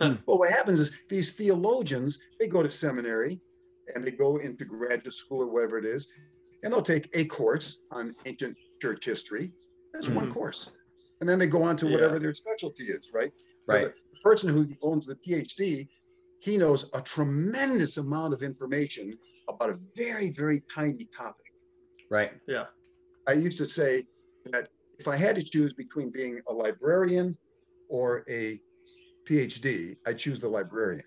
Well, 0.00 0.38
what 0.38 0.50
happens 0.50 0.80
is 0.80 0.96
these 1.08 1.34
theologians, 1.34 2.18
they 2.38 2.48
go 2.48 2.62
to 2.62 2.70
seminary 2.70 3.40
and 3.94 4.02
they 4.02 4.10
go 4.10 4.36
into 4.38 4.64
graduate 4.64 5.14
school 5.14 5.42
or 5.42 5.46
whatever 5.46 5.78
it 5.78 5.84
is, 5.84 6.08
and 6.62 6.72
they'll 6.72 6.82
take 6.82 7.08
a 7.14 7.24
course 7.26 7.78
on 7.90 8.14
ancient 8.24 8.56
church 8.82 9.04
history. 9.04 9.52
That's 9.92 10.08
one 10.08 10.28
Mhm. 10.28 10.32
course. 10.32 10.72
And 11.20 11.28
then 11.28 11.38
they 11.38 11.46
go 11.46 11.62
on 11.62 11.76
to 11.78 11.86
Yeah. 11.86 11.92
whatever 11.92 12.18
their 12.18 12.34
specialty 12.34 12.84
is, 12.84 13.12
right? 13.12 13.32
Right. 13.66 13.94
The 14.12 14.20
person 14.20 14.52
who 14.52 14.66
owns 14.82 15.06
the 15.06 15.16
PhD, 15.16 15.88
he 16.40 16.58
knows 16.58 16.90
a 16.92 17.00
tremendous 17.00 17.96
amount 17.96 18.34
of 18.34 18.42
information 18.42 19.18
about 19.48 19.70
a 19.70 19.78
very, 19.94 20.30
very 20.30 20.60
tiny 20.72 21.08
topic. 21.16 21.46
Right. 22.10 22.32
Yeah. 22.46 22.66
I 23.26 23.32
used 23.32 23.56
to 23.58 23.68
say 23.68 24.06
that 24.46 24.68
if 24.98 25.08
I 25.08 25.16
had 25.16 25.36
to 25.36 25.42
choose 25.42 25.72
between 25.74 26.10
being 26.10 26.42
a 26.48 26.52
librarian 26.52 27.38
or 27.88 28.24
a 28.28 28.60
PhD, 29.26 29.96
I'd 30.06 30.18
choose 30.18 30.40
the 30.40 30.48
librarian 30.48 31.04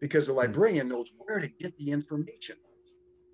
because 0.00 0.26
the 0.26 0.32
librarian 0.32 0.88
knows 0.88 1.10
where 1.18 1.40
to 1.40 1.48
get 1.58 1.76
the 1.78 1.90
information. 1.90 2.56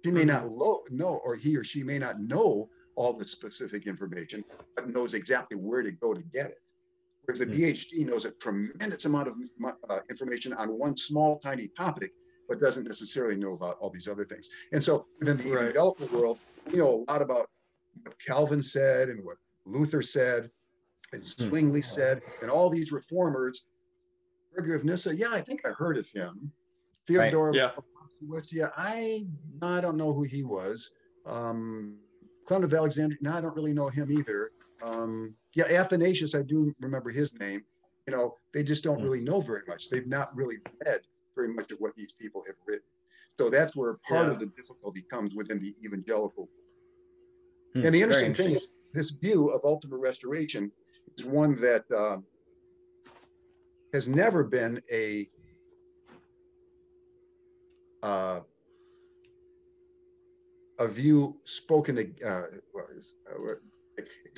He 0.03 0.11
may 0.11 0.25
not 0.25 0.49
lo- 0.49 0.85
know, 0.91 1.21
or 1.25 1.37
he 1.37 1.57
or 1.57 1.65
she 1.65 1.83
may 1.83 1.99
not 1.99 2.21
know 2.21 2.69
all 2.95 3.13
the 3.13 3.27
specific 3.27 3.87
information, 3.87 4.45
but 4.77 4.89
knows 4.89 5.15
exactly 5.15 5.57
where 5.57 5.83
to 5.83 5.93
go 5.93 6.15
to 6.15 6.23
get 6.33 6.51
it. 6.51 6.59
Whereas 7.25 7.39
the 7.41 7.47
Hmm. 7.47 7.53
PhD 7.53 8.07
knows 8.07 8.25
a 8.25 8.33
tremendous 8.33 9.05
amount 9.05 9.29
of 9.29 9.35
uh, 9.89 10.01
information 10.09 10.53
on 10.55 10.69
one 10.79 10.97
small, 10.97 11.39
tiny 11.41 11.69
topic, 11.77 12.13
but 12.49 12.61
doesn't 12.61 12.87
necessarily 12.87 13.37
know 13.37 13.55
about 13.55 13.77
all 13.81 13.91
these 13.91 14.09
other 14.09 14.25
things. 14.25 14.49
And 14.73 14.83
so 14.83 15.07
within 15.21 15.37
the 15.37 15.51
Right. 15.51 15.63
evangelical 15.65 16.09
world, 16.13 16.39
we 16.67 16.79
know 16.79 16.89
a 16.89 17.11
lot 17.11 17.23
about 17.23 17.49
what 18.03 18.17
Calvin 18.27 18.63
said 18.63 19.09
and 19.09 19.25
what 19.25 19.37
Luther 19.67 20.03
said 20.03 20.51
and 21.13 21.25
Zwingli 21.25 21.83
said, 21.83 22.23
and 22.41 22.51
all 22.51 22.71
these 22.71 22.91
reformers. 22.91 23.67
Gregory 24.55 24.77
of 24.77 24.85
Nyssa, 24.85 25.17
yeah, 25.17 25.29
I 25.31 25.41
think 25.41 25.63
I 25.67 25.71
heard 25.71 25.97
of 25.97 26.09
him. 26.11 26.53
Theodore 27.07 27.55
Yeah. 27.55 27.73
of 27.77 27.85
Westia, 28.27 28.73
I 28.77 29.27
I 29.63 29.81
don't 29.81 29.97
know 29.97 30.13
who 30.13 30.23
he 30.23 30.43
was. 30.43 30.95
Um, 31.27 31.99
Clement 32.47 32.73
of 32.73 32.77
Alexandria, 32.77 33.19
no, 33.23 33.33
I 33.35 33.41
don't 33.41 33.55
really 33.55 33.73
know 33.73 33.89
him 33.89 34.11
either. 34.13 34.51
Um, 34.83 35.35
yeah, 35.55 35.65
Athanasius, 35.65 36.35
I 36.35 36.43
do 36.43 36.75
remember 36.81 37.11
his 37.11 37.35
name. 37.39 37.63
You 38.07 38.15
know, 38.15 38.37
they 38.53 38.63
just 38.65 38.83
don't 38.85 38.99
Hmm. 38.99 39.05
really 39.05 39.21
know 39.25 39.41
very 39.41 39.63
much. 39.69 39.89
They've 39.89 40.07
not 40.07 40.35
really 40.35 40.59
read 40.85 41.01
very 41.35 41.49
much 41.55 41.71
of 41.73 41.79
what 41.81 41.95
these 41.95 42.13
people 42.13 42.43
have 42.47 42.57
written. 42.67 42.87
So 43.39 43.49
that's 43.49 43.75
where 43.77 43.95
part 44.09 44.27
Yeah. 44.27 44.35
of 44.35 44.41
the 44.41 44.47
difficulty 44.47 45.03
comes 45.03 45.35
within 45.35 45.59
the 45.59 45.75
evangelical 45.85 46.49
Hmm. 47.75 47.79
and 47.79 47.85
the 47.87 47.91
Very 47.91 48.03
interesting 48.03 48.35
thing 48.35 48.51
is, 48.55 48.69
this 48.93 49.11
view 49.13 49.49
of 49.49 49.65
ultimate 49.65 49.97
restoration 49.99 50.71
is 51.17 51.25
one 51.25 51.59
that 51.61 51.91
um, 51.93 52.27
has 53.93 54.09
never 54.09 54.43
been 54.45 54.81
a 54.91 55.29
uh, 58.03 58.41
a 60.79 60.89
view 60.89 61.41
spoken. 61.45 61.99
Uh, 62.25 62.43
it's, 62.97 63.15
uh, 63.31 63.55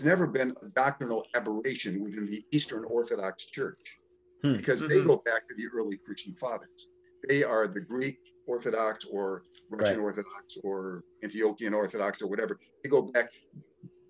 never 0.04 0.26
been 0.26 0.54
a 0.62 0.68
doctrinal 0.70 1.24
aberration 1.34 2.02
within 2.02 2.26
the 2.26 2.44
Eastern 2.50 2.84
Orthodox 2.84 3.46
Church 3.46 3.98
Hmm. 4.42 4.54
because 4.56 4.82
they 4.82 4.98
Mhm. 5.00 5.06
go 5.06 5.16
back 5.24 5.48
to 5.48 5.54
the 5.54 5.66
early 5.72 5.96
Christian 5.96 6.34
fathers. 6.34 6.88
They 7.28 7.42
are 7.42 7.66
the 7.66 7.80
Greek 7.80 8.18
Orthodox 8.46 9.06
or 9.06 9.44
Russian 9.70 9.98
Right. 10.00 10.04
Orthodox 10.04 10.58
or 10.62 11.02
Antiochian 11.24 11.74
Orthodox 11.74 12.20
or 12.20 12.26
whatever. 12.26 12.60
They 12.82 12.90
go 12.90 13.00
back. 13.02 13.32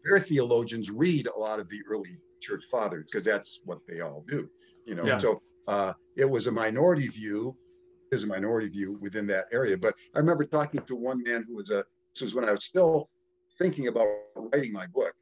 Their 0.03 0.19
theologians 0.19 0.91
read 0.91 1.29
a 1.29 1.39
lot 1.39 1.61
of 1.61 1.69
the 1.69 1.81
early 1.89 2.21
church 2.41 2.65
fathers 2.65 3.05
because 3.05 3.25
that's 3.25 3.61
what 3.65 3.79
they 3.87 4.01
all 4.01 4.23
do. 4.27 4.51
You 4.87 4.95
know, 4.97 5.05
Yeah. 5.07 5.19
so 5.19 5.41
uh, 5.69 5.93
it 6.17 6.29
was 6.29 6.47
a 6.47 6.53
minority 6.53 7.09
view. 7.09 7.57
Is 8.13 8.23
a 8.23 8.27
minority 8.29 8.69
view 8.69 8.97
within 9.01 9.27
that 9.29 9.47
area. 9.51 9.77
But 9.77 9.95
I 10.15 10.19
remember 10.21 10.45
talking 10.45 10.81
to 10.83 10.95
one 10.95 11.21
man 11.25 11.45
who 11.49 11.57
was 11.57 11.71
a. 11.71 11.85
This 12.15 12.23
was 12.23 12.35
when 12.35 12.45
I 12.49 12.53
was 12.53 12.65
still 12.65 13.09
thinking 13.59 13.89
about 13.89 14.07
writing 14.37 14.73
my 14.73 14.87
book, 14.87 15.13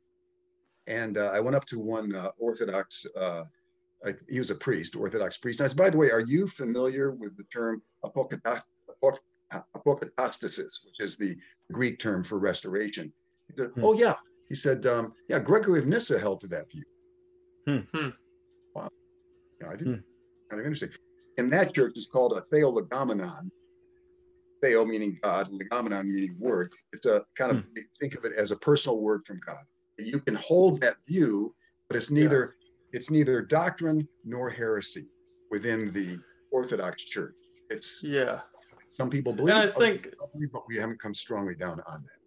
and 0.86 1.16
uh, 1.16 1.30
I 1.32 1.40
went 1.40 1.56
up 1.56 1.64
to 1.66 1.78
one 1.78 2.14
uh, 2.14 2.30
Orthodox. 2.38 3.06
Uh, 3.16 3.44
I, 4.04 4.14
he 4.28 4.38
was 4.40 4.50
a 4.50 4.54
priest, 4.56 4.94
Orthodox 4.96 5.38
priest. 5.38 5.60
And 5.60 5.66
I 5.66 5.68
said, 5.68 5.78
by 5.78 5.88
the 5.88 5.96
way, 5.96 6.10
are 6.10 6.20
you 6.20 6.46
familiar 6.48 7.12
with 7.12 7.34
the 7.38 7.44
term 7.44 7.80
apokatastasis, 8.04 9.20
which 10.84 11.00
is 11.00 11.16
the 11.16 11.36
Greek 11.72 11.98
term 11.98 12.24
for 12.24 12.38
restoration? 12.38 13.12
He 13.48 13.54
said, 13.56 13.70
Hmm. 13.74 13.84
oh, 13.84 13.92
yeah. 13.94 14.14
He 14.48 14.54
said, 14.54 14.84
um, 14.86 15.12
yeah, 15.28 15.38
Gregory 15.38 15.78
of 15.78 15.86
Nyssa 15.86 16.18
held 16.18 16.40
to 16.42 16.46
that 16.48 16.66
view. 16.70 16.82
Hmm. 17.94 18.08
Hmm. 19.62 19.68
Wow. 19.68 19.72
I 19.72 19.76
didn't. 19.76 19.94
Hmm. 19.94 20.00
Kind 20.50 20.60
of 20.60 20.66
interesting. 20.66 20.90
And 21.38 21.52
that 21.52 21.74
church 21.74 21.92
is 21.96 22.06
called 22.06 22.36
a 22.36 22.54
Theologoumenon. 22.54 23.50
Theo 24.62 24.84
meaning 24.84 25.18
God, 25.22 25.50
legomenon 25.50 26.04
meaning 26.04 26.36
word. 26.38 26.72
It's 26.92 27.06
a 27.06 27.24
kind 27.36 27.50
of 27.50 27.64
think 27.98 28.14
of 28.14 28.24
it 28.24 28.32
as 28.36 28.52
a 28.52 28.56
personal 28.56 29.00
word 29.00 29.22
from 29.26 29.40
God. 29.44 29.64
You 29.98 30.20
can 30.20 30.36
hold 30.36 30.80
that 30.82 30.96
view, 31.08 31.52
but 31.88 31.96
it's 31.96 32.10
neither 32.10 32.54
it's 32.92 33.10
neither 33.10 33.40
doctrine 33.42 34.06
nor 34.24 34.50
heresy 34.50 35.06
within 35.50 35.92
the 35.92 36.18
Orthodox 36.52 37.04
Church. 37.04 37.34
It's 37.70 38.02
Yeah. 38.04 38.40
some 38.90 39.08
people 39.10 39.32
believe, 39.32 39.54
And 39.54 39.64
I 39.64 39.72
think 39.72 40.14
believe, 40.32 40.52
but 40.52 40.68
we 40.68 40.76
haven't 40.76 41.00
come 41.00 41.14
strongly 41.14 41.54
down 41.54 41.80
on 41.86 42.02
that. 42.02 42.18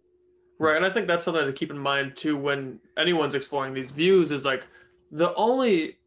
Right, 0.58 0.76
and 0.76 0.84
I 0.84 0.90
think 0.90 1.06
that's 1.06 1.24
something 1.24 1.46
to 1.46 1.52
keep 1.52 1.70
in 1.70 1.78
mind 1.78 2.16
too 2.16 2.36
when 2.36 2.80
anyone's 2.98 3.34
exploring 3.34 3.72
these 3.72 3.92
views 3.92 4.30
is 4.30 4.44
like 4.44 4.66
the 5.10 5.32
only 5.34 5.98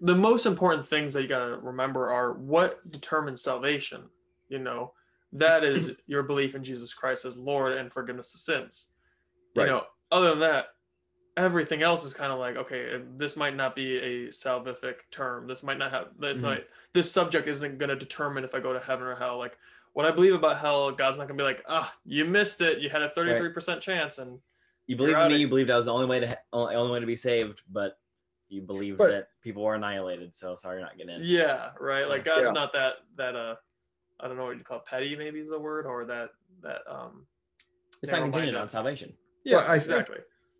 the 0.00 0.14
most 0.14 0.46
important 0.46 0.86
things 0.86 1.12
that 1.12 1.22
you 1.22 1.28
got 1.28 1.44
to 1.44 1.56
remember 1.58 2.10
are 2.10 2.32
what 2.32 2.90
determines 2.90 3.42
salvation, 3.42 4.04
you 4.48 4.58
know. 4.58 4.92
That 5.32 5.62
is 5.62 5.98
your 6.06 6.22
belief 6.22 6.54
in 6.54 6.64
Jesus 6.64 6.94
Christ 6.94 7.24
as 7.24 7.36
Lord 7.36 7.72
and 7.74 7.92
forgiveness 7.92 8.34
of 8.34 8.40
sins. 8.40 8.88
You 9.54 9.62
Right. 9.62 9.66
know, 9.68 9.84
other 10.10 10.30
than 10.30 10.40
that, 10.40 10.68
everything 11.36 11.82
else 11.82 12.04
is 12.04 12.14
kind 12.14 12.32
of 12.32 12.38
like 12.38 12.56
okay, 12.56 13.00
this 13.16 13.36
might 13.36 13.54
not 13.56 13.74
be 13.76 13.96
a 13.98 14.28
salvific 14.28 14.96
term. 15.12 15.46
This 15.46 15.62
might 15.62 15.78
not 15.78 15.90
have 15.90 16.08
this 16.18 16.40
Mhm. 16.40 16.44
might 16.44 16.66
this 16.92 17.10
subject 17.12 17.46
isn't 17.48 17.78
going 17.78 17.88
to 17.90 17.96
determine 17.96 18.44
if 18.44 18.54
I 18.54 18.60
go 18.60 18.72
to 18.72 18.80
heaven 18.80 19.06
or 19.06 19.14
hell. 19.14 19.38
Like 19.38 19.56
what 19.92 20.06
I 20.06 20.10
believe 20.10 20.34
about 20.34 20.58
hell, 20.58 20.90
God's 20.92 21.18
not 21.18 21.28
gonna 21.28 21.38
be 21.38 21.44
like, 21.44 21.62
ah, 21.68 21.94
you 22.04 22.24
missed 22.24 22.60
it. 22.60 22.78
You 22.78 22.88
had 22.90 23.02
a 23.02 23.08
33% 23.10 23.80
chance. 23.80 24.18
And 24.18 24.40
You 24.86 24.96
believed 24.96 25.20
in 25.20 25.28
me. 25.28 25.36
You 25.36 25.48
believed 25.48 25.70
I 25.70 25.76
was 25.76 25.86
the 25.86 25.92
only 25.92 26.06
way 26.06 26.20
to 26.20 26.38
only 26.52 26.92
way 26.92 27.00
to 27.00 27.06
be 27.06 27.16
saved, 27.16 27.62
but 27.70 27.98
you 28.50 28.60
believe 28.62 28.98
But- 28.98 29.10
that 29.10 29.28
people 29.42 29.62
were 29.62 29.74
annihilated. 29.74 30.34
So 30.34 30.54
sorry, 30.56 30.76
you're 30.78 30.86
not 30.86 30.96
getting 30.98 31.16
in. 31.16 31.22
yeah, 31.24 31.72
right. 31.80 32.08
Like 32.08 32.24
God's 32.24 32.46
Yeah. 32.46 32.52
not 32.52 32.72
that, 32.72 32.94
that, 33.16 33.36
uh, 33.36 33.56
I 34.18 34.28
don't 34.28 34.36
know 34.36 34.44
what 34.44 34.58
you 34.58 34.64
call 34.64 34.78
it, 34.78 34.84
petty, 34.84 35.16
maybe 35.16 35.40
is 35.40 35.48
the 35.48 35.58
word, 35.58 35.86
or 35.86 36.04
that, 36.06 36.30
that, 36.62 36.82
um, 36.88 37.26
It's 38.02 38.12
not 38.12 38.22
contingent 38.22 38.56
on 38.56 38.68
salvation. 38.68 39.16
Yeah, 39.44 39.58
Well, 39.58 39.66
I 39.70 39.78
think- 39.78 39.90
exactly. 40.00 40.18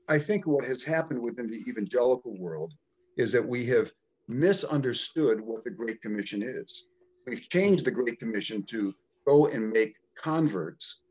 I 0.08 0.18
think 0.18 0.46
what 0.46 0.64
has 0.64 0.82
happened 0.82 1.22
within 1.22 1.48
the 1.50 1.58
evangelical 1.68 2.36
world 2.38 2.74
is 3.16 3.32
that 3.32 3.46
we 3.46 3.66
have 3.66 3.92
misunderstood 4.28 5.40
what 5.40 5.64
the 5.64 5.70
Great 5.70 6.00
Commission 6.00 6.42
is. 6.42 6.88
We've 7.26 7.48
changed 7.48 7.84
the 7.84 7.90
Great 7.90 8.18
Commission 8.18 8.62
to 8.64 8.94
go 9.26 9.46
and 9.46 9.70
make 9.70 9.96
converts 10.16 11.02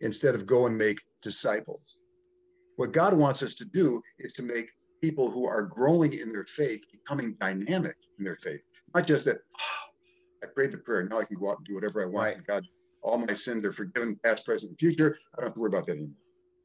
instead 0.00 0.34
of 0.34 0.46
go 0.46 0.66
and 0.66 0.76
make 0.76 1.00
disciples. 1.22 1.98
What 2.76 2.92
God 2.92 3.14
wants 3.14 3.42
us 3.42 3.54
to 3.54 3.64
do 3.64 4.02
is 4.18 4.32
to 4.34 4.42
make 4.42 4.70
people 5.02 5.30
who 5.30 5.46
are 5.46 5.62
growing 5.62 6.12
in 6.14 6.32
their 6.32 6.44
faith 6.44 6.84
becoming 6.92 7.36
dynamic 7.40 7.96
in 8.18 8.24
their 8.24 8.36
faith, 8.36 8.62
not 8.94 9.06
just 9.06 9.24
that 9.26 9.38
"Ah, 9.60 9.84
I 10.44 10.46
prayed 10.46 10.72
the 10.72 10.78
prayer, 10.78 11.02
now 11.04 11.18
I 11.20 11.24
can 11.24 11.38
go 11.38 11.50
out 11.50 11.58
and 11.58 11.66
do 11.66 11.74
whatever 11.74 12.02
I 12.02 12.06
want. 12.06 12.26
Right. 12.26 12.36
and 12.36 12.46
God, 12.46 12.64
all 13.02 13.18
my 13.18 13.34
sins 13.34 13.64
are 13.64 13.72
forgiven, 13.72 14.18
past, 14.24 14.44
present, 14.44 14.70
and 14.70 14.78
future. 14.78 15.16
I 15.34 15.36
don't 15.40 15.46
have 15.46 15.54
to 15.54 15.60
worry 15.60 15.68
about 15.68 15.86
that 15.86 15.92
anymore. 15.92 16.14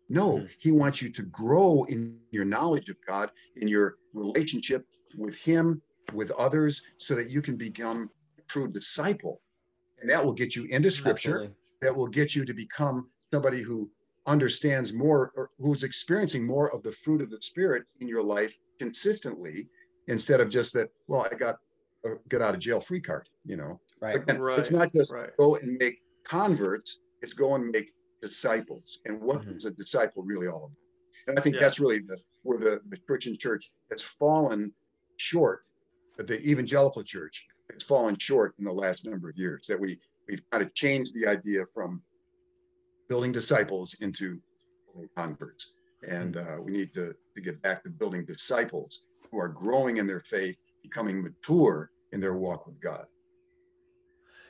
No, 0.10 0.40
Mhm. 0.40 0.50
he 0.60 0.72
wants 0.72 1.02
you 1.02 1.10
to 1.10 1.24
grow 1.24 1.84
in 1.86 2.20
your 2.32 2.44
knowledge 2.46 2.90
of 2.90 2.98
God, 3.08 3.32
in 3.56 3.68
your 3.68 3.98
relationship 4.14 4.86
with 5.16 5.36
him, 5.36 5.82
with 6.14 6.32
others, 6.32 6.82
so 6.98 7.16
that 7.16 7.30
you 7.30 7.42
can 7.42 7.56
become 7.56 8.10
a 8.38 8.42
true 8.44 8.68
disciple. 8.68 9.42
And 10.00 10.10
that 10.10 10.26
will 10.26 10.34
get 10.34 10.56
you 10.56 10.66
into 10.66 10.90
scripture, 10.92 11.36
Absolutely. 11.44 11.56
that 11.82 11.96
will 11.96 12.08
get 12.08 12.36
you 12.36 12.44
to 12.44 12.54
become 12.54 13.12
somebody 13.32 13.62
who 13.62 13.90
understands 14.26 14.94
more 14.94 15.32
or 15.36 15.50
who's 15.60 15.84
experiencing 15.84 16.46
more 16.46 16.74
of 16.74 16.84
the 16.84 16.92
fruit 16.92 17.22
of 17.22 17.30
the 17.30 17.42
spirit 17.42 17.84
in 18.00 18.08
your 18.08 18.24
life 18.24 18.56
consistently 18.80 19.68
instead 20.08 20.40
of 20.40 20.50
just 20.50 20.74
that, 20.74 20.90
well, 21.08 21.28
I 21.32 21.36
got 21.36 21.56
a 22.06 22.16
get 22.30 22.42
out 22.42 22.54
of 22.54 22.60
jail 22.60 22.80
free 22.80 23.02
card, 23.02 23.28
you 23.46 23.58
know. 23.58 23.80
Right. 24.02 24.16
Again, 24.16 24.40
Right, 24.40 24.60
it's 24.60 24.72
not 24.72 24.94
just 24.94 25.14
right. 25.14 25.30
go 25.38 25.56
and 25.56 25.78
make 25.80 26.00
converts, 26.26 27.02
it's 27.22 27.34
go 27.34 27.56
and 27.56 27.70
make 27.70 27.92
disciples. 28.22 29.00
And 29.06 29.22
what 29.22 29.42
Mhm. 29.42 29.56
is 29.56 29.66
a 29.66 29.72
disciple 29.72 30.24
really 30.24 30.48
all 30.48 30.66
about? 30.66 30.78
And 31.28 31.38
I 31.40 31.42
think 31.42 31.56
Yeah. 31.56 31.62
that's 31.62 31.80
really 31.80 32.00
the 32.00 32.20
where 32.44 32.58
the, 32.58 32.82
the 32.90 32.98
Christian 33.08 33.38
church 33.38 33.72
has 33.92 34.02
fallen 34.02 34.74
short, 35.18 35.64
the 36.18 36.40
evangelical 36.42 37.04
church 37.04 37.46
has 37.72 37.84
fallen 37.84 38.18
short 38.18 38.56
in 38.58 38.66
the 38.66 38.72
last 38.74 39.06
number 39.06 39.30
of 39.30 39.38
years, 39.38 39.68
that 39.68 39.80
we 39.80 40.00
we've 40.28 40.42
kind 40.52 40.64
of 40.64 40.74
changed 40.74 41.14
the 41.14 41.28
idea 41.28 41.66
from 41.74 42.04
building 43.12 43.34
disciples 43.34 43.94
into 44.00 44.42
converts. 45.18 45.74
And 46.08 46.38
uh, 46.38 46.56
we 46.64 46.72
need 46.72 46.94
to, 46.94 47.14
to 47.36 47.42
get 47.42 47.62
back 47.62 47.84
to 47.84 47.90
building 47.90 48.24
disciples 48.24 49.02
who 49.30 49.38
are 49.38 49.50
growing 49.50 49.98
in 49.98 50.08
their 50.08 50.22
faith, 50.22 50.58
becoming 50.82 51.22
mature 51.22 51.92
in 52.14 52.22
their 52.22 52.36
walk 52.36 52.68
with 52.68 52.80
God. 52.80 53.06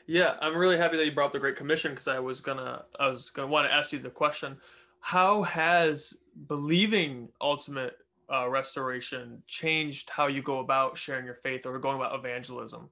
Yeah, 0.06 0.36
I'm 0.42 0.56
really 0.56 0.78
happy 0.78 0.96
that 0.98 1.06
you 1.06 1.12
brought 1.12 1.28
up 1.28 1.32
the 1.34 1.40
Great 1.40 1.56
Commission 1.56 1.94
because 1.94 2.08
I 2.08 2.20
was 2.20 2.40
gonna 2.40 2.84
I 3.00 3.08
was 3.08 3.32
gonna 3.32 3.48
want 3.48 3.68
to 3.68 3.74
ask 3.74 3.94
you 3.94 4.00
the 4.00 4.10
question: 4.10 4.58
How 5.00 5.42
has 5.44 6.18
believing 6.48 7.30
ultimate 7.40 7.96
uh, 8.32 8.48
restoration 8.48 9.42
changed 9.48 10.10
how 10.10 10.28
you 10.28 10.44
go 10.44 10.60
about 10.60 10.98
sharing 10.98 11.26
your 11.26 11.40
faith 11.42 11.66
or 11.66 11.80
going 11.80 11.96
about 11.96 12.14
evangelism? 12.14 12.90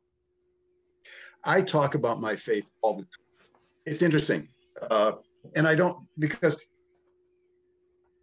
I 1.43 1.61
talk 1.61 1.93
about 1.93 2.19
my 2.21 2.35
faith 2.35 2.69
all 2.81 2.95
the 2.95 3.03
time. 3.03 3.25
It's 3.85 4.01
interesting. 4.01 4.47
Uh, 4.81 5.13
and 5.55 5.67
I 5.67 5.75
don't, 5.75 5.97
because 6.17 6.59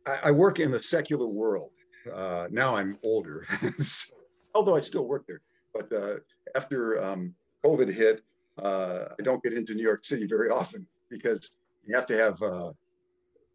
I, 0.07 0.19
I 0.25 0.31
work 0.31 0.61
in 0.61 0.71
the 0.71 0.83
secular 0.83 1.27
world. 1.27 1.71
Uh, 2.13 2.47
now 2.51 2.77
I'm 2.77 2.99
older, 3.03 3.45
so- 3.79 4.15
although 4.55 4.77
I 4.77 4.81
still 4.81 5.07
work 5.07 5.25
there. 5.27 5.41
But 5.75 5.93
uh, 5.93 6.17
after 6.55 7.03
um, 7.05 7.35
COVID 7.65 7.93
hit, 7.93 8.23
uh, 8.63 9.07
I 9.19 9.23
don't 9.23 9.43
get 9.43 9.53
into 9.53 9.75
New 9.75 9.83
York 9.83 10.05
City 10.05 10.27
very 10.27 10.49
often 10.49 10.87
because 11.11 11.59
you 11.85 11.95
have 11.95 12.07
to 12.07 12.17
have, 12.17 12.41
uh, 12.41 12.71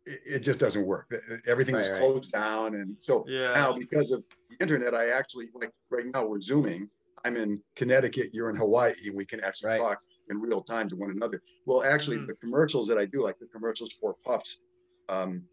it, 0.06 0.20
it 0.26 0.40
just 0.40 0.60
doesn't 0.60 0.86
work. 0.86 1.12
Everything 1.48 1.76
was 1.76 1.90
Right, 1.90 1.94
right. 1.96 2.02
closed 2.02 2.32
down. 2.32 2.76
And 2.76 2.96
so 3.00 3.26
Yeah. 3.28 3.54
now 3.54 3.74
because 3.74 4.12
of 4.12 4.24
the 4.50 4.58
internet, 4.60 4.94
I 4.94 5.10
actually, 5.10 5.48
like 5.54 5.72
right 5.90 6.06
now, 6.14 6.26
we're 6.28 6.42
Zooming. 6.42 6.90
I'm 7.26 7.38
in 7.38 7.62
Connecticut, 7.76 8.30
you're 8.34 8.50
in 8.50 8.56
Hawaii, 8.56 8.94
and 9.08 9.16
we 9.16 9.26
can 9.26 9.40
actually 9.44 9.70
Right. 9.72 9.80
talk 9.80 10.00
in 10.30 10.40
real 10.40 10.62
time 10.62 10.88
to 10.90 10.96
one 10.96 11.12
another. 11.12 11.42
Well, 11.66 11.84
actually, 11.84 12.18
Mhm. 12.18 12.28
the 12.28 12.36
commercials 12.36 12.88
that 12.88 12.98
I 12.98 13.06
do, 13.06 13.24
like 13.24 13.40
the 13.40 13.48
commercials 13.48 13.94
for 13.94 14.16
Puffs, 14.26 14.62
um, 15.10 15.48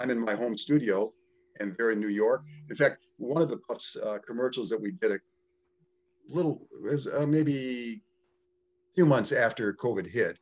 I'm 0.00 0.10
in 0.10 0.18
my 0.18 0.34
home 0.34 0.56
studio 0.56 1.12
and 1.60 1.74
they're 1.76 1.90
in 1.90 2.00
New 2.00 2.08
York. 2.08 2.44
In 2.68 2.76
fact, 2.76 3.02
one 3.16 3.42
of 3.42 3.48
the 3.48 3.58
Puffs 3.58 3.96
uh, 3.96 4.18
commercials 4.18 4.68
that 4.70 4.80
we 4.80 4.92
did 4.92 5.12
a 5.12 5.20
little, 6.28 6.68
was, 6.82 7.06
uh, 7.06 7.26
maybe 7.26 8.02
a 8.90 8.94
few 8.94 9.06
months 9.06 9.32
after 9.32 9.72
COVID 9.74 10.06
hit, 10.06 10.38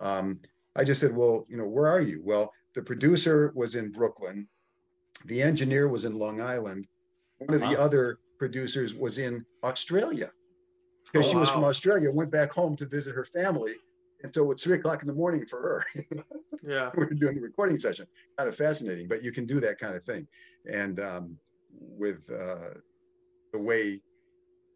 um, 0.00 0.40
I 0.76 0.84
just 0.84 1.00
said, 1.00 1.14
well, 1.14 1.44
you 1.48 1.56
know, 1.56 1.66
where 1.66 1.88
are 1.88 2.00
you? 2.00 2.22
Well, 2.22 2.52
the 2.74 2.82
producer 2.82 3.52
was 3.54 3.74
in 3.74 3.90
Brooklyn. 3.90 4.48
The 5.26 5.42
engineer 5.42 5.88
was 5.88 6.04
in 6.04 6.14
Long 6.14 6.40
Island. 6.40 6.86
One 7.38 7.54
of 7.54 7.60
the 7.62 7.78
other 7.78 8.20
producers 8.38 8.94
was 8.94 9.18
in 9.18 9.44
Australia 9.64 10.32
because 11.12 11.28
Oh, 11.28 11.30
she 11.30 11.36
was 11.36 11.50
from. 11.50 11.64
Australia, 11.64 12.10
went 12.10 12.30
back 12.30 12.52
home 12.52 12.76
to 12.76 12.86
visit 12.86 13.14
her 13.14 13.24
family. 13.24 13.72
And 14.22 14.34
so 14.34 14.50
it's 14.50 14.62
three 14.62 14.76
o'clock 14.76 15.00
in 15.02 15.08
the 15.08 15.14
morning 15.14 15.46
for 15.46 15.60
her. 15.60 15.84
Yeah. 16.62 16.90
we 16.94 17.06
were 17.06 17.14
doing 17.14 17.36
the 17.36 17.40
recording 17.40 17.78
session. 17.78 18.06
Kind 18.36 18.46
of 18.46 18.54
fascinating, 18.54 19.08
but 19.08 19.22
you 19.24 19.32
can 19.32 19.46
do 19.46 19.60
that 19.60 19.78
kind 19.78 19.94
of 19.96 20.04
thing. 20.04 20.26
And 20.70 21.00
um, 21.00 21.38
with 21.72 22.28
uh, 22.30 22.74
the 23.54 23.58
way 23.58 24.02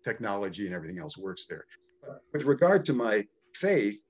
technology 0.03 0.65
and 0.65 0.75
everything 0.75 0.99
else 0.99 1.19
works 1.19 1.45
there. 1.47 1.67
With 2.33 2.45
regard 2.45 2.87
to 2.87 2.95
my 2.95 3.27
faith, 3.55 4.01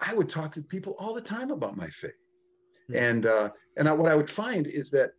I 0.00 0.14
would 0.14 0.28
talk 0.28 0.52
to 0.52 0.62
people 0.62 0.96
all 0.98 1.14
the 1.14 1.22
time 1.22 1.50
about 1.50 1.76
my 1.78 1.86
faith. 1.86 2.12
Hmm. 2.88 2.96
And 2.96 3.26
uh, 3.26 3.48
and 3.78 3.88
I, 3.88 3.92
what 3.92 4.10
I 4.12 4.14
would 4.14 4.28
find 4.30 4.66
is 4.66 4.90
that 4.90 5.12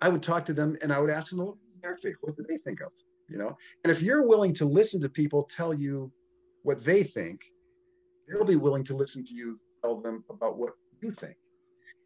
I 0.00 0.08
would 0.08 0.22
talk 0.22 0.46
to 0.46 0.54
them 0.54 0.76
and 0.82 0.90
I 0.90 1.00
would 1.00 1.10
ask 1.10 1.30
them 1.30 1.52
their 1.82 1.96
faith. 1.96 2.16
What 2.22 2.36
do 2.36 2.44
they 2.48 2.56
think 2.56 2.80
of? 2.80 2.92
You 3.28 3.38
know, 3.38 3.56
and 3.82 3.90
if 3.90 4.02
you're 4.02 4.26
willing 4.26 4.52
to 4.54 4.66
listen 4.66 5.00
to 5.00 5.08
people 5.08 5.44
tell 5.44 5.72
you 5.72 6.12
what 6.62 6.84
they 6.84 7.02
think, 7.02 7.40
they'll 8.28 8.44
be 8.44 8.56
willing 8.56 8.84
to 8.84 8.96
listen 8.96 9.24
to 9.24 9.34
you 9.34 9.58
tell 9.82 10.00
them 10.00 10.24
about 10.30 10.58
what 10.58 10.72
you 11.02 11.10
think. 11.10 11.36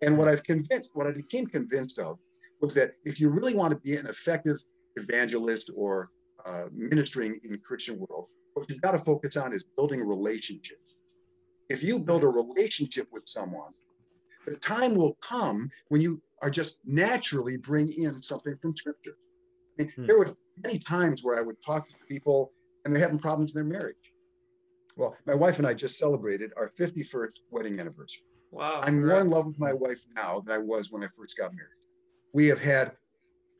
And 0.02 0.16
what 0.16 0.28
I've 0.28 0.44
convinced, 0.44 0.92
what 0.94 1.06
I 1.06 1.12
became 1.12 1.46
convinced 1.46 1.98
of, 1.98 2.18
was 2.60 2.74
that 2.74 2.92
if 3.04 3.20
you 3.20 3.30
really 3.30 3.54
want 3.54 3.72
to 3.72 3.80
be 3.80 3.96
an 3.96 4.06
effective 4.06 4.56
evangelist 4.96 5.70
or 5.74 6.10
uh, 6.44 6.64
ministering 6.72 7.40
in 7.44 7.58
Christian 7.64 7.98
world, 7.98 8.26
what 8.54 8.68
you've 8.68 8.80
got 8.80 8.92
to 8.92 8.98
focus 8.98 9.36
on 9.36 9.52
is 9.52 9.64
building 9.76 10.00
relationships. 10.00 10.98
If 11.68 11.82
you 11.82 11.98
build 11.98 12.24
a 12.24 12.28
relationship 12.28 13.08
with 13.12 13.24
someone, 13.26 13.72
the 14.46 14.56
time 14.56 14.94
will 14.94 15.16
come 15.20 15.68
when 15.88 16.00
you 16.00 16.22
are 16.42 16.50
just 16.50 16.78
naturally 16.84 17.56
bring 17.56 17.92
in 17.92 18.22
something 18.22 18.56
from 18.62 18.74
Scripture. 18.74 19.16
I 19.78 19.82
mean, 19.82 19.92
Hmm. 19.92 20.06
There 20.06 20.18
were 20.18 20.34
many 20.62 20.78
times 20.78 21.22
where 21.22 21.38
I 21.38 21.42
would 21.42 21.56
talk 21.64 21.88
to 21.88 21.94
people 22.08 22.52
and 22.84 22.94
they're 22.94 23.02
having 23.02 23.18
problems 23.18 23.54
in 23.54 23.58
their 23.58 23.78
marriage. 23.78 23.96
Well, 24.96 25.16
my 25.26 25.34
wife 25.34 25.58
and 25.58 25.66
I 25.66 25.74
just 25.74 25.98
celebrated 25.98 26.52
our 26.56 26.68
51st 26.68 27.40
wedding 27.50 27.78
anniversary. 27.78 28.24
Wow. 28.50 28.80
I'm 28.82 29.06
more 29.06 29.20
in 29.20 29.30
love 29.30 29.46
with 29.46 29.58
my 29.58 29.72
wife 29.72 30.02
now 30.14 30.40
than 30.40 30.54
I 30.54 30.58
was 30.58 30.90
when 30.90 31.04
I 31.04 31.08
first 31.08 31.36
got 31.36 31.54
married. 31.54 31.70
We 32.32 32.46
have 32.46 32.60
had 32.60 32.96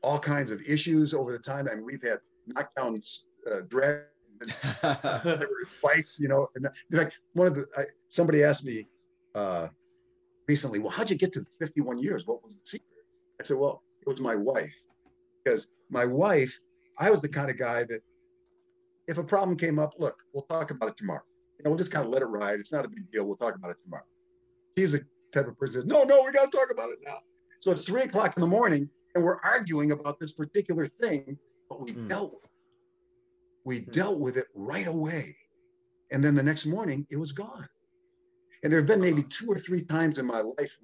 all 0.01 0.19
kinds 0.19 0.51
of 0.51 0.61
issues 0.67 1.13
over 1.13 1.31
the 1.31 1.39
time, 1.39 1.67
I 1.69 1.73
and 1.73 1.85
we've 1.85 2.01
had 2.01 2.19
knockdowns, 2.51 3.21
uh, 3.49 3.61
drag 3.67 4.03
fights. 5.67 6.19
You 6.19 6.29
know, 6.29 6.47
and 6.55 6.67
in 6.91 6.97
fact, 6.97 7.19
one 7.33 7.47
of 7.47 7.55
the 7.55 7.67
I, 7.77 7.83
somebody 8.07 8.43
asked 8.43 8.65
me 8.65 8.87
uh, 9.35 9.67
recently, 10.47 10.79
"Well, 10.79 10.91
how'd 10.91 11.09
you 11.09 11.17
get 11.17 11.33
to 11.33 11.45
51 11.59 12.01
years? 12.01 12.25
What 12.25 12.43
was 12.43 12.55
the 12.55 12.65
secret?" 12.65 13.05
I 13.39 13.43
said, 13.43 13.57
"Well, 13.57 13.83
it 14.01 14.07
was 14.07 14.21
my 14.21 14.35
wife, 14.35 14.77
because 15.43 15.71
my 15.89 16.05
wife, 16.05 16.57
I 16.97 17.09
was 17.09 17.21
the 17.21 17.29
kind 17.29 17.49
of 17.49 17.57
guy 17.57 17.83
that 17.85 18.01
if 19.07 19.17
a 19.17 19.23
problem 19.23 19.57
came 19.57 19.79
up, 19.79 19.93
look, 19.97 20.17
we'll 20.33 20.43
talk 20.43 20.71
about 20.71 20.89
it 20.89 20.97
tomorrow. 20.97 21.23
You 21.57 21.63
know, 21.63 21.71
we'll 21.71 21.79
just 21.79 21.91
kind 21.91 22.05
of 22.05 22.11
let 22.11 22.21
it 22.21 22.25
ride. 22.25 22.59
It's 22.59 22.71
not 22.71 22.85
a 22.85 22.89
big 22.89 23.11
deal. 23.11 23.25
We'll 23.25 23.37
talk 23.37 23.55
about 23.55 23.71
it 23.71 23.77
tomorrow." 23.83 24.05
She's 24.77 24.93
a 24.93 24.99
type 25.31 25.47
of 25.47 25.57
person 25.57 25.81
says, 25.81 25.85
no, 25.85 26.03
no, 26.03 26.23
we 26.23 26.31
got 26.31 26.51
to 26.51 26.57
talk 26.57 26.71
about 26.71 26.89
it 26.89 26.99
now. 27.03 27.17
So 27.59 27.71
it's 27.71 27.85
three 27.85 28.03
o'clock 28.03 28.35
in 28.35 28.41
the 28.41 28.47
morning 28.47 28.89
and 29.15 29.23
we're 29.23 29.39
arguing 29.41 29.91
about 29.91 30.19
this 30.19 30.33
particular 30.33 30.85
thing, 30.85 31.37
but 31.69 31.81
we 31.81 31.91
mm. 31.91 32.07
dealt 32.07 32.33
with 32.33 32.43
it. 32.43 32.49
We 33.65 33.79
mm. 33.81 33.91
dealt 33.91 34.19
with 34.19 34.37
it 34.37 34.47
right 34.55 34.87
away. 34.87 35.35
And 36.11 36.23
then 36.23 36.35
the 36.35 36.43
next 36.43 36.65
morning, 36.65 37.05
it 37.09 37.17
was 37.17 37.31
gone. 37.31 37.67
And 38.63 38.71
there 38.71 38.79
have 38.79 38.87
been 38.87 39.01
maybe 39.01 39.23
two 39.23 39.47
or 39.47 39.57
three 39.57 39.81
times 39.81 40.19
in 40.19 40.25
my 40.25 40.41
life, 40.41 40.77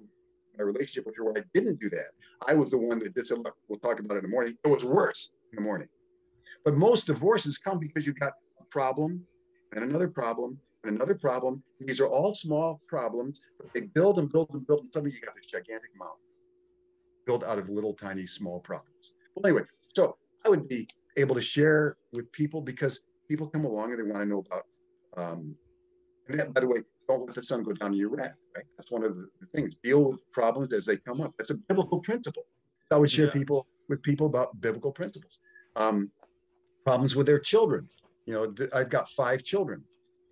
my 0.58 0.64
relationship 0.64 1.06
with 1.06 1.16
her, 1.16 1.24
where 1.24 1.34
I 1.36 1.44
didn't 1.54 1.80
do 1.80 1.88
that. 1.90 2.10
I 2.46 2.54
was 2.54 2.70
the 2.70 2.78
one 2.78 2.98
that 3.00 3.14
did 3.14 3.26
some, 3.26 3.42
we'll 3.68 3.78
talk 3.80 4.00
about 4.00 4.14
it 4.14 4.18
in 4.18 4.24
the 4.24 4.30
morning. 4.30 4.54
It 4.64 4.68
was 4.68 4.84
worse 4.84 5.30
in 5.52 5.56
the 5.56 5.62
morning. 5.62 5.88
But 6.64 6.74
most 6.74 7.06
divorces 7.06 7.58
come 7.58 7.78
because 7.78 8.06
you've 8.06 8.18
got 8.18 8.32
a 8.60 8.64
problem 8.70 9.24
and 9.72 9.84
another 9.84 10.08
problem 10.08 10.58
and 10.84 10.94
another 10.94 11.14
problem. 11.14 11.62
These 11.80 12.00
are 12.00 12.06
all 12.06 12.34
small 12.34 12.80
problems, 12.88 13.40
but 13.58 13.72
they 13.74 13.82
build 13.82 14.18
and 14.18 14.30
build 14.30 14.50
and 14.52 14.66
build. 14.66 14.84
And 14.84 14.92
suddenly 14.92 15.14
you 15.14 15.20
got 15.20 15.34
this 15.34 15.46
gigantic 15.46 15.90
mountain 15.98 16.18
built 17.26 17.44
out 17.44 17.58
of 17.58 17.68
little 17.68 17.92
tiny 17.92 18.26
small 18.26 18.60
problems. 18.60 19.12
Well, 19.34 19.46
anyway, 19.46 19.66
so 19.94 20.16
I 20.44 20.48
would 20.48 20.68
be 20.68 20.88
able 21.16 21.34
to 21.34 21.42
share 21.42 21.96
with 22.12 22.30
people 22.32 22.60
because 22.60 23.02
people 23.28 23.48
come 23.48 23.64
along 23.64 23.90
and 23.90 23.98
they 23.98 24.04
want 24.04 24.22
to 24.22 24.26
know 24.26 24.44
about. 24.46 24.64
Um, 25.16 25.56
and 26.28 26.38
that, 26.38 26.54
by 26.54 26.60
the 26.60 26.68
way, 26.68 26.78
don't 27.08 27.26
let 27.26 27.34
the 27.34 27.42
sun 27.42 27.62
go 27.62 27.72
down 27.72 27.92
in 27.92 27.98
your 27.98 28.10
wrath. 28.10 28.34
Right? 28.56 28.64
That's 28.76 28.90
one 28.90 29.04
of 29.04 29.16
the, 29.16 29.28
things. 29.52 29.76
Deal 29.76 30.04
with 30.04 30.30
problems 30.32 30.72
as 30.72 30.84
they 30.86 30.96
come 30.96 31.20
up. 31.20 31.34
That's 31.38 31.50
a 31.50 31.58
biblical 31.68 32.00
principle. 32.00 32.44
I 32.90 32.96
would 32.96 33.10
share 33.10 33.26
yeah. 33.26 33.32
people 33.32 33.66
with 33.88 34.02
people 34.02 34.26
about 34.26 34.60
biblical 34.60 34.92
principles. 34.92 35.40
Um, 35.76 36.10
problems 36.84 37.16
with 37.16 37.26
their 37.26 37.38
children. 37.38 37.88
You 38.26 38.34
know, 38.34 38.68
I've 38.74 38.88
got 38.88 39.08
five 39.10 39.44
children, 39.44 39.84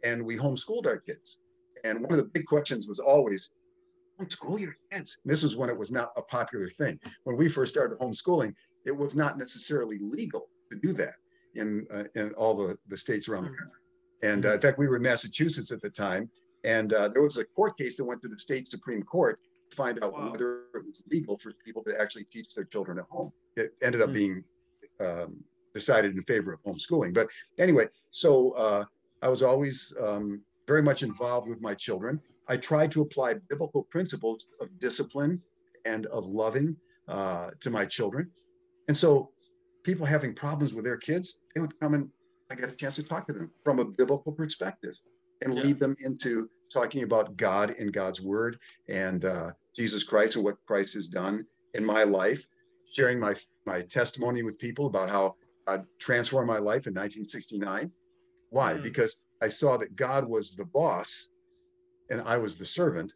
and 0.03 0.25
we 0.25 0.37
homeschooled 0.37 0.87
our 0.87 0.99
kids. 0.99 1.41
And 1.85 2.01
one 2.01 2.13
of 2.13 2.19
the 2.19 2.25
big 2.25 2.47
questions 2.47 2.89
was 2.89 2.99
always, 2.99 3.51
homeschool 4.21 4.59
your 4.59 4.77
kids. 4.91 5.19
And 5.23 5.31
this 5.31 5.43
was 5.43 5.57
when 5.57 5.69
it 5.69 5.79
was 5.79 5.93
not 5.93 6.11
a 6.17 6.23
popular 6.23 6.69
thing. 6.69 6.99
When 7.25 7.37
we 7.37 7.49
first 7.49 7.75
started 7.75 7.99
homeschooling, 7.99 8.55
it 8.87 8.97
was 8.97 9.15
not 9.15 9.39
necessarily 9.39 9.99
legal 10.01 10.49
to 10.71 10.79
do 10.79 10.93
that 10.95 11.15
in 11.55 11.87
uh, 11.93 12.05
in 12.15 12.33
all 12.35 12.55
the, 12.55 12.77
the 12.89 12.97
states 12.97 13.29
around 13.29 13.45
the 13.45 13.51
hmm. 13.51 13.57
country. 13.57 13.79
And 14.23 14.47
uh, 14.47 14.55
in 14.55 14.61
fact, 14.61 14.79
we 14.79 14.89
were 14.89 14.97
in 14.97 15.03
Massachusetts 15.03 15.71
at 15.71 15.83
the 15.83 15.91
time, 15.91 16.31
and 16.65 16.93
uh, 16.93 17.09
there 17.09 17.23
was 17.23 17.37
a 17.37 17.45
court 17.45 17.77
case 17.77 17.97
that 17.99 18.05
went 18.05 18.23
to 18.23 18.29
the 18.29 18.39
state 18.39 18.67
Supreme 18.67 19.03
Court 19.03 19.39
to 19.71 19.77
find 19.77 20.03
out 20.03 20.13
wow. 20.13 20.31
whether 20.31 20.63
it 20.75 20.85
was 20.85 21.03
legal 21.11 21.39
for 21.39 21.53
people 21.65 21.85
to 21.85 22.01
actually 22.01 22.25
teach 22.25 22.55
their 22.55 22.65
children 22.65 22.99
at 22.99 23.05
home. 23.11 23.33
It 23.57 23.75
ended 23.83 24.01
up 24.01 24.11
mm-hmm. 24.11 24.15
being 24.15 24.45
um, 25.01 25.45
decided 25.75 26.15
in 26.15 26.23
favor 26.23 26.53
of 26.53 26.63
homeschooling. 26.63 27.15
But 27.15 27.29
anyway, 27.59 27.87
so 28.11 28.53
uh, 28.53 28.85
I 29.23 29.29
was 29.29 29.43
always 29.43 29.93
um, 30.03 30.43
very 30.67 30.83
much 30.83 31.03
involved 31.03 31.49
with 31.49 31.61
my 31.61 31.75
children. 31.75 32.21
I 32.49 32.57
tried 32.57 32.91
to 32.93 33.03
apply 33.03 33.35
biblical 33.49 33.85
principles 33.85 34.49
of 34.61 34.69
discipline 34.79 35.41
and 35.85 36.07
of 36.07 36.27
loving 36.27 36.77
uh, 37.09 37.51
to 37.61 37.71
my 37.71 37.85
children. 37.85 38.31
And 38.89 38.97
so 38.97 39.31
people 39.83 40.07
having 40.07 40.35
problems 40.35 40.73
with 40.73 40.85
their 40.85 40.97
kids, 40.97 41.43
they 41.55 41.61
would 41.61 41.79
come 41.81 41.95
and 41.95 42.11
I 42.51 42.55
got 42.55 42.69
a 42.69 42.77
chance 42.77 42.97
to 42.97 43.03
talk 43.03 43.27
to 43.27 43.33
them 43.33 43.51
from 43.65 43.79
a 43.79 43.85
biblical 43.85 44.33
perspective 44.33 44.95
and 45.43 45.57
yeah. 45.57 45.63
lead 45.63 45.77
them 45.79 45.97
into 46.01 46.49
talking 46.73 47.03
about 47.03 47.37
God 47.37 47.75
and 47.79 47.93
God's 47.93 48.21
word 48.21 48.59
and 48.89 49.25
uh, 49.25 49.51
Jesus 49.75 50.03
Christ 50.03 50.37
and 50.37 50.45
what 50.45 50.57
Christ 50.67 50.95
has 50.95 51.09
done 51.09 51.47
in 51.75 51.85
my 51.85 52.03
life, 52.05 52.47
sharing 52.93 53.19
my, 53.19 53.35
my 53.67 53.83
testimony 53.83 54.43
with 54.43 54.59
people 54.59 54.87
about 54.87 55.09
how 55.09 55.37
God 55.67 55.85
transformed 56.01 56.49
my 56.49 56.59
life 56.59 56.87
in 56.87 56.95
1969. 56.95 57.91
Why? 58.51 58.75
Mm. 58.75 58.83
Because 58.83 59.23
I 59.43 59.49
saw 59.49 59.77
that 59.79 59.97
God 59.97 60.29
was 60.29 60.53
the 60.53 60.65
boss 60.65 61.29
and 62.11 62.23
I 62.23 62.37
was 62.37 62.57
the 62.57 62.67
servant 62.67 63.13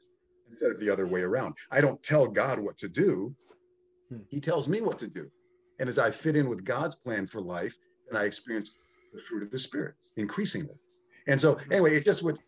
instead 0.48 0.72
of 0.72 0.80
the 0.80 0.90
other 0.90 1.06
way 1.06 1.22
around. 1.22 1.54
I 1.70 1.80
don't 1.80 2.02
tell 2.02 2.26
God 2.26 2.58
what 2.58 2.78
to 2.78 2.88
do, 2.88 3.34
hmm. 4.08 4.18
He 4.30 4.40
tells 4.40 4.66
me 4.68 4.80
what 4.80 4.98
to 5.00 5.06
do. 5.06 5.30
And 5.78 5.88
as 5.88 5.98
I 5.98 6.10
fit 6.10 6.36
in 6.36 6.48
with 6.48 6.64
God's 6.64 6.94
plan 6.94 7.26
for 7.26 7.40
life, 7.40 7.76
and 8.08 8.18
I 8.18 8.24
experience 8.24 8.74
the 9.12 9.20
fruit 9.20 9.42
of 9.42 9.50
the 9.50 9.58
Spirit 9.58 9.94
increasingly. 10.16 10.74
And 11.28 11.40
so, 11.40 11.54
hmm. 11.54 11.72
anyway, 11.72 11.94
it 11.94 12.04
just 12.04 12.22
would, 12.24 12.38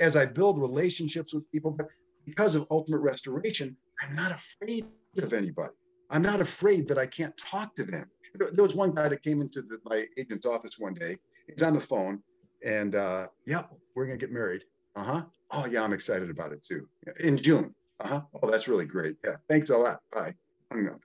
as 0.00 0.16
I 0.16 0.26
build 0.26 0.60
relationships 0.60 1.32
with 1.32 1.50
people, 1.52 1.70
but 1.70 1.86
because 2.24 2.56
of 2.56 2.66
ultimate 2.70 2.98
restoration, 2.98 3.76
I'm 4.02 4.16
not 4.16 4.32
afraid 4.32 4.86
of 5.18 5.32
anybody. 5.32 5.72
I'm 6.10 6.22
not 6.22 6.40
afraid 6.40 6.88
that 6.88 6.98
I 6.98 7.06
can't 7.06 7.36
talk 7.36 7.74
to 7.76 7.84
them. 7.84 8.10
There 8.34 8.64
was 8.64 8.74
one 8.74 8.92
guy 8.92 9.08
that 9.08 9.22
came 9.22 9.40
into 9.40 9.62
the, 9.62 9.78
my 9.84 10.06
agent's 10.18 10.46
office 10.46 10.78
one 10.78 10.94
day. 10.94 11.16
He's 11.48 11.62
on 11.62 11.72
the 11.72 11.80
phone, 11.80 12.22
and 12.64 12.94
uh, 12.94 13.28
yep, 13.46 13.70
we're 13.94 14.06
gonna 14.06 14.18
get 14.18 14.30
married. 14.32 14.62
Uh 14.94 15.04
huh. 15.04 15.22
Oh, 15.52 15.66
yeah, 15.66 15.82
I'm 15.82 15.92
excited 15.92 16.28
about 16.28 16.52
it 16.52 16.62
too. 16.62 16.88
In 17.20 17.36
June. 17.36 17.74
Uh 18.00 18.08
huh. 18.08 18.20
Oh, 18.42 18.50
that's 18.50 18.68
really 18.68 18.84
great. 18.84 19.16
Yeah. 19.24 19.36
Thanks 19.48 19.70
a 19.70 19.78
lot. 19.78 20.00
Bye. 20.12 20.34
Hung 20.70 20.88
up. 20.88 21.00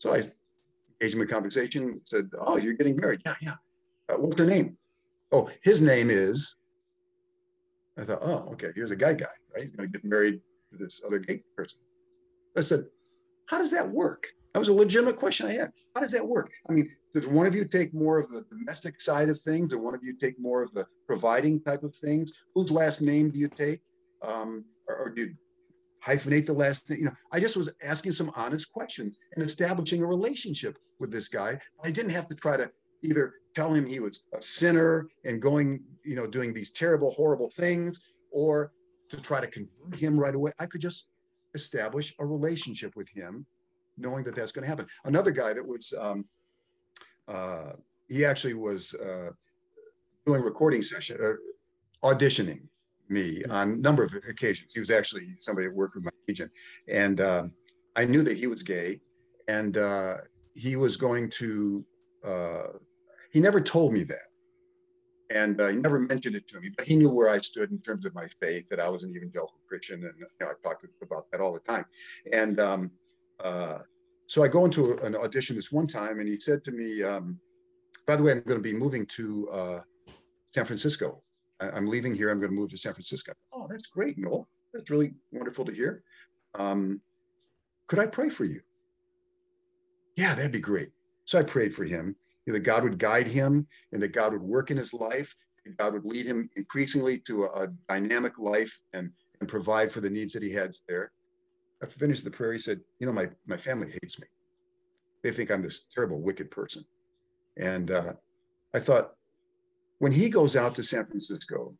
So 0.00 0.12
I 0.12 0.22
engaged 1.00 1.14
him 1.14 1.22
in 1.22 1.28
conversation, 1.28 2.00
said, 2.04 2.28
Oh, 2.40 2.56
you're 2.56 2.74
getting 2.74 2.96
married. 2.96 3.22
Yeah, 3.24 3.34
yeah. 3.40 3.54
Uh, 4.08 4.16
what's 4.16 4.38
her 4.38 4.46
name? 4.46 4.76
Oh, 5.32 5.50
his 5.62 5.82
name 5.82 6.10
is. 6.10 6.54
I 7.98 8.04
thought, 8.04 8.20
Oh, 8.22 8.48
okay. 8.52 8.68
Here's 8.74 8.90
a 8.90 8.96
guy 8.96 9.14
guy, 9.14 9.26
right? 9.54 9.62
He's 9.62 9.72
going 9.72 9.90
to 9.90 9.98
get 9.98 10.08
married 10.08 10.40
to 10.72 10.78
this 10.78 11.02
other 11.04 11.18
gay 11.18 11.42
person. 11.56 11.80
I 12.56 12.60
said, 12.60 12.86
How 13.46 13.58
does 13.58 13.70
that 13.72 13.88
work? 13.88 14.28
That 14.54 14.60
was 14.60 14.68
a 14.68 14.72
legitimate 14.72 15.16
question 15.16 15.46
I 15.46 15.52
had. 15.52 15.70
How 15.94 16.00
does 16.00 16.12
that 16.12 16.26
work? 16.26 16.50
I 16.68 16.72
mean, 16.72 16.90
does 17.12 17.26
one 17.26 17.46
of 17.46 17.54
you 17.54 17.64
take 17.64 17.92
more 17.92 18.18
of 18.18 18.28
the 18.30 18.44
domestic 18.50 19.00
side 19.00 19.28
of 19.28 19.40
things 19.40 19.72
and 19.72 19.82
one 19.82 19.94
of 19.94 20.02
you 20.02 20.16
take 20.16 20.38
more 20.38 20.62
of 20.62 20.72
the 20.72 20.86
providing 21.06 21.60
type 21.62 21.82
of 21.82 21.94
things? 21.94 22.32
Whose 22.54 22.70
last 22.70 23.02
name 23.02 23.30
do 23.30 23.38
you 23.38 23.48
take? 23.48 23.80
Um, 24.22 24.64
or, 24.88 24.96
or 24.96 25.10
do 25.10 25.22
you 25.22 25.34
hyphenate 26.04 26.46
the 26.46 26.54
last 26.54 26.88
name? 26.88 26.98
You 26.98 27.04
know, 27.06 27.12
I 27.30 27.40
just 27.40 27.56
was 27.56 27.70
asking 27.82 28.12
some 28.12 28.32
honest 28.34 28.72
questions 28.72 29.16
and 29.36 29.44
establishing 29.44 30.02
a 30.02 30.06
relationship 30.06 30.78
with 30.98 31.10
this 31.10 31.28
guy. 31.28 31.58
I 31.84 31.90
didn't 31.90 32.12
have 32.12 32.28
to 32.28 32.34
try 32.34 32.56
to 32.56 32.70
either 33.02 33.34
tell 33.54 33.72
him 33.72 33.86
he 33.86 34.00
was 34.00 34.24
a 34.34 34.42
sinner 34.42 35.08
and 35.24 35.40
going, 35.40 35.84
you 36.04 36.16
know, 36.16 36.26
doing 36.26 36.52
these 36.52 36.70
terrible, 36.70 37.10
horrible 37.12 37.50
things, 37.50 38.00
or 38.30 38.72
to 39.08 39.20
try 39.20 39.40
to 39.40 39.46
convert 39.46 39.98
him 39.98 40.18
right 40.18 40.34
away. 40.34 40.52
I 40.58 40.66
could 40.66 40.80
just 40.80 41.08
establish 41.54 42.14
a 42.18 42.26
relationship 42.26 42.94
with 42.94 43.08
him 43.08 43.46
knowing 43.96 44.24
that 44.24 44.34
that's 44.34 44.52
going 44.52 44.62
to 44.62 44.68
happen. 44.68 44.86
Another 45.04 45.30
guy 45.30 45.52
that 45.52 45.66
was, 45.66 45.92
um, 45.98 46.24
uh, 47.26 47.72
he 48.08 48.24
actually 48.24 48.54
was 48.54 48.94
uh, 48.94 49.30
doing 50.24 50.42
recording 50.42 50.82
session, 50.82 51.18
uh, 51.22 52.06
auditioning 52.06 52.68
me 53.08 53.42
on 53.50 53.72
a 53.72 53.76
number 53.76 54.04
of 54.04 54.14
occasions. 54.28 54.72
He 54.72 54.80
was 54.80 54.90
actually 54.90 55.34
somebody 55.38 55.66
that 55.66 55.74
worked 55.74 55.94
with 55.96 56.04
my 56.04 56.10
agent, 56.28 56.52
and 56.88 57.20
um, 57.20 57.52
I 57.96 58.04
knew 58.04 58.22
that 58.22 58.36
he 58.36 58.46
was 58.46 58.62
gay, 58.62 59.00
and 59.48 59.76
uh, 59.76 60.18
he 60.54 60.76
was 60.76 60.96
going 60.96 61.28
to. 61.30 61.84
He 63.30 63.40
never 63.40 63.60
told 63.60 63.92
me 63.92 64.04
that, 64.04 64.28
and 65.30 65.60
uh, 65.60 65.68
he 65.68 65.76
never 65.76 65.98
mentioned 65.98 66.34
it 66.34 66.48
to 66.48 66.60
me, 66.60 66.70
but 66.76 66.86
he 66.86 66.96
knew 66.96 67.10
where 67.10 67.28
I 67.28 67.38
stood 67.38 67.70
in 67.70 67.80
terms 67.80 68.06
of 68.06 68.14
my 68.14 68.26
faith. 68.40 68.68
That 68.68 68.80
I 68.80 68.88
was 68.88 69.04
an 69.04 69.10
evangelical 69.14 69.60
Christian, 69.68 70.04
and 70.04 70.14
you 70.18 70.26
know, 70.40 70.46
I 70.46 70.52
talked 70.66 70.86
about 71.02 71.30
that 71.30 71.40
all 71.40 71.52
the 71.52 71.60
time. 71.60 71.84
And 72.32 72.58
um, 72.60 72.90
uh, 73.42 73.80
so 74.26 74.42
I 74.42 74.48
go 74.48 74.64
into 74.64 74.98
an 74.98 75.14
audition 75.14 75.56
this 75.56 75.70
one 75.70 75.86
time, 75.86 76.20
and 76.20 76.28
he 76.28 76.40
said 76.40 76.64
to 76.64 76.72
me, 76.72 77.02
um, 77.02 77.38
"By 78.06 78.16
the 78.16 78.22
way, 78.22 78.32
I'm 78.32 78.40
going 78.40 78.62
to 78.62 78.62
be 78.62 78.72
moving 78.72 79.04
to 79.06 79.48
uh, 79.50 79.80
San 80.46 80.64
Francisco. 80.64 81.22
I- 81.60 81.76
am 81.76 81.86
leaving 81.86 82.14
here. 82.14 82.30
I'm 82.30 82.38
going 82.40 82.50
to 82.50 82.56
move 82.56 82.70
to 82.70 82.78
San 82.78 82.94
Francisco." 82.94 83.32
Oh, 83.52 83.66
that's 83.68 83.86
great, 83.88 84.16
Noel. 84.16 84.48
That's 84.72 84.90
really 84.90 85.14
wonderful 85.32 85.64
to 85.66 85.72
hear. 85.72 86.02
Um, 86.54 87.02
could 87.88 87.98
I 87.98 88.06
pray 88.06 88.28
for 88.30 88.44
you? 88.44 88.60
Yeah, 90.16 90.34
that'd 90.34 90.52
be 90.52 90.60
great. 90.60 90.90
So 91.26 91.38
I 91.38 91.42
prayed 91.42 91.74
for 91.74 91.84
him 91.84 92.16
that 92.52 92.60
God 92.60 92.82
would 92.82 92.98
guide 92.98 93.26
him 93.26 93.66
and 93.92 94.02
that 94.02 94.12
God 94.12 94.32
would 94.32 94.42
work 94.42 94.70
in 94.70 94.76
his 94.76 94.94
life. 94.94 95.34
God 95.76 95.92
would 95.92 96.04
lead 96.04 96.24
him 96.24 96.48
increasingly 96.56 97.18
to 97.20 97.44
a, 97.44 97.64
a 97.64 97.68
dynamic 97.88 98.38
life 98.38 98.80
and, 98.94 99.10
and 99.40 99.48
provide 99.48 99.92
for 99.92 100.00
the 100.00 100.08
needs 100.08 100.32
that 100.32 100.42
he 100.42 100.52
has 100.52 100.82
there 100.88 101.12
after 101.82 101.98
finished 101.98 102.24
the 102.24 102.30
prayer, 102.30 102.52
he 102.52 102.58
said, 102.58 102.80
You 102.98 103.06
know, 103.06 103.12
my, 103.12 103.28
my 103.46 103.56
family 103.56 103.92
hates 104.02 104.20
me. 104.20 104.26
They 105.22 105.30
think 105.30 105.50
I'm 105.50 105.62
this 105.62 105.86
terrible, 105.94 106.20
wicked 106.20 106.50
person. 106.50 106.84
And 107.56 107.90
uh, 107.90 108.14
I 108.74 108.78
thought, 108.78 109.12
when 109.98 110.12
he 110.12 110.30
goes 110.30 110.56
out 110.56 110.74
to 110.76 110.82
San 110.82 111.06
Francisco, 111.06 111.74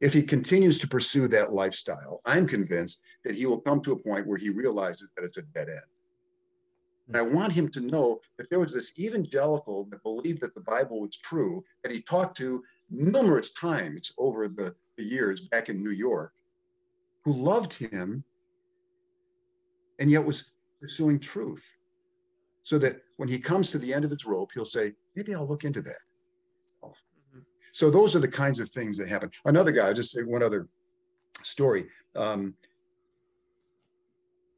if 0.00 0.12
he 0.12 0.22
continues 0.22 0.78
to 0.80 0.88
pursue 0.88 1.28
that 1.28 1.52
lifestyle, 1.52 2.20
I'm 2.24 2.46
convinced 2.46 3.02
that 3.24 3.34
he 3.34 3.46
will 3.46 3.60
come 3.60 3.80
to 3.82 3.92
a 3.92 3.98
point 3.98 4.26
where 4.26 4.38
he 4.38 4.48
realizes 4.48 5.12
that 5.16 5.24
it's 5.24 5.38
a 5.38 5.42
dead 5.42 5.68
end. 5.68 5.80
And 7.12 7.18
I 7.18 7.34
want 7.34 7.52
him 7.52 7.68
to 7.72 7.80
know 7.80 8.20
that 8.38 8.48
there 8.48 8.58
was 8.58 8.72
this 8.72 8.98
evangelical 8.98 9.84
that 9.90 10.02
believed 10.02 10.40
that 10.40 10.54
the 10.54 10.62
Bible 10.62 11.02
was 11.02 11.14
true, 11.18 11.62
that 11.82 11.92
he 11.92 12.00
talked 12.00 12.38
to 12.38 12.64
numerous 12.88 13.52
times 13.52 14.14
over 14.16 14.48
the, 14.48 14.74
the 14.96 15.04
years 15.04 15.42
back 15.42 15.68
in 15.68 15.82
New 15.82 15.90
York, 15.90 16.32
who 17.26 17.34
loved 17.34 17.74
him 17.74 18.24
and 19.98 20.10
yet 20.10 20.24
was 20.24 20.52
pursuing 20.80 21.20
truth. 21.20 21.76
So 22.62 22.78
that 22.78 23.02
when 23.18 23.28
he 23.28 23.38
comes 23.38 23.70
to 23.72 23.78
the 23.78 23.92
end 23.92 24.06
of 24.06 24.10
his 24.10 24.24
rope, 24.24 24.52
he'll 24.54 24.64
say, 24.64 24.94
maybe 25.14 25.34
I'll 25.34 25.46
look 25.46 25.64
into 25.64 25.82
that. 25.82 25.98
Mm-hmm. 26.82 27.40
So 27.72 27.90
those 27.90 28.16
are 28.16 28.20
the 28.20 28.28
kinds 28.28 28.58
of 28.58 28.70
things 28.70 28.96
that 28.96 29.08
happen. 29.08 29.30
Another 29.44 29.70
guy, 29.70 29.88
I'll 29.88 29.94
just 29.94 30.12
say 30.12 30.22
one 30.22 30.42
other 30.42 30.66
story. 31.42 31.88
Um, 32.16 32.54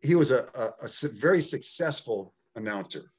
he 0.02 0.14
was 0.14 0.30
a, 0.30 0.46
a, 0.54 0.86
a 0.86 1.08
very 1.08 1.42
successful 1.42 2.33
announcer. 2.56 3.10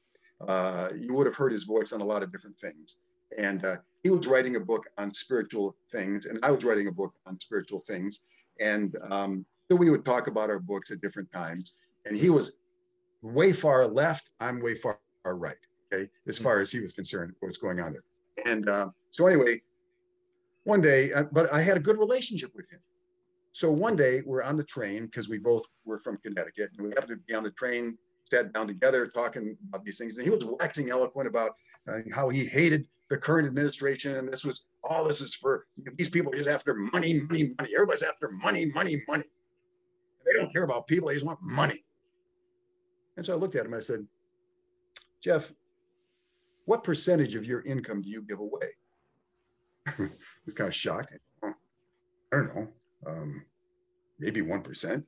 Uh, 0.46 0.90
you 0.96 1.14
would 1.14 1.26
have 1.26 1.36
heard 1.36 1.52
his 1.52 1.64
voice 1.64 1.92
on 1.92 2.00
a 2.00 2.04
lot 2.04 2.22
of 2.22 2.30
different 2.30 2.58
things. 2.58 2.98
And 3.38 3.64
uh, 3.64 3.76
he 4.02 4.10
was 4.10 4.26
writing 4.26 4.56
a 4.56 4.60
book 4.60 4.86
on 4.98 5.12
spiritual 5.12 5.76
things, 5.90 6.26
and 6.26 6.38
I 6.42 6.50
was 6.50 6.64
writing 6.64 6.86
a 6.88 6.92
book 6.92 7.14
on 7.26 7.38
spiritual 7.40 7.80
things. 7.80 8.24
And 8.60 8.96
um, 9.10 9.44
so 9.70 9.76
we 9.76 9.90
would 9.90 10.04
talk 10.04 10.26
about 10.28 10.50
our 10.50 10.60
books 10.60 10.90
at 10.90 11.00
different 11.00 11.30
times. 11.32 11.76
And 12.04 12.16
he 12.16 12.30
was 12.30 12.56
way 13.22 13.52
far 13.52 13.86
left, 13.86 14.30
I'm 14.38 14.60
way 14.60 14.74
far, 14.74 14.98
right, 15.24 15.56
okay, 15.92 16.08
as 16.28 16.38
far 16.38 16.60
as 16.60 16.70
he 16.70 16.80
was 16.80 16.92
concerned, 16.92 17.34
what's 17.40 17.56
going 17.56 17.80
on 17.80 17.92
there. 17.92 18.04
And 18.46 18.68
uh, 18.68 18.90
so, 19.10 19.26
anyway, 19.26 19.60
one 20.64 20.80
day, 20.80 21.12
uh, 21.12 21.24
but 21.32 21.52
I 21.52 21.62
had 21.62 21.76
a 21.76 21.80
good 21.80 21.98
relationship 21.98 22.52
with 22.54 22.70
him. 22.70 22.80
So 23.52 23.70
one 23.70 23.96
day 23.96 24.22
we're 24.26 24.42
on 24.42 24.58
the 24.58 24.64
train 24.64 25.06
because 25.06 25.30
we 25.30 25.38
both 25.38 25.64
were 25.86 25.98
from 25.98 26.18
Connecticut 26.18 26.70
and 26.76 26.86
we 26.86 26.92
happened 26.92 27.20
to 27.20 27.26
be 27.26 27.34
on 27.34 27.42
the 27.42 27.52
train, 27.52 27.96
sat 28.30 28.52
down 28.52 28.66
together 28.66 29.06
talking 29.08 29.56
about 29.68 29.84
these 29.84 29.98
things. 29.98 30.16
And 30.16 30.24
he 30.24 30.30
was 30.30 30.44
waxing 30.44 30.90
eloquent 30.90 31.28
about 31.28 31.52
uh, 31.88 31.98
how 32.12 32.28
he 32.28 32.44
hated 32.44 32.86
the 33.08 33.16
current 33.16 33.46
administration. 33.46 34.16
And 34.16 34.28
this 34.28 34.44
was 34.44 34.66
all 34.82 35.04
this 35.04 35.20
is 35.20 35.34
for 35.34 35.66
these 35.96 36.08
people 36.08 36.32
are 36.32 36.36
just 36.36 36.48
after 36.48 36.74
money, 36.74 37.20
money, 37.20 37.54
money. 37.58 37.70
Everybody's 37.74 38.02
after 38.02 38.30
money, 38.30 38.66
money, 38.66 39.02
money. 39.08 39.24
They 40.24 40.32
don't 40.32 40.52
care 40.52 40.64
about 40.64 40.86
people, 40.86 41.08
they 41.08 41.14
just 41.14 41.26
want 41.26 41.38
money. 41.40 41.80
And 43.16 43.24
so 43.24 43.32
I 43.32 43.36
looked 43.36 43.54
at 43.54 43.64
him, 43.64 43.74
I 43.74 43.80
said, 43.80 44.06
Jeff, 45.22 45.52
what 46.66 46.84
percentage 46.84 47.34
of 47.36 47.46
your 47.46 47.62
income 47.62 48.02
do 48.02 48.10
you 48.10 48.22
give 48.22 48.40
away? 48.40 48.68
he 49.96 50.04
was 50.44 50.54
kind 50.54 50.68
of 50.68 50.74
shocked. 50.74 51.12
I 51.42 51.52
don't 52.32 52.54
know 52.54 52.68
um, 53.06 53.44
maybe 54.18 54.40
1%. 54.42 55.04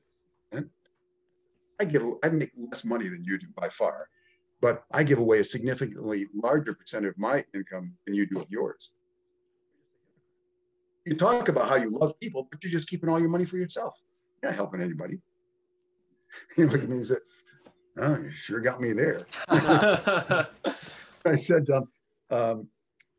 I 1.79 1.85
give, 1.85 2.03
I 2.23 2.29
make 2.29 2.51
less 2.57 2.83
money 2.83 3.07
than 3.07 3.23
you 3.23 3.37
do 3.37 3.47
by 3.55 3.69
far, 3.69 4.07
but 4.61 4.83
I 4.91 5.03
give 5.03 5.19
away 5.19 5.39
a 5.39 5.43
significantly 5.43 6.27
larger 6.33 6.73
percent 6.73 7.05
of 7.05 7.17
my 7.17 7.43
income 7.53 7.95
than 8.05 8.15
you 8.15 8.25
do 8.27 8.39
of 8.39 8.47
yours. 8.49 8.91
You 11.05 11.15
talk 11.15 11.47
about 11.47 11.69
how 11.69 11.75
you 11.75 11.89
love 11.89 12.19
people, 12.19 12.47
but 12.51 12.63
you're 12.63 12.71
just 12.71 12.89
keeping 12.89 13.09
all 13.09 13.19
your 13.19 13.29
money 13.29 13.45
for 13.45 13.57
yourself. 13.57 13.93
You're 14.41 14.51
not 14.51 14.55
helping 14.55 14.81
anybody. 14.81 15.19
He 16.55 16.63
looked 16.63 16.83
at 16.83 16.89
me 16.89 16.97
and 16.97 17.05
said, 17.05 17.17
Oh, 17.97 18.17
you 18.21 18.29
sure 18.29 18.59
got 18.59 18.79
me 18.79 18.93
there. 18.93 19.21
I 19.49 20.45
said, 21.33 21.67
um, 21.71 21.83
um, 22.29 22.67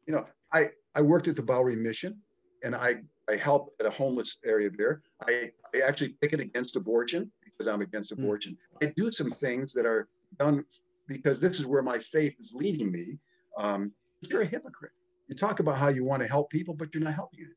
you 0.06 0.14
know, 0.14 0.24
I, 0.52 0.70
I 0.94 1.02
worked 1.02 1.26
at 1.26 1.34
the 1.34 1.42
Bowery 1.42 1.74
Mission 1.74 2.18
and 2.62 2.76
I 2.76 3.02
I 3.30 3.36
help 3.36 3.74
at 3.78 3.86
a 3.86 3.90
homeless 3.90 4.38
area 4.44 4.70
there. 4.76 5.02
I, 5.28 5.50
I 5.74 5.80
actually 5.86 6.16
picket 6.20 6.40
against 6.40 6.76
abortion 6.76 7.30
I'm 7.66 7.80
against 7.80 8.14
hmm. 8.14 8.22
abortion. 8.22 8.56
Mm. 8.80 8.88
I 8.88 8.92
do 8.96 9.10
some 9.10 9.30
things 9.30 9.72
that 9.74 9.86
are 9.86 10.08
done 10.38 10.64
because 11.06 11.40
this 11.40 11.58
is 11.58 11.66
where 11.66 11.82
my 11.82 11.98
faith 11.98 12.36
is 12.38 12.54
leading 12.54 12.92
me. 12.92 13.18
Um, 13.56 13.92
you're 14.20 14.42
a 14.42 14.46
hypocrite. 14.46 14.92
You 15.28 15.34
talk 15.34 15.60
about 15.60 15.78
how 15.78 15.88
you 15.88 16.04
want 16.04 16.22
to 16.22 16.28
help 16.28 16.50
people, 16.50 16.74
but 16.74 16.94
you're 16.94 17.02
not 17.02 17.14
helping 17.14 17.40
anybody. 17.40 17.56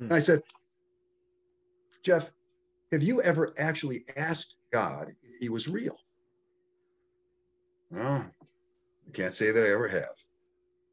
Mm. 0.00 0.04
And 0.04 0.14
I 0.14 0.18
said, 0.20 0.40
Jeff, 2.02 2.30
have 2.92 3.02
you 3.02 3.22
ever 3.22 3.54
actually 3.58 4.04
asked 4.16 4.56
God 4.72 5.08
if 5.22 5.40
he 5.40 5.48
was 5.48 5.68
real? 5.68 5.98
Well, 7.90 8.26
I 9.06 9.10
can't 9.12 9.34
say 9.34 9.50
that 9.50 9.64
I 9.64 9.70
ever 9.70 9.88
have. 9.88 10.14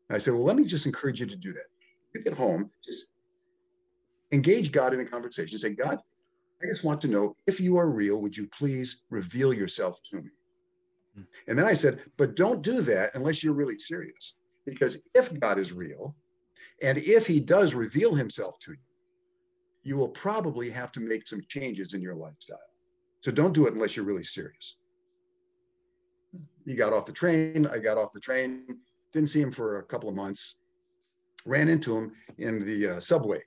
And 0.09 0.15
I 0.15 0.17
said, 0.17 0.33
well, 0.33 0.43
let 0.43 0.55
me 0.55 0.65
just 0.65 0.85
encourage 0.85 1.19
you 1.19 1.25
to 1.25 1.35
do 1.35 1.53
that. 1.53 1.65
You 2.13 2.23
get 2.23 2.33
home, 2.33 2.69
just 2.85 3.07
engage 4.31 4.71
God 4.71 4.93
in 4.93 4.99
a 4.99 5.05
conversation. 5.05 5.57
Say, 5.57 5.71
God, 5.71 5.99
I 6.64 6.68
just 6.68 6.84
want 6.84 7.01
to 7.01 7.07
know 7.07 7.36
if 7.47 7.59
you 7.59 7.78
are 7.78 7.89
real, 7.89 8.22
would 8.22 8.38
you 8.38 8.47
please 8.47 9.03
reveal 9.09 9.53
yourself 9.53 9.99
to 10.12 10.18
me? 10.18 10.30
Hmm. 11.16 11.24
And 11.47 11.57
then 11.57 11.66
I 11.66 11.74
said, 11.74 12.03
but 12.18 12.36
don't 12.36 12.62
do 12.62 12.82
that 12.82 13.12
unless 13.16 13.43
you're 13.43 13.53
really 13.53 13.80
serious. 13.80 14.36
Because 14.66 15.03
if 15.16 15.38
God 15.39 15.59
is 15.59 15.74
real, 15.74 16.16
and 16.84 16.97
if 16.99 17.26
he 17.26 17.39
does 17.39 17.74
reveal 17.74 18.14
himself 18.14 18.59
to 18.59 18.72
you, 18.72 18.78
you 19.84 19.97
will 19.97 20.09
probably 20.09 20.70
have 20.70 20.91
to 20.91 20.99
make 20.99 21.28
some 21.28 21.41
changes 21.47 21.93
in 21.93 22.01
your 22.01 22.16
lifestyle. 22.16 22.59
So 23.22 23.32
don't 23.32 23.53
do 23.53 23.66
it 23.66 23.74
unless 23.74 23.95
you're 23.95 24.05
really 24.05 24.24
serious. 24.24 24.78
He 26.66 26.76
got 26.76 26.93
off 26.93 27.07
the 27.07 27.12
train. 27.12 27.66
I 27.68 27.80
got 27.80 27.97
off 27.97 28.14
the 28.14 28.20
train. 28.20 28.80
Didn't 29.12 29.30
see 29.30 29.41
him 29.41 29.51
for 29.51 29.80
a 29.80 29.84
couple 29.84 30.09
of 30.09 30.16
months. 30.16 30.57
Ran 31.45 31.70
into 31.70 31.97
him 31.97 32.12
in 32.38 32.64
the 32.66 32.97
uh, 32.97 32.99
subway 32.99 33.41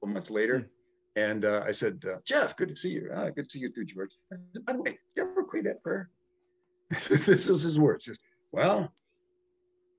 couple 0.00 0.14
months 0.14 0.30
later. 0.30 0.70
And 1.16 1.44
uh, 1.44 1.64
I 1.66 1.72
said, 1.72 2.04
uh, 2.08 2.18
Jeff, 2.24 2.56
good 2.56 2.68
to 2.68 2.76
see 2.76 2.90
you. 2.90 3.10
Uh, 3.12 3.30
good 3.30 3.48
to 3.48 3.50
see 3.50 3.58
you 3.58 3.70
too, 3.72 3.84
George. 3.84 4.10
Said, 4.30 4.64
By 4.64 4.74
the 4.74 4.82
way, 4.82 4.98
you 5.16 5.22
ever 5.22 5.42
pray 5.44 5.60
that 5.62 5.82
prayer? 5.82 6.10
this 6.90 7.48
is 7.48 7.62
his 7.62 7.78
words. 7.78 8.06
Says, 8.06 8.18
well, 8.52 8.92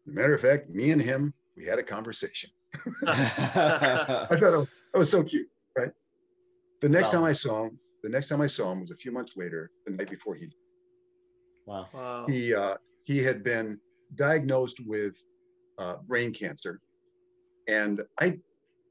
as 0.08 0.14
a 0.14 0.16
matter 0.16 0.34
of 0.34 0.42
fact, 0.42 0.70
me 0.70 0.92
and 0.92 1.02
him, 1.02 1.34
we 1.56 1.66
had 1.66 1.80
a 1.80 1.84
conversation. 1.84 2.50
I 3.08 4.28
thought 4.30 4.54
it 4.54 4.58
was, 4.58 4.84
that 4.94 5.00
was 5.00 5.12
so 5.12 5.24
cute, 5.24 5.48
right? 5.78 5.92
The 6.82 6.90
next 6.90 7.14
wow. 7.14 7.20
time 7.20 7.30
I 7.30 7.34
saw 7.34 7.66
him, 7.66 7.80
the 8.04 8.10
next 8.10 8.30
time 8.30 8.42
I 8.42 8.48
saw 8.48 8.72
him 8.72 8.82
was 8.82 8.92
a 8.92 8.96
few 8.96 9.12
months 9.12 9.38
later, 9.38 9.70
the 9.86 9.94
night 9.94 10.10
before 10.10 10.36
he. 10.36 10.48
Wow. 11.66 11.88
wow. 11.94 12.26
He 12.28 12.56
uh, 12.56 12.76
he 13.04 13.20
had 13.20 13.44
been 13.44 13.80
diagnosed 14.16 14.82
with 14.86 15.22
uh, 15.78 15.98
brain 16.08 16.34
cancer, 16.34 16.80
and 17.68 18.02
I 18.20 18.40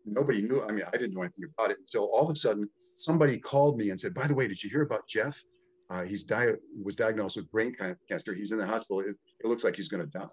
nobody 0.04 0.42
knew. 0.42 0.62
I 0.62 0.72
mean, 0.72 0.84
I 0.86 0.96
didn't 0.96 1.14
know 1.14 1.22
anything 1.22 1.50
about 1.56 1.70
it 1.70 1.78
until 1.78 2.04
all 2.12 2.24
of 2.24 2.30
a 2.30 2.36
sudden 2.36 2.68
somebody 2.94 3.38
called 3.38 3.78
me 3.78 3.90
and 3.90 4.00
said, 4.00 4.14
"By 4.14 4.26
the 4.26 4.34
way, 4.34 4.48
did 4.48 4.62
you 4.62 4.70
hear 4.70 4.82
about 4.82 5.06
Jeff? 5.08 5.42
Uh, 5.90 6.04
he's 6.04 6.22
di- 6.22 6.54
was 6.82 6.96
diagnosed 6.96 7.36
with 7.36 7.50
brain 7.50 7.74
cancer. 8.08 8.34
He's 8.34 8.52
in 8.52 8.58
the 8.58 8.66
hospital. 8.66 9.00
It, 9.00 9.16
it 9.42 9.46
looks 9.46 9.64
like 9.64 9.76
he's 9.76 9.88
going 9.88 10.04
to 10.04 10.18
die." 10.18 10.28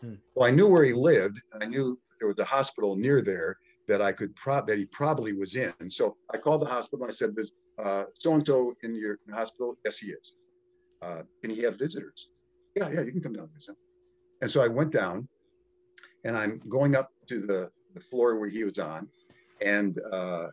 Hmm. 0.00 0.14
Well, 0.34 0.48
I 0.48 0.50
knew 0.50 0.68
where 0.68 0.84
he 0.84 0.92
lived, 0.92 1.40
and 1.52 1.62
I 1.62 1.66
knew 1.66 1.98
there 2.20 2.28
was 2.28 2.38
a 2.38 2.44
hospital 2.44 2.96
near 2.96 3.22
there 3.22 3.56
that 3.86 4.00
I 4.00 4.12
could 4.12 4.34
pro- 4.34 4.64
that 4.64 4.78
he 4.78 4.86
probably 4.86 5.32
was 5.34 5.56
in. 5.56 5.72
And 5.80 5.92
so 5.92 6.16
I 6.32 6.38
called 6.38 6.62
the 6.62 6.66
hospital. 6.66 7.04
and 7.04 7.12
I 7.12 7.14
said, 7.14 7.34
"There's 7.34 7.52
so 8.14 8.34
and 8.34 8.46
so 8.46 8.74
in 8.82 8.94
your 8.96 9.18
hospital." 9.32 9.76
Yes, 9.84 9.98
he 9.98 10.08
is. 10.08 10.36
Uh, 11.02 11.22
can 11.42 11.50
he 11.50 11.62
have 11.62 11.78
visitors? 11.78 12.28
Yeah, 12.74 12.88
yeah, 12.90 13.02
you 13.02 13.12
can 13.12 13.20
come 13.20 13.34
down 13.34 13.44
and 13.44 13.52
visit. 13.52 13.76
And 14.40 14.50
so 14.50 14.62
I 14.62 14.68
went 14.68 14.90
down, 14.90 15.28
and 16.24 16.36
I'm 16.36 16.60
going 16.68 16.96
up 16.96 17.10
to 17.28 17.40
the 17.40 17.70
the 17.94 18.00
floor 18.00 18.38
where 18.38 18.48
he 18.48 18.64
was 18.64 18.78
on. 18.78 19.08
And 19.62 19.98
uh, 20.12 20.48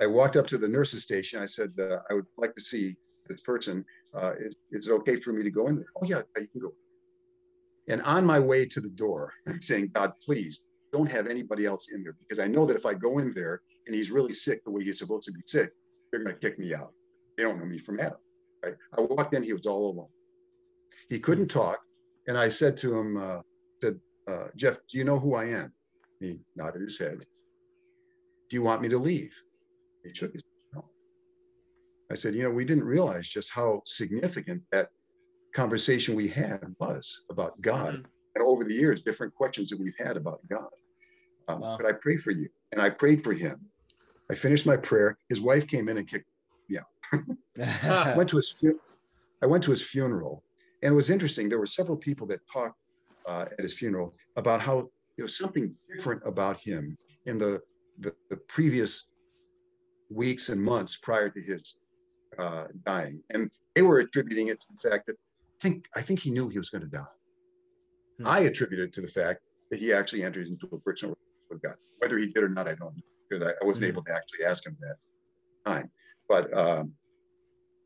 I 0.00 0.06
walked 0.06 0.36
up 0.36 0.46
to 0.48 0.58
the 0.58 0.68
nurse's 0.68 1.02
station. 1.02 1.42
I 1.42 1.46
said, 1.46 1.72
uh, 1.78 1.98
I 2.10 2.14
would 2.14 2.26
like 2.36 2.54
to 2.54 2.60
see 2.60 2.96
this 3.28 3.42
person. 3.42 3.84
Uh, 4.14 4.32
is, 4.38 4.56
is 4.70 4.88
it 4.88 4.92
okay 4.92 5.16
for 5.16 5.32
me 5.32 5.42
to 5.42 5.50
go 5.50 5.68
in 5.68 5.76
there? 5.76 5.86
Oh, 6.00 6.06
yeah, 6.06 6.22
you 6.38 6.48
can 6.48 6.60
go. 6.60 6.72
And 7.88 8.00
on 8.02 8.24
my 8.24 8.38
way 8.38 8.66
to 8.66 8.80
the 8.80 8.90
door, 8.90 9.32
I'm 9.48 9.60
saying, 9.60 9.90
God, 9.94 10.12
please 10.24 10.66
don't 10.92 11.10
have 11.10 11.26
anybody 11.26 11.66
else 11.66 11.90
in 11.92 12.02
there 12.02 12.16
because 12.18 12.38
I 12.38 12.46
know 12.46 12.64
that 12.66 12.76
if 12.76 12.86
I 12.86 12.94
go 12.94 13.18
in 13.18 13.32
there 13.34 13.60
and 13.86 13.94
he's 13.94 14.10
really 14.10 14.32
sick 14.32 14.64
the 14.64 14.70
way 14.70 14.84
he's 14.84 14.98
supposed 14.98 15.26
to 15.26 15.32
be 15.32 15.42
sick, 15.46 15.70
they're 16.10 16.22
going 16.22 16.34
to 16.34 16.40
kick 16.40 16.58
me 16.58 16.74
out. 16.74 16.92
They 17.36 17.42
don't 17.42 17.58
know 17.58 17.66
me 17.66 17.78
from 17.78 18.00
Adam. 18.00 18.18
I 18.64 19.00
walked 19.00 19.34
in, 19.34 19.42
he 19.42 19.52
was 19.52 19.66
all 19.66 19.90
alone. 19.90 20.08
He 21.10 21.18
couldn't 21.18 21.48
talk. 21.48 21.80
And 22.26 22.38
I 22.38 22.48
said 22.48 22.76
to 22.78 22.96
him, 22.96 23.16
uh, 23.18 23.40
said, 23.82 24.00
uh, 24.26 24.48
Jeff, 24.56 24.78
do 24.88 24.96
you 24.96 25.04
know 25.04 25.18
who 25.18 25.34
I 25.34 25.44
am? 25.46 25.72
He 26.20 26.40
nodded 26.56 26.82
his 26.82 26.98
head. 26.98 27.18
Do 28.50 28.56
you 28.56 28.62
want 28.62 28.82
me 28.82 28.88
to 28.88 28.98
leave? 28.98 29.40
He 30.04 30.14
shook 30.14 30.32
his 30.32 30.42
head. 30.42 30.80
No. 30.80 30.90
I 32.10 32.14
said, 32.14 32.34
you 32.34 32.42
know, 32.42 32.50
we 32.50 32.64
didn't 32.64 32.84
realize 32.84 33.28
just 33.28 33.52
how 33.52 33.82
significant 33.86 34.62
that 34.72 34.88
conversation 35.54 36.14
we 36.14 36.28
had 36.28 36.60
was 36.78 37.24
about 37.30 37.60
God. 37.62 37.94
Mm-hmm. 37.94 38.06
And 38.36 38.44
over 38.44 38.64
the 38.64 38.74
years, 38.74 39.02
different 39.02 39.34
questions 39.34 39.70
that 39.70 39.80
we've 39.80 39.96
had 39.98 40.16
about 40.16 40.40
God. 40.48 40.68
Um, 41.48 41.60
wow. 41.60 41.76
But 41.78 41.86
I 41.86 41.92
pray 41.92 42.16
for 42.16 42.32
you. 42.32 42.48
And 42.72 42.80
I 42.80 42.90
prayed 42.90 43.22
for 43.22 43.32
him. 43.32 43.60
I 44.30 44.34
finished 44.34 44.66
my 44.66 44.76
prayer. 44.76 45.18
His 45.28 45.40
wife 45.40 45.66
came 45.66 45.88
in 45.88 45.98
and 45.98 46.08
kicked 46.08 46.26
me 46.68 46.78
out. 46.78 48.16
went 48.16 48.28
to 48.30 48.36
his 48.36 48.58
fu- 48.58 48.80
I 49.42 49.46
went 49.46 49.62
to 49.64 49.70
his 49.70 49.82
funeral. 49.82 50.42
And 50.82 50.92
it 50.92 50.96
was 50.96 51.10
interesting. 51.10 51.48
There 51.48 51.58
were 51.58 51.66
several 51.66 51.96
people 51.96 52.26
that 52.28 52.40
talked 52.50 52.78
uh, 53.26 53.46
at 53.52 53.60
his 53.60 53.74
funeral 53.74 54.14
about 54.36 54.60
how 54.60 54.90
there 55.16 55.24
was 55.24 55.36
something 55.36 55.74
different 55.94 56.22
about 56.24 56.60
him 56.60 56.96
in 57.26 57.38
the, 57.38 57.60
the, 58.00 58.14
the 58.30 58.36
previous 58.48 59.10
weeks 60.10 60.48
and 60.48 60.62
months 60.62 60.96
prior 60.96 61.28
to 61.30 61.40
his 61.40 61.78
uh, 62.38 62.66
dying. 62.84 63.22
And 63.30 63.50
they 63.74 63.82
were 63.82 63.98
attributing 63.98 64.48
it 64.48 64.60
to 64.60 64.66
the 64.70 64.90
fact 64.90 65.06
that 65.06 65.16
I 65.16 65.58
think, 65.60 65.86
I 65.96 66.02
think 66.02 66.20
he 66.20 66.30
knew 66.30 66.48
he 66.48 66.58
was 66.58 66.70
going 66.70 66.82
to 66.82 66.90
die. 66.90 67.04
Hmm. 68.18 68.26
I 68.26 68.38
attributed 68.40 68.88
it 68.88 68.92
to 68.94 69.00
the 69.00 69.08
fact 69.08 69.40
that 69.70 69.80
he 69.80 69.92
actually 69.92 70.24
entered 70.24 70.46
into 70.46 70.66
a 70.72 70.78
personal 70.80 71.14
relationship 71.14 71.50
with 71.50 71.62
God. 71.62 71.76
Whether 71.98 72.18
he 72.18 72.26
did 72.26 72.42
or 72.42 72.48
not, 72.48 72.68
I 72.68 72.74
don't 72.74 72.96
know 72.96 73.02
because 73.28 73.44
I, 73.46 73.50
I 73.50 73.66
wasn't 73.66 73.86
hmm. 73.86 73.92
able 73.92 74.04
to 74.04 74.12
actually 74.12 74.44
ask 74.44 74.66
him 74.66 74.76
that 74.80 74.96
time. 75.64 75.90
But 76.28 76.56
um, 76.56 76.94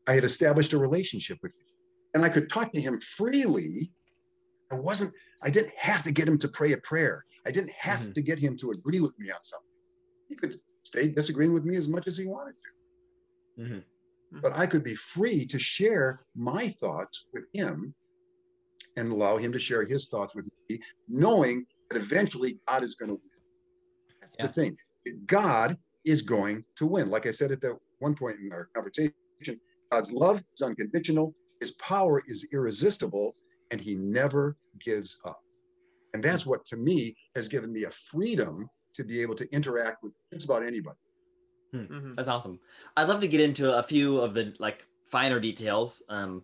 I 0.07 0.13
had 0.13 0.23
established 0.23 0.73
a 0.73 0.77
relationship 0.77 1.37
with 1.41 1.53
him 1.53 1.65
and 2.13 2.25
I 2.25 2.29
could 2.29 2.49
talk 2.49 2.71
to 2.73 2.81
him 2.81 2.99
freely. 2.99 3.91
I 4.71 4.75
wasn't 4.75 5.13
I 5.41 5.49
didn't 5.49 5.73
have 5.77 6.03
to 6.03 6.11
get 6.11 6.27
him 6.27 6.37
to 6.39 6.47
pray 6.47 6.73
a 6.73 6.77
prayer. 6.77 7.25
I 7.45 7.51
didn't 7.51 7.71
have 7.71 8.01
mm-hmm. 8.01 8.13
to 8.13 8.21
get 8.21 8.39
him 8.39 8.57
to 8.57 8.71
agree 8.71 8.99
with 8.99 9.17
me 9.19 9.31
on 9.31 9.41
something. 9.41 9.69
He 10.27 10.35
could 10.35 10.59
stay 10.83 11.09
disagreeing 11.09 11.53
with 11.53 11.65
me 11.65 11.75
as 11.75 11.87
much 11.87 12.07
as 12.07 12.17
he 12.17 12.25
wanted 12.25 12.55
to. 12.63 12.69
Mm-hmm. 13.61 14.39
but 14.39 14.57
I 14.57 14.65
could 14.65 14.85
be 14.85 14.95
free 14.95 15.45
to 15.47 15.59
share 15.59 16.21
my 16.33 16.69
thoughts 16.69 17.27
with 17.33 17.43
him 17.51 17.93
and 18.95 19.11
allow 19.11 19.35
him 19.35 19.51
to 19.51 19.59
share 19.59 19.83
his 19.83 20.07
thoughts 20.07 20.33
with 20.33 20.45
me, 20.69 20.79
knowing 21.09 21.65
that 21.89 21.97
eventually 21.97 22.59
God 22.65 22.83
is 22.83 22.95
going 22.95 23.09
to 23.09 23.15
win. 23.15 23.41
That's 24.21 24.37
Yeah. 24.39 24.47
the 24.47 24.53
thing. 24.53 24.77
God 25.25 25.77
is 26.05 26.21
going 26.21 26.63
to 26.75 26.85
win. 26.85 27.09
Like 27.09 27.25
I 27.25 27.31
said 27.31 27.51
at 27.51 27.59
that 27.61 27.77
one 27.99 28.15
point 28.15 28.39
in 28.39 28.51
our 28.53 28.69
conversation, 28.73 29.13
God's 29.91 30.11
love 30.11 30.41
is 30.55 30.61
unconditional, 30.61 31.35
his 31.59 31.71
power 31.71 32.23
is 32.27 32.47
irresistible, 32.53 33.35
and 33.71 33.79
he 33.79 33.95
never 33.95 34.57
gives 34.79 35.17
up. 35.25 35.41
And 36.13 36.23
that's 36.23 36.45
what 36.45 36.65
to 36.65 36.77
me 36.77 37.15
has 37.35 37.47
given 37.47 37.71
me 37.71 37.83
a 37.83 37.91
freedom 37.91 38.67
to 38.95 39.03
be 39.03 39.21
able 39.21 39.35
to 39.35 39.47
interact 39.53 40.03
with 40.03 40.13
just 40.33 40.45
about 40.45 40.63
anybody. 40.63 40.97
Mhm. 41.73 42.15
That's 42.15 42.29
awesome. 42.29 42.59
I'd 42.97 43.07
love 43.07 43.21
to 43.21 43.27
get 43.27 43.41
into 43.41 43.77
a 43.77 43.83
few 43.83 44.19
of 44.19 44.33
the 44.33 44.55
like 44.59 44.87
finer 45.05 45.39
details 45.39 46.01
um, 46.09 46.43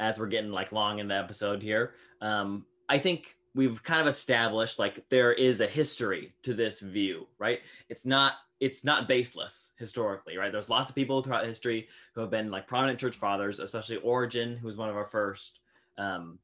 as 0.00 0.18
we're 0.18 0.26
getting 0.26 0.50
like 0.50 0.72
long 0.72 0.98
in 0.98 1.08
the 1.08 1.16
episode 1.16 1.62
here. 1.62 1.94
Um, 2.20 2.66
I 2.88 2.98
think 2.98 3.36
we've 3.54 3.80
kind 3.82 4.00
of 4.00 4.08
established 4.08 4.80
like 4.80 5.08
there 5.10 5.32
is 5.32 5.60
a 5.60 5.66
history 5.66 6.34
to 6.42 6.54
this 6.54 6.80
view, 6.80 7.28
right? 7.38 7.60
It's 7.88 8.04
not 8.04 8.34
it's 8.60 8.84
not 8.84 9.08
baseless 9.08 9.72
historically, 9.78 10.36
right? 10.36 10.50
There's 10.50 10.68
lots 10.70 10.88
of 10.88 10.94
people 10.94 11.22
throughout 11.22 11.46
history 11.46 11.88
who 12.14 12.20
have 12.20 12.30
been 12.30 12.50
like 12.50 12.66
prominent 12.66 12.98
church 12.98 13.16
fathers, 13.16 13.58
especially 13.58 13.96
Origen, 13.98 14.56
who 14.56 14.66
was 14.66 14.76
one 14.76 14.88
of 14.88 14.96
our 14.96 15.06
first, 15.06 15.60
um, 15.98 16.38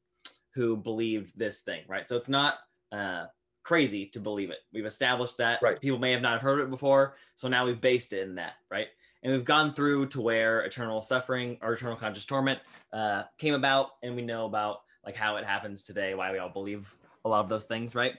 who 0.53 0.77
believed 0.77 1.37
this 1.37 1.61
thing, 1.61 1.83
right? 1.87 2.07
So 2.07 2.17
it's 2.17 2.29
not 2.29 2.55
uh, 2.91 3.25
crazy 3.63 4.05
to 4.07 4.19
believe 4.19 4.49
it. 4.49 4.59
We've 4.73 4.85
established 4.85 5.37
that. 5.37 5.61
Right. 5.61 5.79
People 5.79 5.99
may 5.99 6.11
have 6.11 6.21
not 6.21 6.41
heard 6.41 6.59
of 6.59 6.67
it 6.67 6.71
before, 6.71 7.15
so 7.35 7.47
now 7.47 7.65
we've 7.65 7.81
based 7.81 8.13
it 8.13 8.27
in 8.27 8.35
that, 8.35 8.53
right? 8.69 8.87
And 9.23 9.31
we've 9.33 9.45
gone 9.45 9.73
through 9.73 10.07
to 10.07 10.21
where 10.21 10.61
eternal 10.61 11.01
suffering 11.01 11.57
or 11.61 11.73
eternal 11.73 11.95
conscious 11.95 12.25
torment 12.25 12.59
uh, 12.91 13.23
came 13.37 13.53
about, 13.53 13.91
and 14.03 14.15
we 14.15 14.23
know 14.23 14.45
about 14.45 14.81
like 15.05 15.15
how 15.15 15.37
it 15.37 15.45
happens 15.45 15.83
today, 15.83 16.13
why 16.15 16.31
we 16.31 16.37
all 16.39 16.49
believe 16.49 16.93
a 17.25 17.29
lot 17.29 17.41
of 17.41 17.49
those 17.49 17.65
things, 17.65 17.95
right? 17.95 18.13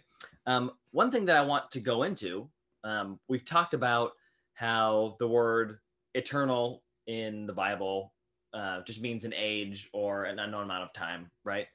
Um, 0.46 0.72
one 0.90 1.10
thing 1.10 1.26
that 1.26 1.36
I 1.36 1.42
want 1.42 1.70
to 1.72 1.80
go 1.80 2.02
into, 2.04 2.48
um, 2.84 3.18
we've 3.28 3.44
talked 3.44 3.74
about 3.74 4.12
how 4.54 5.16
the 5.18 5.28
word 5.28 5.78
eternal 6.14 6.82
in 7.06 7.46
the 7.46 7.52
Bible 7.52 8.12
uh, 8.54 8.82
just 8.82 9.00
means 9.00 9.24
an 9.24 9.34
age 9.36 9.88
or 9.92 10.24
an 10.24 10.38
unknown 10.38 10.64
amount 10.64 10.84
of 10.84 10.92
time, 10.92 11.30
right? 11.44 11.66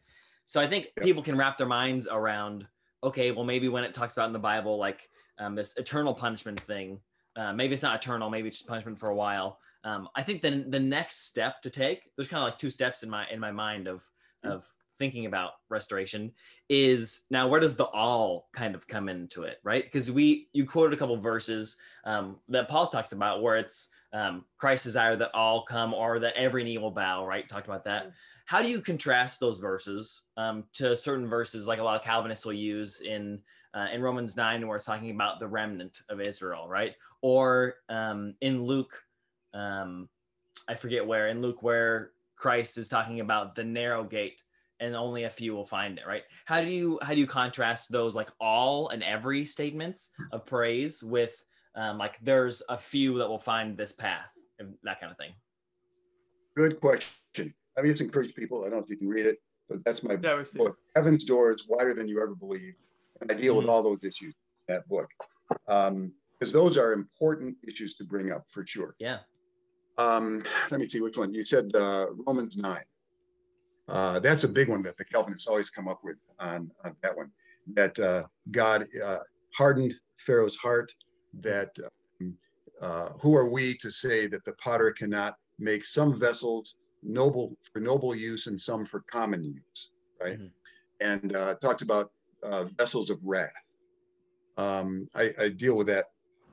So 0.47 0.61
I 0.61 0.67
think 0.67 0.85
Yep. 0.97 1.03
people 1.05 1.21
can 1.21 1.37
wrap 1.37 1.57
their 1.57 1.67
minds 1.67 2.07
around, 2.07 2.67
okay, 3.03 3.31
well, 3.31 3.43
maybe 3.43 3.67
when 3.67 3.83
it 3.83 3.93
talks 3.93 4.15
about 4.15 4.27
in 4.27 4.33
the 4.33 4.39
Bible, 4.39 4.77
like 4.77 5.09
um, 5.37 5.55
this 5.55 5.75
eternal 5.75 6.13
punishment 6.13 6.59
thing, 6.61 7.01
uh, 7.35 7.53
maybe 7.53 7.73
it's 7.73 7.83
not 7.83 7.95
eternal, 7.95 8.29
maybe 8.29 8.47
it's 8.47 8.57
just 8.57 8.67
punishment 8.67 8.97
for 8.97 9.09
a 9.09 9.15
while. 9.15 9.59
Um, 9.83 10.07
I 10.15 10.23
think 10.23 10.41
then 10.41 10.71
the 10.71 10.79
next 10.79 11.27
step 11.27 11.61
to 11.61 11.69
take, 11.69 12.09
there's 12.15 12.29
kind 12.29 12.41
of 12.41 12.49
like 12.49 12.57
two 12.57 12.71
steps 12.71 13.03
in 13.03 13.09
my 13.09 13.29
in 13.29 13.39
my 13.39 13.51
mind 13.51 13.87
of 13.87 14.03
of 14.43 14.65
thinking 14.97 15.25
about 15.25 15.51
restoration 15.69 16.33
is 16.69 17.21
now 17.29 17.47
where 17.47 17.59
does 17.59 17.75
the 17.75 17.85
all 17.85 18.49
kind 18.53 18.73
of 18.73 18.87
come 18.87 19.09
into 19.09 19.43
it, 19.43 19.59
right? 19.63 19.83
Because 19.83 20.09
we 20.09 20.49
you 20.53 20.65
quoted 20.65 20.93
a 20.93 20.97
couple 20.97 21.17
verses 21.17 21.77
um, 22.05 22.39
that 22.47 22.67
Paul 22.69 22.87
talks 22.87 23.11
about 23.11 23.41
where 23.41 23.57
it's 23.57 23.89
um, 24.13 24.45
Christ's 24.57 24.85
desire 24.85 25.15
that 25.17 25.31
all 25.35 25.65
come 25.65 25.93
or 25.93 26.19
that 26.19 26.35
every 26.35 26.63
knee 26.63 26.77
will 26.77 26.91
bow, 26.91 27.25
right? 27.25 27.47
Talked 27.47 27.67
about 27.67 27.83
that. 27.83 28.11
How 28.47 28.61
do 28.61 28.69
you 28.69 28.79
contrast 28.79 29.41
those 29.41 29.59
verses 29.59 30.21
um, 30.37 30.63
to 30.75 30.95
certain 30.95 31.27
verses 31.27 31.67
like 31.67 31.79
a 31.79 31.83
lot 31.83 31.97
of 31.97 32.01
Calvinists 32.01 32.45
will 32.45 32.53
use 32.53 33.01
in 33.01 33.39
uh, 33.73 33.87
in 33.93 34.01
Romans 34.01 34.37
nine, 34.37 34.65
where 34.65 34.77
it's 34.77 34.85
talking 34.85 35.11
about 35.11 35.41
the 35.41 35.47
remnant 35.47 36.01
of 36.07 36.21
Israel, 36.21 36.67
right? 36.69 36.95
Or 37.21 37.75
um, 37.89 38.35
in 38.39 38.63
Luke, 38.63 39.03
um, 39.53 40.07
I 40.65 40.75
forget 40.75 41.05
where 41.05 41.27
in 41.27 41.41
Luke 41.41 41.61
where 41.61 42.11
Christ 42.37 42.77
is 42.77 42.87
talking 42.87 43.19
about 43.19 43.53
the 43.53 43.65
narrow 43.65 44.05
gate 44.05 44.41
and 44.79 44.95
only 44.95 45.25
a 45.25 45.29
few 45.29 45.53
will 45.53 45.65
find 45.65 45.97
it, 45.97 46.07
right? 46.07 46.23
How 46.45 46.61
do 46.61 46.67
you 46.67 46.99
how 47.01 47.13
do 47.13 47.19
you 47.19 47.27
contrast 47.27 47.91
those 47.91 48.15
like 48.15 48.29
all 48.39 48.87
and 48.89 49.03
every 49.03 49.43
statements 49.43 50.11
of 50.31 50.45
praise 50.45 51.03
with 51.03 51.43
um, 51.75 51.97
like 51.97 52.17
there's 52.21 52.63
a 52.69 52.77
few 52.77 53.17
that 53.17 53.27
will 53.27 53.39
find 53.39 53.75
this 53.75 53.91
path 53.91 54.31
and 54.57 54.73
that 54.83 55.01
kind 55.01 55.11
of 55.11 55.17
thing? 55.17 55.33
Good 56.55 56.79
question. 56.79 57.53
I 57.77 57.81
mean, 57.81 57.91
it's 57.91 58.01
encouraged 58.01 58.35
people. 58.35 58.61
I 58.65 58.69
don't 58.69 58.79
know 58.79 58.83
if 58.83 58.89
you 58.89 58.97
can 58.97 59.07
read 59.07 59.25
it, 59.27 59.37
but 59.69 59.83
that's 59.85 60.01
my 60.03 60.17
Yeah, 60.21 60.37
we 60.37 60.43
see. 60.45 60.57
book, 60.57 60.77
Heaven's 60.95 61.23
Door 61.23 61.53
is 61.53 61.67
Wider 61.67 61.93
Than 61.93 62.07
You 62.07 62.21
Ever 62.21 62.33
Believe. 62.35 62.73
And 63.21 63.31
I 63.31 63.35
deal 63.35 63.55
with 63.55 63.65
Mhm. 63.65 63.69
all 63.69 63.83
those 63.83 64.03
issues 64.03 64.33
in 64.67 64.75
that 64.75 64.87
book. 64.87 65.09
Because 65.49 66.51
those 66.51 66.77
are 66.77 66.93
important 66.93 67.57
issues 67.67 67.95
to 67.95 68.03
bring 68.03 68.31
up 68.31 68.47
for 68.49 68.65
sure. 68.65 68.95
Yeah. 68.99 69.19
Um, 69.97 70.43
let 70.69 70.79
me 70.79 70.87
see 70.87 71.01
which 71.01 71.17
one. 71.17 71.33
You 71.33 71.43
said 71.45 71.75
uh, 71.75 72.07
Romans 72.27 72.57
9. 72.57 72.83
Uh, 73.87 74.19
that's 74.19 74.43
a 74.43 74.47
big 74.49 74.69
one 74.69 74.81
that 74.83 74.97
the 74.97 75.05
Calvinists 75.05 75.47
always 75.47 75.69
come 75.69 75.87
up 75.87 76.03
with 76.03 76.17
on, 76.39 76.71
on 76.83 76.95
that 77.01 77.15
one. 77.15 77.31
That 77.73 77.97
uh, 77.99 78.27
God 78.51 78.85
uh, 79.03 79.19
hardened 79.55 79.95
Pharaoh's 80.17 80.57
heart, 80.57 80.91
that 81.41 81.75
um, 82.21 82.37
uh, 82.81 83.09
who 83.21 83.35
are 83.35 83.49
we 83.49 83.75
to 83.77 83.89
say 83.89 84.27
that 84.27 84.43
the 84.45 84.53
potter 84.53 84.91
cannot 84.91 85.37
make 85.57 85.83
some 85.85 86.13
vessels 86.17 86.77
noble 87.03 87.55
for 87.71 87.79
noble 87.79 88.15
use 88.15 88.47
and 88.47 88.59
some 88.59 88.85
for 88.85 89.01
common 89.11 89.43
use, 89.43 89.91
right? 90.21 90.39
Mhm. 90.39 90.51
And 90.99 91.35
uh, 91.35 91.55
talks 91.55 91.81
about 91.83 92.11
uh, 92.43 92.65
vessels 92.77 93.09
of 93.09 93.19
wrath. 93.23 93.51
Um, 94.57 95.07
I, 95.15 95.33
I 95.39 95.49
deal 95.49 95.75
with 95.75 95.87
that 95.87 96.05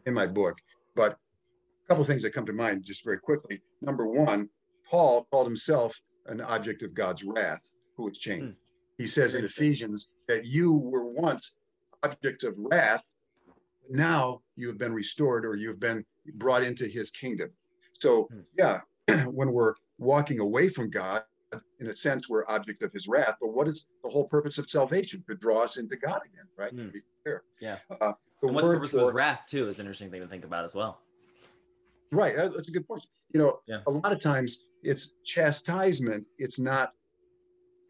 in 0.07 0.15
my 0.15 0.27
book, 0.27 0.59
but 0.95 1.13
a 1.13 1.89
couple 1.89 2.05
things 2.05 2.23
that 2.23 2.33
come 2.35 2.47
to 2.47 2.53
mind 2.53 2.85
just 2.85 3.05
very 3.05 3.19
quickly. 3.19 3.63
Number 3.81 4.07
one, 4.07 4.49
Paul 4.89 5.27
called 5.31 5.47
himself 5.47 5.99
an 6.27 6.41
object 6.41 6.83
of 6.83 6.95
God's 6.95 7.25
wrath 7.25 7.63
who 7.97 8.05
was 8.05 8.19
changed. 8.19 8.47
Hmm. 8.47 8.53
He 8.99 9.07
says 9.07 9.35
in 9.35 9.45
Ephesians 9.45 10.09
that 10.29 10.47
you 10.47 10.75
were 10.75 11.07
once 11.07 11.57
objects 12.03 12.45
of 12.45 12.57
wrath, 12.59 13.05
but 13.47 13.55
now 13.91 14.41
you 14.57 14.69
have 14.69 14.79
been 14.79 14.95
restored 14.95 15.45
or 15.45 15.57
you 15.57 15.69
have 15.69 15.81
been 15.81 16.05
brought 16.35 16.63
into 16.63 16.87
his 16.87 17.11
kingdom. 17.11 17.51
So, 17.93 18.29
Hmm. 18.31 18.41
yeah, 18.59 18.81
when 19.27 19.53
we're 19.53 19.75
walking 19.99 20.41
away 20.41 20.69
from 20.69 20.91
God, 20.91 21.23
in 21.79 21.87
a 21.87 21.95
sense, 21.97 22.29
we're 22.29 22.45
object 22.49 22.83
of 22.83 22.93
his 22.93 23.07
wrath. 23.07 23.37
But 23.41 23.49
what 23.55 23.69
is 23.69 23.87
the 24.03 24.11
whole 24.11 24.27
purpose 24.27 24.59
of 24.59 24.69
salvation? 24.69 25.25
To 25.29 25.37
draw 25.37 25.61
us 25.63 25.77
into 25.77 25.97
God 25.97 26.21
again, 26.27 26.47
right? 26.59 26.93
Clear. 27.23 27.45
Yeah. 27.61 27.79
Uh, 28.01 28.13
the 28.43 28.49
And 28.49 28.55
what's 28.57 28.67
the 28.67 28.75
purpose 28.75 28.95
of 28.95 29.01
his 29.03 29.13
wrath 29.13 29.43
too 29.49 29.69
is 29.69 29.79
an 29.79 29.87
interesting 29.87 30.11
thing 30.11 30.21
to 30.21 30.27
think 30.27 30.45
about 30.45 30.65
as 30.65 30.75
well. 30.75 31.01
Right. 32.11 32.35
That's 32.37 32.69
a 32.69 32.73
good 32.73 32.87
point. 32.89 33.03
You 33.33 33.41
know, 33.41 33.61
Yeah. 33.67 33.81
a 33.87 33.91
lot 33.91 34.13
of 34.13 34.21
times 34.21 34.65
it's 34.83 35.15
chastisement. 35.25 36.27
It's 36.39 36.59
not. 36.59 36.93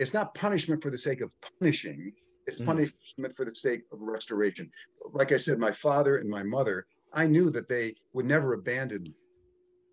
It's 0.01 0.13
not 0.13 0.35
punishment 0.35 0.83
for 0.83 0.91
the 0.91 0.99
sake 0.99 1.21
of 1.21 1.31
punishing. 1.59 2.13
It's 2.47 2.61
Mhm. 2.61 2.67
punishment 2.67 3.35
for 3.35 3.45
the 3.45 3.55
sake 3.55 3.83
of 3.93 4.03
restoration. 4.03 4.71
Like 5.13 5.33
I 5.33 5.37
said, 5.37 5.59
my 5.59 5.71
father 5.73 6.19
and 6.19 6.29
my 6.29 6.43
mother, 6.43 6.87
I 7.13 7.27
knew 7.27 7.49
that 7.51 7.69
they 7.69 7.95
would 8.13 8.27
never 8.27 8.53
abandon 8.55 9.05
me. 9.05 9.15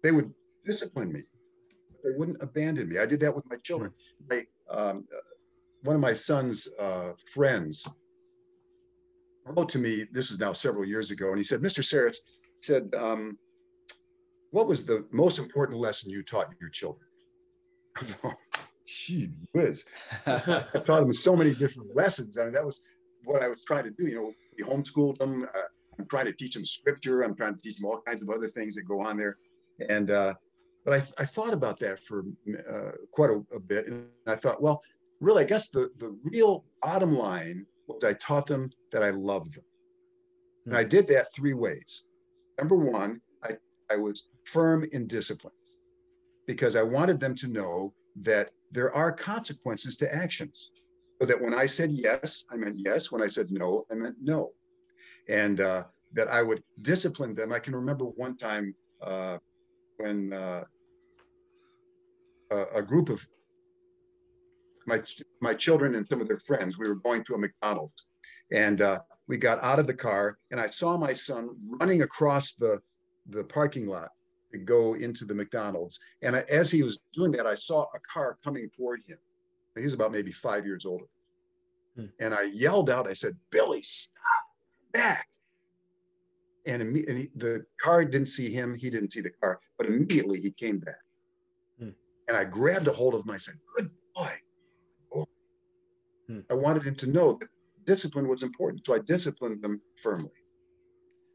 They 0.03 0.11
would 0.11 0.33
discipline 0.65 1.11
me. 1.13 1.23
They 2.03 2.11
wouldn't 2.18 2.41
abandon 2.41 2.90
me. 2.90 2.98
I 2.98 3.06
did 3.06 3.19
that 3.22 3.34
with 3.34 3.45
my 3.49 3.57
children. 3.57 3.91
My, 4.30 4.44
um, 4.69 5.06
one 5.84 5.95
of 5.95 6.02
my 6.02 6.14
son's 6.14 6.68
uh, 6.80 7.14
friends 7.34 7.88
wrote 9.45 9.69
to 9.69 9.80
me. 9.80 10.06
This 10.11 10.32
is 10.32 10.40
now 10.40 10.53
several 10.53 10.86
years 10.86 11.11
ago, 11.11 11.30
and 11.30 11.38
he 11.38 11.44
said, 11.44 11.61
"Mr. 11.61 11.84
Sarris, 11.84 12.18
said, 12.64 12.94
um, 12.98 13.38
what 14.52 14.68
was 14.68 14.86
the 14.86 15.06
most 15.11 15.40
important 15.40 15.80
lesson 15.80 16.11
you 16.11 16.23
taught 16.23 16.49
your 16.60 16.69
children? 16.69 17.07
Gee 18.86 19.30
whiz. 19.53 19.86
I 20.26 20.65
taught 20.86 21.02
them 21.02 21.14
so 21.14 21.36
many 21.36 21.53
different 21.53 21.95
lessons. 21.95 22.38
I 22.38 22.44
mean, 22.44 22.53
that 22.53 22.65
was 22.65 22.82
what 23.23 23.41
I 23.44 23.48
was 23.48 23.64
trying 23.64 23.86
to 23.86 23.91
do. 23.91 24.07
You 24.07 24.15
know, 24.15 24.34
we 24.57 24.64
homeschooled 24.64 25.18
them. 25.19 25.44
Uh, 25.44 25.61
I'm 25.99 26.07
trying 26.07 26.26
to 26.26 26.34
teach 26.34 26.56
them 26.56 26.65
scripture. 26.65 27.22
I'm 27.22 27.36
trying 27.36 27.56
to 27.56 27.61
teach 27.61 27.78
them 27.78 27.86
all 27.86 28.02
kinds 28.06 28.22
of 28.22 28.30
other 28.30 28.48
things 28.48 28.76
that 28.76 28.84
go 28.84 28.99
on 29.02 29.18
there. 29.18 29.38
And, 29.90 30.11
uh, 30.11 30.34
but 30.86 30.94
I, 30.94 31.22
I 31.22 31.26
thought 31.26 31.53
about 31.53 31.80
that 31.80 31.99
for 31.99 32.26
uh, 32.70 32.91
quite 33.12 33.30
a, 33.30 33.41
a 33.56 33.60
bit. 33.60 33.88
And 33.88 34.08
I 34.28 34.36
thought, 34.36 34.62
well, 34.62 34.82
really, 35.20 35.44
I 35.44 35.48
guess 35.48 35.70
the, 35.70 35.90
the 35.98 36.18
real 36.24 36.66
bottom 36.82 37.16
line 37.16 37.66
was 37.88 38.03
I 38.03 38.14
taught 38.14 38.48
them 38.48 38.72
that 38.91 39.03
I 39.03 39.12
loved 39.12 39.56
them. 39.56 39.66
And 40.66 40.78
I 40.78 40.84
did 40.84 41.08
that 41.08 41.34
three 41.34 41.53
ways. 41.53 42.06
Number 42.60 42.76
one, 42.76 43.22
I, 43.44 43.58
I 43.91 43.98
was 43.98 44.30
firm 44.45 44.88
in 44.91 45.08
discipline 45.08 45.53
because 46.45 46.76
I 46.76 46.84
wanted 46.84 47.20
them 47.20 47.34
to 47.36 47.48
know 47.48 47.94
that 48.18 48.52
there 48.72 48.94
are 48.94 49.12
consequences 49.12 49.98
to 49.98 50.14
actions. 50.14 50.72
So 51.20 51.28
that 51.28 51.40
when 51.40 51.53
I 51.53 51.66
said 51.66 51.91
yes, 51.91 52.45
I 52.52 52.58
meant 52.58 52.80
yes. 52.80 53.12
When 53.12 53.22
I 53.22 53.28
said 53.28 53.52
no, 53.52 53.86
I 53.91 53.95
meant 53.95 54.16
no. 54.22 54.52
And 55.30 55.62
uh, 55.62 55.84
that 56.14 56.28
I 56.28 56.41
would 56.41 56.64
discipline 56.82 57.36
them. 57.36 57.53
I 57.53 57.60
can 57.60 57.76
remember 57.76 58.06
one 58.06 58.38
time 58.38 58.76
uh, 59.02 59.38
when 60.02 60.34
uh, 60.34 60.64
a, 62.76 62.82
group 62.82 63.10
of 63.10 63.26
my 64.86 65.02
my 65.41 65.53
children 65.53 65.95
and 65.95 66.07
some 66.10 66.22
of 66.22 66.28
their 66.28 66.40
friends, 66.40 66.78
we 66.78 66.88
were 66.88 66.95
going 66.95 67.23
to 67.26 67.36
a 67.36 67.38
McDonald's, 67.38 68.07
and 68.52 68.82
uh, 68.82 68.99
we 69.28 69.38
got 69.38 69.64
out 69.64 69.80
of 69.80 69.88
the 69.88 69.94
car, 69.94 70.38
and 70.52 70.60
I 70.60 70.68
saw 70.68 70.98
my 70.98 71.14
son 71.14 71.56
running 71.80 72.02
across 72.02 72.53
the 72.53 72.82
the 73.30 73.44
parking 73.44 73.88
lot 73.88 74.10
to 74.52 74.57
go 74.57 74.95
into 74.95 75.26
the 75.26 75.34
McDonald's. 75.34 75.99
And 76.22 76.36
as 76.36 76.69
he 76.72 76.84
was 76.84 77.02
doing 77.14 77.32
that, 77.34 77.48
I 77.48 77.56
saw 77.56 77.84
a 77.94 77.99
car 77.99 78.38
coming 78.44 78.69
toward 78.69 79.02
him. 79.07 79.18
He 79.78 79.84
was 79.84 79.94
about 79.94 80.11
maybe 80.11 80.32
five 80.32 80.65
years 80.65 80.86
older. 80.86 81.06
Hmm. 81.95 82.07
And 82.19 82.34
I 82.34 82.44
yelled 82.44 82.90
out, 82.90 83.07
I 83.07 83.14
said, 83.14 83.38
Billy, 83.49 83.82
stop 83.82 84.18
back. 84.91 85.28
And, 86.65 86.81
and 86.81 87.17
he, 87.17 87.29
the 87.35 87.65
car 87.81 88.05
didn't 88.05 88.27
see 88.27 88.51
him. 88.51 88.75
He 88.75 88.89
didn't 88.89 89.11
see 89.11 89.21
the 89.21 89.31
car, 89.41 89.59
but 89.77 89.88
immediately 89.88 90.39
he 90.39 90.51
came 90.51 90.79
back. 90.79 90.99
Hmm. 91.79 91.89
And 92.27 92.38
I 92.38 92.43
grabbed 92.43 92.88
a 92.88 92.91
hold 92.91 93.15
of 93.15 93.25
him. 93.25 93.31
I 93.31 93.38
said, 93.38 93.55
Good 93.75 93.89
boy. 94.15 94.31
Oh. 95.15 95.25
Hmm. 96.27 96.39
I 96.49 96.53
wanted 96.53 96.83
him 96.83 96.95
to 96.95 97.07
know 97.07 97.33
that 97.39 97.49
discipline 97.85 98.27
was 98.27 98.43
important. 98.43 98.85
So 98.85 98.93
I 98.93 98.99
disciplined 98.99 99.61
them 99.63 99.81
firmly. 100.01 100.31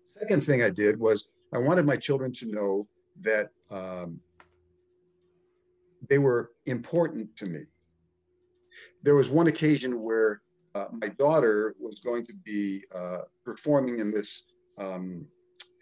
Second 0.08 0.44
thing 0.44 0.62
I 0.62 0.70
did 0.70 0.98
was 0.98 1.28
I 1.52 1.58
wanted 1.58 1.86
my 1.86 1.96
children 1.96 2.32
to 2.32 2.46
know 2.46 2.88
that 3.20 3.50
um, 3.70 4.20
they 6.08 6.18
were 6.18 6.52
important 6.66 7.36
to 7.36 7.46
me. 7.46 7.60
There 9.02 9.14
was 9.14 9.28
one 9.28 9.46
occasion 9.46 10.00
where 10.02 10.42
uh, 10.74 10.86
my 10.92 11.08
daughter 11.08 11.74
was 11.78 12.00
going 12.00 12.26
to 12.26 12.34
be 12.34 12.84
uh, 12.94 13.22
performing 13.44 13.98
in 13.98 14.10
this. 14.10 14.44
Um, 14.78 15.26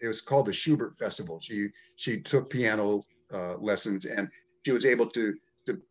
it 0.01 0.07
was 0.07 0.21
called 0.21 0.45
the 0.45 0.53
Schubert 0.53 0.95
Festival. 0.95 1.39
She 1.39 1.69
she 1.95 2.19
took 2.19 2.49
piano 2.49 3.01
uh, 3.33 3.57
lessons 3.57 4.05
and 4.05 4.29
she 4.65 4.71
was 4.71 4.85
able 4.85 5.07
to 5.07 5.35
to 5.65 5.81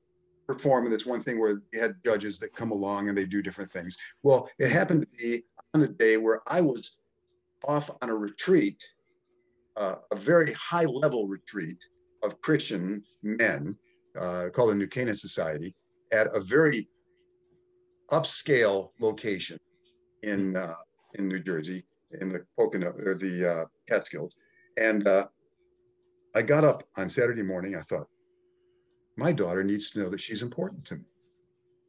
perform 0.47 0.85
in 0.85 0.93
this 0.93 1.07
one 1.07 1.21
thing 1.21 1.41
where 1.41 1.61
you 1.73 1.81
had 1.81 1.97
judges 2.05 2.39
that 2.39 2.55
come 2.55 2.71
along 2.71 3.09
and 3.09 3.17
they 3.17 3.25
do 3.25 3.43
different 3.43 3.71
things. 3.71 3.97
Well, 4.23 4.49
it 4.59 4.71
happened 4.71 5.03
to 5.03 5.25
be 5.25 5.45
on 5.73 5.81
the 5.81 5.89
day 5.89 6.17
where 6.17 6.41
I 6.47 6.61
was 6.61 6.99
off 7.67 7.91
on 8.03 8.11
a 8.11 8.15
retreat, 8.15 8.83
uh, 9.77 9.97
a 10.13 10.17
very 10.17 10.53
high 10.53 10.85
level 10.85 11.27
retreat 11.27 11.79
of 12.23 12.41
Christian 12.41 13.03
men 13.23 13.77
uh, 14.19 14.49
called 14.53 14.71
the 14.71 14.75
New 14.75 14.87
Canaan 14.87 15.17
Society 15.17 15.75
at 16.13 16.35
a 16.35 16.41
very 16.41 16.89
upscale 18.11 18.91
location 19.01 19.59
in 20.23 20.57
uh, 20.57 20.75
in 21.15 21.29
New 21.29 21.41
Jersey, 21.41 21.85
in 22.21 22.29
the 22.31 22.45
Pocono 22.59 22.93
or 23.05 23.15
the 23.15 23.53
uh, 23.53 23.65
Catskills, 23.89 24.37
and 24.79 25.07
uh, 25.07 25.27
I 26.35 26.43
got 26.43 26.65
up 26.65 26.83
on 26.97 27.09
Saturday 27.09 27.43
morning. 27.43 27.77
I 27.77 27.81
thought, 27.81 28.09
my 29.17 29.33
daughter 29.33 29.63
needs 29.63 29.91
to 29.91 30.01
know 30.01 30.09
that 30.09 30.21
she's 30.21 30.43
important 30.43 30.85
to 30.87 30.97
me. 30.97 31.05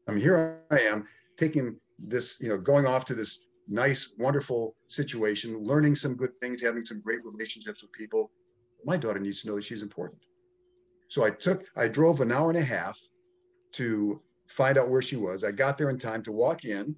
I 0.08 0.12
mean, 0.12 0.22
here 0.22 0.62
I 0.72 0.80
am 0.82 1.08
taking 1.38 1.78
this, 1.98 2.40
you 2.40 2.50
know, 2.50 2.58
going 2.58 2.86
off 2.86 3.06
to 3.06 3.16
this 3.16 3.46
nice, 3.68 4.14
wonderful 4.20 4.76
situation, 4.88 5.58
learning 5.64 5.96
some 5.96 6.16
good 6.16 6.38
things, 6.38 6.62
having 6.62 6.86
some 6.86 7.02
great 7.02 7.26
relationships 7.26 7.82
with 7.82 7.92
people. 7.92 8.32
My 8.86 8.98
daughter 8.98 9.20
needs 9.20 9.42
to 9.42 9.48
know 9.48 9.56
that 9.56 9.64
she's 9.64 9.82
important. 9.82 10.22
So 11.08 11.24
I 11.24 11.32
took, 11.32 11.66
I 11.76 11.88
drove 11.88 12.22
an 12.22 12.32
hour 12.32 12.50
and 12.50 12.60
a 12.60 12.64
half 12.64 13.00
to 13.74 14.22
find 14.48 14.78
out 14.78 14.90
where 14.90 15.02
she 15.02 15.16
was. 15.16 15.44
I 15.44 15.52
got 15.52 15.78
there 15.78 15.90
in 15.90 15.98
time 15.98 16.22
to 16.24 16.32
walk 16.32 16.66
in, 16.66 16.96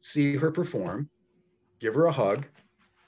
see 0.00 0.36
her 0.36 0.52
perform, 0.52 1.10
give 1.80 1.94
her 1.94 2.06
a 2.06 2.12
hug, 2.12 2.46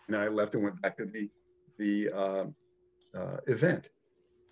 and 0.07 0.15
then 0.15 0.21
I 0.21 0.29
left 0.29 0.55
and 0.55 0.63
went 0.63 0.81
back 0.81 0.97
to 0.99 1.07
the 1.07 1.31
the 1.79 2.11
uh, 2.15 2.45
uh, 3.17 3.37
event. 3.47 3.91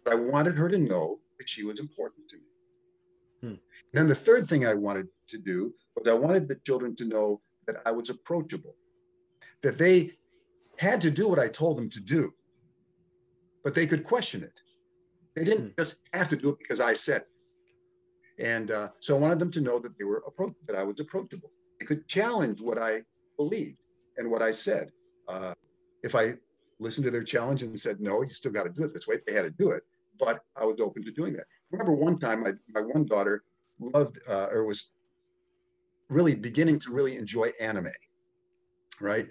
But 0.05 0.15
I 0.15 0.17
wanted 0.17 0.57
her 0.57 0.69
to 0.69 0.79
know 0.79 1.19
that 1.39 1.49
she 1.49 1.65
was 1.65 1.81
important 1.81 2.29
to 2.29 2.37
me. 2.37 2.43
Hmm. 3.43 3.55
Then 3.93 4.09
the 4.09 4.15
third 4.15 4.49
thing 4.49 4.67
I 4.67 4.75
wanted 4.75 5.09
to 5.29 5.39
do 5.39 5.75
was 5.97 6.09
I 6.09 6.15
wanted 6.15 6.49
the 6.49 6.61
children 6.67 6.95
to 6.97 7.05
know 7.05 7.41
that 7.67 7.77
I 7.85 7.91
was 7.91 8.11
approachable, 8.11 8.77
that 9.63 9.79
they 9.79 10.13
had 10.79 11.01
to 11.01 11.11
do 11.11 11.29
what 11.29 11.39
I 11.39 11.49
told 11.49 11.79
them 11.79 11.91
to 11.91 12.01
do, 12.01 12.33
but 13.65 13.75
they 13.75 13.87
could 13.87 14.05
question 14.05 14.43
it. 14.43 14.61
They 15.35 15.45
didn't 15.45 15.69
hmm. 15.69 15.79
just 15.79 16.01
have 16.13 16.29
to 16.29 16.37
do 16.37 16.51
it 16.51 16.59
because 16.59 16.81
I 16.81 16.95
said 16.95 17.23
it. 17.23 17.29
And 18.39 18.71
uh, 18.71 18.91
so 19.01 19.17
I 19.17 19.19
wanted 19.19 19.39
them 19.39 19.51
to 19.53 19.61
know 19.61 19.79
that 19.79 19.99
they 19.99 20.05
were 20.05 20.23
appro- 20.29 20.55
that 20.67 20.77
I 20.77 20.85
was 20.85 21.01
approachable. 21.01 21.51
They 21.81 21.87
could 21.87 22.07
challenge 22.07 22.61
what 22.61 22.79
I 22.79 23.03
believed 23.37 23.79
and 24.19 24.31
what 24.31 24.43
I 24.43 24.51
said. 24.51 24.91
Uh, 25.29 25.55
if 26.03 26.15
I 26.15 26.35
listened 26.79 27.05
to 27.05 27.11
their 27.11 27.25
challenge 27.25 27.63
and 27.63 27.79
said, 27.79 28.01
no, 28.01 28.23
you 28.23 28.31
still 28.31 28.53
got 28.53 28.65
to 28.65 28.71
do 28.71 28.85
it 28.85 28.93
this 28.93 29.07
way, 29.07 29.17
they 29.27 29.33
had 29.33 29.43
to 29.43 29.51
do 29.51 29.71
it. 29.71 29.83
But 30.19 30.41
I 30.57 30.65
was 30.65 30.81
open 30.81 31.05
to 31.05 31.11
doing 31.11 31.35
that. 31.35 31.47
Remember 31.71 31.93
one 31.93 32.19
time 32.19 32.43
my, 32.43 32.53
my 32.69 32.81
one 32.81 33.05
daughter 33.07 33.43
loved 33.79 34.19
uh, 34.29 34.49
or 34.51 34.65
was 34.65 34.93
really 36.09 36.35
beginning 36.35 36.79
to 36.81 36.93
really 36.93 37.17
enjoy 37.17 37.51
anime, 37.61 37.89
right? 39.01 39.27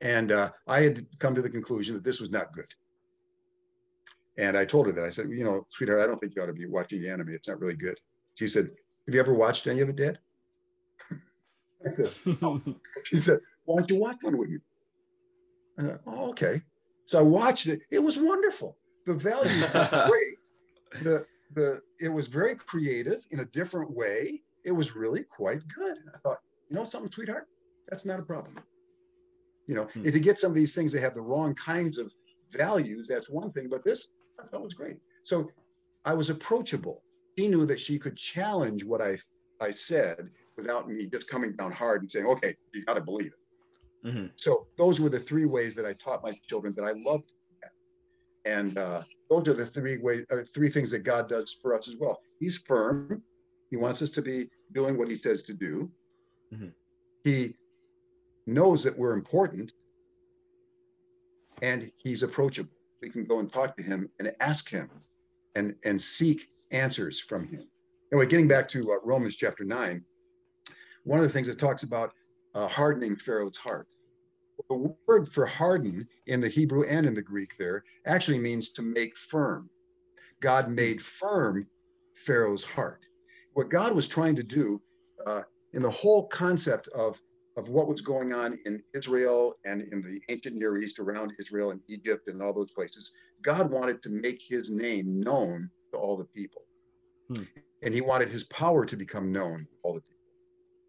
And 0.00 0.32
uh, 0.32 0.50
I 0.66 0.80
had 0.80 1.06
come 1.18 1.34
to 1.34 1.42
the 1.42 1.50
conclusion 1.50 1.94
that 1.94 2.04
this 2.04 2.20
was 2.20 2.30
not 2.30 2.52
good. 2.52 2.72
And 4.38 4.56
I 4.56 4.64
told 4.64 4.86
her 4.86 4.92
that. 4.92 5.04
I 5.04 5.10
said, 5.10 5.28
you 5.30 5.44
know, 5.44 5.66
sweetheart, 5.68 6.00
I 6.00 6.06
don't 6.06 6.18
think 6.18 6.34
you 6.34 6.42
ought 6.42 6.46
to 6.46 6.52
be 6.52 6.66
watching 6.66 7.02
the 7.02 7.10
anime. 7.10 7.30
It's 7.30 7.48
not 7.48 7.60
really 7.60 7.76
good. 7.76 7.98
She 8.36 8.46
said, 8.46 8.70
Have 9.06 9.14
you 9.14 9.20
ever 9.20 9.34
watched 9.34 9.66
any 9.66 9.80
of 9.80 9.88
it, 9.88 9.96
Dad? 9.96 10.18
I 11.86 11.92
said, 11.92 12.10
oh. 12.42 12.60
She 13.04 13.16
said, 13.16 13.38
Why 13.64 13.76
don't 13.76 13.90
you 13.90 14.00
watch 14.00 14.16
one 14.22 14.36
with 14.36 14.50
me? 14.50 14.58
I 15.78 15.82
thought, 15.82 16.00
Oh, 16.06 16.30
okay. 16.30 16.62
So 17.06 17.18
I 17.18 17.22
watched 17.22 17.66
it. 17.66 17.80
It 17.90 17.98
was 17.98 18.18
wonderful. 18.18 18.76
The 19.06 19.14
values 19.14 19.72
were 19.74 20.04
great. 20.08 21.02
The 21.02 21.26
the 21.54 21.80
it 22.00 22.08
was 22.08 22.28
very 22.28 22.54
creative 22.54 23.26
in 23.30 23.40
a 23.40 23.44
different 23.46 23.90
way. 23.90 24.42
It 24.64 24.72
was 24.72 24.94
really 24.94 25.24
quite 25.24 25.66
good. 25.68 25.96
I 26.14 26.18
thought, 26.18 26.38
you 26.68 26.76
know 26.76 26.84
something, 26.84 27.10
sweetheart? 27.10 27.46
That's 27.88 28.04
not 28.04 28.20
a 28.20 28.22
problem. 28.22 28.60
You 29.66 29.74
know, 29.74 29.84
hmm. 29.84 30.04
if 30.04 30.14
you 30.14 30.20
get 30.20 30.38
some 30.38 30.50
of 30.50 30.56
these 30.56 30.74
things 30.74 30.92
that 30.92 31.00
have 31.00 31.14
the 31.14 31.20
wrong 31.20 31.54
kinds 31.54 31.98
of 31.98 32.12
values, 32.50 33.08
that's 33.08 33.30
one 33.30 33.52
thing. 33.52 33.68
But 33.68 33.84
this 33.84 34.08
I 34.38 34.46
thought 34.46 34.62
was 34.62 34.74
great. 34.74 34.98
So 35.24 35.50
I 36.04 36.14
was 36.14 36.30
approachable 36.30 37.02
she 37.40 37.48
knew 37.48 37.64
that 37.66 37.80
she 37.80 37.98
could 37.98 38.16
challenge 38.16 38.84
what 38.84 39.00
I 39.00 39.18
I 39.60 39.70
said 39.70 40.28
without 40.60 40.88
me 40.88 41.06
just 41.06 41.28
coming 41.28 41.52
down 41.56 41.72
hard 41.72 42.02
and 42.02 42.10
saying, 42.10 42.26
"Okay, 42.26 42.54
you 42.74 42.84
got 42.84 42.94
to 42.94 43.00
believe 43.00 43.32
it." 43.32 44.08
Mm-hmm. 44.08 44.26
So 44.36 44.66
those 44.76 45.00
were 45.00 45.08
the 45.08 45.18
three 45.18 45.46
ways 45.46 45.74
that 45.74 45.86
I 45.86 45.92
taught 45.94 46.22
my 46.22 46.38
children 46.48 46.74
that 46.76 46.84
I 46.84 46.92
loved, 46.92 47.32
and 48.44 48.78
uh, 48.78 49.02
those 49.28 49.48
are 49.48 49.54
the 49.54 49.66
three 49.66 49.98
ways, 49.98 50.24
uh, 50.30 50.42
three 50.54 50.68
things 50.68 50.90
that 50.90 51.00
God 51.00 51.28
does 51.28 51.52
for 51.52 51.74
us 51.74 51.88
as 51.88 51.96
well. 51.96 52.20
He's 52.38 52.58
firm; 52.58 53.22
He 53.70 53.76
wants 53.76 54.02
us 54.02 54.10
to 54.10 54.22
be 54.22 54.48
doing 54.72 54.98
what 54.98 55.10
He 55.10 55.16
says 55.16 55.42
to 55.42 55.54
do. 55.54 55.90
Mm-hmm. 56.52 56.68
He 57.24 57.54
knows 58.46 58.82
that 58.84 58.96
we're 58.96 59.12
important, 59.12 59.72
and 61.62 61.90
He's 61.98 62.22
approachable. 62.22 62.72
We 63.02 63.10
can 63.10 63.24
go 63.24 63.38
and 63.38 63.52
talk 63.52 63.76
to 63.76 63.82
Him 63.82 64.08
and 64.18 64.32
ask 64.40 64.70
Him, 64.70 64.90
and 65.54 65.74
and 65.84 66.00
seek 66.00 66.48
answers 66.70 67.20
from 67.20 67.46
him. 67.46 67.66
Anyway, 68.12 68.26
getting 68.26 68.48
back 68.48 68.68
to 68.68 68.92
uh, 68.92 68.96
Romans 69.04 69.36
chapter 69.36 69.64
9, 69.64 70.04
one 71.04 71.18
of 71.18 71.24
the 71.24 71.30
things 71.30 71.48
it 71.48 71.58
talks 71.58 71.82
about 71.82 72.12
uh, 72.54 72.66
hardening 72.68 73.16
Pharaoh's 73.16 73.56
heart. 73.56 73.88
The 74.68 74.94
word 75.06 75.28
for 75.28 75.46
harden 75.46 76.06
in 76.26 76.40
the 76.40 76.48
Hebrew 76.48 76.84
and 76.84 77.06
in 77.06 77.14
the 77.14 77.22
Greek 77.22 77.56
there 77.56 77.82
actually 78.06 78.38
means 78.38 78.72
to 78.72 78.82
make 78.82 79.16
firm. 79.16 79.70
God 80.40 80.70
made 80.70 81.00
firm 81.00 81.66
Pharaoh's 82.14 82.64
heart. 82.64 83.06
What 83.54 83.70
God 83.70 83.94
was 83.94 84.06
trying 84.06 84.36
to 84.36 84.42
do 84.42 84.80
uh, 85.26 85.42
in 85.72 85.82
the 85.82 85.90
whole 85.90 86.26
concept 86.28 86.88
of, 86.88 87.20
of 87.56 87.68
what 87.70 87.88
was 87.88 88.00
going 88.00 88.32
on 88.32 88.58
in 88.66 88.82
Israel 88.94 89.54
and 89.64 89.82
in 89.92 90.02
the 90.02 90.20
ancient 90.28 90.56
Near 90.56 90.78
East 90.78 90.98
around 90.98 91.32
Israel 91.40 91.70
and 91.70 91.80
Egypt 91.88 92.28
and 92.28 92.42
all 92.42 92.52
those 92.52 92.72
places, 92.72 93.10
God 93.42 93.70
wanted 93.70 94.02
to 94.02 94.10
make 94.10 94.42
his 94.46 94.70
name 94.70 95.20
known 95.20 95.70
to 95.92 95.98
all 95.98 96.16
the 96.16 96.26
people. 96.26 96.62
Hmm. 97.28 97.42
And 97.82 97.94
he 97.94 98.02
wanted 98.02 98.28
his 98.28 98.44
power 98.44 98.84
to 98.84 98.96
become 98.96 99.32
known 99.32 99.60
to 99.60 99.76
all 99.82 99.94
the 99.94 100.02
people. 100.02 100.19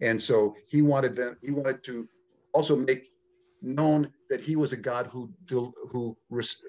And 0.02 0.22
so 0.22 0.56
he 0.70 0.82
wanted 0.82 1.16
them, 1.16 1.38
he 1.42 1.52
wanted 1.52 1.84
to 1.84 2.08
also 2.54 2.76
make 2.76 3.08
known 3.62 4.12
that 4.30 4.42
he 4.42 4.56
was 4.56 4.74
a 4.74 4.78
God 4.78 5.08
who 5.08 5.32
who 5.50 6.18
res, 6.30 6.62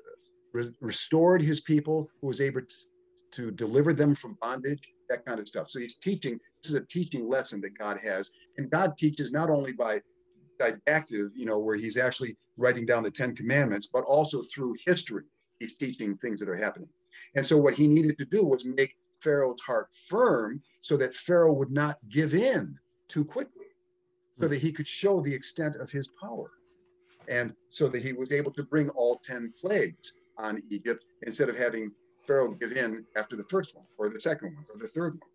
restored 0.80 1.42
his 1.42 1.60
people, 1.60 2.10
who 2.20 2.26
was 2.26 2.40
able 2.40 2.60
to, 2.60 2.76
to 3.32 3.50
deliver 3.50 3.92
them 3.92 4.14
from 4.14 4.36
bondage, 4.40 4.92
that 5.09 5.24
kind 5.24 5.40
of 5.40 5.48
stuff. 5.48 5.68
So 5.68 5.80
he's 5.80 5.96
teaching, 5.96 6.38
this 6.62 6.70
is 6.70 6.74
a 6.74 6.86
teaching 6.86 7.28
lesson 7.28 7.60
that 7.62 7.78
God 7.78 7.98
has. 8.02 8.30
And 8.59 8.70
God 8.70 8.96
teaches 8.98 9.32
not 9.32 9.50
only 9.50 9.72
by 9.72 10.00
didactic, 10.59 11.30
you 11.34 11.46
know, 11.46 11.59
where 11.59 11.76
he's 11.76 11.96
actually 11.96 12.36
writing 12.56 12.84
down 12.84 13.02
the 13.02 13.10
Ten 13.10 13.34
Commandments, 13.34 13.86
but 13.86 14.04
also 14.04 14.42
through 14.42 14.74
history. 14.84 15.24
He's 15.59 15.76
teaching 15.76 16.16
things 16.18 16.40
that 16.40 16.48
are 16.48 16.56
happening. 16.56 16.88
And 17.36 17.44
so 17.44 17.56
what 17.56 17.74
he 17.74 17.86
needed 17.86 18.18
to 18.18 18.24
do 18.26 18.44
was 18.44 18.64
make 18.64 18.94
Pharaoh's 19.20 19.60
heart 19.62 19.88
firm 20.09 20.60
so 20.82 20.96
that 20.96 21.14
Pharaoh 21.14 21.52
would 21.52 21.70
not 21.70 21.96
give 22.09 22.34
in 22.34 22.76
too 23.12 23.24
quickly, 23.24 23.66
so 24.39 24.48
that 24.48 24.59
he 24.59 24.72
could 24.72 24.89
show 24.89 25.20
the 25.20 25.34
extent 25.34 25.76
of 25.76 25.90
his 25.90 26.09
power. 26.20 26.51
And 27.28 27.55
so 27.70 27.86
that 27.89 28.02
he 28.02 28.12
was 28.12 28.32
able 28.32 28.52
to 28.52 28.62
bring 28.62 28.89
all 28.90 29.20
10 29.22 29.52
plagues 29.60 30.14
on 30.39 30.62
Egypt 30.70 31.05
instead 31.22 31.48
of 31.48 31.59
having 31.59 31.93
Pharaoh 32.26 32.52
give 32.52 32.72
in 32.72 33.05
after 33.16 33.36
the 33.36 33.44
first 33.44 33.76
one 33.76 33.84
or 33.98 34.09
the 34.09 34.18
second 34.18 34.55
one 34.55 34.64
or 34.72 34.78
the 34.78 34.89
third 34.89 35.12
one. 35.14 35.30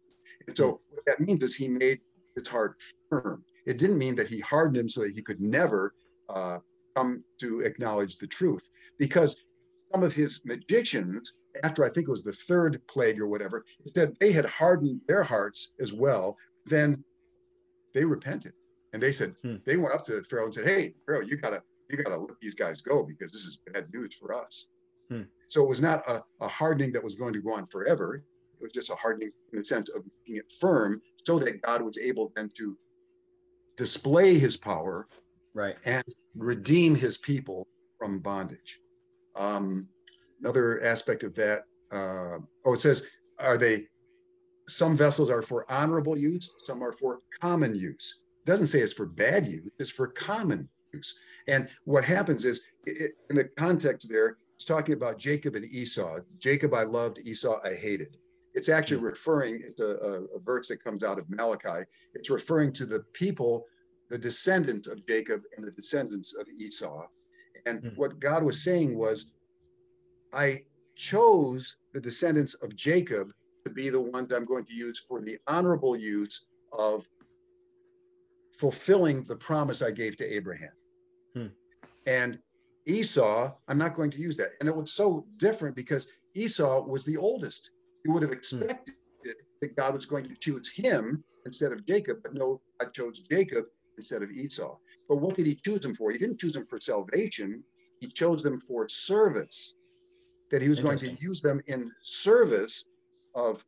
And 0.48 0.58
so 0.58 0.82
what 0.90 1.06
that 1.06 1.20
means 1.20 1.44
is 1.44 1.56
he 1.56 1.68
made 1.68 1.99
his 2.36 2.48
heart 2.48 2.82
firm. 3.10 3.44
It 3.66 3.78
didn't 3.78 3.98
mean 3.98 4.16
that 4.16 4.28
he 4.28 4.40
hardened 4.40 4.78
him 4.78 4.90
so 4.90 5.02
that 5.02 5.14
he 5.14 5.22
could 5.22 5.40
never 5.40 5.94
uh, 6.30 6.60
come 6.95 7.24
to 7.40 7.62
acknowledge 7.62 8.18
the 8.18 8.28
truth 8.28 8.70
because 8.98 9.44
some 9.91 10.04
of 10.04 10.14
his 10.14 10.41
magicians, 10.45 11.34
after 11.64 11.86
I 11.86 11.90
think 11.90 12.08
it 12.08 12.12
was 12.12 12.24
the 12.24 12.34
third 12.34 12.82
plague 12.88 13.20
or 13.20 13.28
whatever, 13.28 13.66
said 13.95 14.16
they 14.20 14.32
had 14.32 14.45
hardened 14.45 15.02
their 15.08 15.24
hearts 15.24 15.74
as 15.80 15.94
well. 15.94 16.38
Then 16.66 17.04
they 17.93 18.05
repented 18.05 18.53
and 18.93 19.01
they 19.01 19.11
said 19.11 19.35
Hmm. 19.43 19.55
they 19.65 19.77
went 19.77 19.93
up 19.95 20.03
to 20.05 20.23
Pharaoh 20.23 20.45
and 20.45 20.53
said, 20.53 20.65
"Hey, 20.65 20.93
Pharaoh, 21.05 21.22
you 21.22 21.38
gotta 21.38 21.61
you 21.89 21.97
gotta 21.97 22.18
let 22.18 22.39
these 22.41 22.55
guys 22.55 22.81
go 22.81 23.03
because 23.03 23.31
this 23.31 23.45
is 23.45 23.59
bad 23.73 23.91
news 23.93 24.14
for 24.15 24.34
us." 24.34 24.68
Hmm. 25.09 25.23
So 25.47 25.64
it 25.64 25.69
was 25.69 25.81
not 25.81 26.07
a, 26.09 26.23
a 26.41 26.47
hardening 26.47 26.91
that 26.93 27.03
was 27.03 27.15
going 27.15 27.34
to 27.34 27.41
go 27.41 27.53
on 27.53 27.65
forever. 27.65 28.23
It 28.59 28.64
was 28.64 28.72
just 28.73 28.89
a 28.89 28.95
hardening 28.95 29.31
in 29.53 29.59
the 29.59 29.65
sense 29.65 29.89
of 29.89 30.03
making 30.05 30.38
it 30.41 30.51
firm, 30.59 31.01
so 31.26 31.39
that 31.39 31.61
God 31.61 31.81
was 31.81 31.97
able 31.97 32.31
then 32.35 32.49
to 32.57 32.77
display 33.77 34.38
His 34.38 34.57
power 34.57 35.07
Right. 35.53 35.77
and 35.85 36.03
redeem 36.35 36.93
his 36.93 37.18
people 37.18 37.68
from 37.97 38.19
bondage. 38.19 38.80
Um, 39.35 39.88
another 40.39 40.84
aspect 40.84 41.23
of 41.23 41.34
that, 41.35 41.64
uh, 41.91 42.38
oh, 42.65 42.73
it 42.73 42.80
says, 42.80 43.07
are 43.39 43.57
they, 43.57 43.88
some 44.68 44.95
vessels 44.95 45.30
are 45.30 45.41
for 45.41 45.69
honorable 45.72 46.18
use, 46.18 46.52
some 46.64 46.84
are 46.84 46.94
for 46.94 47.22
common 47.39 47.76
use. 47.76 48.22
It 48.45 48.49
doesn't 48.49 48.68
say 48.68 48.80
it's 48.80 48.94
for 48.94 49.06
bad 49.06 49.48
use, 49.48 49.69
it's 49.80 49.91
for 49.91 50.07
common 50.07 50.69
use. 50.94 51.18
And 51.48 51.69
what 51.85 52.03
happens 52.03 52.45
is, 52.45 52.65
it, 52.85 53.14
in 53.30 53.35
the 53.35 53.45
context 53.45 54.10
there, 54.10 54.38
it's 54.56 54.65
talking 54.65 54.94
about 54.94 55.19
Jacob 55.19 55.56
and 55.56 55.65
Esau. 55.65 56.19
Jacob 56.39 56.73
I 56.73 56.84
loved, 56.84 57.19
Esau 57.19 57.60
I 57.64 57.73
hated. 57.73 58.18
It's 58.56 58.69
actually 58.69 58.98
referring, 58.98 59.61
it's 59.64 59.80
a, 59.80 59.98
a, 59.98 60.23
a 60.35 60.39
verse 60.39 60.68
that 60.69 60.84
comes 60.84 61.03
out 61.03 61.19
of 61.19 61.30
Malachi. 61.30 61.85
It's 62.15 62.30
referring 62.30 62.73
to 62.73 62.85
the 62.85 63.02
people 63.14 63.65
the 64.10 64.18
descendants 64.18 64.88
of 64.88 65.06
Jacob 65.06 65.41
and 65.56 65.68
the 65.68 65.72
descendants 65.72 66.35
of 66.35 66.48
Esau. 66.49 67.06
And 67.65 67.81
Hmm. 67.81 67.89
what 67.95 68.19
God 68.19 68.44
was 68.44 68.64
saying 68.64 68.98
was, 68.98 69.31
I 70.34 70.64
chose 70.95 71.76
the 71.94 72.02
descendants 72.02 72.53
of 72.56 72.76
Jacob 72.76 73.31
to 73.68 73.73
be 73.73 73.89
the 73.89 73.99
ones 73.99 74.31
I'm 74.31 74.45
going 74.45 74.65
to 74.65 74.73
use 74.73 74.99
for 74.99 75.22
the 75.22 75.38
honorable 75.48 75.95
use 75.95 76.45
of 76.73 77.07
fulfilling 78.57 79.23
the 79.23 79.35
promise 79.35 79.81
I 79.81 79.91
gave 79.91 80.18
to 80.18 80.26
Abraham. 80.26 80.72
Hmm. 81.35 81.48
And 82.07 82.39
Esau, 82.85 83.52
I'm 83.68 83.77
not 83.77 83.94
going 83.94 84.11
to 84.11 84.19
use 84.19 84.38
that. 84.38 84.52
And 84.60 84.69
it 84.69 84.76
was 84.76 84.91
so 84.91 85.27
different 85.38 85.76
because 85.76 86.07
Esau 86.35 86.81
was 86.81 87.03
the 87.03 87.18
oldest. 87.18 87.72
You 88.06 88.14
would 88.14 88.23
have 88.23 88.31
expected 88.31 88.95
that 89.61 89.76
God 89.76 89.94
was 89.94 90.06
going 90.06 90.27
to 90.27 90.35
choose 90.35 90.72
him 90.72 91.23
instead 91.45 91.72
of 91.72 91.85
Jacob, 91.85 92.19
but 92.23 92.34
no, 92.34 92.61
God 92.80 92.94
chose 92.94 93.19
Jacob 93.22 93.65
instead 93.98 94.23
of 94.23 94.31
Esau. 94.31 94.77
But 95.10 95.18
what 95.18 95.35
did 95.35 95.48
he 95.48 95.56
choose 95.56 95.84
him 95.84 95.95
for? 95.95 96.11
He 96.11 96.18
didn't 96.18 96.39
choose 96.39 96.53
them 96.53 96.68
for 96.69 96.80
salvation. 96.80 97.64
He 97.99 98.07
chose 98.07 98.44
them 98.44 98.60
for 98.60 98.88
service, 98.88 99.76
that 100.52 100.61
he 100.61 100.69
was 100.69 100.80
going 100.80 100.99
to 100.99 101.11
use 101.14 101.41
them 101.41 101.61
in 101.68 101.91
service 102.02 102.85
of 103.38 103.64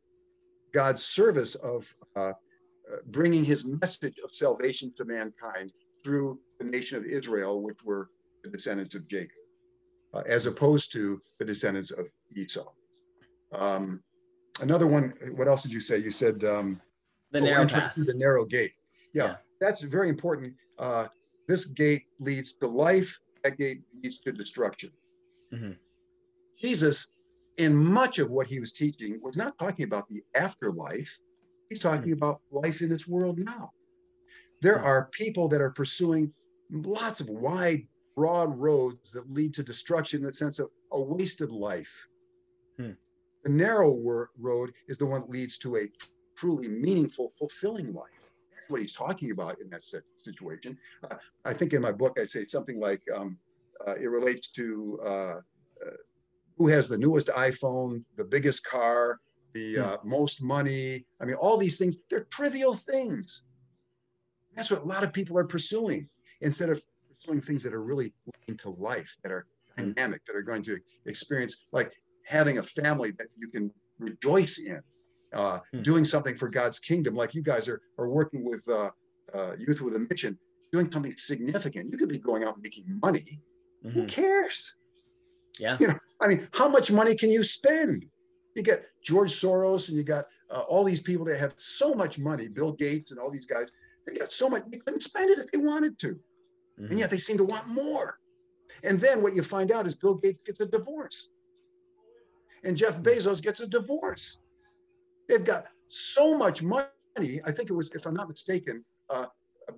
God's 0.74 1.02
service 1.02 1.54
of 1.54 1.92
uh, 2.16 2.20
uh, 2.30 2.32
bringing 3.06 3.44
his 3.44 3.66
message 3.66 4.18
of 4.24 4.34
salvation 4.34 4.92
to 4.96 5.04
mankind 5.04 5.72
through 6.02 6.38
the 6.58 6.64
nation 6.66 6.98
of 6.98 7.04
Israel, 7.04 7.62
which 7.62 7.82
were 7.84 8.10
the 8.44 8.50
descendants 8.50 8.94
of 8.94 9.06
Jacob, 9.08 9.30
uh, 10.14 10.22
as 10.26 10.46
opposed 10.46 10.92
to 10.92 11.20
the 11.38 11.44
descendants 11.44 11.90
of 11.92 12.06
Esau. 12.36 12.68
Um, 13.52 14.02
another 14.60 14.86
one, 14.86 15.12
what 15.36 15.48
else 15.48 15.62
did 15.62 15.72
you 15.72 15.80
say? 15.80 15.98
You 15.98 16.10
said 16.10 16.44
um, 16.44 16.80
The 17.32 17.38
oh, 17.40 17.44
narrow 17.44 17.66
path. 17.66 17.94
through 17.94 18.04
the 18.04 18.14
narrow 18.14 18.44
gate. 18.44 18.72
Yeah, 19.14 19.24
Yeah. 19.26 19.36
that's 19.60 19.82
very 19.82 20.08
important. 20.08 20.54
Uh, 20.78 21.06
this 21.48 21.64
gate 21.66 22.04
leads 22.18 22.52
to 22.58 22.66
life. 22.66 23.18
That 23.44 23.56
gate 23.58 23.82
leads 24.02 24.20
to 24.20 24.32
destruction. 24.32 24.90
Mhm. 25.52 25.76
Jesus, 26.58 27.12
in 27.60 27.76
much 27.76 28.18
of 28.18 28.32
what 28.32 28.46
he 28.46 28.58
was 28.58 28.72
teaching, 28.72 29.20
was 29.22 29.36
not 29.36 29.58
talking 29.58 29.84
about 29.84 30.08
the 30.08 30.22
afterlife. 30.34 31.18
He's 31.68 31.78
talking 31.78 32.12
about 32.12 32.40
life 32.50 32.80
in 32.80 32.88
this 32.88 33.06
world 33.06 33.38
now. 33.38 33.70
There 34.62 34.78
Hmm. 34.78 34.86
are 34.86 35.08
people 35.12 35.46
that 35.48 35.60
are 35.60 35.70
pursuing 35.70 36.32
lots 36.70 37.20
of 37.20 37.28
wide, 37.28 37.86
broad 38.16 38.58
roads 38.58 39.12
that 39.12 39.30
lead 39.30 39.52
to 39.54 39.62
destruction 39.62 40.20
in 40.20 40.26
the 40.28 40.32
sense 40.32 40.58
of 40.58 40.70
a 40.90 41.00
wasted 41.00 41.50
life. 41.50 42.08
Hmm. 42.78 42.92
The 43.44 43.50
narrow 43.50 43.92
road 44.38 44.72
is 44.88 44.96
the 44.96 45.06
one 45.06 45.20
that 45.20 45.30
leads 45.30 45.58
to 45.58 45.76
a 45.76 45.90
truly 46.36 46.68
meaningful, 46.68 47.28
fulfilling 47.38 47.92
life. 47.92 48.24
That's 48.54 48.70
what 48.70 48.80
he's 48.80 48.94
talking 48.94 49.32
about 49.32 49.60
in 49.60 49.68
that 49.70 49.82
si- 49.82 49.98
situation. 50.14 50.78
Uh, 51.04 51.16
I 51.44 51.52
think 51.52 51.74
in 51.74 51.82
my 51.82 51.92
book, 51.92 52.18
I 52.18 52.24
say 52.24 52.46
something 52.46 52.80
like 52.80 53.02
um, 53.14 53.38
uh, 53.86 53.96
it 54.00 54.08
relates 54.08 54.50
to 54.52 54.98
uh, 55.04 55.40
uh, 55.86 55.96
who 56.60 56.68
has 56.68 56.90
the 56.90 56.98
newest 56.98 57.28
iPhone, 57.28 58.04
the 58.16 58.24
biggest 58.24 58.62
car, 58.64 59.18
the 59.54 59.76
Hmm. 59.76 59.80
uh, 59.80 59.96
most 60.04 60.42
money. 60.42 61.06
I 61.18 61.24
mean, 61.24 61.36
all 61.36 61.56
these 61.56 61.78
things, 61.78 61.96
they're 62.10 62.26
trivial 62.26 62.74
things. 62.74 63.44
That's 64.54 64.70
what 64.70 64.82
a 64.82 64.84
lot 64.84 65.02
of 65.02 65.10
people 65.14 65.38
are 65.38 65.46
pursuing 65.46 66.06
instead 66.42 66.68
of 66.68 66.82
pursuing 67.10 67.40
things 67.40 67.62
that 67.62 67.72
are 67.72 67.82
really 67.82 68.12
into 68.46 68.68
life, 68.68 69.16
that 69.22 69.32
are 69.32 69.46
Hmm. 69.78 69.92
dynamic, 69.92 70.22
that 70.26 70.36
are 70.36 70.42
going 70.42 70.62
to 70.64 70.78
experience, 71.06 71.64
like 71.72 71.90
having 72.26 72.58
a 72.58 72.62
family 72.62 73.12
that 73.12 73.28
you 73.34 73.48
can 73.48 73.72
rejoice 73.98 74.58
in, 74.58 74.82
uh, 75.32 75.60
Hmm. 75.72 75.80
doing 75.80 76.04
something 76.04 76.36
for 76.36 76.50
God's 76.50 76.78
kingdom, 76.78 77.14
like 77.14 77.34
you 77.34 77.42
guys 77.42 77.68
are, 77.70 77.80
are 77.96 78.10
working 78.10 78.44
with 78.44 78.68
uh, 78.68 78.90
uh, 79.32 79.56
Youth 79.58 79.80
with 79.80 79.94
a 79.96 80.06
Mission, 80.10 80.38
doing 80.72 80.92
something 80.92 81.16
significant. 81.16 81.88
You 81.90 81.96
could 81.96 82.10
be 82.10 82.18
going 82.18 82.44
out 82.44 82.54
and 82.56 82.62
making 82.62 82.84
money. 83.02 83.40
Who 83.82 84.02
Mhm. 84.02 84.08
cares? 84.08 84.76
Yeah. 85.60 85.76
You 85.80 85.88
know, 85.88 85.94
I 86.20 86.28
mean, 86.28 86.48
how 86.52 86.68
much 86.68 86.90
money 86.90 87.14
can 87.14 87.30
you 87.30 87.44
spend? 87.44 88.04
You 88.56 88.62
get 88.62 88.84
George 89.04 89.30
Soros 89.30 89.88
and 89.88 89.96
you 89.96 90.04
got 90.04 90.26
uh, 90.50 90.60
all 90.68 90.84
these 90.84 91.00
people 91.00 91.24
that 91.26 91.38
have 91.38 91.52
so 91.56 91.94
much 91.94 92.18
money, 92.18 92.48
Bill 92.48 92.72
Gates 92.72 93.10
and 93.10 93.20
all 93.20 93.30
these 93.30 93.46
guys. 93.46 93.72
They 94.06 94.14
got 94.14 94.32
so 94.32 94.48
much, 94.48 94.64
they 94.70 94.78
couldn't 94.78 95.02
spend 95.02 95.30
it 95.30 95.38
if 95.38 95.50
they 95.50 95.58
wanted 95.58 95.98
to. 96.00 96.18
Mhm. 96.80 96.90
And 96.90 96.98
yet 96.98 97.10
they 97.10 97.18
seem 97.18 97.36
to 97.38 97.44
want 97.44 97.68
more. 97.68 98.18
And 98.82 98.98
then 99.00 99.22
what 99.22 99.34
you 99.34 99.42
find 99.42 99.70
out 99.70 99.86
is 99.86 99.94
Bill 99.94 100.14
Gates 100.14 100.42
gets 100.42 100.60
a 100.60 100.66
divorce. 100.66 101.28
And 102.64 102.76
Jeff 102.76 103.00
Bezos 103.02 103.40
gets 103.42 103.60
a 103.60 103.66
divorce. 103.66 104.38
They've 105.28 105.44
got 105.44 105.66
so 105.88 106.36
much 106.36 106.62
money. 106.62 107.40
I 107.44 107.52
think 107.52 107.70
it 107.70 107.74
was, 107.74 107.90
if 107.94 108.06
I'm 108.06 108.14
not 108.14 108.28
mistaken, 108.28 108.84
uh, 109.08 109.26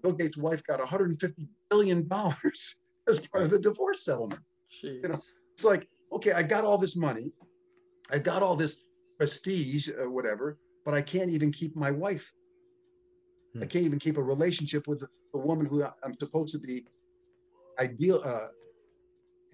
Bill 0.02 0.12
Gates' 0.12 0.36
wife 0.36 0.62
got 0.64 0.78
150 0.78 1.48
billion 1.68 2.08
dollars 2.08 2.76
as 3.08 3.18
part 3.18 3.44
of 3.44 3.50
the 3.50 3.58
divorce 3.58 4.04
settlement. 4.04 4.40
Jeez. 4.72 5.02
know, 5.06 5.20
It's 5.62 5.70
like, 5.70 5.88
okay, 6.10 6.32
I 6.32 6.42
got 6.42 6.64
all 6.64 6.76
this 6.76 6.96
money, 6.96 7.30
I 8.10 8.18
got 8.18 8.42
all 8.42 8.56
this 8.56 8.82
prestige, 9.16 9.88
uh, 9.90 10.10
whatever, 10.10 10.58
but 10.84 10.92
I 10.92 11.00
can't 11.02 11.30
even 11.30 11.52
keep 11.52 11.76
my 11.76 11.92
wife. 11.92 12.32
I 13.54 13.58
Hmm. 13.58 13.66
can't 13.72 13.84
even 13.84 14.00
keep 14.00 14.16
a 14.16 14.22
relationship 14.34 14.88
with 14.88 14.98
the, 14.98 15.08
the 15.32 15.38
woman 15.38 15.66
who 15.66 15.84
I- 15.84 15.92
I'm 16.02 16.14
supposed 16.18 16.50
to 16.54 16.58
be 16.58 16.84
ideal, 17.78 18.20
uh, 18.24 18.48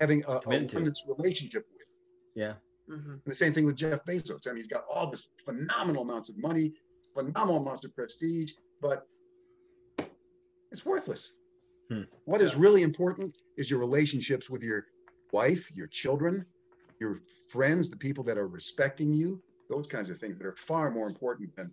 having 0.01 0.25
a, 0.27 0.37
a 0.37 0.41
Committed 0.41 0.73
woman's 0.73 1.05
relationship 1.07 1.67
with. 1.71 1.87
Yeah. 2.35 2.55
Mhm. 2.89 3.13
And 3.13 3.23
the 3.27 3.35
same 3.35 3.53
thing 3.53 3.67
with 3.67 3.77
Jeff 3.77 4.03
Bezos. 4.07 4.47
I 4.47 4.51
mean, 4.53 4.57
he's 4.63 4.67
got 4.67 4.85
all 4.91 5.11
this 5.11 5.29
phenomenal 5.45 6.05
amounts 6.05 6.31
of 6.31 6.39
money, 6.39 6.73
phenomenal 7.13 7.61
amounts 7.61 7.85
of 7.85 7.95
prestige, 7.95 8.55
but 8.81 9.07
it's 10.73 10.87
worthless. 10.87 11.35
Hmm. 11.91 12.05
What 12.25 12.41
is 12.41 12.57
really 12.57 12.81
important 12.81 13.37
is 13.59 13.71
your 13.71 13.81
relationships 13.81 14.49
with 14.49 14.63
your 14.63 14.87
wife, 15.33 15.71
your 15.75 15.87
children, 15.87 16.45
your 17.01 17.21
friends, 17.49 17.89
the 17.89 17.97
people 17.97 18.25
that 18.25 18.39
are 18.39 18.49
respecting 18.49 19.13
you, 19.13 19.43
those 19.69 19.87
kinds 19.87 20.11
of 20.11 20.19
things 20.19 20.37
that 20.39 20.47
are 20.47 20.57
far 20.57 20.91
more 20.91 21.09
important 21.09 21.55
than. 21.57 21.71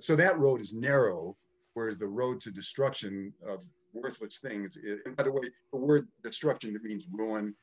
So 0.00 0.14
that 0.16 0.38
road 0.38 0.60
is 0.60 0.72
narrow, 0.72 1.36
whereas 1.74 1.96
the 1.96 2.06
road 2.06 2.40
to 2.42 2.50
destruction 2.50 3.32
of 3.46 3.64
worthless 3.92 4.38
things. 4.38 4.76
Is, 4.76 5.00
and 5.04 5.16
by 5.16 5.24
the 5.24 5.32
way, 5.32 5.42
the 5.72 5.78
word 5.78 6.08
destruction 6.22 6.74
it 6.74 6.82
means 6.82 7.08
ruin. 7.10 7.54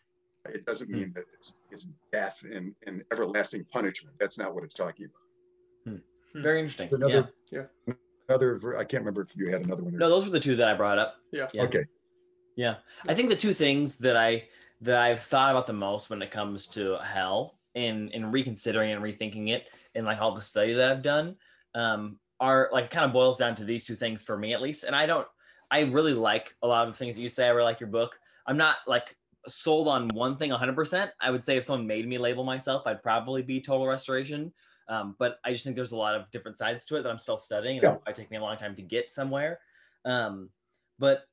It 0.50 0.66
doesn't 0.66 0.90
mean 0.90 1.08
hmm. 1.08 1.14
that 1.14 1.26
it's, 1.34 1.56
it's 1.72 1.88
death 2.12 2.44
and, 2.50 2.74
and 2.86 3.04
everlasting 3.12 3.66
punishment. 3.66 4.16
That's 4.20 4.38
not 4.38 4.54
what 4.54 4.64
it's 4.64 4.76
talking 4.76 5.06
about. 5.06 5.94
Hmm. 5.94 6.02
Hmm. 6.34 6.44
Very 6.44 6.60
interesting. 6.60 6.90
Another- 6.92 7.34
yeah. 7.52 7.64
Another, 8.30 8.58
ver- 8.58 8.78
I 8.78 8.84
can't 8.84 9.02
remember 9.02 9.22
if 9.22 9.36
you 9.38 9.50
had 9.50 9.66
another 9.66 9.84
one. 9.84 9.98
No, 9.98 10.10
those 10.10 10.26
were 10.26 10.32
the 10.32 10.40
two 10.40 10.58
that 10.58 10.68
I 10.68 10.74
brought 10.74 11.00
up. 11.00 11.16
Yeah. 11.32 11.48
Yeah. 11.54 11.64
Okay. 11.64 11.86
Yeah. 12.58 12.76
I 13.08 13.14
think 13.14 13.30
the 13.30 13.38
two 13.38 13.54
things 13.54 13.98
that 13.98 14.18
I 14.18 14.48
that 14.82 15.00
I've 15.00 15.24
thought 15.24 15.52
about 15.52 15.68
the 15.68 15.74
most 15.74 16.10
when 16.10 16.22
it 16.22 16.32
comes 16.32 16.68
to 16.70 16.98
hell 16.98 17.60
in 17.76 18.10
in 18.10 18.32
reconsidering 18.32 18.92
and 18.92 19.04
rethinking 19.04 19.50
it 19.50 19.70
and 19.96 20.06
like 20.06 20.20
all 20.22 20.34
the 20.34 20.42
study 20.42 20.74
that 20.74 20.90
I've 20.90 21.02
done 21.04 21.36
um 21.76 22.20
are 22.40 22.70
like 22.72 22.90
kind 22.90 23.06
of 23.06 23.14
boils 23.14 23.38
down 23.38 23.56
to 23.56 23.64
these 23.66 23.84
two 23.84 23.96
things 23.96 24.22
for 24.22 24.38
me 24.38 24.54
at 24.54 24.62
least. 24.62 24.84
And 24.84 24.96
I 24.96 25.06
don't 25.06 25.28
I 25.70 25.84
really 25.84 26.14
like 26.14 26.56
a 26.62 26.68
lot 26.68 26.88
of 26.88 26.94
the 26.94 26.98
things 26.98 27.16
that 27.16 27.22
you 27.22 27.30
say. 27.30 27.46
I 27.46 27.50
really 27.50 27.66
like 27.66 27.80
your 27.80 27.90
book. 27.90 28.20
I'm 28.46 28.58
not 28.58 28.78
like 28.88 29.16
sold 29.48 29.88
on 29.88 30.08
one 30.10 30.38
thing 30.38 30.52
100%. 30.52 31.12
I 31.20 31.32
would 31.32 31.44
say 31.44 31.58
if 31.58 31.66
someone 31.66 31.88
made 31.88 32.08
me 32.08 32.18
label 32.18 32.44
myself, 32.44 32.84
I'd 32.86 33.04
probably 33.04 33.42
be 33.42 33.62
total 33.62 33.88
restoration. 33.88 34.54
Um, 34.88 35.16
but 35.20 35.40
I 35.44 35.52
just 35.52 35.64
think 35.64 35.76
there's 35.76 35.92
a 35.92 35.98
lot 35.98 36.16
of 36.16 36.32
different 36.32 36.58
sides 36.58 36.86
to 36.86 36.96
it 36.98 37.04
that 37.04 37.10
I'm 37.10 37.18
still 37.18 37.38
studying. 37.38 37.78
And 37.78 37.84
Yeah. 37.84 37.90
that's 37.92 38.02
why 38.06 38.12
it 38.12 38.16
take 38.16 38.32
me 38.32 38.38
a 38.38 38.42
long 38.42 38.58
time 38.58 38.76
to 38.76 38.82
get 38.82 39.10
somewhere. 39.10 39.60
Um, 40.06 40.50
but 41.00 41.26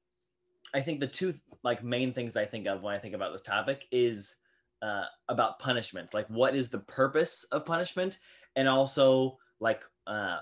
I 0.74 0.80
think 0.80 0.98
the 0.98 1.06
two 1.06 1.34
like 1.64 1.82
main 1.82 2.12
things 2.12 2.36
I 2.36 2.44
think 2.44 2.66
of 2.68 2.82
when 2.82 2.94
I 2.94 2.98
think 2.98 3.14
about 3.14 3.32
this 3.32 3.42
topic 3.42 3.86
is 3.90 4.36
uh, 4.82 5.04
about 5.28 5.58
punishment. 5.58 6.14
Like 6.14 6.28
what 6.28 6.54
is 6.54 6.68
the 6.68 6.78
purpose 6.78 7.44
of 7.50 7.64
punishment? 7.64 8.18
And 8.54 8.68
also 8.68 9.38
like 9.58 9.82
uh, 10.06 10.40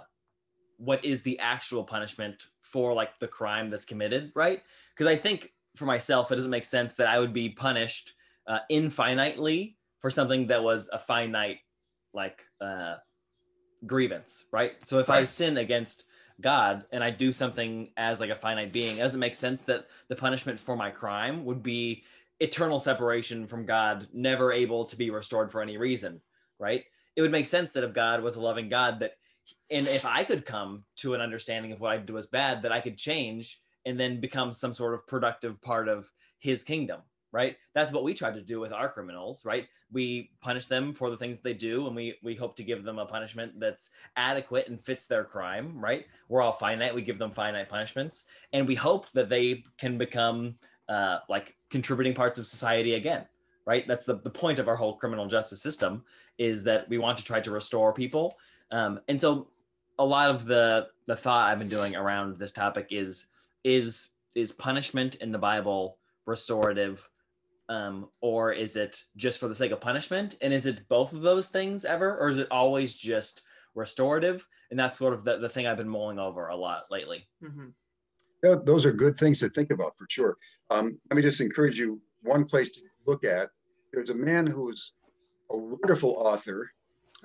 what 0.79 1.05
is 1.05 1.23
the 1.23 1.39
actual 1.39 1.85
punishment 1.85 2.47
for 2.61 2.93
like 2.93 3.19
the 3.21 3.29
crime 3.29 3.71
that's 3.71 3.85
committed 3.85 4.33
right? 4.35 4.63
Because 4.95 5.07
i 5.07 5.17
think 5.17 5.53
for 5.77 5.87
myself 5.87 6.31
it 6.31 6.37
doesn't 6.37 6.51
make 6.51 6.65
sense 6.65 6.95
that 6.95 7.07
i 7.07 7.19
would 7.19 7.33
be 7.33 7.49
punished 7.49 8.13
uh, 8.47 8.59
infinitely 8.69 9.77
for 10.01 10.11
something 10.11 10.49
that 10.49 10.63
was 10.63 10.91
a 10.93 10.99
finite 10.99 11.59
like 12.13 12.43
uh, 12.61 12.97
grievance 13.87 14.45
right? 14.53 14.73
So 14.85 14.99
if 14.99 15.09
i 15.09 15.25
sin 15.25 15.59
against 15.59 16.05
god 16.43 16.85
and 16.93 17.03
i 17.03 17.11
do 17.11 17.33
something 17.33 17.91
as 17.97 18.21
like 18.21 18.31
a 18.31 18.37
finite 18.37 18.73
being 18.73 18.99
doesn't 18.99 19.21
make 19.21 19.35
sense 19.35 19.63
that 19.63 19.87
the 20.09 20.17
punishment 20.17 20.59
for 20.59 20.77
my 20.77 20.91
crime 20.91 21.45
would 21.45 21.63
be 21.63 22.03
eternal 22.41 22.79
separation 22.79 23.47
from 23.47 23.65
god 23.65 24.09
never 24.13 24.53
able 24.53 24.85
to 24.85 24.97
be 24.97 25.11
restored 25.11 25.51
for 25.51 25.63
any 25.63 25.77
reason 25.77 26.21
right? 26.59 26.85
It 27.17 27.23
would 27.23 27.33
make 27.33 27.47
sense 27.47 27.73
that 27.73 27.85
if 27.85 27.93
god 27.93 28.23
was 28.23 28.37
a 28.37 28.41
loving 28.41 28.69
god 28.69 29.01
that 29.01 29.13
and 29.71 29.87
if 29.89 30.05
i 30.05 30.25
could 30.25 30.47
come 30.47 30.85
to 30.97 31.15
an 31.15 31.21
understanding 31.21 31.73
of 31.73 31.81
what 31.81 31.93
i 31.93 31.99
did 31.99 32.11
was 32.11 32.27
bad 32.27 32.63
that 32.63 32.73
i 32.73 32.81
could 32.81 32.97
change 32.97 33.59
and 33.85 33.99
then 33.99 34.21
become 34.21 34.53
some 34.53 34.73
sort 34.73 34.95
of 34.95 35.07
productive 35.07 35.61
part 35.61 35.89
of 35.89 36.11
his 36.39 36.63
kingdom 36.63 37.01
right? 37.33 37.57
That's 37.75 37.93
what 37.93 38.05
we 38.05 38.15
try 38.15 38.31
to 38.31 38.41
do 38.41 38.61
with 38.61 38.73
our 38.73 38.89
criminals 38.89 39.45
right? 39.45 39.69
We 39.91 40.31
punish 40.41 40.67
them 40.67 40.95
for 40.95 41.11
the 41.11 41.17
things 41.17 41.41
they 41.41 41.55
do 41.55 41.87
and 41.87 41.97
we 41.97 42.17
we 42.23 42.35
hope 42.35 42.57
to 42.57 42.63
give 42.63 42.85
them 42.85 42.99
a 42.99 43.07
punishment 43.07 43.59
that's 43.59 43.91
adequate 44.17 44.69
and 44.69 44.81
fits 44.81 45.07
their 45.07 45.25
crime 45.25 45.79
right? 45.79 46.07
We're 46.29 46.43
all 46.43 46.53
finite. 46.53 46.95
We 46.95 47.03
give 47.03 47.19
them 47.19 47.33
finite 47.33 47.69
punishments 47.69 48.25
and 48.53 48.67
we 48.67 48.75
hope 48.75 49.11
that 49.13 49.29
they 49.29 49.65
can 49.79 49.99
become 49.99 50.57
uh, 50.89 51.19
like 51.29 51.57
contributing 51.71 52.15
parts 52.15 52.39
of 52.39 52.47
society 52.47 52.95
again 52.95 53.27
right? 53.65 53.87
That's 53.87 54.05
the, 54.05 54.17
the 54.17 54.31
point 54.31 54.59
of 54.59 54.67
our 54.67 54.75
whole 54.75 54.97
criminal 54.97 55.27
justice 55.27 55.63
system 55.63 56.03
is 56.37 56.65
that 56.65 56.89
we 56.89 56.99
want 56.99 57.17
to 57.19 57.25
try 57.25 57.41
to 57.41 57.51
restore 57.53 57.93
people. 57.93 58.37
Um, 58.73 58.99
and 59.07 59.21
so 59.21 59.53
a 59.99 60.05
lot 60.05 60.31
of 60.31 60.47
the 60.47 60.89
the 61.07 61.17
thought 61.17 61.49
i've 61.49 61.59
been 61.59 61.69
doing 61.69 61.95
around 61.97 62.39
this 62.39 62.53
topic 62.53 62.89
is 62.91 63.27
is 63.65 64.09
is 64.35 64.53
punishment 64.53 65.17
in 65.17 65.33
the 65.33 65.39
bible 65.39 65.99
restorative 66.27 67.09
um, 67.69 68.11
or 68.21 68.53
is 68.53 68.77
it 68.77 69.01
just 69.17 69.41
for 69.41 69.49
the 69.49 69.55
sake 69.55 69.73
of 69.73 69.81
punishment 69.81 70.37
and 70.43 70.53
is 70.53 70.67
it 70.67 70.89
both 70.89 71.13
of 71.13 71.23
those 71.23 71.49
things 71.49 71.85
ever 71.85 72.17
or 72.19 72.29
is 72.29 72.39
it 72.39 72.49
always 72.51 72.97
just 72.97 73.43
restorative 73.75 74.47
and 74.71 74.79
that's 74.79 74.99
sort 74.99 75.15
of 75.15 75.25
the, 75.25 75.39
the 75.39 75.49
thing 75.49 75.67
i've 75.67 75.77
been 75.79 75.89
mulling 75.89 76.19
over 76.19 76.49
a 76.49 76.57
lot 76.57 76.85
lately 76.91 77.27
hmm 77.41 77.69
Yeah, 78.43 78.57
those 78.65 78.87
are 78.87 78.93
good 78.93 79.17
things 79.17 79.41
to 79.41 79.49
think 79.49 79.71
about 79.71 79.97
for 79.97 80.07
sure. 80.11 80.37
Um, 80.71 80.99
let 81.11 81.17
me 81.17 81.23
just 81.23 81.41
encourage 81.41 81.79
you 81.79 82.03
one 82.23 82.45
place 82.45 82.71
to 82.71 82.81
look 83.07 83.25
at. 83.25 83.51
There's 83.93 84.11
a 84.11 84.15
man 84.15 84.47
who's 84.47 84.95
a 85.51 85.57
wonderful 85.57 86.13
author 86.19 86.71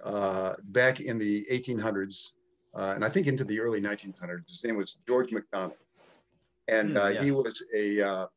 uh, 0.03 0.55
back 0.65 0.99
in 0.99 1.17
the 1.17 1.45
1800s, 1.51 2.37
uh, 2.75 2.93
and 2.95 3.03
I 3.05 3.09
think 3.09 3.27
into 3.27 3.43
the 3.45 3.59
early 3.59 3.81
1900s. 3.81 4.49
His 4.49 4.63
name 4.63 4.77
was 4.77 5.01
George 5.07 5.31
MacDonald. 5.31 5.77
And 6.67 6.91
Hmm, 6.91 6.97
uh, 6.97 7.07
yeah. 7.07 7.23
he 7.23 7.31
was 7.31 7.63
a, 7.73 8.01
uh, 8.01 8.27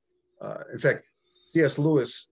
uh, 0.41 0.65
in 0.73 0.79
fact, 0.79 1.07
C.S. 1.51 1.79
Lewis 1.79 2.29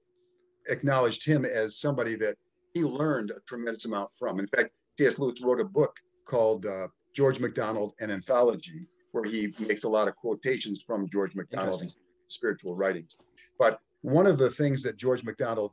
acknowledged 0.71 1.27
him 1.27 1.45
as 1.45 1.79
somebody 1.79 2.15
that 2.17 2.37
he 2.73 2.85
learned 2.85 3.31
a 3.31 3.41
tremendous 3.49 3.85
amount 3.85 4.11
from. 4.17 4.39
In 4.39 4.47
fact, 4.47 4.71
C.S. 4.99 5.19
Lewis 5.19 5.43
wrote 5.43 5.61
a 5.61 5.65
book 5.65 5.97
called 6.25 6.67
uh, 6.67 6.87
George 7.15 7.41
MacDonald, 7.41 7.95
an 7.99 8.13
anthology, 8.13 8.87
where 9.13 9.25
he 9.25 9.53
makes 9.59 9.85
a 9.85 9.89
lot 9.89 10.07
of 10.07 10.15
quotations 10.15 10.85
from 10.87 11.09
George 11.11 11.35
MacDonald's 11.35 11.97
spiritual 12.29 12.77
writings. 12.77 13.17
But 13.59 13.81
one 14.03 14.27
of 14.27 14.39
the 14.39 14.51
things 14.51 14.83
that 14.85 14.97
George 14.97 15.25
MacDonald 15.25 15.73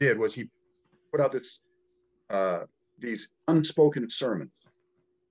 did 0.00 0.18
was 0.18 0.34
he 0.34 0.50
put 1.12 1.20
out 1.20 1.30
this 1.30 1.60
uh, 2.30 2.64
these 2.98 3.30
unspoken 3.46 4.10
sermons, 4.10 4.66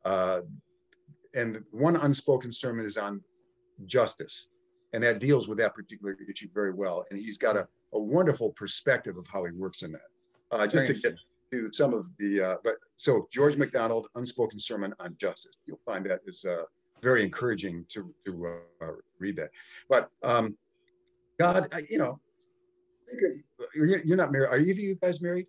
uh, 0.06 0.41
and 1.36 1.64
one 1.72 1.98
unspoken 1.98 2.52
sermon 2.52 2.86
is 2.86 2.98
on 2.98 3.22
justice, 3.86 4.48
and 4.93 5.03
that 5.03 5.19
deals 5.19 5.47
with 5.47 5.57
that 5.59 5.73
particular 5.73 6.18
issue 6.30 6.47
very 6.53 6.72
well. 6.73 7.05
And 7.09 7.19
he's 7.19 7.38
got 7.38 7.55
a, 7.57 7.68
a 7.93 7.99
wonderful 7.99 8.51
perspective 8.51 9.18
of 9.18 9.27
how 9.27 9.43
he 9.45 9.51
works 9.51 9.84
in 9.84 9.91
that. 9.91 10.01
Uh, 10.51 10.65
just 10.65 10.88
to 10.88 10.93
get 10.93 11.15
to 11.51 11.72
some 11.73 11.93
of 11.93 12.09
the, 12.18 12.41
uh, 12.41 12.55
but 12.64 12.76
so 12.95 13.27
George 13.31 13.57
MacDonald, 13.57 14.07
unspoken 14.15 14.59
sermon 14.59 14.93
on 14.99 15.15
justice. 15.19 15.57
You'll 15.65 15.80
find 15.85 16.05
that 16.05 16.22
is 16.26 16.45
uh, 16.45 16.64
very 17.01 17.23
encouraging 17.23 17.85
to 17.89 18.14
to 18.26 18.59
uh, 18.81 18.88
read 19.19 19.35
that. 19.38 19.49
But 19.89 20.09
um, 20.23 20.57
God, 21.38 21.68
I- 21.73 21.84
you 21.89 21.97
know, 21.97 22.19
you're, 23.76 23.99
you're 24.03 24.18
not 24.18 24.31
married. 24.31 24.47
Are 24.49 24.57
either 24.57 24.72
of 24.72 24.80
you 24.80 24.95
guys 24.95 25.22
married? 25.22 25.47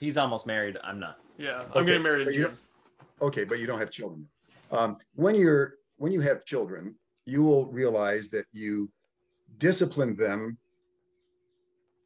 he's 0.00 0.16
almost 0.16 0.48
married 0.48 0.76
i'm 0.82 0.98
not 0.98 1.18
Yeah, 1.38 1.62
I'm 1.76 1.86
getting 1.86 2.02
married 2.02 2.22
in 2.22 2.26
but 2.26 2.34
June. 2.34 2.58
Okay, 3.20 3.44
but 3.44 3.60
you 3.60 3.68
don't 3.68 3.78
have 3.78 3.92
children. 3.92 4.26
Um, 4.72 4.96
when 5.14 5.36
you're 5.36 5.74
when 5.96 6.10
you 6.10 6.20
have 6.22 6.44
children, 6.44 6.96
you 7.26 7.42
will 7.42 7.66
realize 7.66 8.28
that 8.30 8.46
you 8.52 8.90
discipline 9.58 10.16
them. 10.16 10.58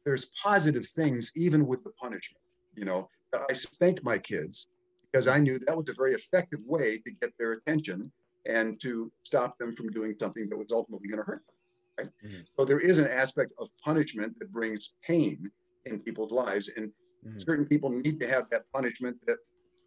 There's 0.05 0.29
positive 0.41 0.85
things 0.87 1.31
even 1.35 1.65
with 1.65 1.83
the 1.83 1.91
punishment. 1.91 2.43
You 2.75 2.85
know, 2.85 3.09
I 3.49 3.53
spanked 3.53 4.03
my 4.03 4.17
kids 4.17 4.67
because 5.11 5.27
I 5.27 5.37
knew 5.39 5.59
that 5.59 5.77
was 5.77 5.89
a 5.89 5.93
very 5.93 6.13
effective 6.13 6.59
way 6.65 6.99
to 6.99 7.11
get 7.11 7.31
their 7.37 7.53
attention 7.53 8.11
and 8.45 8.79
to 8.81 9.11
stop 9.23 9.57
them 9.57 9.73
from 9.73 9.89
doing 9.89 10.15
something 10.19 10.47
that 10.49 10.57
was 10.57 10.71
ultimately 10.71 11.09
going 11.09 11.19
to 11.19 11.25
hurt 11.25 11.43
them. 11.47 11.55
Right? 11.97 12.13
Mhm. 12.23 12.45
So 12.57 12.65
there 12.65 12.79
is 12.79 12.99
an 12.99 13.07
aspect 13.07 13.51
of 13.59 13.69
punishment 13.83 14.37
that 14.39 14.51
brings 14.51 14.93
pain 15.01 15.51
in 15.85 15.99
people's 16.01 16.31
lives, 16.31 16.69
and 16.69 16.93
Mhm. 17.25 17.41
certain 17.41 17.65
people 17.65 17.89
need 17.89 18.19
to 18.19 18.27
have 18.27 18.49
that 18.51 18.71
punishment 18.71 19.19
that 19.25 19.39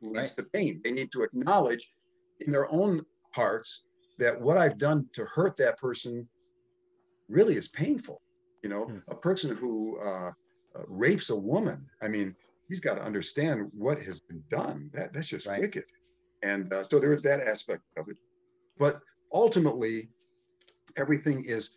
leads 0.02 0.18
Right. 0.18 0.36
to 0.38 0.42
pain. 0.44 0.80
They 0.82 0.92
need 0.92 1.12
to 1.12 1.22
acknowledge 1.22 1.94
in 2.40 2.50
their 2.50 2.70
own 2.70 3.06
hearts 3.32 3.84
that 4.20 4.40
what 4.40 4.56
I've 4.58 4.78
done 4.78 5.08
to 5.14 5.24
hurt 5.24 5.56
that 5.56 5.78
person 5.78 6.28
really 7.28 7.54
is 7.56 7.68
painful. 7.68 8.22
You 8.62 8.70
know, 8.70 8.84
Hmm. 8.84 8.98
a 9.08 9.14
person 9.16 9.56
who 9.56 9.98
uh, 10.00 10.30
uh, 10.76 10.82
rapes 10.86 11.30
a 11.30 11.36
woman, 11.36 11.86
I 12.02 12.08
mean, 12.08 12.36
he's 12.68 12.80
got 12.80 12.94
to 12.96 13.02
understand 13.02 13.68
what 13.72 13.98
has 14.02 14.20
been 14.20 14.44
done. 14.48 14.90
That 14.92 15.12
that's 15.12 15.28
just 15.28 15.46
Right. 15.46 15.60
wicked. 15.60 15.84
And 16.42 16.72
uh, 16.72 16.84
so 16.84 16.98
there 16.98 17.12
is 17.12 17.22
that 17.22 17.40
aspect 17.40 17.82
of 17.96 18.08
it. 18.08 18.16
But 18.78 19.00
ultimately, 19.32 20.10
everything 20.96 21.44
is 21.44 21.70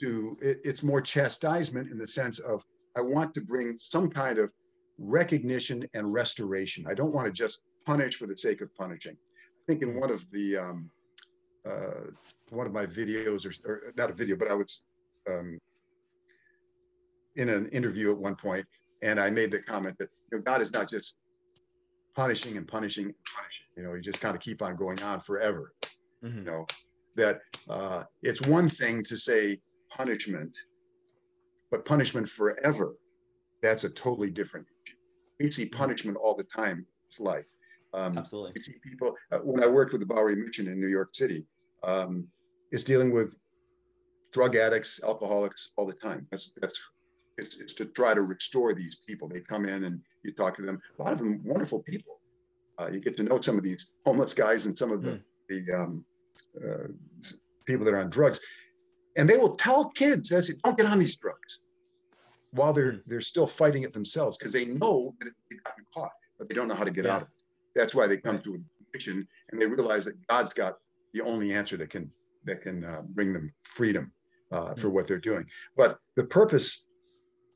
to 0.00 0.36
it, 0.42 0.60
it's 0.64 0.82
more 0.82 1.00
chastisement 1.00 1.90
in 1.90 1.98
the 1.98 2.06
sense 2.06 2.38
of 2.38 2.62
I 2.96 3.00
want 3.00 3.34
to 3.34 3.40
bring 3.40 3.78
some 3.78 4.08
kind 4.10 4.38
of 4.38 4.52
recognition 4.98 5.86
and 5.94 6.12
restoration. 6.12 6.86
I 6.88 6.94
don't 6.94 7.14
want 7.14 7.26
to 7.26 7.32
just 7.32 7.62
punish 7.86 8.16
for 8.16 8.26
the 8.26 8.36
sake 8.36 8.60
of 8.60 8.74
punishing. 8.74 9.16
I 9.16 9.62
think 9.66 9.82
in 9.82 9.98
one 10.00 10.10
of 10.10 10.28
the 10.30 10.56
um, 10.56 10.90
uh, 11.66 12.10
one 12.50 12.66
of 12.66 12.72
my 12.72 12.86
videos, 12.86 13.44
or, 13.46 13.70
or 13.70 13.92
not 13.96 14.10
a 14.10 14.12
video, 14.14 14.36
but 14.36 14.50
I 14.50 14.54
was 14.54 14.82
um, 15.28 15.58
in 17.36 17.48
an 17.48 17.68
interview 17.68 18.10
at 18.12 18.18
one 18.18 18.36
point, 18.36 18.64
and 19.02 19.20
I 19.20 19.30
made 19.30 19.50
the 19.50 19.60
comment 19.60 19.96
that 19.98 20.08
you 20.32 20.38
know, 20.38 20.42
God 20.42 20.62
is 20.62 20.72
not 20.72 20.88
just 20.88 21.16
punishing 22.14 22.56
and 22.56 22.66
punishing 22.66 23.06
and 23.06 23.14
punishing. 23.34 23.66
You 23.76 23.82
know, 23.82 23.94
He 23.94 24.00
just 24.00 24.20
kind 24.20 24.34
of 24.34 24.40
keep 24.40 24.62
on 24.62 24.76
going 24.76 25.02
on 25.02 25.20
forever 25.20 25.72
Mhm. 26.24 26.36
you 26.38 26.42
know 26.44 26.66
that 27.16 27.40
uh, 27.68 28.04
it's 28.22 28.46
one 28.46 28.68
thing 28.68 29.02
to 29.04 29.16
say 29.16 29.60
punishment 29.90 30.56
but 31.70 31.84
punishment 31.84 32.26
forever 32.28 32.94
that's 33.62 33.84
a 33.84 33.90
totally 33.90 34.30
different 34.30 34.66
issue 34.86 34.96
we 35.38 35.50
see 35.50 35.66
punishment 35.66 36.16
all 36.16 36.34
the 36.34 36.44
time 36.44 36.86
in 37.18 37.24
life 37.24 37.46
um, 37.92 38.16
absolutely 38.18 38.52
you 38.54 38.60
see 38.62 38.74
people 38.82 39.14
uh, 39.32 39.38
when 39.38 39.62
i 39.62 39.66
worked 39.66 39.92
with 39.92 40.00
the 40.00 40.06
bowery 40.06 40.36
mission 40.36 40.66
in 40.68 40.80
new 40.80 40.88
york 40.88 41.14
city 41.14 41.46
um, 41.82 42.28
it's 42.72 42.84
dealing 42.84 43.12
with 43.12 43.38
drug 44.32 44.56
addicts 44.56 45.00
alcoholics 45.04 45.70
all 45.76 45.86
the 45.86 45.94
time 45.94 46.26
that's 46.30 46.52
that's 46.60 46.78
it's, 47.38 47.58
it's 47.60 47.74
to 47.74 47.84
try 47.86 48.12
to 48.14 48.22
restore 48.22 48.74
these 48.74 48.96
people 49.06 49.28
they 49.28 49.40
come 49.40 49.66
in 49.66 49.84
and 49.84 50.00
you 50.24 50.32
talk 50.32 50.56
to 50.56 50.62
them 50.62 50.80
a 50.98 51.02
lot 51.02 51.12
of 51.12 51.18
them 51.18 51.40
wonderful 51.44 51.80
people 51.82 52.20
uh, 52.78 52.88
you 52.92 53.00
get 53.00 53.16
to 53.16 53.22
know 53.22 53.40
some 53.40 53.56
of 53.56 53.64
these 53.64 53.92
homeless 54.04 54.34
guys 54.34 54.66
and 54.66 54.76
some 54.76 54.92
of 54.92 55.02
the 55.02 55.12
Hmm. 55.12 55.16
the 55.48 55.72
um, 55.80 56.04
uh, 56.60 56.88
people 57.66 57.84
that 57.84 57.94
are 57.94 57.98
on 57.98 58.10
drugs, 58.10 58.40
and 59.16 59.28
they 59.30 59.36
will 59.36 59.54
tell 59.56 59.90
kids, 59.90 60.28
"That's 60.30 60.50
it, 60.50 60.60
don't 60.62 60.76
get 60.76 60.86
on 60.86 60.98
these 60.98 61.16
drugs," 61.16 61.60
while 62.50 62.72
they're 62.72 62.92
Hmm. 62.92 62.98
they're 63.06 63.20
still 63.20 63.46
fighting 63.46 63.82
it 63.84 63.92
themselves 63.92 64.36
because 64.36 64.52
they 64.52 64.64
know 64.64 65.14
that 65.20 65.32
they've 65.48 65.62
gotten 65.62 65.84
caught, 65.94 66.10
but 66.38 66.48
they 66.48 66.54
don't 66.54 66.66
know 66.68 66.74
how 66.74 66.84
to 66.84 66.90
get 66.90 67.04
Yeah. 67.04 67.14
out 67.14 67.22
of 67.22 67.28
it. 67.28 67.34
That's 67.76 67.94
why 67.94 68.06
they 68.08 68.16
come 68.18 68.40
to 68.42 68.54
a 68.56 68.58
mission 68.92 69.26
and 69.50 69.60
they 69.62 69.66
realize 69.66 70.04
that 70.06 70.16
God's 70.26 70.52
got 70.52 70.74
the 71.16 71.24
only 71.24 71.52
answer 71.52 71.76
that 71.78 71.90
can 71.90 72.10
that 72.44 72.62
can 72.62 72.84
uh, 72.84 73.02
bring 73.08 73.32
them 73.32 73.50
freedom 73.64 74.12
uh, 74.52 74.74
for 74.74 74.88
Hmm. 74.88 74.94
what 74.94 75.06
they're 75.06 75.18
doing. 75.18 75.46
But 75.76 75.98
the 76.14 76.24
purpose 76.24 76.86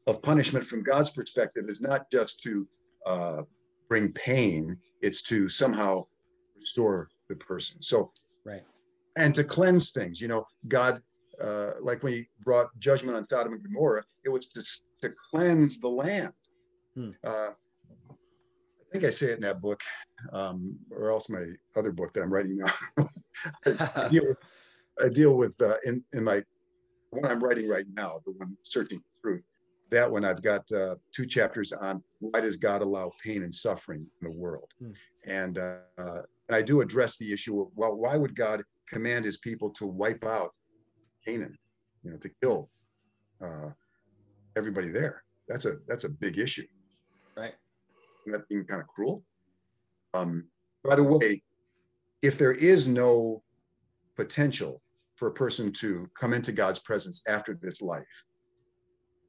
of 0.06 0.22
punishment 0.22 0.64
from 0.64 0.82
God's 0.82 1.10
perspective 1.10 1.66
is 1.68 1.80
not 1.80 2.10
just 2.10 2.42
to 2.42 2.66
uh, 3.06 3.42
bring 3.88 4.12
pain; 4.12 4.78
it's 5.02 5.22
to 5.24 5.48
somehow 5.48 6.04
restore 6.58 7.08
the 7.28 7.36
person. 7.36 7.80
So 7.82 8.12
right 8.44 8.62
and 9.16 9.34
to 9.34 9.44
cleanse 9.44 9.90
things. 9.90 10.20
You 10.20 10.28
know, 10.28 10.46
God, 10.68 11.00
uh, 11.40 11.72
like 11.80 12.02
when 12.02 12.12
He 12.14 12.28
brought 12.40 12.68
judgment 12.78 13.16
on 13.16 13.24
Sodom 13.24 13.52
and 13.52 13.62
Gomorrah, 13.62 14.04
it 14.24 14.30
was 14.30 14.46
to, 14.50 14.62
to 15.02 15.14
cleanse 15.30 15.78
the 15.80 15.88
land. 15.88 16.32
Hmm. 16.94 17.10
Uh, 17.22 17.50
I 17.50 18.92
think 18.92 19.04
I 19.04 19.10
say 19.10 19.26
it 19.26 19.34
in 19.36 19.42
that 19.42 19.60
book, 19.60 19.80
um, 20.32 20.78
or 20.90 21.12
else 21.12 21.28
my 21.28 21.44
other 21.76 21.92
book 21.92 22.12
that 22.14 22.22
I'm 22.22 22.32
writing 22.32 22.56
now. 22.56 22.72
I, 23.66 24.08
deal 24.08 24.26
with, 24.26 24.38
I 25.02 25.08
deal 25.08 25.34
with 25.34 25.60
uh, 25.60 25.76
in 25.84 26.04
in 26.12 26.24
my 26.24 26.42
one 27.10 27.30
I'm 27.30 27.42
writing 27.42 27.68
right 27.68 27.86
now, 27.94 28.20
the 28.24 28.32
one 28.32 28.56
searching 28.62 29.00
for 29.00 29.30
truth. 29.30 29.46
That 29.90 30.10
one 30.10 30.24
I've 30.24 30.42
got 30.42 30.70
uh, 30.70 30.96
two 31.12 31.26
chapters 31.26 31.72
on 31.72 32.02
why 32.20 32.40
does 32.40 32.56
God 32.56 32.82
allow 32.82 33.10
pain 33.24 33.42
and 33.42 33.52
suffering 33.52 34.06
in 34.20 34.30
the 34.30 34.36
world, 34.36 34.70
hmm. 34.78 34.92
and 35.26 35.58
uh, 35.58 36.22
and 36.48 36.56
I 36.56 36.62
do 36.62 36.80
address 36.80 37.16
the 37.16 37.32
issue 37.32 37.60
of 37.60 37.68
well, 37.74 37.96
why 37.96 38.16
would 38.16 38.36
God 38.36 38.62
command 38.88 39.24
His 39.24 39.38
people 39.38 39.70
to 39.70 39.86
wipe 39.86 40.24
out 40.24 40.54
Canaan, 41.26 41.56
you 42.04 42.12
know, 42.12 42.18
to 42.18 42.30
kill 42.42 42.70
uh, 43.40 43.70
everybody 44.56 44.90
there? 44.90 45.22
That's 45.48 45.64
a 45.64 45.76
that's 45.88 46.04
a 46.04 46.10
big 46.10 46.38
issue, 46.38 46.66
right? 47.36 47.54
And 48.26 48.34
that 48.34 48.48
being 48.48 48.64
kind 48.64 48.80
of 48.80 48.86
cruel. 48.86 49.24
Um, 50.14 50.46
by 50.84 50.96
the 50.96 51.04
way, 51.04 51.42
if 52.22 52.38
there 52.38 52.52
is 52.52 52.88
no 52.88 53.42
potential 54.16 54.82
for 55.16 55.28
a 55.28 55.32
person 55.32 55.72
to 55.72 56.08
come 56.18 56.32
into 56.32 56.52
God's 56.52 56.78
presence 56.78 57.22
after 57.26 57.54
this 57.54 57.82
life, 57.82 58.24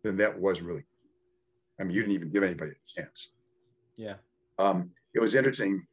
then 0.03 0.17
that 0.17 0.39
was 0.39 0.61
really, 0.61 0.85
I 1.79 1.83
mean, 1.83 1.93
you 1.93 2.01
didn't 2.01 2.15
even 2.15 2.31
give 2.31 2.43
anybody 2.43 2.71
a 2.71 3.01
chance. 3.01 3.33
Yeah. 3.95 4.15
Um, 4.59 4.91
it 5.13 5.19
was 5.19 5.35
interesting. 5.35 5.85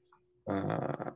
Uh, 0.49 1.11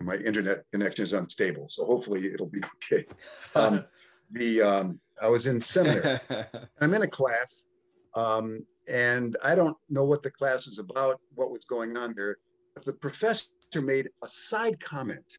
my 0.00 0.16
internet 0.16 0.64
connection 0.72 1.02
is 1.02 1.12
unstable, 1.12 1.66
so 1.68 1.84
hopefully 1.84 2.32
it'll 2.32 2.46
be 2.48 2.62
okay. 2.76 3.04
Um, 3.54 3.84
the 4.30 4.62
um, 4.62 5.00
I 5.20 5.28
was 5.28 5.46
in 5.46 5.60
seminary. 5.60 6.18
I'm 6.80 6.94
in 6.94 7.02
a 7.02 7.06
class, 7.06 7.66
um, 8.14 8.64
and 8.90 9.36
I 9.44 9.54
don't 9.54 9.76
know 9.90 10.04
what 10.04 10.22
the 10.22 10.30
class 10.30 10.66
is 10.66 10.78
about, 10.78 11.20
what 11.34 11.50
was 11.50 11.64
going 11.66 11.98
on 11.98 12.14
there. 12.16 12.38
But 12.74 12.86
the 12.86 12.94
professor 12.94 13.50
made 13.80 14.10
a 14.22 14.28
side 14.28 14.78
comment 14.80 15.38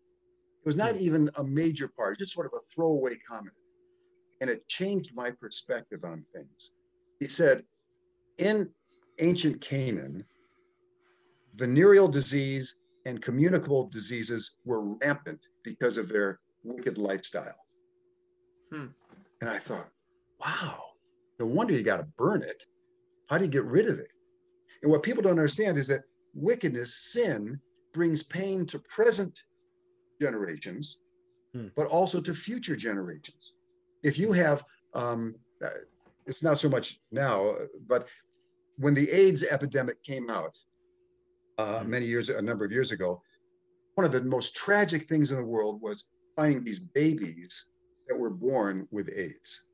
it 0.63 0.67
was 0.67 0.77
not 0.77 0.95
hmm. 0.95 1.01
even 1.01 1.29
a 1.35 1.43
major 1.43 1.89
part, 1.89 2.19
just 2.19 2.33
sort 2.33 2.45
of 2.45 2.53
a 2.53 2.65
throwaway 2.73 3.17
comment. 3.29 3.55
And 4.39 4.49
it 4.49 4.67
changed 4.67 5.11
my 5.13 5.31
perspective 5.31 6.03
on 6.05 6.25
things. 6.33 6.71
He 7.19 7.27
said, 7.27 7.63
in 8.37 8.69
ancient 9.19 9.61
Canaan, 9.61 10.25
venereal 11.55 12.07
disease 12.07 12.77
and 13.05 13.21
communicable 13.21 13.89
diseases 13.89 14.55
were 14.65 14.95
rampant 14.95 15.39
because 15.63 15.97
of 15.97 16.07
their 16.07 16.39
wicked 16.63 16.97
lifestyle. 16.97 17.59
Hmm. 18.71 18.87
And 19.41 19.49
I 19.49 19.57
thought, 19.57 19.89
wow, 20.39 20.81
no 21.39 21.45
wonder 21.45 21.73
you 21.73 21.83
got 21.83 21.97
to 21.97 22.07
burn 22.17 22.41
it. 22.41 22.63
How 23.29 23.37
do 23.37 23.43
you 23.43 23.51
get 23.51 23.65
rid 23.65 23.87
of 23.87 23.99
it? 23.99 24.11
And 24.81 24.91
what 24.91 25.03
people 25.03 25.21
don't 25.21 25.31
understand 25.31 25.77
is 25.77 25.87
that 25.87 26.03
wickedness, 26.33 26.95
sin, 26.95 27.59
brings 27.93 28.23
pain 28.23 28.65
to 28.65 28.79
present 28.79 29.43
generations, 30.21 30.97
hmm. 31.53 31.67
but 31.75 31.87
also 31.87 32.19
to 32.19 32.33
future 32.33 32.75
generations. 32.75 33.53
If 34.03 34.19
you 34.19 34.31
have, 34.33 34.63
um, 34.93 35.35
uh, 35.63 35.69
it's 36.25 36.43
not 36.43 36.57
so 36.57 36.69
much 36.69 36.99
now, 37.11 37.55
but 37.87 38.07
when 38.77 38.93
the 38.93 39.09
AIDS 39.09 39.43
epidemic 39.43 40.03
came 40.03 40.29
out 40.29 40.57
uh, 41.57 41.83
hmm. 41.83 41.89
many 41.89 42.05
years, 42.05 42.29
a 42.29 42.41
number 42.41 42.65
of 42.65 42.71
years 42.71 42.91
ago, 42.91 43.21
one 43.95 44.05
of 44.05 44.11
the 44.11 44.23
most 44.23 44.55
tragic 44.55 45.07
things 45.07 45.31
in 45.31 45.37
the 45.37 45.45
world 45.45 45.81
was 45.81 46.05
finding 46.35 46.63
these 46.63 46.79
babies 46.79 47.67
that 48.07 48.17
were 48.17 48.31
born 48.31 48.87
with 48.91 49.09
AIDS. 49.15 49.65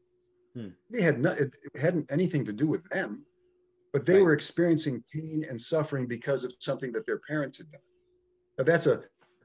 Hmm. 0.56 0.70
They 0.90 1.02
had 1.02 1.20
no, 1.20 1.32
it 1.32 1.56
hadn't 1.80 2.12
anything 2.12 2.44
to 2.46 2.54
do 2.54 2.68
with 2.68 2.84
them, 2.90 3.26
but 3.94 4.06
they 4.06 4.16
right. 4.16 4.24
were 4.24 4.34
experiencing 4.34 5.04
pain 5.14 5.46
and 5.50 5.60
suffering 5.60 6.08
because 6.08 6.44
of 6.44 6.54
something 6.60 6.92
that 6.94 7.06
their 7.06 7.20
parents 7.20 7.60
had 7.60 7.72
done. 7.72 7.82
Now 8.60 8.66
that's 8.66 8.88
a 8.88 9.02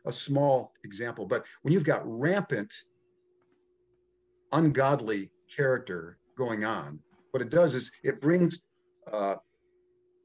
a 0.06 0.12
small 0.12 0.74
example, 0.84 1.24
but 1.24 1.46
when 1.62 1.72
you've 1.72 1.84
got 1.84 2.02
rampant, 2.04 2.74
ungodly 4.52 5.30
character 5.56 6.18
going 6.36 6.64
on, 6.64 6.98
what 7.30 7.40
it 7.40 7.48
does 7.48 7.74
is 7.74 7.90
it 8.02 8.20
brings 8.20 8.62
uh, 9.10 9.36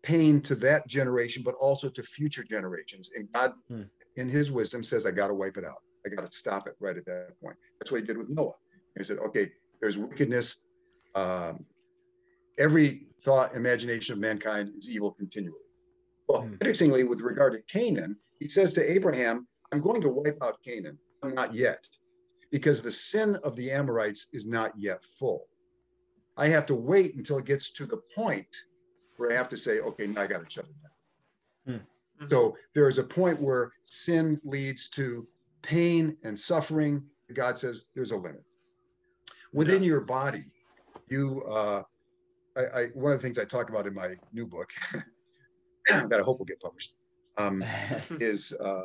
pain 0.04 0.42
to 0.42 0.56
that 0.56 0.86
generation, 0.88 1.44
but 1.46 1.56
also 1.56 1.88
to 1.88 2.04
future 2.04 2.44
generations. 2.44 3.12
And 3.16 3.32
God, 3.32 3.54
hmm. 3.70 3.84
in 4.18 4.28
His 4.28 4.52
wisdom, 4.52 4.84
says, 4.84 5.06
"I 5.06 5.12
got 5.12 5.28
to 5.28 5.34
wipe 5.34 5.56
it 5.56 5.64
out. 5.64 5.82
I 6.06 6.10
got 6.10 6.30
to 6.30 6.38
stop 6.38 6.68
it 6.68 6.74
right 6.80 6.98
at 6.98 7.06
that 7.06 7.40
point." 7.42 7.56
That's 7.80 7.92
what 7.92 8.02
He 8.02 8.08
did 8.08 8.18
with 8.18 8.30
Noah. 8.30 8.56
He 8.98 9.04
said, 9.04 9.20
"Okay, 9.20 9.52
there's 9.82 9.98
wickedness. 9.98 10.66
Um, 11.16 11.66
every 12.58 13.08
thought, 13.22 13.56
imagination 13.56 14.14
of 14.14 14.20
mankind 14.20 14.72
is 14.78 14.90
evil 14.90 15.12
continually." 15.12 15.60
Well, 16.28 16.42
hmm. 16.42 16.54
interestingly, 16.54 17.04
with 17.04 17.22
regard 17.22 17.54
to 17.54 17.62
Canaan, 17.72 18.18
He 18.40 18.48
says 18.48 18.74
to 18.74 18.92
Abraham, 18.92 19.48
I'm 19.72 19.82
going 19.82 20.02
to 20.02 20.10
wipe 20.10 20.38
out 20.42 20.64
Canaan. 20.64 20.98
Not 21.24 21.54
yet, 21.54 21.86
because 22.50 22.82
the 22.82 22.92
sin 22.92 23.38
of 23.44 23.56
the 23.58 23.72
Amorites 23.72 24.28
is 24.32 24.46
not 24.46 24.72
yet 24.78 25.04
full. 25.04 25.48
I 26.38 26.48
have 26.48 26.66
to 26.68 26.76
wait 26.76 27.16
until 27.16 27.40
it 27.40 27.46
gets 27.46 27.72
to 27.72 27.86
the 27.86 28.00
point 28.16 28.48
where 29.18 29.32
I 29.32 29.36
have 29.36 29.50
to 29.50 29.58
say, 29.58 29.82
okay, 29.82 30.08
now 30.08 30.22
I 30.22 30.28
got 30.28 30.44
to 30.44 30.50
shut 30.50 30.66
it 30.66 30.76
down. 31.68 31.82
Hmm. 32.20 32.30
So 32.30 32.56
there 32.74 32.88
is 32.88 33.00
a 33.00 33.04
point 33.04 33.42
where 33.42 33.74
sin 33.84 34.40
leads 34.46 34.88
to 34.90 35.28
pain 35.62 36.16
and 36.24 36.40
suffering. 36.40 37.04
God 37.34 37.58
says 37.58 37.90
there's 37.96 38.12
a 38.12 38.18
limit. 38.18 38.44
Within 39.52 39.84
yeah. 39.84 39.90
your 39.90 40.02
body, 40.02 40.46
you, 41.10 41.44
uh, 41.50 41.84
I, 42.56 42.62
I, 42.62 42.86
one 42.94 43.12
of 43.12 43.20
the 43.20 43.28
things 43.28 43.38
I 43.38 43.44
talk 43.44 43.70
about 43.70 43.88
in 43.88 43.94
my 43.94 44.16
new 44.32 44.46
book 44.46 44.70
that 45.90 46.20
I 46.20 46.24
hope 46.24 46.40
will 46.40 46.46
get 46.46 46.62
published 46.62 46.94
um, 47.40 47.64
is 48.20 48.54
uh, 48.54 48.82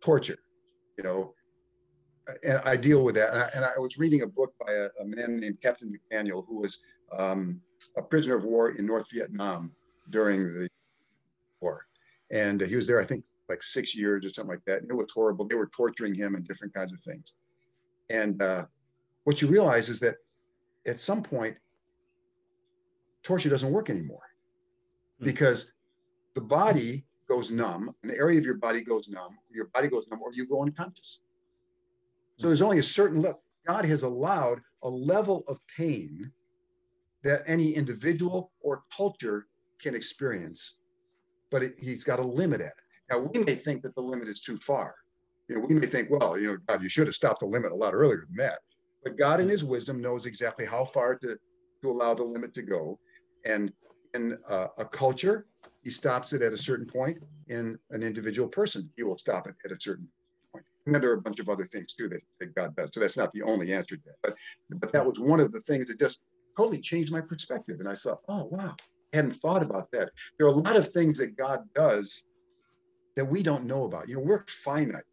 torture, 0.00 0.38
you 0.98 1.04
know, 1.04 1.34
and 2.44 2.60
I 2.64 2.76
deal 2.76 3.02
with 3.02 3.14
that. 3.16 3.32
And 3.32 3.42
I, 3.42 3.50
and 3.54 3.64
I 3.64 3.78
was 3.78 3.98
reading 3.98 4.22
a 4.22 4.26
book 4.26 4.52
by 4.64 4.72
a, 4.72 4.88
a, 5.00 5.04
man 5.04 5.40
named 5.40 5.58
Captain 5.62 5.92
McDaniel, 5.92 6.46
who 6.46 6.60
was 6.60 6.78
um, 7.16 7.60
a 7.96 8.02
prisoner 8.02 8.36
of 8.36 8.44
war 8.44 8.70
in 8.70 8.86
North 8.86 9.10
Vietnam 9.12 9.74
during 10.10 10.44
the 10.44 10.68
war. 11.60 11.86
And 12.30 12.60
he 12.60 12.76
was 12.76 12.86
there, 12.86 13.00
I 13.00 13.04
think, 13.04 13.24
like 13.48 13.62
six 13.62 13.96
years 13.96 14.24
or 14.24 14.30
something 14.30 14.50
like 14.50 14.64
that. 14.66 14.82
And 14.82 14.90
it 14.90 14.94
was 14.94 15.10
horrible. 15.12 15.46
They 15.46 15.56
were 15.56 15.70
torturing 15.74 16.14
him 16.14 16.34
and 16.34 16.46
different 16.46 16.74
kinds 16.74 16.92
of 16.92 17.00
things. 17.00 17.34
And 18.08 18.40
uh, 18.40 18.66
what 19.24 19.42
you 19.42 19.48
realize 19.48 19.88
is 19.88 20.00
that 20.00 20.16
at 20.86 21.00
some 21.00 21.22
point, 21.22 21.56
torture 23.22 23.50
doesn't 23.50 23.72
work 23.72 23.90
anymore 23.90 24.22
hmm. 25.18 25.24
because 25.24 25.72
the 26.34 26.40
body 26.40 27.04
goes 27.28 27.50
numb, 27.50 27.94
an 28.02 28.10
area 28.10 28.38
of 28.38 28.44
your 28.44 28.56
body 28.56 28.82
goes 28.82 29.08
numb, 29.08 29.38
your 29.50 29.66
body 29.68 29.88
goes 29.88 30.06
numb, 30.10 30.20
or 30.22 30.30
you 30.32 30.46
go 30.46 30.62
unconscious. 30.62 31.22
So 32.38 32.46
there's 32.48 32.62
only 32.62 32.78
a 32.78 32.82
certain 32.82 33.22
level. 33.22 33.42
God 33.66 33.84
has 33.84 34.02
allowed 34.02 34.60
a 34.82 34.88
level 34.88 35.44
of 35.46 35.58
pain 35.76 36.30
that 37.22 37.42
any 37.46 37.72
individual 37.72 38.50
or 38.60 38.82
culture 38.94 39.46
can 39.80 39.94
experience, 39.94 40.80
but 41.50 41.62
it, 41.62 41.78
he's 41.78 42.04
got 42.04 42.18
a 42.18 42.22
limit 42.22 42.60
at 42.60 42.68
it. 42.68 42.72
Now, 43.10 43.18
we 43.18 43.44
may 43.44 43.54
think 43.54 43.82
that 43.82 43.94
the 43.94 44.00
limit 44.00 44.28
is 44.28 44.40
too 44.40 44.56
far. 44.56 44.94
You 45.48 45.56
know, 45.56 45.66
we 45.68 45.74
may 45.74 45.86
think, 45.86 46.08
well, 46.10 46.38
you 46.38 46.48
know, 46.48 46.56
God, 46.66 46.82
you 46.82 46.88
should 46.88 47.06
have 47.06 47.14
stopped 47.14 47.40
the 47.40 47.46
limit 47.46 47.72
a 47.72 47.74
lot 47.74 47.94
earlier 47.94 48.26
than 48.26 48.36
that. 48.38 48.60
But 49.04 49.18
God, 49.18 49.40
in 49.40 49.48
His 49.48 49.64
wisdom, 49.64 50.00
knows 50.00 50.26
exactly 50.26 50.64
how 50.64 50.84
far 50.84 51.16
to, 51.16 51.36
to 51.82 51.90
allow 51.90 52.14
the 52.14 52.22
limit 52.24 52.54
to 52.54 52.62
go. 52.62 52.98
And 53.44 53.72
in 54.14 54.38
uh, 54.48 54.68
a 54.78 54.84
culture, 54.84 55.46
he 55.82 55.90
stops 55.90 56.32
it 56.32 56.42
at 56.42 56.52
a 56.52 56.58
certain 56.58 56.86
point 56.86 57.18
in 57.48 57.78
an 57.90 58.02
individual 58.02 58.48
person. 58.48 58.90
He 58.96 59.02
will 59.02 59.18
stop 59.18 59.46
it 59.48 59.54
at 59.64 59.72
a 59.72 59.80
certain 59.80 60.08
point. 60.52 60.64
And 60.86 60.94
then 60.94 61.02
there 61.02 61.10
are 61.10 61.14
a 61.14 61.22
bunch 61.22 61.40
of 61.40 61.48
other 61.48 61.64
things 61.64 61.94
too 61.94 62.08
that, 62.08 62.20
that 62.40 62.54
God 62.54 62.76
does. 62.76 62.90
So 62.92 63.00
that's 63.00 63.16
not 63.16 63.32
the 63.32 63.42
only 63.42 63.72
answer 63.72 63.96
to 63.96 64.02
that. 64.06 64.16
But, 64.22 64.80
but 64.80 64.92
that 64.92 65.06
was 65.06 65.18
one 65.18 65.40
of 65.40 65.52
the 65.52 65.60
things 65.60 65.86
that 65.86 65.98
just 65.98 66.22
totally 66.56 66.80
changed 66.80 67.12
my 67.12 67.20
perspective. 67.20 67.80
And 67.80 67.88
I 67.88 67.94
thought, 67.94 68.20
oh, 68.28 68.44
wow, 68.50 68.76
I 69.12 69.16
hadn't 69.16 69.36
thought 69.36 69.62
about 69.62 69.90
that. 69.92 70.10
There 70.38 70.46
are 70.46 70.50
a 70.50 70.56
lot 70.56 70.76
of 70.76 70.90
things 70.90 71.18
that 71.18 71.36
God 71.36 71.60
does 71.74 72.24
that 73.16 73.24
we 73.24 73.42
don't 73.42 73.66
know 73.66 73.84
about. 73.84 74.08
You 74.08 74.16
know, 74.16 74.22
we're 74.22 74.44
finite. 74.46 75.04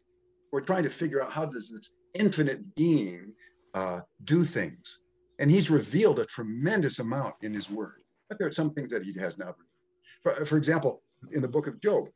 We're 0.52 0.60
trying 0.60 0.84
to 0.84 0.90
figure 0.90 1.22
out 1.22 1.32
how 1.32 1.46
does 1.46 1.70
this 1.70 1.94
infinite 2.14 2.74
being 2.74 3.34
uh, 3.74 4.00
do 4.24 4.44
things. 4.44 5.00
And 5.38 5.50
he's 5.50 5.70
revealed 5.70 6.18
a 6.18 6.24
tremendous 6.24 6.98
amount 6.98 7.34
in 7.42 7.54
his 7.54 7.70
word. 7.70 8.02
But 8.28 8.38
there 8.38 8.48
are 8.48 8.52
some 8.52 8.70
things 8.70 8.92
that 8.92 9.04
he 9.04 9.18
has 9.18 9.38
not 9.38 9.56
revealed. 9.58 9.69
For, 10.22 10.44
for 10.46 10.56
example, 10.56 11.02
in 11.32 11.42
the 11.42 11.48
book 11.48 11.66
of 11.66 11.80
Job, 11.80 12.08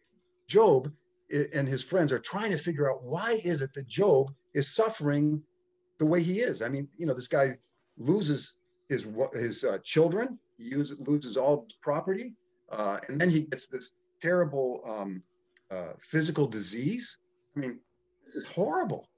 Job 0.47 0.93
and 1.31 1.67
his 1.67 1.83
friends 1.83 2.13
are 2.13 2.19
trying 2.19 2.51
to 2.51 2.59
figure 2.59 2.91
out 2.91 3.03
why 3.03 3.41
is 3.45 3.61
it 3.61 3.73
that 3.75 3.87
Job 3.87 4.33
is 4.53 4.75
suffering 4.75 5.43
the 5.99 6.07
way 6.07 6.23
he 6.23 6.41
is. 6.41 6.63
I 6.63 6.69
mean, 6.69 6.89
you 6.97 7.07
know, 7.07 7.15
this 7.15 7.29
guy 7.29 7.57
loses 7.97 8.59
his 8.89 9.07
his 9.33 9.65
uh, 9.65 9.79
children, 9.83 10.39
he 10.59 10.65
uses, 10.65 11.01
loses 11.01 11.37
all 11.37 11.65
his 11.65 11.77
property, 11.81 12.35
uh, 12.71 12.99
and 13.09 13.21
then 13.21 13.31
he 13.31 13.43
gets 13.43 13.67
this 13.67 13.93
terrible 14.21 14.83
um, 14.87 15.23
uh, 15.71 15.93
physical 15.99 16.47
disease. 16.47 17.19
I 17.57 17.61
mean, 17.61 17.81
this 18.25 18.37
is 18.37 18.47
horrible. 18.47 19.09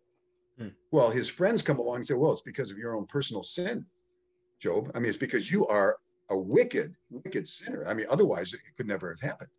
Hmm. 0.58 0.68
Well, 0.90 1.10
his 1.10 1.28
friends 1.28 1.62
come 1.62 1.78
along 1.78 1.96
and 1.96 2.06
say, 2.06 2.14
"Well, 2.14 2.32
it's 2.32 2.42
because 2.42 2.70
of 2.70 2.78
your 2.78 2.94
own 2.94 3.06
personal 3.06 3.42
sin, 3.42 3.84
Job. 4.60 4.90
I 4.94 5.00
mean, 5.00 5.08
it's 5.08 5.18
because 5.18 5.50
you 5.50 5.66
are 5.66 5.98
a 6.30 6.36
wicked, 6.36 6.94
wicked 7.10 7.46
sinner. 7.46 7.84
I 7.86 7.94
mean, 7.94 8.06
otherwise 8.10 8.52
it 8.52 8.60
could 8.76 8.86
never 8.86 9.08
have 9.10 9.20
happened. 9.20 9.50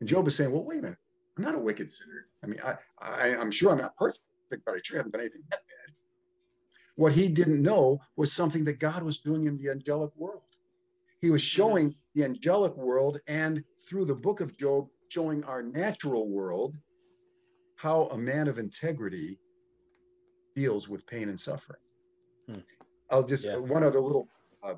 And 0.00 0.08
Job 0.08 0.26
is 0.26 0.36
saying, 0.36 0.50
well, 0.50 0.64
wait 0.64 0.78
a 0.78 0.82
minute. 0.82 0.98
I'm 1.36 1.44
not 1.44 1.54
a 1.54 1.58
wicked 1.58 1.90
sinner. 1.90 2.26
I 2.42 2.46
mean, 2.46 2.60
I, 2.64 2.74
I, 3.00 3.36
I'm 3.36 3.50
sure 3.50 3.70
I'm 3.70 3.78
not 3.78 3.96
perfect, 3.96 4.24
but 4.50 4.74
I 4.74 4.80
sure 4.82 4.96
haven't 4.96 5.12
done 5.12 5.20
anything 5.20 5.42
that 5.50 5.60
bad. 5.60 5.94
What 6.96 7.12
he 7.12 7.28
didn't 7.28 7.62
know 7.62 8.00
was 8.16 8.32
something 8.32 8.64
that 8.64 8.78
God 8.78 9.02
was 9.02 9.20
doing 9.20 9.46
in 9.46 9.56
the 9.56 9.70
angelic 9.70 10.10
world. 10.16 10.42
He 11.22 11.30
was 11.30 11.42
showing 11.42 11.94
the 12.14 12.24
angelic 12.24 12.76
world 12.76 13.20
and 13.26 13.62
through 13.88 14.06
the 14.06 14.14
book 14.14 14.40
of 14.40 14.56
Job, 14.56 14.88
showing 15.08 15.44
our 15.44 15.62
natural 15.62 16.28
world 16.28 16.76
how 17.76 18.06
a 18.08 18.18
man 18.18 18.48
of 18.48 18.58
integrity 18.58 19.38
deals 20.54 20.88
with 20.88 21.06
pain 21.06 21.28
and 21.28 21.38
suffering. 21.38 21.80
Hmm. 22.46 22.58
I'll 23.10 23.22
just 23.22 23.44
yeah. 23.44 23.56
one 23.56 23.82
other 23.82 24.00
little 24.00 24.28
uh, 24.62 24.74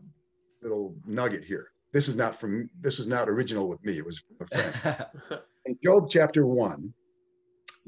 little 0.62 0.94
nugget 1.06 1.44
here. 1.44 1.68
This 1.92 2.08
is 2.08 2.16
not 2.16 2.34
from 2.34 2.70
this 2.80 2.98
is 2.98 3.06
not 3.06 3.28
original 3.28 3.68
with 3.68 3.84
me. 3.84 3.98
It 3.98 4.06
was 4.06 4.18
from 4.18 4.36
a 4.40 4.46
friend. 4.46 5.06
In 5.66 5.78
Job 5.84 6.08
chapter 6.08 6.46
one, 6.46 6.92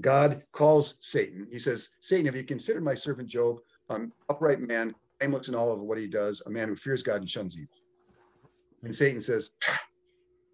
God 0.01 0.43
calls 0.53 0.99
Satan. 1.01 1.47
He 1.51 1.59
says, 1.59 1.91
Satan, 2.01 2.27
have 2.27 2.37
you 2.37 2.45
considered 2.45 2.85
my 2.85 2.95
servant 2.95 3.29
Job, 3.29 3.59
an 3.89 4.13
upright 4.29 4.61
man, 4.61 4.95
blameless 5.19 5.49
in 5.49 5.55
all 5.55 5.73
of 5.73 5.81
what 5.81 5.99
he 5.99 6.07
does, 6.07 6.43
a 6.47 6.51
man 6.51 6.69
who 6.69 6.77
fears 6.77 7.03
God 7.03 7.21
and 7.21 7.29
shuns 7.29 7.57
evil? 7.59 7.75
And 8.83 8.95
Satan 8.95 9.21
says, 9.21 9.53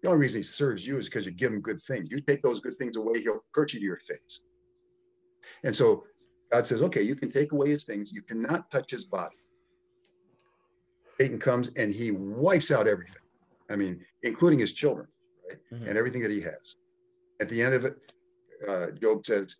the 0.01 0.09
only 0.09 0.21
reason 0.21 0.39
he 0.39 0.43
serves 0.43 0.87
you 0.87 0.97
is 0.97 1.05
because 1.05 1.25
you 1.25 1.31
give 1.31 1.51
him 1.51 1.61
good 1.61 1.81
things. 1.83 2.09
You 2.09 2.19
take 2.21 2.41
those 2.41 2.59
good 2.59 2.77
things 2.77 2.97
away, 2.97 3.21
he'll 3.21 3.43
hurt 3.53 3.73
you 3.73 3.79
to 3.79 3.85
your 3.85 3.99
face. 3.99 4.41
And 5.63 5.75
so 5.75 6.05
God 6.51 6.65
says, 6.65 6.81
okay, 6.81 7.03
you 7.03 7.15
can 7.15 7.29
take 7.29 7.51
away 7.51 7.69
his 7.69 7.83
things. 7.83 8.11
You 8.11 8.21
cannot 8.21 8.71
touch 8.71 8.89
his 8.91 9.05
body. 9.05 9.35
Satan 11.21 11.37
comes 11.37 11.69
and 11.75 11.93
he 11.93 12.09
wipes 12.09 12.71
out 12.71 12.87
everything. 12.87 13.21
I 13.69 13.75
mean, 13.75 14.03
including 14.23 14.57
his 14.57 14.73
children, 14.73 15.07
right? 15.47 15.59
Mm-hmm. 15.71 15.87
And 15.87 15.95
everything 15.95 16.23
that 16.23 16.31
he 16.31 16.41
has. 16.41 16.77
At 17.39 17.47
the 17.47 17.61
end 17.61 17.75
of 17.75 17.85
it, 17.85 17.95
uh, 18.67 18.87
Job 18.99 19.23
says, 19.23 19.57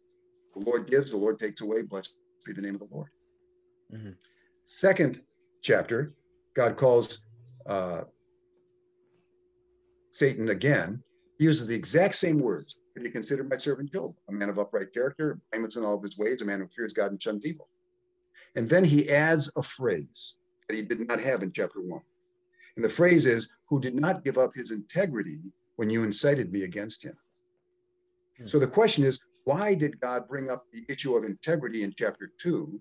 the 0.55 0.61
Lord 0.61 0.89
gives, 0.89 1.11
the 1.11 1.17
Lord 1.17 1.37
takes 1.37 1.61
away. 1.61 1.83
Blessed 1.83 2.15
be 2.47 2.53
the 2.53 2.63
name 2.63 2.73
of 2.73 2.79
the 2.79 2.87
Lord. 2.91 3.09
Mm-hmm. 3.93 4.13
Second 4.65 5.21
chapter, 5.61 6.13
God 6.55 6.77
calls 6.77 7.27
uh, 7.67 8.05
Satan 10.09 10.49
again. 10.49 11.03
He 11.37 11.45
uses 11.45 11.67
the 11.67 11.75
exact 11.75 12.15
same 12.15 12.39
words. 12.39 12.77
Have 12.95 13.03
you 13.03 13.11
considered 13.11 13.47
my 13.51 13.57
servant 13.57 13.93
Job, 13.93 14.15
a 14.29 14.31
man 14.31 14.49
of 14.49 14.57
upright 14.57 14.91
character, 14.95 15.39
blameless 15.51 15.75
in 15.75 15.85
all 15.85 15.93
of 15.93 16.01
his 16.01 16.17
ways, 16.17 16.41
a 16.41 16.45
man 16.45 16.59
who 16.59 16.67
fears 16.69 16.91
God 16.91 17.11
and 17.11 17.21
shuns 17.21 17.45
evil? 17.45 17.69
And 18.55 18.67
then 18.67 18.83
he 18.83 19.11
adds 19.11 19.51
a 19.55 19.61
phrase 19.61 20.37
that 20.71 20.77
he 20.77 20.83
did 20.83 21.05
not 21.05 21.19
have 21.19 21.43
in 21.43 21.51
chapter 21.51 21.81
one. 21.81 22.01
And 22.77 22.85
the 22.85 22.89
phrase 22.89 23.25
is, 23.25 23.51
who 23.67 23.81
did 23.81 23.93
not 23.93 24.23
give 24.23 24.37
up 24.37 24.55
his 24.55 24.71
integrity 24.71 25.41
when 25.75 25.89
you 25.89 26.03
incited 26.03 26.53
me 26.53 26.63
against 26.63 27.03
him. 27.03 27.17
Hmm. 28.37 28.47
So 28.47 28.57
the 28.57 28.67
question 28.67 29.03
is, 29.03 29.19
why 29.43 29.73
did 29.75 29.99
God 29.99 30.29
bring 30.29 30.49
up 30.49 30.63
the 30.71 30.85
issue 30.87 31.17
of 31.17 31.25
integrity 31.25 31.83
in 31.83 31.93
chapter 31.97 32.31
two 32.39 32.79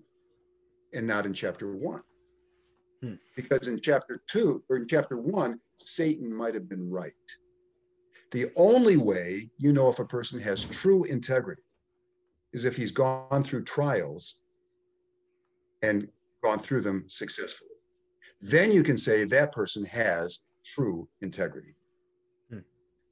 and 0.93 1.05
not 1.05 1.25
in 1.25 1.33
chapter 1.33 1.75
one? 1.75 2.03
Hmm. 3.03 3.15
Because 3.35 3.67
in 3.67 3.81
chapter 3.81 4.21
two 4.25 4.63
or 4.69 4.77
in 4.77 4.87
chapter 4.87 5.17
one, 5.17 5.59
Satan 5.77 6.33
might 6.33 6.53
have 6.53 6.69
been 6.69 6.89
right. 6.89 7.11
The 8.31 8.51
only 8.55 8.95
way 8.95 9.49
you 9.57 9.73
know 9.73 9.89
if 9.89 9.99
a 9.99 10.05
person 10.05 10.39
has 10.39 10.63
true 10.63 11.03
integrity 11.03 11.63
is 12.53 12.63
if 12.63 12.77
he's 12.77 12.93
gone 12.93 13.43
through 13.43 13.65
trials 13.65 14.35
and 15.81 16.07
gone 16.41 16.59
through 16.59 16.81
them 16.81 17.03
successfully. 17.09 17.70
Then 18.41 18.71
you 18.71 18.83
can 18.83 18.97
say 18.97 19.23
that 19.23 19.51
person 19.51 19.85
has 19.85 20.43
true 20.65 21.07
integrity. 21.21 21.75
Hmm. 22.49 22.59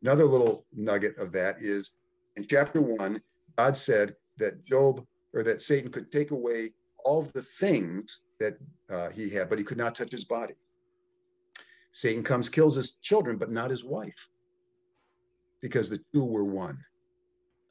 Another 0.02 0.26
little 0.26 0.66
nugget 0.74 1.18
of 1.18 1.32
that 1.34 1.58
is 1.60 1.92
in 2.36 2.46
chapter 2.48 2.82
one, 2.82 3.22
God 3.58 3.78
said 3.78 4.16
that 4.38 4.64
Job 4.66 5.06
or 5.34 5.44
that 5.44 5.62
Satan 5.62 5.92
could 5.92 6.12
take 6.12 6.32
away 6.32 6.72
all 7.06 7.22
the 7.22 7.42
things 7.42 8.22
that 8.40 8.58
uh, 8.90 9.10
he 9.10 9.30
had, 9.30 9.50
but 9.50 9.60
he 9.60 9.64
could 9.64 9.78
not 9.78 9.96
touch 9.96 10.12
his 10.12 10.26
body. 10.26 10.56
Satan 11.92 12.24
comes, 12.24 12.50
kills 12.50 12.76
his 12.76 12.94
children, 12.96 13.38
but 13.38 13.52
not 13.52 13.70
his 13.70 13.84
wife, 13.84 14.30
because 15.62 15.90
the 15.90 16.00
two 16.14 16.24
were 16.24 16.46
one. 16.46 16.78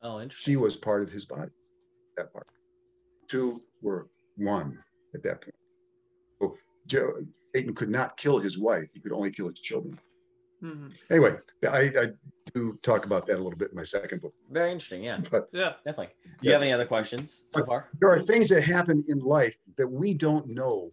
Oh, 0.02 0.20
interesting. 0.20 0.52
She 0.52 0.56
was 0.56 0.76
part 0.76 1.02
of 1.02 1.10
his 1.10 1.24
body, 1.24 1.51
that 2.16 2.32
part. 2.32 2.47
Two 3.28 3.62
were 3.82 4.09
one 4.36 4.78
at 5.14 5.22
that 5.22 5.40
point. 5.40 5.55
So 6.40 6.56
Joe, 6.86 7.12
Satan 7.59 7.74
could 7.74 7.90
not 7.90 8.16
kill 8.16 8.39
his 8.39 8.56
wife; 8.56 8.89
he 8.94 9.01
could 9.01 9.12
only 9.12 9.32
kill 9.32 9.48
his 9.48 9.60
children. 9.60 9.98
Mm-hmm. 10.62 10.89
Anyway, 11.10 11.36
I, 11.68 11.78
I, 11.78 12.06
do 12.55 12.76
talk 12.82 13.05
about 13.05 13.26
that 13.26 13.35
a 13.35 13.43
little 13.43 13.59
bit 13.59 13.70
in 13.70 13.76
my 13.76 13.82
second 13.82 14.22
book. 14.22 14.32
Very 14.51 14.72
interesting, 14.72 15.02
yeah. 15.02 15.18
But 15.30 15.48
yeah, 15.52 15.74
definitely. 15.85 16.14
Do 16.24 16.30
you 16.40 16.51
yeah. 16.51 16.52
have 16.52 16.62
any 16.62 16.72
other 16.72 16.86
questions 16.86 17.44
so 17.52 17.64
far? 17.66 17.89
There 18.01 18.10
are 18.10 18.18
things 18.18 18.48
that 18.48 18.62
happen 18.62 19.05
in 19.09 19.18
life 19.18 19.56
that 19.76 19.86
we 19.86 20.14
don't 20.14 20.48
know 20.48 20.90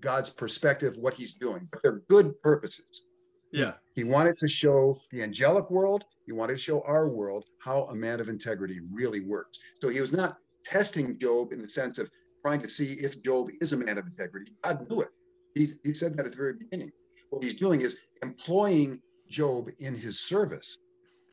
God's 0.00 0.30
perspective, 0.30 0.96
what 0.96 1.14
he's 1.14 1.34
doing, 1.34 1.68
but 1.70 1.80
they're 1.82 2.02
good 2.08 2.40
purposes. 2.42 3.06
Yeah. 3.52 3.74
He 3.94 4.04
wanted 4.04 4.36
to 4.38 4.48
show 4.48 4.98
the 5.12 5.22
angelic 5.22 5.70
world, 5.70 6.04
he 6.26 6.32
wanted 6.32 6.54
to 6.54 6.62
show 6.62 6.82
our 6.82 7.08
world 7.08 7.44
how 7.62 7.84
a 7.84 7.94
man 7.94 8.20
of 8.20 8.28
integrity 8.28 8.80
really 8.90 9.20
works. 9.20 9.58
So 9.80 9.88
he 9.88 10.00
was 10.00 10.12
not 10.12 10.38
testing 10.64 11.18
Job 11.18 11.52
in 11.52 11.62
the 11.62 11.68
sense 11.68 11.98
of 11.98 12.10
trying 12.42 12.62
to 12.62 12.68
see 12.68 12.94
if 12.94 13.22
Job 13.22 13.50
is 13.60 13.72
a 13.72 13.76
man 13.76 13.96
of 13.96 14.06
integrity. 14.06 14.52
God 14.62 14.90
knew 14.90 15.02
it. 15.02 15.08
He, 15.54 15.72
he 15.84 15.92
said 15.92 16.16
that 16.16 16.26
at 16.26 16.32
the 16.32 16.38
very 16.38 16.54
beginning. 16.54 16.90
What 17.30 17.42
he's 17.42 17.54
doing 17.54 17.80
is 17.80 17.96
employing 18.22 19.00
Job 19.28 19.68
in 19.80 19.94
his 19.94 20.20
service 20.20 20.78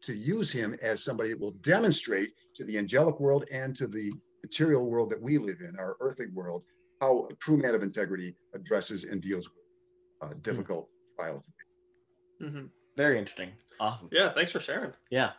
to 0.02 0.14
use 0.14 0.52
him 0.52 0.76
as 0.82 1.04
somebody 1.04 1.30
that 1.32 1.40
will 1.40 1.56
demonstrate 1.62 2.32
to 2.56 2.64
the 2.64 2.78
angelic 2.78 3.20
world 3.20 3.46
and 3.52 3.76
to 3.76 3.88
the 3.88 4.12
material 4.44 4.86
world 4.86 5.10
that 5.10 5.22
we 5.22 5.38
live 5.38 5.62
in, 5.62 5.76
our 5.80 5.98
earthly 6.00 6.28
world, 6.28 6.64
how 7.02 7.28
a 7.32 7.36
true 7.36 7.58
man 7.58 7.74
of 7.74 7.82
integrity 7.82 8.36
addresses 8.54 9.06
and 9.06 9.22
deals 9.22 9.50
with 9.50 10.30
uh, 10.30 10.34
hmm. 10.34 10.40
difficult 10.42 10.86
mm-hmm. 10.86 11.24
trials. 11.24 11.52
Mm-hmm. 12.42 12.66
Very 12.98 13.18
interesting. 13.18 13.52
Awesome. 13.80 14.10
Yeah. 14.12 14.32
Thanks 14.32 14.52
for 14.52 14.60
sharing. 14.60 14.92
Yeah. 15.10 15.32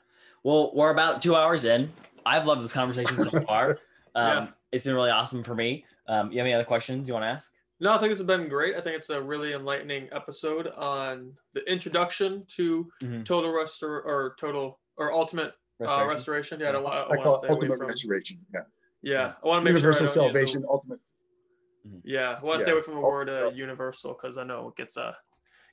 Well, 0.43 0.73
we're 0.75 0.91
about 0.91 1.23
two 1.23 1.35
hours 1.37 1.65
in. 1.65 1.91
I've 2.25 2.47
loved 2.47 2.63
this 2.63 2.73
conversation 2.73 3.19
so 3.25 3.41
far. 3.41 3.79
Um, 4.15 4.45
yeah. 4.45 4.49
It's 4.73 4.83
been 4.83 4.95
really 4.95 5.11
awesome 5.11 5.43
for 5.43 5.55
me. 5.55 5.85
Um, 6.09 6.33
you 6.33 6.39
have 6.39 6.47
any 6.47 6.55
other 6.55 6.65
questions 6.65 7.07
you 7.07 7.13
want 7.13 7.25
to 7.25 7.29
ask? 7.29 7.53
No, 7.79 7.93
I 7.93 7.99
think 7.99 8.11
this 8.11 8.19
has 8.19 8.27
been 8.27 8.49
great. 8.49 8.75
I 8.75 8.81
think 8.81 8.97
it's 8.97 9.11
a 9.11 9.21
really 9.21 9.53
enlightening 9.53 10.09
episode 10.13 10.69
on 10.69 11.33
the 11.53 11.71
introduction 11.71 12.45
to 12.49 12.91
mm-hmm. 13.03 13.23
total 13.23 13.53
restor 13.53 14.05
or 14.05 14.35
total 14.39 14.79
or 14.97 15.13
ultimate 15.13 15.53
restoration. 15.79 16.09
Uh, 16.09 16.13
restoration. 16.13 16.61
Yeah, 16.61 16.71
I, 16.71 16.79
I, 16.79 17.11
I 17.11 17.17
call 17.17 17.43
it 17.43 17.51
ultimate 17.51 17.81
restoration. 17.81 18.39
Yeah. 18.53 18.61
Yeah, 19.03 19.33
I 19.45 19.47
want 19.47 19.61
to 19.61 19.65
make 19.65 19.77
universal 19.79 20.07
sure 20.07 20.15
salvation, 20.15 20.65
ultimate 20.69 21.01
Mm-hmm. 21.87 21.99
Yeah, 22.05 22.37
I 22.41 22.45
want 22.45 22.59
to 22.59 22.65
stay 22.65 22.73
away 22.73 22.83
from 22.83 22.95
the 22.95 23.01
word 23.01 23.29
uh, 23.29 23.51
universal 23.55 24.15
because 24.15 24.39
I 24.39 24.45
know 24.45 24.69
it 24.69 24.77
gets 24.77 24.97
uh 24.97 25.15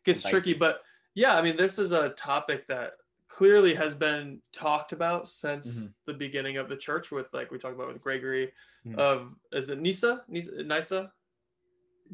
gets 0.05 0.23
tricky. 0.23 0.53
But 0.53 0.81
yeah, 1.15 1.35
I 1.35 1.41
mean, 1.41 1.57
this 1.57 1.79
is 1.79 1.91
a 1.91 2.09
topic 2.09 2.67
that 2.67 2.93
clearly 3.27 3.73
has 3.73 3.95
been 3.95 4.39
talked 4.51 4.91
about 4.91 5.27
since 5.27 5.79
mm-hmm. 5.79 5.87
the 6.05 6.13
beginning 6.13 6.57
of 6.57 6.69
the 6.69 6.77
church. 6.77 7.11
With 7.11 7.27
like 7.33 7.51
we 7.51 7.57
talked 7.57 7.75
about 7.75 7.87
with 7.87 8.01
Gregory 8.01 8.51
mm-hmm. 8.85 8.99
of 8.99 9.33
is 9.51 9.69
it 9.69 9.79
Nisa 9.79 10.23
Nisa 10.27 10.63
Nisa. 10.63 11.11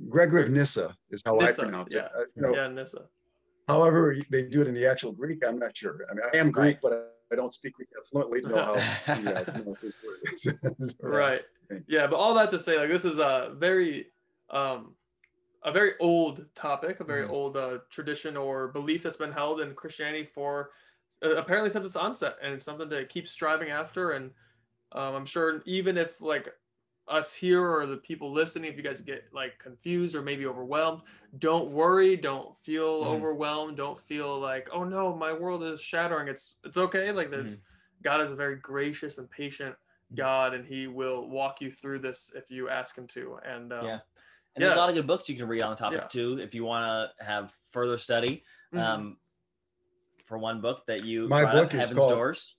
Gregory 0.08 0.44
of 0.44 0.50
Nyssa 0.50 0.96
is 1.10 1.22
how 1.26 1.36
Nyssa, 1.36 1.62
I 1.62 1.66
pronounce 1.66 1.94
yeah. 1.94 2.06
it. 2.06 2.12
Uh, 2.18 2.24
you 2.36 2.42
know, 2.42 2.56
yeah, 2.56 2.68
Nyssa. 2.68 3.06
However, 3.68 4.16
they 4.32 4.48
do 4.48 4.62
it 4.62 4.68
in 4.68 4.74
the 4.74 4.86
actual 4.86 5.12
Greek. 5.12 5.46
I'm 5.46 5.60
not 5.60 5.76
sure. 5.76 6.00
I 6.10 6.14
mean, 6.14 6.24
I 6.34 6.38
am 6.38 6.52
Greek, 6.52 6.80
but 6.82 7.16
I 7.32 7.36
don't 7.36 7.54
speak 7.54 7.74
Greek 7.74 7.90
fluently 8.10 8.42
to 8.42 8.50
know 8.50 8.78
how 9.06 9.20
yeah, 9.20 9.44
pronounce 9.44 9.82
this 10.80 10.96
word. 11.02 11.12
right 11.14 11.42
yeah 11.88 12.08
but 12.08 12.16
all 12.16 12.34
that 12.34 12.50
to 12.50 12.60
say 12.60 12.78
like 12.78 12.90
this 12.90 13.06
is 13.06 13.20
a 13.20 13.54
very 13.58 14.08
um 14.50 14.94
a 15.64 15.72
very 15.72 15.94
old 16.00 16.46
topic 16.56 17.00
a 17.00 17.04
very 17.04 17.24
mm-hmm. 17.24 17.34
old 17.34 17.58
uh, 17.58 17.80
tradition 17.90 18.38
or 18.38 18.70
belief 18.70 19.04
that's 19.04 19.18
been 19.18 19.32
held 19.32 19.62
in 19.62 19.74
christianity 19.74 20.24
for 20.24 20.72
uh, 21.24 21.36
apparently 21.36 21.70
since 21.70 21.86
its 21.86 21.96
onset 21.96 22.36
and 22.42 22.54
it's 22.54 22.66
something 22.66 22.90
to 22.90 23.06
keep 23.06 23.28
striving 23.28 23.70
after 23.70 24.12
and 24.12 24.32
um, 24.94 25.16
i'm 25.16 25.26
sure 25.26 25.62
even 25.66 25.98
if 25.98 26.22
like 26.22 26.50
us 27.10 27.34
here 27.34 27.68
or 27.68 27.86
the 27.86 27.98
people 27.98 28.32
listening 28.32 28.70
if 28.70 28.78
you 28.78 28.84
guys 28.84 29.02
get 29.02 29.26
like 29.34 29.58
confused 29.58 30.16
or 30.16 30.22
maybe 30.22 30.46
overwhelmed 30.46 31.02
don't 31.40 31.72
worry 31.72 32.16
don't 32.16 32.56
feel 32.60 33.02
mm-hmm. 33.02 33.10
overwhelmed 33.10 33.76
don't 33.76 34.00
feel 34.00 34.40
like 34.40 34.68
oh 34.72 34.84
no 34.84 35.16
my 35.16 35.34
world 35.34 35.64
is 35.64 35.82
shattering 35.82 36.28
it's 36.28 36.58
it's 36.64 36.78
okay 36.78 37.12
like 37.12 37.32
there's 37.32 37.58
mm-hmm. 37.58 38.04
god 38.04 38.22
is 38.22 38.32
a 38.32 38.36
very 38.36 38.56
gracious 38.58 39.18
and 39.18 39.30
patient 39.32 39.76
God, 40.16 40.54
and 40.54 40.66
He 40.66 40.88
will 40.88 41.28
walk 41.28 41.62
you 41.62 41.70
through 41.70 42.00
this 42.00 42.32
if 42.36 42.50
you 42.50 42.70
ask 42.70 42.98
Him 42.98 43.08
to. 43.08 43.40
And 43.46 43.72
um, 43.72 43.86
yeah, 43.86 44.00
and 44.56 44.64
there's 44.64 44.74
a 44.74 44.78
lot 44.78 44.90
of 44.90 44.96
good 44.96 45.08
books 45.08 45.30
you 45.30 45.36
can 45.36 45.48
read 45.48 45.62
on 45.62 45.72
the 45.72 45.76
topic 45.76 46.02
yeah. 46.02 46.08
too 46.08 46.40
if 46.40 46.54
you 46.56 46.64
want 46.64 47.12
to 47.18 47.26
have 47.26 47.54
further 47.72 47.98
study. 47.98 48.44
Mm-hmm. 48.74 48.80
Um, 48.80 49.18
for 50.26 50.38
one 50.38 50.62
book 50.62 50.86
that 50.88 51.04
you 51.04 51.28
my 51.28 51.44
book 51.44 51.68
up, 51.68 51.74
is 51.74 51.80
Heaven's 51.80 51.98
called 51.98 52.14
Doors. 52.14 52.56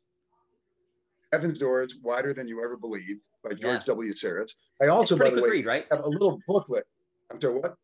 Heaven's 1.33 1.59
Doors: 1.59 1.97
Wider 2.03 2.33
Than 2.33 2.49
You 2.49 2.63
Ever 2.65 2.77
Believed 2.77 3.21
by 3.43 3.51
George 3.51 3.83
yeah. 3.83 3.95
W. 3.95 4.13
Sarris. 4.13 4.53
I 4.83 4.87
also, 4.87 5.17
by 5.17 5.31
the 5.31 5.43
way, 5.43 5.51
read, 5.51 5.67
right? 5.67 5.87
have 5.91 6.05
a 6.05 6.09
little 6.09 6.41
booklet. 6.47 6.85
I'm 7.31 7.41
sorry, 7.41 7.59
what? 7.59 7.77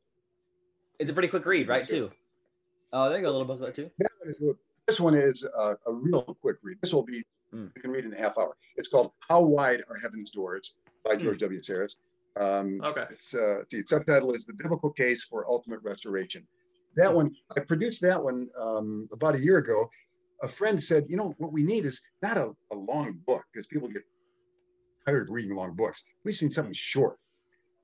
It's 0.99 1.11
a 1.11 1.13
pretty 1.13 1.29
quick 1.29 1.45
read, 1.47 1.69
right? 1.69 1.87
Too. 1.87 2.11
Oh, 2.93 3.09
there 3.09 3.19
you 3.19 3.25
go, 3.25 3.31
a 3.31 3.33
little 3.33 3.47
booklet 3.47 3.75
too. 3.75 3.91
That 3.99 4.11
one 4.21 4.31
is 4.31 4.41
a 4.41 4.45
little- 4.45 4.61
this 4.87 5.01
one 5.01 5.15
is 5.15 5.45
uh, 5.59 5.75
a 5.87 5.93
real 5.93 6.23
quick 6.41 6.57
read. 6.63 6.79
This 6.81 6.93
will 6.95 7.03
be 7.05 7.23
Mm. 7.55 7.71
you 7.77 7.81
can 7.81 7.93
read 7.93 8.05
in 8.05 8.13
a 8.13 8.19
half 8.19 8.37
hour. 8.39 8.57
It's 8.75 8.89
called 8.89 9.13
"How 9.29 9.41
Wide 9.41 9.85
Are 9.89 9.97
Heaven's 10.03 10.31
Doors" 10.31 10.79
by 11.05 11.15
George 11.15 11.39
W. 11.39 11.61
Sarris. 11.61 11.99
Um, 12.35 12.81
Okay. 12.83 13.05
It's 13.09 13.35
uh, 13.35 13.63
the 13.71 13.83
subtitle 13.83 14.33
is 14.33 14.47
"The 14.47 14.53
Biblical 14.55 14.91
Case 14.91 15.23
for 15.23 15.49
Ultimate 15.49 15.81
Restoration." 15.85 16.45
That 16.97 17.15
one 17.15 17.37
I 17.57 17.61
produced 17.61 18.03
that 18.03 18.23
one 18.23 18.49
um, 18.61 19.09
about 19.13 19.37
a 19.37 19.41
year 19.41 19.59
ago. 19.59 19.89
A 20.43 20.49
friend 20.49 20.83
said, 20.83 21.05
"You 21.09 21.17
know 21.17 21.35
what 21.39 21.53
we 21.53 21.63
need 21.63 21.85
is 21.87 22.01
not 22.21 22.37
a, 22.37 22.53
a 22.73 22.75
long 22.77 23.21
book 23.27 23.45
because 23.53 23.69
people 23.69 23.87
get 23.89 24.03
tired 25.07 25.29
of 25.29 25.31
reading 25.31 25.55
long 25.55 25.75
books. 25.75 26.05
We've 26.25 26.35
seen 26.35 26.51
something 26.51 26.73
short." 26.73 27.19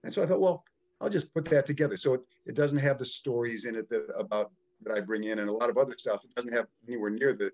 And 0.05 0.13
so 0.13 0.23
I 0.23 0.27
thought, 0.27 0.41
well, 0.41 0.65
I'll 1.01 1.09
just 1.09 1.33
put 1.35 1.45
that 1.47 1.67
together. 1.67 1.97
So 1.97 2.15
it, 2.15 2.21
it 2.47 2.55
doesn't 2.55 2.79
have 2.79 2.99
the 2.99 3.05
stories 3.05 3.65
in 3.65 3.77
it 3.77 3.89
that 3.91 4.13
about 4.17 4.53
that 4.85 4.97
I 4.97 5.01
bring 5.01 5.25
in 5.25 5.39
and 5.39 5.49
a 5.49 5.53
lot 5.53 5.71
of 5.71 5.79
other 5.79 5.95
stuff. 5.97 6.25
It 6.25 6.35
doesn't 6.35 6.53
have 6.53 6.67
anywhere 6.89 7.11
near 7.11 7.33
the, 7.33 7.51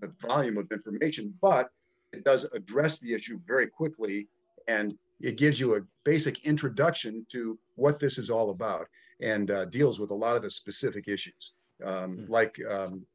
the 0.00 0.12
volume 0.20 0.56
of 0.58 0.70
information, 0.72 1.34
but 1.40 1.70
it 2.12 2.24
does 2.24 2.44
address 2.52 2.98
the 2.98 3.12
issue 3.12 3.38
very 3.46 3.66
quickly 3.66 4.28
and 4.68 4.96
it 5.20 5.36
gives 5.36 5.60
you 5.60 5.76
a 5.76 5.80
basic 6.04 6.46
introduction 6.46 7.26
to 7.30 7.58
what 7.76 8.00
this 8.00 8.18
is 8.18 8.30
all 8.30 8.50
about 8.50 8.86
and 9.20 9.50
uh, 9.50 9.66
deals 9.66 10.00
with 10.00 10.10
a 10.10 10.14
lot 10.14 10.36
of 10.36 10.42
the 10.42 10.50
specific 10.50 11.08
issues. 11.08 11.52
Um, 11.84 12.18
Hmm. 12.18 12.32
Like, 12.32 12.58
um, 12.68 13.06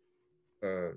uh, 0.64 0.92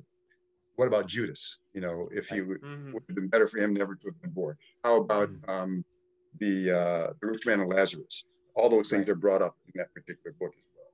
what 0.78 0.86
about 0.86 1.08
Judas? 1.08 1.58
You 1.74 1.80
know, 1.80 2.08
if 2.12 2.28
he 2.28 2.40
would, 2.40 2.60
Mhm. 2.62 2.92
would 2.94 3.02
have 3.08 3.16
been 3.16 3.28
better 3.28 3.48
for 3.48 3.58
him 3.58 3.74
never 3.74 3.96
to 3.96 4.06
have 4.06 4.22
been 4.22 4.30
born. 4.30 4.56
How 4.84 4.96
about 4.98 5.28
Hmm. 5.28 5.50
um, 5.50 5.84
the 6.38 6.70
uh, 6.70 7.12
the 7.20 7.26
rich 7.26 7.44
man 7.46 7.58
and 7.60 7.68
Lazarus? 7.68 8.28
All 8.54 8.68
those 8.68 8.88
things 8.88 9.00
Right. 9.02 9.08
are 9.10 9.14
brought 9.16 9.42
up 9.42 9.56
in 9.66 9.72
that 9.74 9.92
particular 9.92 10.32
book 10.38 10.54
as 10.56 10.64
well. 10.76 10.92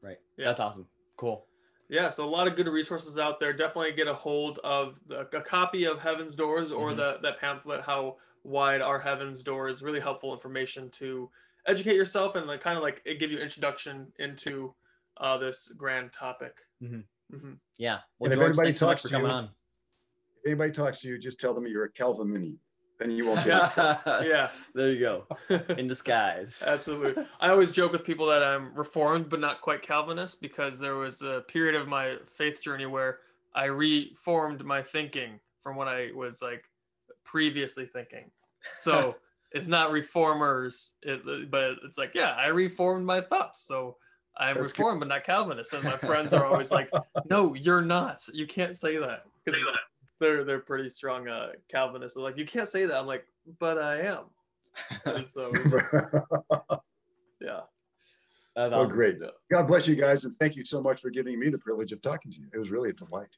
Right. 0.00 0.18
Yeah. 0.38 0.46
That's 0.46 0.60
awesome. 0.60 0.88
Cool. 1.16 1.46
Yeah, 1.88 2.08
so 2.08 2.24
a 2.24 2.32
lot 2.38 2.46
of 2.46 2.54
good 2.56 2.68
resources 2.68 3.18
out 3.18 3.40
there. 3.40 3.52
Definitely 3.52 3.92
get 3.92 4.06
a 4.08 4.14
hold 4.14 4.58
of 4.60 5.06
the, 5.06 5.20
a 5.36 5.42
copy 5.42 5.84
of 5.84 6.00
Heaven's 6.00 6.34
Doors 6.36 6.72
or 6.72 6.90
Mhm. 6.92 6.96
the 6.96 7.18
that 7.22 7.38
pamphlet, 7.38 7.82
How 7.82 8.18
Wide 8.42 8.80
Are 8.80 9.00
Heaven's 9.00 9.42
Doors. 9.42 9.82
Really 9.82 10.00
helpful 10.00 10.32
information 10.32 10.88
to 10.92 11.30
educate 11.66 11.96
yourself 11.96 12.36
and 12.36 12.46
like 12.46 12.62
kind 12.62 12.78
of 12.78 12.82
like 12.82 13.02
it 13.04 13.18
give 13.18 13.30
you 13.30 13.38
introduction 13.38 14.14
into 14.18 14.74
uh, 15.18 15.36
this 15.36 15.68
grand 15.76 16.10
topic. 16.14 16.64
Mhm. 16.80 17.04
Mhm. 17.30 17.58
Yeah. 17.78 18.00
Well, 18.18 18.30
And 18.30 18.34
if 18.34 18.38
George, 18.38 18.48
anybody 18.50 18.66
thanks 18.68 18.78
so 18.80 18.86
talks 18.86 19.02
to 19.02 19.18
you- 19.18 19.26
on. 19.26 19.44
If 20.42 20.46
anybody 20.46 20.72
talks 20.72 21.00
to 21.02 21.08
you, 21.08 21.18
just 21.18 21.38
tell 21.38 21.54
them 21.54 21.66
you're 21.66 21.84
a 21.84 21.92
Calvin 21.92 22.58
Then 22.98 23.10
you 23.10 23.26
won't 23.26 23.44
get 23.44 23.72
it. 23.78 24.26
Yeah, 24.26 24.50
there 24.74 24.90
you 24.92 25.00
go. 25.00 25.26
In 25.74 25.86
disguise. 25.86 26.62
absolutely. 26.66 27.24
I 27.40 27.48
always 27.48 27.70
joke 27.70 27.92
with 27.92 28.04
people 28.04 28.26
that 28.26 28.42
I'm 28.42 28.74
reformed 28.74 29.28
but 29.30 29.40
not 29.40 29.62
quite 29.62 29.80
Calvinist 29.82 30.40
because 30.42 30.78
there 30.78 30.96
was 30.96 31.22
a 31.22 31.42
period 31.48 31.74
of 31.80 31.88
my 31.88 32.18
faith 32.26 32.60
journey 32.60 32.86
where 32.86 33.20
I 33.54 33.66
reformed 33.66 34.64
my 34.64 34.82
thinking 34.82 35.40
from 35.62 35.76
what 35.76 35.88
I 35.88 36.10
was 36.14 36.42
like 36.42 36.64
previously 37.24 37.86
thinking. 37.86 38.30
So 38.78 39.16
it's 39.52 39.66
not 39.66 39.90
reformers, 39.92 40.94
it, 41.02 41.50
but 41.50 41.76
it's 41.84 41.96
like, 41.98 42.12
yeah, 42.14 42.32
I 42.34 42.48
reformed 42.48 43.06
my 43.06 43.20
thoughts. 43.22 43.60
So 43.62 43.96
I'm 44.40 44.56
That's 44.56 44.72
good. 44.72 44.78
reformed, 44.80 45.00
but 45.00 45.08
not 45.08 45.22
Calvinist. 45.24 45.74
And 45.74 45.84
my 45.84 45.96
friends 45.98 46.32
are 46.32 46.44
always 46.46 46.70
like, 46.72 46.90
no, 47.28 47.54
you're 47.54 47.82
not. 47.82 48.20
You 48.32 48.46
can't 48.46 48.74
say 48.74 48.96
that. 48.96 49.24
Because 49.44 49.60
they're, 50.18 50.44
they're 50.44 50.60
pretty 50.60 50.88
strong 50.88 51.28
uh, 51.28 51.50
Calvinists. 51.68 52.14
They're 52.16 52.24
like, 52.24 52.38
you 52.38 52.46
can't 52.46 52.68
say 52.68 52.86
that. 52.86 52.96
I'm 52.96 53.06
like, 53.06 53.26
but 53.58 53.78
I 53.78 54.00
am. 54.00 54.24
And 55.04 55.28
so, 55.28 55.52
yeah. 57.40 57.60
That's 58.56 58.72
oh, 58.72 58.80
awesome. 58.82 58.88
great. 58.88 59.18
God 59.50 59.66
bless 59.66 59.86
you 59.86 59.94
guys. 59.94 60.24
And 60.24 60.36
thank 60.38 60.56
you 60.56 60.64
so 60.64 60.80
much 60.80 61.00
for 61.00 61.10
giving 61.10 61.38
me 61.38 61.50
the 61.50 61.58
privilege 61.58 61.92
of 61.92 62.00
talking 62.02 62.32
to 62.32 62.38
you. 62.40 62.46
It 62.54 62.58
was 62.58 62.70
really 62.70 62.90
a 62.90 62.94
delight. 62.94 63.36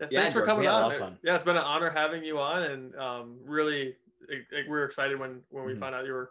Yeah, 0.00 0.08
Yeah, 0.10 0.20
thanks 0.20 0.34
for 0.34 0.42
coming 0.44 0.60
we 0.60 0.66
had 0.66 0.74
a 0.74 0.86
lot 0.88 1.00
on. 1.00 1.18
Yeah, 1.24 1.34
it's 1.34 1.44
been 1.44 1.56
an 1.56 1.62
honor 1.62 1.90
having 1.90 2.22
you 2.22 2.38
on, 2.38 2.62
and 2.64 2.94
um, 2.96 3.36
really, 3.44 3.96
it, 4.28 4.44
it- 4.50 4.68
we 4.68 4.76
are 4.76 4.84
excited 4.84 5.18
when 5.18 5.40
when 5.50 5.64
we 5.64 5.72
Mhm. 5.74 5.80
found 5.80 5.94
out 5.94 6.04
you 6.04 6.12
were 6.12 6.30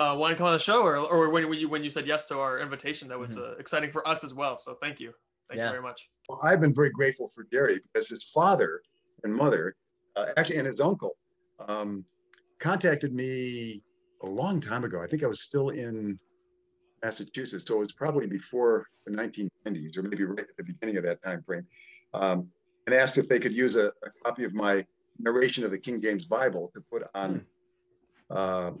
uh, 0.00 0.16
wanting 0.16 0.34
to 0.34 0.38
come 0.38 0.46
on 0.46 0.54
the 0.54 0.58
show, 0.58 0.82
or, 0.82 0.96
or 0.96 1.28
when 1.28 1.52
you 1.52 1.68
when 1.68 1.84
you 1.84 1.90
said 1.90 2.06
yes 2.06 2.26
to 2.28 2.38
our 2.40 2.58
invitation. 2.58 3.06
That 3.08 3.18
was 3.18 3.36
Mhm. 3.36 3.52
uh, 3.52 3.56
exciting 3.58 3.92
for 3.92 4.06
us 4.08 4.24
as 4.24 4.32
well. 4.32 4.56
So 4.56 4.74
thank 4.80 4.98
you, 4.98 5.12
thank 5.48 5.58
Yeah. 5.58 5.66
you 5.66 5.70
very 5.72 5.82
much. 5.82 6.08
Well, 6.28 6.40
I've 6.42 6.60
been 6.60 6.74
very 6.74 6.90
grateful 6.90 7.28
for 7.28 7.44
Gary 7.44 7.78
because 7.78 8.08
his 8.08 8.24
father 8.24 8.82
and 9.24 9.34
mother, 9.34 9.76
uh, 10.16 10.32
actually, 10.38 10.56
and 10.56 10.66
his 10.66 10.80
uncle, 10.80 11.18
um, 11.68 12.06
contacted 12.60 13.12
me 13.12 13.82
a 14.22 14.26
long 14.26 14.58
time 14.60 14.84
ago. 14.84 15.02
I 15.02 15.06
think 15.06 15.22
I 15.22 15.26
was 15.26 15.42
still 15.42 15.68
in 15.68 16.18
Massachusetts, 17.02 17.64
so 17.66 17.76
it 17.76 17.80
was 17.80 17.92
probably 17.92 18.26
before 18.26 18.86
the 19.04 19.12
1990s, 19.12 19.98
or 19.98 20.02
maybe 20.02 20.24
right 20.24 20.40
at 20.40 20.56
the 20.56 20.64
beginning 20.64 20.96
of 20.96 21.04
that 21.04 21.22
time 21.22 21.42
frame, 21.42 21.66
um, 22.14 22.50
and 22.86 22.94
asked 22.94 23.18
if 23.18 23.28
they 23.28 23.38
could 23.38 23.52
use 23.52 23.76
a, 23.76 23.88
a 24.02 24.10
copy 24.24 24.44
of 24.44 24.54
my 24.54 24.82
narration 25.18 25.62
of 25.64 25.70
the 25.70 25.78
King 25.78 26.00
James 26.00 26.24
Bible 26.24 26.70
to 26.74 26.80
put 26.90 27.02
on 27.14 27.44
uh, 28.30 28.72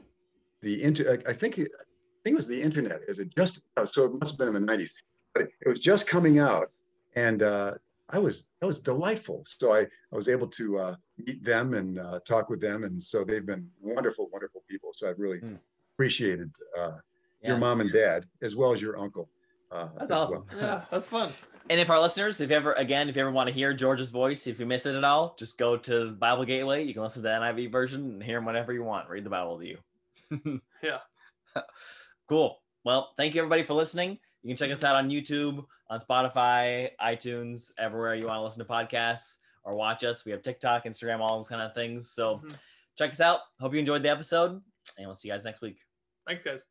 the 0.62 0.82
inter. 0.82 1.18
I 1.26 1.32
think 1.32 1.58
it, 1.58 1.68
I 1.78 1.84
think 2.24 2.34
it 2.34 2.36
was 2.36 2.46
the 2.48 2.60
internet. 2.60 3.00
Is 3.08 3.18
it 3.18 3.34
just 3.36 3.62
so? 3.86 4.04
It 4.04 4.12
must 4.20 4.32
have 4.32 4.38
been 4.38 4.54
in 4.54 4.66
the 4.66 4.72
90s, 4.72 4.90
but 5.34 5.42
it, 5.44 5.50
it 5.64 5.68
was 5.68 5.80
just 5.80 6.06
coming 6.08 6.38
out 6.38 6.68
and 7.16 7.42
uh, 7.42 7.74
I 8.10 8.18
was 8.18 8.48
that 8.60 8.66
was 8.66 8.78
delightful. 8.78 9.42
So 9.46 9.72
I, 9.72 9.80
I 9.80 10.16
was 10.16 10.28
able 10.28 10.46
to 10.48 10.78
uh, 10.78 10.96
meet 11.26 11.42
them 11.44 11.74
and 11.74 11.98
uh, 11.98 12.20
talk 12.26 12.50
with 12.50 12.60
them, 12.60 12.84
and 12.84 13.02
so 13.02 13.24
they've 13.24 13.46
been 13.46 13.68
wonderful, 13.80 14.28
wonderful 14.32 14.62
people. 14.68 14.90
So 14.92 15.08
I've 15.08 15.18
really 15.18 15.38
Hmm. 15.38 15.54
appreciated 15.94 16.50
uh, 16.78 16.96
Yeah. 17.42 17.50
your 17.50 17.58
mom 17.58 17.80
and 17.80 17.90
dad 17.92 18.26
as 18.42 18.54
well 18.56 18.72
as 18.72 18.82
your 18.82 18.98
uncle. 18.98 19.28
Uh, 19.72 19.88
That's 19.98 20.10
awesome. 20.10 20.44
well. 20.52 20.60
Yeah, 20.60 20.84
that's 20.90 21.06
fun. 21.06 21.32
And 21.70 21.78
if 21.80 21.88
our 21.88 22.00
listeners, 22.00 22.40
if 22.40 22.50
you 22.50 22.56
ever, 22.56 22.72
again, 22.72 23.08
if 23.08 23.14
you 23.14 23.22
ever 23.22 23.30
want 23.30 23.46
to 23.46 23.52
hear 23.54 23.72
George's 23.72 24.10
voice, 24.10 24.48
if 24.48 24.58
you 24.58 24.66
miss 24.66 24.86
it 24.86 24.96
at 24.96 25.04
all, 25.04 25.36
just 25.38 25.56
go 25.56 25.76
to 25.76 26.10
Bible 26.12 26.44
Gateway. 26.44 26.82
You 26.82 26.92
can 26.92 27.02
listen 27.04 27.22
to 27.22 27.28
the 27.28 27.34
NIV 27.34 27.70
version 27.70 28.00
and 28.02 28.22
hear 28.22 28.38
him 28.38 28.44
whenever 28.44 28.72
you 28.72 28.82
want. 28.82 29.08
Read 29.08 29.22
the 29.24 29.30
Bible 29.30 29.58
to 29.60 29.66
you. 29.66 29.78
Yeah. 30.82 30.98
Cool. 32.28 32.58
Well, 32.84 33.12
thank 33.16 33.34
you 33.34 33.40
everybody 33.40 33.62
for 33.64 33.74
listening. 33.74 34.18
You 34.42 34.48
can 34.48 34.56
check 34.56 34.70
us 34.70 34.84
out 34.84 34.96
on 34.96 35.10
YouTube, 35.10 35.64
on 35.90 36.00
Spotify, 36.00 36.90
iTunes, 37.00 37.70
everywhere 37.78 38.14
you 38.14 38.26
want 38.26 38.38
to 38.38 38.42
listen 38.42 38.64
to 38.64 38.70
podcasts 38.72 39.36
or 39.64 39.74
watch 39.74 40.04
us. 40.04 40.24
We 40.24 40.32
have 40.32 40.40
TikTok, 40.42 40.84
Instagram, 40.84 41.20
all 41.20 41.36
those 41.36 41.48
kind 41.48 41.60
of 41.60 41.74
things. 41.74 42.10
So 42.12 42.38
Mhm. 42.38 42.58
check 42.96 43.10
us 43.10 43.20
out. 43.20 43.40
Hope 43.60 43.72
you 43.74 43.78
enjoyed 43.80 44.02
the 44.02 44.08
episode, 44.08 44.52
and 44.96 45.06
we'll 45.06 45.14
see 45.14 45.28
you 45.28 45.34
guys 45.34 45.44
next 45.44 45.60
week. 45.60 45.84
Thanks, 46.26 46.44
guys. 46.44 46.66